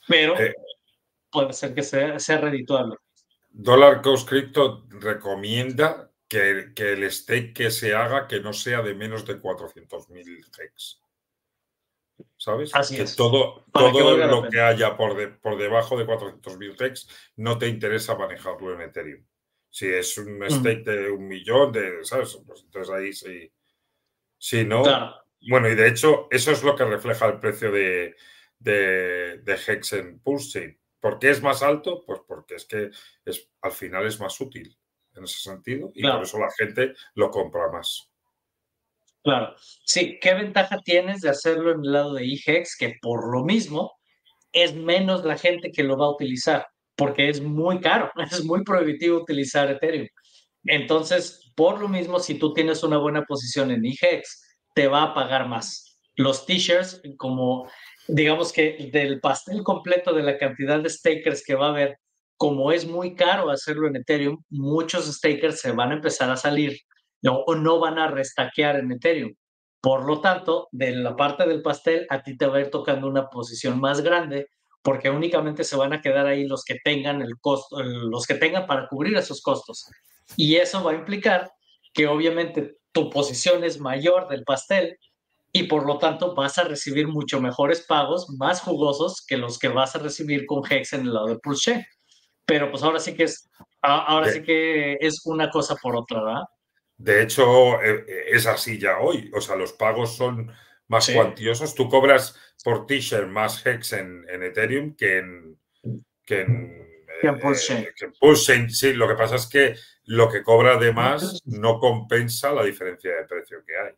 Pero 0.08 0.38
eh, 0.38 0.54
puede 1.36 1.52
ser 1.52 1.74
que 1.74 1.82
sea, 1.82 2.18
sea 2.18 2.38
redituable. 2.38 2.96
Dollar 3.50 4.00
Cost 4.00 4.26
Crypto 4.26 4.86
recomienda 4.88 6.10
que, 6.26 6.72
que, 6.74 6.94
el 6.94 7.12
stake 7.12 7.52
que 7.52 7.70
se 7.70 7.94
haga 7.94 8.26
que 8.26 8.40
no 8.40 8.54
sea 8.54 8.80
de 8.80 8.94
menos 8.94 9.26
de 9.26 9.38
400.000 9.38 10.46
hex. 10.58 11.02
¿Sabes? 12.38 12.74
Así 12.74 12.96
que 12.96 13.02
es. 13.02 13.16
todo, 13.16 13.66
todo 13.70 14.16
lo 14.16 14.48
que 14.48 14.60
haya 14.60 14.96
por, 14.96 15.38
por 15.40 15.58
debajo 15.58 15.98
de 15.98 16.06
400.000 16.06 16.82
hex 16.82 17.06
no 17.36 17.58
te 17.58 17.68
interesa 17.68 18.16
manejarlo 18.16 18.72
en 18.72 18.80
Ethereum. 18.80 19.22
Si 19.68 19.88
es 19.88 20.16
un 20.16 20.38
mm. 20.38 20.50
stake 20.50 20.84
de 20.84 21.10
un 21.10 21.28
millón, 21.28 21.70
de, 21.70 22.02
¿sabes? 22.02 22.38
Pues 22.46 22.62
entonces 22.62 22.94
ahí 22.94 23.12
sí. 23.12 23.52
Si 24.38 24.64
no. 24.64 24.84
Bueno, 25.50 25.68
y 25.68 25.74
de 25.74 25.86
hecho, 25.88 26.28
eso 26.30 26.50
es 26.50 26.62
lo 26.62 26.74
que 26.74 26.86
refleja 26.86 27.26
el 27.26 27.40
precio 27.40 27.70
de, 27.70 28.16
de, 28.58 29.42
de 29.42 29.58
Hex 29.66 29.92
en 29.92 30.18
Pulse 30.20 30.78
¿Por 31.06 31.20
qué 31.20 31.30
es 31.30 31.40
más 31.40 31.62
alto? 31.62 32.02
Pues 32.04 32.18
porque 32.26 32.56
es 32.56 32.64
que 32.64 32.90
es, 33.24 33.48
al 33.62 33.70
final 33.70 34.04
es 34.08 34.18
más 34.18 34.40
útil 34.40 34.76
en 35.14 35.22
ese 35.22 35.38
sentido 35.38 35.92
y 35.94 36.02
por 36.02 36.24
eso 36.24 36.36
la 36.40 36.50
gente 36.58 36.94
lo 37.14 37.30
compra 37.30 37.70
más. 37.70 38.10
Claro, 39.22 39.54
sí, 39.84 40.18
¿qué 40.20 40.34
ventaja 40.34 40.80
tienes 40.84 41.20
de 41.20 41.30
hacerlo 41.30 41.70
en 41.70 41.84
el 41.84 41.92
lado 41.92 42.14
de 42.14 42.24
IGEX? 42.24 42.76
Que 42.76 42.96
por 43.00 43.32
lo 43.32 43.44
mismo 43.44 43.92
es 44.50 44.74
menos 44.74 45.24
la 45.24 45.38
gente 45.38 45.70
que 45.70 45.84
lo 45.84 45.96
va 45.96 46.06
a 46.06 46.10
utilizar, 46.10 46.66
porque 46.96 47.28
es 47.28 47.40
muy 47.40 47.78
caro, 47.78 48.10
es 48.32 48.44
muy 48.44 48.64
prohibitivo 48.64 49.18
utilizar 49.18 49.70
Ethereum. 49.70 50.08
Entonces, 50.64 51.52
por 51.54 51.80
lo 51.80 51.86
mismo, 51.86 52.18
si 52.18 52.36
tú 52.36 52.52
tienes 52.52 52.82
una 52.82 52.98
buena 52.98 53.22
posición 53.22 53.70
en 53.70 53.86
IGEX, 53.86 54.58
te 54.74 54.88
va 54.88 55.04
a 55.04 55.14
pagar 55.14 55.46
más. 55.46 56.00
Los 56.16 56.46
t-shirts, 56.46 57.00
como 57.16 57.70
digamos 58.08 58.52
que 58.52 58.90
del 58.92 59.20
pastel 59.20 59.62
completo 59.62 60.12
de 60.12 60.22
la 60.22 60.38
cantidad 60.38 60.80
de 60.80 60.90
stakers 60.90 61.44
que 61.44 61.54
va 61.54 61.66
a 61.66 61.70
haber, 61.70 61.98
como 62.36 62.72
es 62.72 62.86
muy 62.86 63.14
caro 63.14 63.50
hacerlo 63.50 63.88
en 63.88 63.96
Ethereum, 63.96 64.42
muchos 64.50 65.06
stakers 65.06 65.60
se 65.60 65.72
van 65.72 65.90
a 65.90 65.94
empezar 65.94 66.30
a 66.30 66.36
salir 66.36 66.78
o 67.28 67.54
no 67.54 67.80
van 67.80 67.98
a 67.98 68.08
restaquear 68.08 68.76
en 68.76 68.92
Ethereum. 68.92 69.34
Por 69.80 70.04
lo 70.04 70.20
tanto, 70.20 70.68
de 70.72 70.92
la 70.92 71.16
parte 71.16 71.46
del 71.46 71.62
pastel, 71.62 72.06
a 72.10 72.22
ti 72.22 72.36
te 72.36 72.46
va 72.46 72.58
a 72.58 72.60
ir 72.60 72.70
tocando 72.70 73.08
una 73.08 73.28
posición 73.28 73.80
más 73.80 74.00
grande 74.00 74.48
porque 74.82 75.10
únicamente 75.10 75.64
se 75.64 75.76
van 75.76 75.92
a 75.92 76.00
quedar 76.00 76.26
ahí 76.26 76.46
los 76.46 76.64
que 76.64 76.76
tengan 76.84 77.20
el 77.20 77.38
costo, 77.40 77.82
los 77.82 78.26
que 78.26 78.34
tengan 78.34 78.66
para 78.66 78.86
cubrir 78.86 79.16
esos 79.16 79.42
costos. 79.42 79.90
Y 80.36 80.56
eso 80.56 80.82
va 80.84 80.92
a 80.92 80.94
implicar 80.94 81.50
que 81.92 82.06
obviamente 82.06 82.76
tu 82.92 83.10
posición 83.10 83.64
es 83.64 83.80
mayor 83.80 84.28
del 84.28 84.44
pastel 84.44 84.96
y 85.56 85.62
por 85.62 85.86
lo 85.86 85.96
tanto 85.96 86.34
vas 86.34 86.58
a 86.58 86.64
recibir 86.64 87.08
mucho 87.08 87.40
mejores 87.40 87.80
pagos, 87.80 88.28
más 88.36 88.60
jugosos 88.60 89.24
que 89.26 89.38
los 89.38 89.58
que 89.58 89.68
vas 89.68 89.96
a 89.96 90.00
recibir 90.00 90.44
con 90.44 90.62
Hex 90.68 90.92
en 90.92 91.00
el 91.00 91.14
lado 91.14 91.28
de 91.28 91.38
Pulse. 91.38 91.86
Pero 92.44 92.70
pues 92.70 92.82
ahora 92.82 93.00
sí 93.00 93.14
que 93.14 93.22
es, 93.22 93.48
ahora 93.80 94.30
sí 94.30 94.42
que 94.42 94.98
es 95.00 95.22
una 95.24 95.48
cosa 95.48 95.74
por 95.76 95.96
otra, 95.96 96.22
¿verdad? 96.22 96.42
De 96.98 97.22
hecho, 97.22 97.80
e, 97.80 98.04
e, 98.06 98.36
es 98.36 98.46
así 98.46 98.78
ya 98.78 98.98
hoy. 98.98 99.30
O 99.34 99.40
sea, 99.40 99.56
los 99.56 99.72
pagos 99.72 100.14
son 100.14 100.52
más 100.88 101.08
cuantiosos. 101.08 101.74
Tú 101.74 101.88
cobras 101.88 102.38
por 102.62 102.84
t-shirt 102.84 103.28
más 103.28 103.64
Hex 103.64 103.94
en, 103.94 104.26
Ethereum 104.28 104.94
que 104.94 105.18
en, 105.18 105.58
que 106.26 106.42
en, 106.42 107.38
Pulse. 107.40 107.94
Eh, 107.98 108.68
sí, 108.68 108.92
lo 108.92 109.08
que 109.08 109.14
pasa 109.14 109.36
es 109.36 109.46
que 109.46 109.74
lo 110.04 110.30
que 110.30 110.42
cobra 110.42 110.74
además 110.74 111.40
no 111.46 111.80
compensa 111.80 112.52
la 112.52 112.62
diferencia 112.62 113.10
de 113.16 113.24
precio 113.24 113.64
que 113.66 113.74
hay. 113.74 113.94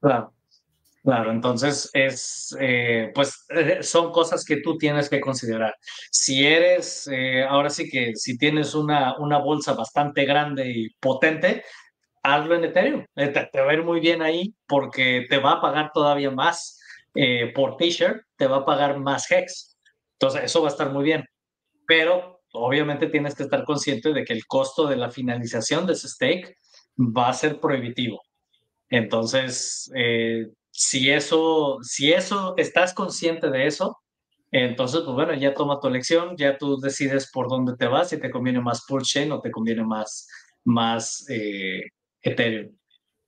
Claro. 0.00 0.33
Claro, 1.04 1.32
entonces 1.32 1.90
es, 1.92 2.56
eh, 2.58 3.10
pues 3.14 3.44
eh, 3.50 3.82
son 3.82 4.10
cosas 4.10 4.42
que 4.42 4.62
tú 4.62 4.78
tienes 4.78 5.10
que 5.10 5.20
considerar. 5.20 5.74
Si 6.10 6.46
eres, 6.46 7.06
eh, 7.12 7.44
ahora 7.44 7.68
sí 7.68 7.90
que 7.90 8.12
si 8.16 8.38
tienes 8.38 8.74
una, 8.74 9.14
una 9.18 9.36
bolsa 9.36 9.74
bastante 9.74 10.24
grande 10.24 10.70
y 10.70 10.88
potente, 11.00 11.62
hazlo 12.22 12.54
en 12.54 12.64
Ethereum. 12.64 13.04
Te, 13.14 13.28
te, 13.28 13.60
va 13.60 13.72
a 13.72 13.74
ir 13.74 13.82
muy 13.84 14.00
bien 14.00 14.22
ahí 14.22 14.54
porque 14.66 15.26
te 15.28 15.36
va 15.36 15.52
a 15.52 15.60
pagar 15.60 15.90
todavía 15.92 16.30
más 16.30 16.80
por 17.54 17.76
t-shirt, 17.76 18.22
te 18.36 18.46
va 18.46 18.58
a 18.58 18.64
pagar 18.64 18.98
más 18.98 19.30
hex. 19.30 19.76
Entonces 20.14 20.44
eso 20.44 20.62
va 20.62 20.68
a 20.68 20.72
estar 20.72 20.90
muy 20.90 21.04
bien. 21.04 21.24
Pero 21.86 22.40
obviamente 22.52 23.08
tienes 23.08 23.34
que 23.34 23.42
estar 23.42 23.64
consciente 23.64 24.14
de 24.14 24.24
que 24.24 24.32
el 24.32 24.46
costo 24.46 24.86
de 24.88 24.96
la 24.96 25.10
finalización 25.10 25.86
de 25.86 25.92
ese 25.92 26.08
stake 26.08 26.56
va 26.98 27.28
a 27.28 27.34
ser 27.34 27.60
prohibitivo. 27.60 28.22
Entonces, 28.88 29.90
si 30.76 31.10
eso, 31.10 31.78
si 31.82 32.12
eso, 32.12 32.54
estás 32.56 32.94
consciente 32.94 33.48
de 33.48 33.66
eso, 33.66 33.96
entonces, 34.50 35.02
pues 35.04 35.14
bueno, 35.14 35.34
ya 35.34 35.54
toma 35.54 35.78
tu 35.80 35.88
elección, 35.88 36.36
ya 36.36 36.58
tú 36.58 36.78
decides 36.80 37.30
por 37.32 37.48
dónde 37.48 37.76
te 37.76 37.86
vas, 37.86 38.10
si 38.10 38.20
te 38.20 38.30
conviene 38.30 38.60
más 38.60 38.84
Pulse 38.86 39.30
o 39.30 39.40
te 39.40 39.52
conviene 39.52 39.84
más, 39.84 40.28
más 40.64 41.26
eh, 41.28 41.82
Ethereum. 42.22 42.76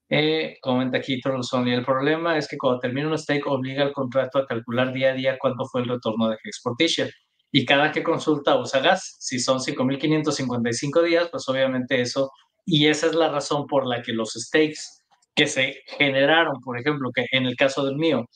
Eh, 0.08 0.58
comenta 0.60 0.98
aquí 0.98 1.20
Trollson, 1.20 1.66
y 1.68 1.72
el 1.72 1.84
problema 1.84 2.36
es 2.36 2.48
que 2.48 2.58
cuando 2.58 2.80
termina 2.80 3.08
un 3.08 3.18
stake 3.18 3.46
obliga 3.46 3.82
al 3.82 3.92
contrato 3.92 4.38
a 4.38 4.46
calcular 4.46 4.92
día 4.92 5.10
a 5.10 5.14
día 5.14 5.38
cuánto 5.38 5.64
fue 5.66 5.82
el 5.82 5.88
retorno 5.88 6.28
de 6.28 6.36
Exportation. 6.44 7.08
Y 7.52 7.64
cada 7.64 7.92
que 7.92 8.02
consulta 8.02 8.58
usa 8.58 8.80
gas, 8.80 9.16
si 9.20 9.38
son 9.38 9.60
5.555 9.60 11.02
días, 11.02 11.28
pues 11.30 11.48
obviamente 11.48 12.00
eso, 12.00 12.30
y 12.64 12.86
esa 12.86 13.06
es 13.06 13.14
la 13.14 13.30
razón 13.30 13.66
por 13.66 13.86
la 13.86 14.02
que 14.02 14.12
los 14.12 14.32
stakes 14.32 15.04
que 15.36 15.46
se 15.46 15.82
generaron, 15.86 16.60
por 16.60 16.78
ejemplo, 16.78 17.10
que 17.14 17.26
en 17.30 17.46
el 17.46 17.56
caso 17.56 17.84
del 17.84 17.96
mío, 17.96 18.26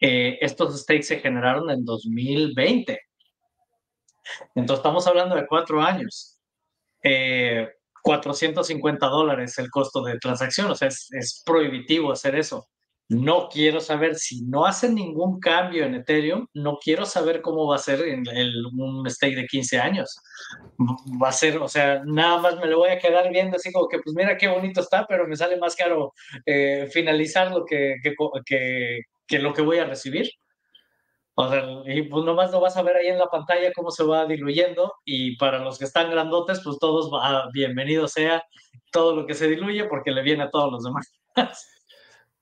eh, 0.00 0.38
estos 0.40 0.78
stakes 0.80 1.04
se 1.04 1.20
generaron 1.20 1.70
en 1.70 1.84
2020. 1.84 3.00
Entonces 4.54 4.80
estamos 4.80 5.06
hablando 5.06 5.36
de 5.36 5.46
cuatro 5.46 5.80
años. 5.80 6.36
450 8.02 9.06
dólares 9.06 9.58
el 9.58 9.70
costo 9.70 10.02
de 10.02 10.18
transacción, 10.18 10.70
o 10.70 10.74
sea, 10.74 10.88
es, 10.88 11.42
prohibitivo 11.44 12.12
hacer 12.12 12.34
eso. 12.34 12.68
No 13.10 13.48
quiero 13.48 13.80
saber 13.80 14.14
si 14.14 14.42
no 14.44 14.64
hacen 14.64 14.94
ningún 14.94 15.40
cambio 15.40 15.84
en 15.84 15.96
Ethereum, 15.96 16.46
no 16.54 16.78
quiero 16.78 17.04
saber 17.04 17.42
cómo 17.42 17.66
va 17.66 17.74
a 17.74 17.78
ser 17.78 18.02
en 18.02 18.22
un 18.78 19.10
stake 19.10 19.34
de 19.34 19.46
15 19.46 19.80
años. 19.80 20.16
Va 21.20 21.30
a 21.30 21.32
ser, 21.32 21.58
o 21.58 21.66
sea, 21.66 22.02
nada 22.06 22.38
más 22.38 22.56
me 22.60 22.68
lo 22.68 22.78
voy 22.78 22.90
a 22.90 23.00
quedar 23.00 23.28
viendo 23.32 23.56
así 23.56 23.72
como 23.72 23.88
que, 23.88 23.98
pues 23.98 24.14
mira 24.14 24.36
qué 24.38 24.46
bonito 24.46 24.80
está, 24.80 25.06
pero 25.08 25.26
me 25.26 25.34
sale 25.34 25.56
más 25.56 25.74
caro 25.74 26.12
eh, 26.46 26.88
finalizar 26.92 27.50
lo 27.50 27.64
que, 27.64 27.96
que, 29.26 29.38
lo 29.40 29.54
que 29.54 29.62
voy 29.62 29.78
a 29.78 29.86
recibir. 29.86 30.30
O 31.34 31.48
sea, 31.48 31.64
y 31.86 32.02
pues 32.02 32.24
nomás 32.24 32.52
lo 32.52 32.60
vas 32.60 32.76
a 32.76 32.82
ver 32.82 32.94
ahí 32.94 33.08
en 33.08 33.18
la 33.18 33.26
pantalla 33.26 33.72
cómo 33.74 33.90
se 33.90 34.04
va 34.04 34.24
diluyendo 34.24 34.92
y 35.04 35.36
para 35.36 35.58
los 35.58 35.80
que 35.80 35.84
están 35.84 36.12
grandotes, 36.12 36.60
pues 36.62 36.78
todos, 36.78 37.12
va, 37.12 37.48
bienvenido 37.52 38.06
sea 38.06 38.44
todo 38.92 39.16
lo 39.16 39.26
que 39.26 39.34
se 39.34 39.48
diluye 39.48 39.86
porque 39.86 40.12
le 40.12 40.22
viene 40.22 40.44
a 40.44 40.50
todos 40.50 40.70
los 40.70 40.84
demás. 40.84 41.12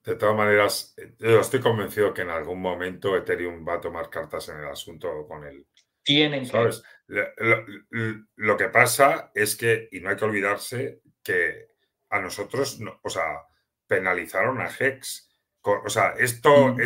De 0.09 0.17
todas 0.17 0.37
maneras, 0.37 0.95
yo 1.19 1.41
estoy 1.41 1.61
convencido 1.61 2.15
que 2.15 2.23
en 2.23 2.31
algún 2.31 2.61
momento 2.61 3.17
Ethereum 3.17 3.67
va 3.67 3.75
a 3.75 3.81
tomar 3.81 4.09
cartas 4.09 4.49
en 4.49 4.59
el 4.59 4.69
asunto 4.69 5.27
con 5.27 5.45
él. 5.45 5.67
Tienen 6.03 6.47
¿sabes? 6.47 6.83
Lo, 7.07 8.57
que 8.57 8.69
pasa 8.69 9.31
es 9.35 9.57
que, 9.57 9.89
y 9.93 10.01
no 10.01 10.09
hay 10.09 10.17
que 10.17 10.25
olvidarse, 10.25 11.03
que 11.23 11.69
a 12.09 12.21
nosotros, 12.21 12.81
o 13.03 13.11
sea, 13.11 13.43
penalizaron 13.87 14.61
a 14.61 14.71
Hex 14.71 15.29
o 15.63 15.89
sea, 15.89 16.15
esto, 16.19 16.75
mm. 16.75 16.81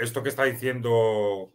esto 0.00 0.22
que 0.22 0.28
está 0.28 0.44
diciendo 0.44 1.52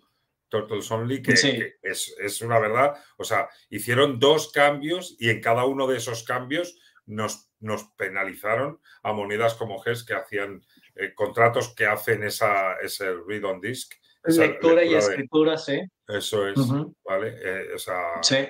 Turtles 0.49 0.89
Only, 0.91 1.21
que, 1.21 1.33
es, 1.81 2.41
una 2.41 2.59
verdad, 2.59 2.95
o 3.17 3.23
sea, 3.23 3.49
hicieron 3.69 4.19
dos 4.19 4.51
cambios 4.51 5.15
y 5.19 5.29
en 5.29 5.41
cada 5.41 5.65
uno 5.65 5.87
de 5.87 5.97
esos 5.97 6.23
cambios 6.23 6.77
nos, 7.05 7.49
nos 7.59 7.83
penalizaron 7.97 8.79
a 9.01 9.13
monedas 9.13 9.55
como 9.55 9.79
GES 9.79 10.05
que 10.05 10.13
hacían 10.13 10.63
eh, 10.95 11.13
contratos 11.13 11.73
que 11.75 11.85
hacen 11.85 12.23
esa, 12.23 12.75
ese 12.81 13.13
read 13.27 13.43
on 13.43 13.59
disk. 13.61 13.93
Lectura, 14.25 14.83
y 14.83 14.93
escritura, 14.93 15.57
sí. 15.57 15.81
Eso 16.07 16.47
es, 16.47 16.55
¿vale? 17.03 17.35
Eh, 17.41 17.75
sí. 18.21 18.47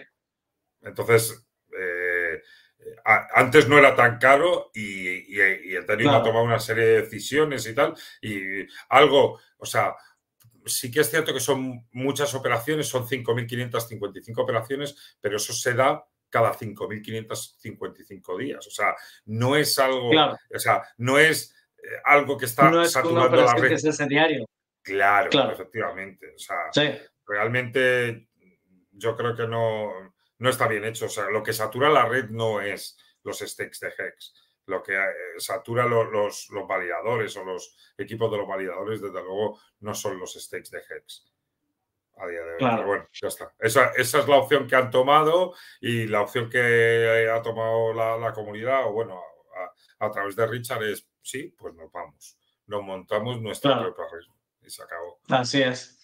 Entonces, 0.81 1.47
eh, 1.77 2.41
antes 3.35 3.67
no 3.67 3.77
era 3.77 3.95
tan 3.95 4.19
caro 4.19 4.69
y, 4.73 5.35
y, 5.35 5.41
y 5.65 5.75
Ethereum 5.75 6.13
ha 6.13 6.23
tomado 6.23 6.45
una 6.45 6.59
serie 6.59 6.85
de 6.85 7.01
decisiones 7.03 7.65
y 7.65 7.73
tal. 7.73 7.95
Y 8.21 8.67
algo, 8.89 9.39
o 9.57 9.65
sea, 9.65 9.95
sí 10.65 10.91
que 10.91 11.01
es 11.01 11.09
cierto 11.09 11.33
que 11.33 11.39
son 11.39 11.87
muchas 11.91 12.33
operaciones, 12.33 12.87
son 12.87 13.05
5.555 13.07 14.41
operaciones, 14.41 15.17
pero 15.19 15.37
eso 15.37 15.53
se 15.53 15.73
da 15.73 16.05
cada 16.29 16.53
5.555 16.53 18.37
días. 18.37 18.67
O 18.67 18.71
sea, 18.71 18.95
no 19.25 19.55
es 19.55 19.77
algo, 19.79 20.09
o 20.09 20.59
sea, 20.59 20.83
no 20.97 21.19
es 21.19 21.55
algo 22.05 22.38
que 22.38 22.45
está 22.45 22.69
no 22.69 22.85
saturando 22.85 23.38
la 23.38 23.53
red. 23.53 23.77
Diario. 24.07 24.45
Claro, 24.81 25.30
claro, 25.30 25.51
efectivamente. 25.53 26.34
O 26.35 26.39
sea, 26.39 26.93
realmente 27.26 28.27
yo 28.91 29.15
creo 29.15 29.35
que 29.35 29.47
no 29.47 30.14
no 30.43 30.49
está 30.49 30.68
bien 30.68 30.84
hecho. 30.84 31.05
O 31.05 31.10
sea, 31.10 31.30
lo 31.30 31.41
que 31.41 31.53
satura 31.53 31.89
la 31.89 32.05
red 32.05 32.30
no 32.30 32.60
es 32.60 32.97
los 33.23 33.39
stakes 33.39 33.80
de 33.80 33.88
Hex. 33.88 34.34
Lo 34.65 34.84
que 34.84 34.93
eh, 34.93 35.14
satura 35.38 35.85
los, 35.85 36.49
los, 36.49 36.68
validadores 36.68 37.35
o 37.38 37.45
los 37.45 37.76
equipos 37.97 38.30
de 38.30 38.38
los 38.38 38.47
validadores, 38.47 39.01
desde 39.01 39.23
luego, 39.23 39.60
no 39.80 39.93
son 39.93 40.19
los 40.19 40.34
stakes 40.34 40.69
de 40.69 40.80
Hex. 40.80 41.31
A 42.18 42.27
día 42.27 42.41
de 42.41 42.51
hoy. 42.51 42.57
Pero 42.60 42.85
bueno, 42.85 43.07
ya 43.14 43.27
está. 43.30 43.53
Esa, 43.57 43.93
es 43.95 44.14
la 44.27 44.35
opción 44.35 44.68
que 44.68 44.76
han 44.76 44.91
tomado 44.91 45.55
y 45.80 46.07
la 46.07 46.22
opción 46.22 46.49
que 46.49 47.30
ha 47.34 47.41
tomado 47.41 47.93
la, 47.93 48.34
comunidad, 48.34 48.85
o 48.88 48.91
bueno, 48.91 49.23
a, 49.99 50.11
través 50.11 50.35
de 50.35 50.45
Richard 50.45 50.84
es, 50.84 51.07
sí, 51.23 51.53
pues 51.57 51.73
nos 51.75 51.91
vamos. 51.91 52.37
Nos 52.67 52.83
montamos 52.83 53.41
nuestra 53.41 53.79
propia 53.79 54.05
red 54.11 54.65
y 54.65 54.69
se 54.69 54.83
acabó. 54.83 55.19
Así 55.29 55.61
es. 55.61 55.99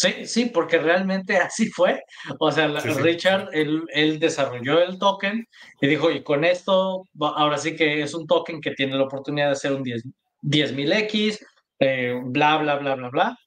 Sí, 0.00 0.26
sí, 0.26 0.46
porque 0.46 0.78
realmente 0.78 1.36
así 1.36 1.68
fue. 1.70 2.02
O 2.38 2.50
sea, 2.50 2.68
Richard, 2.68 3.50
Él, 3.52 4.18
desarrolló 4.18 4.80
el 4.82 4.98
token 4.98 5.46
y 5.80 5.86
dijo, 5.86 6.10
y 6.10 6.22
con 6.22 6.44
esto, 6.44 7.04
ahora 7.20 7.58
sí 7.58 7.76
que 7.76 8.02
es 8.02 8.14
un 8.14 8.26
token 8.26 8.62
que 8.62 8.70
tiene 8.70 8.96
la 8.96 9.04
oportunidad 9.04 9.48
de 9.48 9.52
hacer 9.52 9.72
un 9.72 9.84
10.000 9.84 10.92
X, 11.04 11.44
eh, 11.80 12.18
bla, 12.24 12.56
bla, 12.56 12.76
bla, 12.76 12.94
bla, 12.94 13.10
bla. 13.10 13.38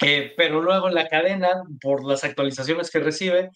Eh, 0.00 0.32
pero 0.36 0.62
luego 0.62 0.88
la 0.88 1.08
cadena, 1.08 1.62
por 1.80 2.04
las 2.04 2.24
actualizaciones 2.24 2.90
que 2.90 3.00
recibe, 3.00 3.50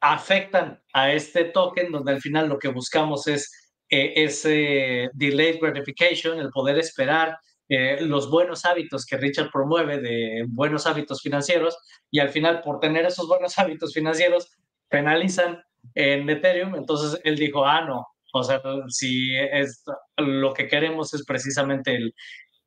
afectan 0.00 0.82
a 0.92 1.12
este 1.12 1.44
token, 1.44 1.90
donde 1.90 2.12
al 2.12 2.20
final 2.20 2.48
lo 2.48 2.58
que 2.58 2.68
buscamos 2.68 3.26
es 3.26 3.50
eh, 3.90 4.12
ese 4.16 5.10
delayed 5.14 5.58
gratification, 5.60 6.38
el 6.38 6.50
poder 6.50 6.78
esperar 6.78 7.36
eh, 7.68 7.98
los 8.00 8.30
buenos 8.30 8.64
hábitos 8.64 9.04
que 9.04 9.16
Richard 9.16 9.50
promueve 9.52 9.98
de 9.98 10.44
buenos 10.48 10.86
hábitos 10.86 11.22
financieros 11.22 11.76
y 12.10 12.18
al 12.18 12.30
final 12.30 12.62
por 12.62 12.80
tener 12.80 13.04
esos 13.04 13.28
buenos 13.28 13.58
hábitos 13.58 13.92
financieros 13.92 14.50
penalizan 14.88 15.62
en 15.94 16.28
Ethereum, 16.28 16.74
entonces 16.74 17.20
él 17.24 17.36
dijo, 17.36 17.64
ah, 17.64 17.82
no, 17.82 18.06
o 18.32 18.44
sea, 18.44 18.60
si 18.88 19.34
es 19.36 19.82
lo 20.18 20.52
que 20.52 20.68
queremos 20.68 21.14
es 21.14 21.24
precisamente 21.24 21.94
el, 21.94 22.14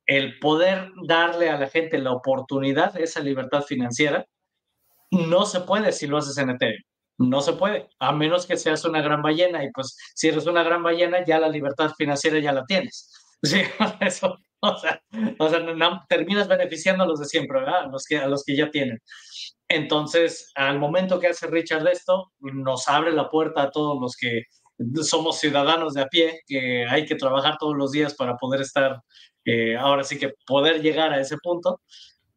el 0.06 0.38
poder 0.38 0.90
darle 1.06 1.48
a 1.48 1.58
la 1.58 1.68
gente 1.68 1.98
la 1.98 2.12
oportunidad 2.12 2.98
esa 3.00 3.20
libertad 3.20 3.62
financiera, 3.62 4.26
no 5.10 5.46
se 5.46 5.60
puede 5.60 5.92
si 5.92 6.06
lo 6.06 6.18
haces 6.18 6.38
en 6.38 6.50
Ethereum. 6.50 6.82
No 7.18 7.40
se 7.40 7.52
puede, 7.52 7.88
a 8.00 8.12
menos 8.12 8.46
que 8.46 8.56
seas 8.56 8.84
una 8.84 9.00
gran 9.00 9.22
ballena 9.22 9.64
y 9.64 9.70
pues 9.70 9.96
si 10.14 10.28
eres 10.28 10.46
una 10.46 10.62
gran 10.62 10.82
ballena 10.82 11.24
ya 11.24 11.38
la 11.38 11.48
libertad 11.48 11.92
financiera 11.96 12.38
ya 12.40 12.52
la 12.52 12.64
tienes. 12.64 13.10
Sí, 13.44 13.60
eso, 14.00 14.38
o 14.60 14.78
sea, 14.78 15.02
terminas 16.08 16.48
beneficiando 16.48 17.04
los 17.04 17.20
de 17.20 17.26
siempre, 17.26 17.60
¿verdad? 17.60 17.84
A 17.84 17.86
los, 17.88 18.04
que, 18.04 18.16
a 18.16 18.26
los 18.26 18.42
que 18.42 18.56
ya 18.56 18.70
tienen. 18.70 18.98
Entonces, 19.68 20.50
al 20.54 20.78
momento 20.78 21.20
que 21.20 21.28
hace 21.28 21.46
Richard 21.46 21.86
esto, 21.88 22.32
nos 22.40 22.88
abre 22.88 23.12
la 23.12 23.28
puerta 23.28 23.62
a 23.62 23.70
todos 23.70 24.00
los 24.00 24.16
que 24.16 24.44
somos 25.02 25.38
ciudadanos 25.38 25.94
de 25.94 26.02
a 26.02 26.06
pie, 26.06 26.40
que 26.46 26.86
hay 26.86 27.06
que 27.06 27.14
trabajar 27.16 27.56
todos 27.58 27.76
los 27.76 27.92
días 27.92 28.14
para 28.14 28.36
poder 28.36 28.60
estar, 28.60 29.00
eh, 29.44 29.76
ahora 29.76 30.04
sí 30.04 30.18
que 30.18 30.32
poder 30.46 30.82
llegar 30.82 31.12
a 31.12 31.20
ese 31.20 31.36
punto. 31.42 31.80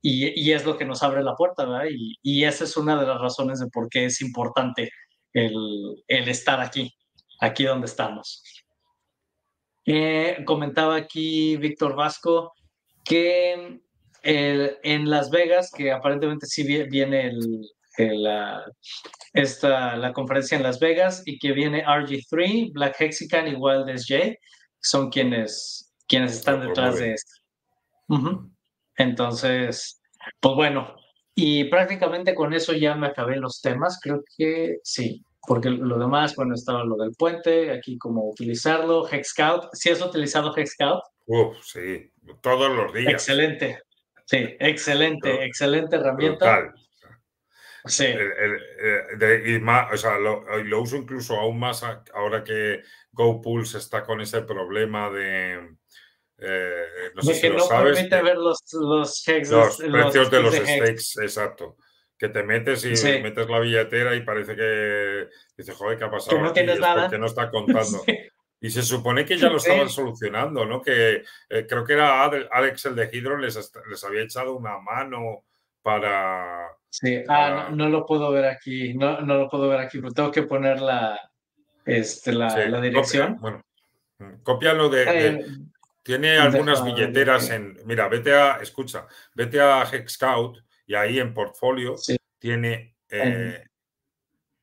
Y, 0.02 0.40
y, 0.40 0.53
es 0.53 0.65
lo 0.65 0.78
que 0.78 0.86
nos 0.86 1.02
abre 1.03 1.24
la 1.24 1.36
puerta, 1.36 1.65
¿verdad? 1.65 1.88
Y, 1.90 2.18
y, 2.22 2.44
esa 2.44 2.64
es 2.64 2.78
una 2.78 2.99
de 2.99 3.07
las 3.07 3.19
razones 3.19 3.60
de 3.60 3.68
por 3.68 3.90
qué 3.90 4.06
es 4.06 4.22
importante 4.22 4.91
el, 5.34 6.03
el 6.07 6.30
estar 6.30 6.61
aquí, 6.61 6.94
aquí 7.41 7.64
donde 7.64 7.88
estamos. 7.88 8.44
Eh, 9.86 10.44
comentaba 10.45 10.95
aquí 10.95 11.57
Víctor 11.57 11.95
Vasco 11.95 12.53
que 13.06 13.80
en 14.24 15.10
Las 15.10 15.30
Vegas, 15.30 15.72
que 15.72 15.91
aparentemente 15.94 16.45
sí 16.45 16.64
viene 16.64 17.32
la, 17.98 18.65
esta, 19.34 19.95
la 19.95 20.11
conferencia 20.11 20.57
en 20.57 20.64
Las 20.64 20.80
Vegas 20.80 21.24
y 21.26 21.40
que 21.40 21.53
viene 21.53 21.86
RG3, 21.86 22.74
Black 22.74 22.99
Hexican 22.99 23.48
y 23.48 23.56
Wild 23.56 23.98
SJ, 23.98 24.38
son 24.82 25.10
quienes, 25.10 25.94
quienes 26.07 26.34
están 26.34 26.60
detrás 26.60 26.99
de 26.99 27.14
esto. 27.14 27.34
Entonces, 28.98 30.02
pues 30.40 30.56
bueno, 30.56 30.95
y 31.34 31.65
prácticamente 31.65 32.36
con 32.36 32.53
eso 32.53 32.74
ya 32.74 32.95
me 32.95 33.07
acabé 33.07 33.38
los 33.38 33.61
temas, 33.61 33.99
creo 34.02 34.24
que 34.38 34.80
sí 34.84 35.24
porque 35.48 35.69
lo 35.69 35.98
demás, 35.98 36.36
bueno, 36.36 36.53
estaba 36.53 36.84
lo 36.84 36.98
del 36.98 37.14
puente, 37.18 37.72
aquí 37.72 37.98
cómo 37.98 38.30
utilizarlo, 38.30 39.07
Hexscout. 39.10 39.69
¿Sí 39.72 39.90
has 39.90 40.02
utilizado 40.02 40.53
Hexscout? 40.53 41.02
Uf, 41.26 41.56
sí, 41.64 42.11
todos 42.41 42.69
los 42.69 42.94
días. 42.94 43.14
Excelente, 43.14 43.80
sí, 44.26 44.57
excelente, 44.60 45.45
excelente 45.45 45.95
herramienta. 45.95 46.74
Sí. 47.86 48.07
y 49.45 49.60
más, 49.60 49.94
o 49.94 49.95
sea, 49.98 50.19
lo, 50.19 50.44
lo, 50.64 50.82
uso 50.82 50.98
incluso 50.98 51.38
aún 51.38 51.57
más 51.57 51.82
ahora 52.14 52.44
que 52.44 52.82
GoPulse 53.14 53.78
está 53.78 54.03
con 54.03 54.19
ese 54.19 54.41
problema 54.41 55.10
de. 55.10 55.78
Eh, 56.39 57.11
no 57.15 57.22
sé 57.23 57.34
si 57.34 57.49
lo 57.49 57.57
no 57.57 57.68
permite 57.68 58.22
ver 58.22 58.38
los, 58.38 58.61
los, 58.73 59.26
los 59.27 59.77
precios 59.77 60.31
de 60.31 60.41
los 60.41 60.55
stakes, 60.55 61.22
exacto 61.22 61.77
que 62.18 62.30
te 62.30 62.43
metes 62.43 62.84
y 62.84 63.22
metes 63.22 63.47
la 63.47 63.59
billetera 63.59 64.15
y 64.15 64.22
parece 64.22 64.55
que 64.55 65.27
dices, 65.55 65.76
joder, 65.76 65.97
¿qué 65.97 66.05
ha 66.05 66.11
pasado? 66.11 66.38
Que 66.38 66.43
no 66.43 66.51
tienes 66.51 66.80
nada. 66.80 67.03
Porque 67.03 67.19
no 67.19 67.27
está 67.27 67.49
contando. 67.49 68.01
Y 68.59 68.72
se 68.72 68.81
supone 68.81 69.23
que 69.23 69.38
ya 69.38 69.49
lo 69.49 69.57
estaban 69.57 69.88
solucionando, 69.88 70.65
¿no? 70.65 70.81
Que 70.81 71.23
eh, 71.47 71.68
creo 71.69 71.85
que 71.85 71.93
era 71.93 72.23
Alex 72.23 72.85
el 72.88 72.95
de 72.95 73.07
Hydron, 73.14 73.39
les, 73.39 73.72
les 73.88 74.03
había 74.03 74.23
echado 74.23 74.55
una 74.55 74.80
mano 74.80 75.43
para. 75.84 76.68
Sí, 76.89 77.23
ah, 77.27 77.69
no, 77.72 77.88
lo 77.88 78.03
puedo 78.03 78.31
ver 78.31 78.45
aquí, 78.45 78.95
no, 78.95 79.22
no 79.22 79.38
lo 79.38 79.47
puedo 79.47 79.69
ver 79.69 79.81
aquí, 79.81 79.99
pero 79.99 80.11
tengo 80.11 80.31
que 80.31 80.41
poner 80.41 80.81
la, 80.81 81.19
este, 81.85 82.34
la, 82.34 82.81
dirección. 82.81 83.38
bueno, 83.39 83.64
mm, 84.18 84.41
cópialo 84.41 84.89
de. 84.89 85.03
Eh, 85.03 85.45
tiene 86.07 86.38
algunas 86.38 86.85
billeteras 86.85 87.49
en. 87.49 87.77
Mira, 87.84 88.07
vete 88.07 88.34
a. 88.34 88.59
Escucha, 88.61 89.05
vete 89.35 89.59
a 89.59 89.84
Hexscout 89.84 90.59
y 90.85 90.95
ahí 90.95 91.19
en 91.19 91.34
portfolio 91.34 91.95
tiene 92.39 92.95
eh, 93.09 93.61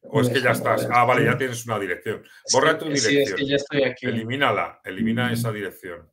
¿O 0.04 0.22
es 0.22 0.30
que 0.30 0.40
ya 0.40 0.52
estás? 0.52 0.88
Ah, 0.90 1.04
vale, 1.04 1.26
ya 1.26 1.36
tienes 1.36 1.66
una 1.66 1.78
dirección. 1.78 2.22
Borra 2.50 2.78
tu 2.78 2.86
dirección. 2.86 3.12
Sí, 3.12 3.20
es 3.20 3.34
que 3.34 3.46
ya 3.46 3.56
estoy 3.56 3.84
aquí. 3.84 4.06
Elimínala, 4.06 4.80
elimina 4.84 5.30
esa 5.30 5.52
dirección. 5.52 6.10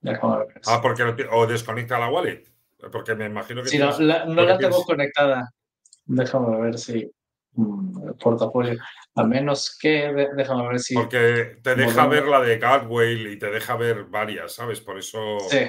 Déjame 0.00 0.38
ver. 0.38 0.60
Ah, 0.66 0.80
porque 0.82 1.04
o 1.30 1.46
desconecta 1.46 1.96
la 2.00 2.08
wallet. 2.08 2.42
Porque 2.90 3.14
me 3.14 3.26
imagino 3.26 3.62
que. 3.62 3.68
Sí, 3.68 3.78
no, 3.78 3.96
la, 4.00 4.24
no 4.24 4.42
la 4.42 4.58
tengo 4.58 4.84
conectada. 4.84 5.52
Déjame 6.04 6.60
ver 6.60 6.78
si. 6.78 7.12
Mm, 7.56 8.12
portafolio. 8.20 8.78
A 9.14 9.24
menos 9.24 9.76
que. 9.80 10.28
Déjame 10.36 10.68
ver 10.68 10.78
si. 10.78 10.94
Porque 10.94 11.58
te 11.62 11.74
deja 11.74 12.06
ver 12.06 12.26
la 12.26 12.40
de 12.40 12.58
Gatway 12.58 13.32
y 13.32 13.38
te 13.38 13.50
deja 13.50 13.76
ver 13.76 14.04
varias, 14.04 14.54
¿sabes? 14.54 14.80
Por 14.80 14.98
eso. 14.98 15.38
Sí. 15.48 15.66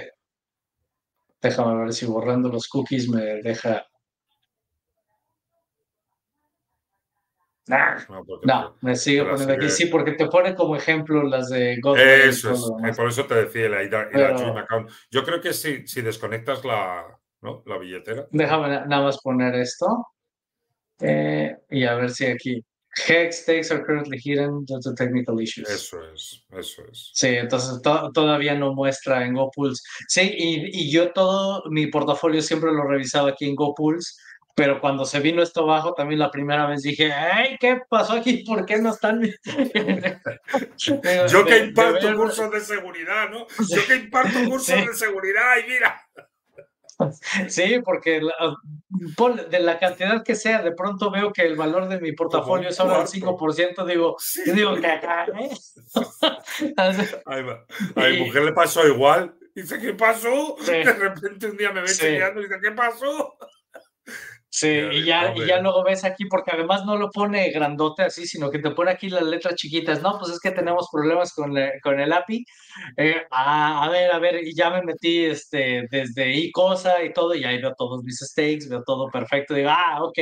Déjame 1.41 1.84
ver 1.84 1.93
si 1.93 2.05
borrando 2.05 2.49
los 2.49 2.68
cookies 2.68 3.07
me 3.09 3.22
deja. 3.41 3.85
no, 8.43 8.77
me 8.81 8.95
sigue 8.95 9.23
poniendo 9.23 9.53
aquí. 9.53 9.69
Sí, 9.69 9.85
porque 9.88 10.14
te 10.14 10.27
pone 10.27 10.55
como 10.55 10.76
ejemplo 10.76 11.23
las 11.23 11.49
de 11.49 11.80
Godway. 11.81 12.30
Eso 12.30 12.51
es, 12.84 12.97
por 12.97 13.07
eso 13.07 13.26
te 13.26 13.35
decía 13.35 13.69
la, 13.69 13.84
la, 13.84 14.59
account. 14.61 14.89
Yo 15.11 15.23
creo 15.23 15.39
que 15.39 15.53
si, 15.53 15.85
si 15.88 16.01
desconectas 16.01 16.64
la, 16.65 17.19
¿no? 17.41 17.64
la 17.65 17.77
billetera. 17.77 18.27
Déjame 18.31 18.68
nada 18.69 19.03
más 19.03 19.22
poner 19.22 19.55
esto. 19.55 20.07
Eh, 21.02 21.56
y 21.69 21.84
a 21.84 21.95
ver 21.95 22.10
si 22.11 22.26
aquí. 22.26 22.64
Hex 23.07 23.44
stakes 23.44 23.72
are 23.72 23.84
currently 23.84 24.18
hidden 24.18 24.65
due 24.65 24.80
to 24.82 24.95
technical 24.95 25.40
issues. 25.40 25.69
Eso 25.69 25.99
es, 26.11 26.44
eso 26.52 26.82
es. 26.91 27.11
Sí, 27.14 27.28
entonces 27.28 27.80
todavía 27.82 28.56
no 28.56 28.74
muestra 28.74 29.24
en 29.24 29.36
GoPools. 29.36 29.84
Sí, 30.07 30.22
y, 30.36 30.82
y, 30.82 30.91
yo 30.91 31.11
todo 31.11 31.64
mi 31.69 31.88
portafolio 31.88 32.41
siempre 32.41 32.72
lo 32.72 32.88
revisaba 32.88 33.30
aquí 33.30 33.48
en 33.48 33.56
GoPools, 33.56 34.18
pero 34.57 34.82
cuando 34.82 35.06
se 35.06 35.19
vino 35.19 35.44
esto 35.44 35.61
abajo, 35.61 35.94
también 35.94 36.18
la 36.18 36.32
primera 36.32 36.65
vez 36.65 36.82
dije, 36.82 37.14
¡ay, 37.14 37.57
qué 37.60 37.80
pasó 37.88 38.14
aquí! 38.14 38.38
¿Por 38.38 38.65
qué 38.65 38.80
no 38.80 38.90
están? 38.90 39.22
yo 41.30 41.45
que 41.45 41.57
imparto 41.60 42.15
cursos 42.15 42.52
de 42.52 42.61
seguridad, 42.61 43.30
¿no? 43.30 43.45
Yo 43.69 43.86
que 43.86 43.95
imparto 43.98 44.40
cursos 44.49 44.88
de 44.88 44.95
seguridad 44.95 45.57
y 45.64 45.69
mira. 45.69 46.02
Sí, 47.49 47.80
porque 47.84 48.22
de 49.49 49.60
la 49.60 49.80
cantidad 49.80 50.24
que 50.24 50.36
sea, 50.36 50.61
de 50.61 50.72
pronto 50.72 51.11
veo 51.11 51.32
que 51.32 51.44
el 51.44 51.56
valor 51.56 51.88
de 51.88 51.99
mi 51.99 52.11
portafolio 52.14 52.69
es 52.69 52.80
ahora 52.80 53.02
el 53.02 53.07
5%, 53.07 53.86
digo, 53.86 54.18
digo, 54.53 54.76
¿qué 54.76 54.88
¿eh? 55.40 56.78
A 56.78 58.07
mi 58.10 58.19
mujer 58.19 58.44
le 58.44 58.53
pasó 58.53 58.88
igual. 58.88 59.36
Dice, 59.53 59.80
¿qué 59.80 59.94
pasó? 59.94 60.56
De 60.65 60.84
repente 60.84 61.48
un 61.48 61.57
día 61.57 61.72
me 61.72 61.82
ve 61.82 61.88
sí. 61.88 62.06
y 62.06 62.41
dice, 62.41 62.60
¿qué 62.61 62.72
pasó? 62.72 63.38
Sí, 64.49 64.69
y 64.69 65.03
ya, 65.03 65.34
y 65.36 65.45
ya 65.45 65.60
luego 65.60 65.84
ves 65.84 66.03
aquí, 66.06 66.26
porque 66.26 66.52
además 66.53 66.86
no 66.86 66.98
lo 66.98 67.11
pone 67.11 67.52
grandote 67.52 68.03
así, 68.03 68.26
sino 68.26 68.49
que 68.49 68.60
te 68.60 68.72
pone 68.72 68.91
aquí 68.91 69.10
las 69.10 69.24
letras 69.24 69.56
chiquitas. 69.56 70.02
No, 70.02 70.18
pues 70.18 70.32
es 70.32 70.40
que 70.40 70.52
tenemos 70.52 70.88
problemas 70.91 71.34
con, 71.34 71.53
con 71.84 71.99
el 71.99 72.14
API. 72.14 72.45
Eh, 72.95 73.24
ah, 73.30 73.84
a 73.84 73.90
ver, 73.90 74.11
a 74.11 74.19
ver, 74.19 74.48
y 74.48 74.56
ya 74.56 74.69
me 74.69 74.82
metí 74.84 75.26
este, 75.26 75.86
desde 75.91 76.34
iCosa 76.34 77.03
y 77.03 77.11
todo, 77.14 77.36
y 77.36 77.44
ahí 77.44 77.61
veo 77.61 77.74
todos 77.78 78.03
mis 78.03 78.19
stakes, 78.19 78.69
veo 78.69 78.84
todo 78.84 79.10
perfecto. 79.11 79.53
Digo, 79.53 79.69
ah, 79.69 79.99
ok, 80.02 80.19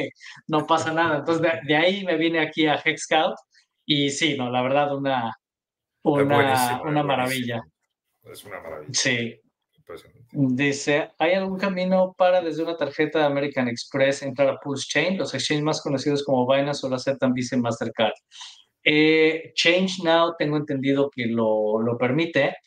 no 0.47 0.65
pasa 0.65 0.91
nada. 0.91 1.19
Entonces 1.19 1.47
de, 1.65 1.75
ahí 1.75 2.03
me 2.03 2.17
vine 2.17 2.39
aquí 2.39 2.65
a 2.65 2.81
Hexscout 2.83 3.35
y 3.85 4.09
sí, 4.09 4.35
no, 4.37 4.49
la 4.49 4.63
verdad, 4.63 4.95
una, 4.95 5.31
una, 6.03 6.81
una 6.83 7.03
maravilla. 7.03 7.61
Es 8.23 8.43
una 8.43 8.59
maravilla. 8.59 8.91
Sí, 8.91 9.39
Dice, 10.37 11.11
¿hay 11.17 11.33
algún 11.33 11.57
camino 11.57 12.13
para 12.17 12.41
desde 12.41 12.61
una 12.61 12.75
tarjeta 12.75 13.19
de 13.19 13.25
American 13.25 13.69
Express 13.69 14.21
entrar 14.21 14.49
a 14.49 14.59
Pulse 14.59 14.85
Chain? 14.89 15.17
Los 15.17 15.33
exchanges 15.33 15.63
más 15.63 15.81
conocidos 15.81 16.25
como 16.25 16.45
Binance 16.45 16.81
solo 16.81 16.97
aceptan 16.97 17.31
Visa 17.31 17.55
y 17.55 17.61
Mastercard. 17.61 18.11
Eh, 18.83 19.53
Change 19.55 20.03
Now 20.03 20.35
tengo 20.37 20.57
entendido 20.57 21.09
que 21.09 21.27
lo, 21.27 21.79
lo 21.81 21.97
permite. 21.97 22.57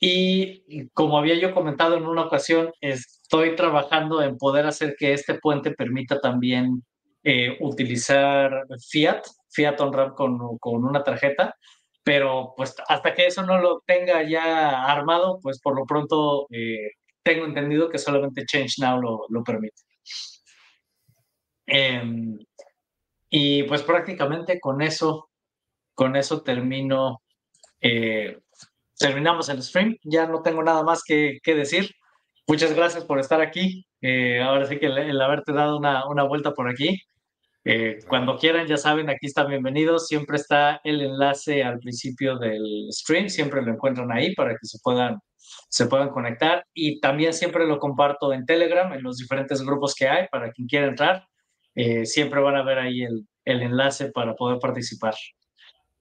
Y 0.00 0.88
como 0.94 1.16
había 1.16 1.36
yo 1.36 1.54
comentado 1.54 1.96
en 1.96 2.06
una 2.06 2.24
ocasión, 2.24 2.72
estoy 2.80 3.54
trabajando 3.54 4.20
en 4.20 4.36
poder 4.36 4.66
hacer 4.66 4.96
que 4.98 5.12
este 5.12 5.34
puente 5.34 5.70
permita 5.70 6.20
también 6.20 6.82
eh, 7.22 7.56
utilizar 7.60 8.66
Fiat, 8.90 9.22
Fiat 9.50 9.80
on 9.80 9.92
Ramp 9.92 10.16
con, 10.16 10.58
con 10.58 10.84
una 10.84 11.04
tarjeta 11.04 11.54
pero 12.06 12.54
pues 12.56 12.76
hasta 12.86 13.14
que 13.14 13.26
eso 13.26 13.42
no 13.42 13.58
lo 13.58 13.82
tenga 13.84 14.22
ya 14.22 14.84
armado, 14.84 15.40
pues 15.42 15.60
por 15.60 15.74
lo 15.74 15.84
pronto 15.84 16.46
eh, 16.50 16.92
tengo 17.24 17.44
entendido 17.44 17.88
que 17.88 17.98
solamente 17.98 18.46
Change 18.46 18.76
Now 18.78 19.00
lo, 19.00 19.26
lo 19.28 19.42
permite. 19.42 19.82
Em, 21.66 22.38
y 23.28 23.64
pues 23.64 23.82
prácticamente 23.82 24.60
con 24.60 24.82
eso, 24.82 25.30
con 25.94 26.14
eso 26.14 26.42
termino, 26.42 27.22
eh, 27.80 28.38
terminamos 28.96 29.48
el 29.48 29.60
stream. 29.60 29.96
Ya 30.04 30.28
no 30.28 30.42
tengo 30.42 30.62
nada 30.62 30.84
más 30.84 31.02
que, 31.04 31.40
que 31.42 31.56
decir. 31.56 31.90
Muchas 32.46 32.72
gracias 32.72 33.04
por 33.04 33.18
estar 33.18 33.40
aquí. 33.40 33.84
Eh, 34.00 34.40
ahora 34.40 34.66
sí 34.66 34.78
que 34.78 34.86
el, 34.86 34.98
el 34.98 35.20
haberte 35.20 35.52
dado 35.52 35.76
una, 35.78 36.06
una 36.08 36.22
vuelta 36.22 36.52
por 36.54 36.68
aquí. 36.68 37.02
Eh, 37.68 37.98
cuando 38.06 38.38
quieran, 38.38 38.68
ya 38.68 38.76
saben, 38.76 39.10
aquí 39.10 39.26
están 39.26 39.48
bienvenidos. 39.48 40.06
Siempre 40.06 40.36
está 40.36 40.80
el 40.84 41.02
enlace 41.02 41.64
al 41.64 41.80
principio 41.80 42.38
del 42.38 42.86
stream, 42.92 43.28
siempre 43.28 43.60
lo 43.60 43.72
encuentran 43.72 44.12
ahí 44.12 44.36
para 44.36 44.52
que 44.52 44.64
se 44.64 44.78
puedan, 44.84 45.18
se 45.68 45.86
puedan 45.86 46.10
conectar. 46.10 46.64
Y 46.72 47.00
también 47.00 47.34
siempre 47.34 47.66
lo 47.66 47.80
comparto 47.80 48.32
en 48.32 48.46
Telegram, 48.46 48.92
en 48.92 49.02
los 49.02 49.16
diferentes 49.16 49.62
grupos 49.62 49.96
que 49.96 50.06
hay, 50.06 50.28
para 50.28 50.52
quien 50.52 50.68
quiera 50.68 50.86
entrar. 50.86 51.26
Eh, 51.74 52.06
siempre 52.06 52.40
van 52.40 52.54
a 52.54 52.62
ver 52.62 52.78
ahí 52.78 53.02
el, 53.02 53.26
el 53.44 53.62
enlace 53.62 54.12
para 54.12 54.36
poder 54.36 54.60
participar. 54.60 55.14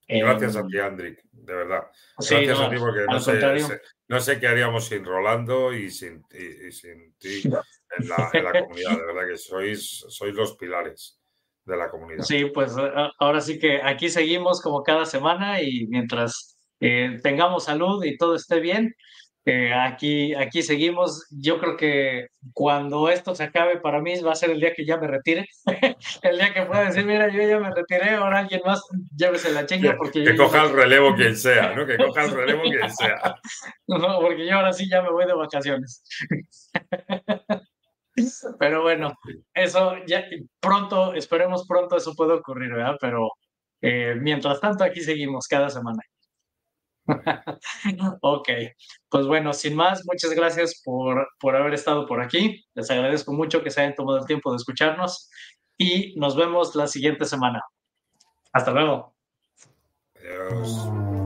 Gracias 0.08 0.56
a 0.56 0.60
em, 0.60 0.68
ti, 0.68 0.78
Andrick, 0.78 1.20
de 1.32 1.56
verdad. 1.56 1.82
Gracias 2.16 2.60
a 2.60 2.70
ti 2.70 2.76
porque 2.78 3.06
no 3.10 3.20
sé, 3.20 3.82
no 4.08 4.20
sé, 4.20 4.40
qué 4.40 4.48
haríamos 4.48 4.86
sin 4.86 5.04
Rolando 5.04 5.74
y 5.74 5.90
sin, 5.90 6.24
y, 6.32 6.72
sin 6.72 7.16
ti 7.18 7.42
en 7.98 8.08
la, 8.08 8.30
en 8.34 8.44
la, 8.44 8.52
comunidad. 8.52 9.00
De 9.00 9.06
verdad 9.08 9.28
que 9.28 9.38
sois, 9.40 10.06
sois 10.10 10.36
los 10.36 10.56
pilares 10.58 11.20
de 11.66 11.78
la 11.78 11.90
comunidad. 11.90 12.24
Sí, 12.24 12.46
pues 12.46 12.74
ahora 13.20 13.42
sí 13.42 13.60
que 13.60 13.82
aquí 13.82 14.10
seguimos 14.10 14.62
como 14.62 14.84
cada 14.84 15.06
semana 15.06 15.62
y 15.62 15.88
mientras 15.88 16.58
eh, 16.80 17.20
tengamos 17.24 17.66
salud 17.66 18.04
y 18.04 18.18
todo 18.18 18.36
esté 18.36 18.60
bien, 18.60 18.94
eh, 19.48 19.72
aquí, 19.74 20.34
aquí 20.34 20.64
seguimos. 20.64 21.28
Yo 21.30 21.60
creo 21.60 21.78
que 21.78 22.28
cuando 22.54 23.10
esto 23.10 23.36
se 23.36 23.44
acabe 23.44 23.78
para 23.80 24.02
mí 24.02 24.20
va 24.22 24.32
a 24.32 24.36
ser 24.36 24.50
el 24.50 24.60
día 24.60 24.74
que 24.74 24.86
ya 24.86 24.98
me 24.98 25.08
retire, 25.08 25.46
el 26.24 26.38
día 26.38 26.52
que 26.52 26.64
pueda 26.64 26.86
decir, 26.86 27.06
mira, 27.06 27.30
yo 27.30 27.48
ya 27.48 27.60
me 27.60 27.72
retiré, 27.72 28.16
ahora 28.16 28.40
alguien 28.40 28.62
más 28.66 28.82
llévese 29.16 29.52
la 29.52 29.68
chinga 29.68 29.96
porque... 29.98 30.24
Que, 30.24 30.36
coja 30.36 30.64
el 30.64 30.74
relevo 30.74 31.16
quien 31.16 31.36
sea, 31.38 31.76
¿no? 31.76 31.86
Que 31.86 31.96
coja 31.96 32.24
el 32.24 32.32
relevo 32.32 32.64
quien 32.64 32.90
sea. 32.90 33.36
no, 33.88 34.20
porque 34.20 34.48
yo 34.48 34.56
ahora 34.56 34.74
sí 34.74 34.90
ya 34.90 35.04
me 35.04 35.12
voy 35.12 35.28
de 35.28 35.34
vacaciones. 35.34 36.04
Pero 38.60 38.82
bueno, 38.82 39.14
eso 39.54 39.94
ya 40.08 40.24
pronto, 40.60 41.14
esperemos 41.14 41.66
pronto 41.68 41.98
eso 41.98 42.14
pueda 42.16 42.36
ocurrir, 42.36 42.72
¿verdad? 42.72 42.96
Pero 43.00 43.30
eh, 43.82 44.16
mientras 44.20 44.60
tanto, 44.60 44.84
aquí 44.84 45.02
seguimos 45.02 45.48
cada 45.48 45.70
semana. 45.70 46.02
ok, 48.22 48.50
pues 49.10 49.28
bueno, 49.28 49.54
sin 49.54 49.76
más, 49.76 50.04
muchas 50.06 50.32
gracias 50.32 50.82
por, 50.84 51.28
por 51.40 51.56
haber 51.56 51.74
estado 51.74 52.08
por 52.08 52.22
aquí. 52.22 52.66
Les 52.74 52.90
agradezco 52.90 53.34
mucho 53.34 53.62
que 53.62 53.70
se 53.70 53.82
hayan 53.82 53.96
tomado 53.96 54.20
el 54.20 54.26
tiempo 54.26 54.52
de 54.52 54.58
escucharnos 54.58 55.30
y 55.78 56.16
nos 56.18 56.36
vemos 56.36 56.76
la 56.76 56.88
siguiente 56.88 57.26
semana. 57.26 57.62
Hasta 58.54 58.72
luego. 58.72 59.14
Adiós. 60.16 61.25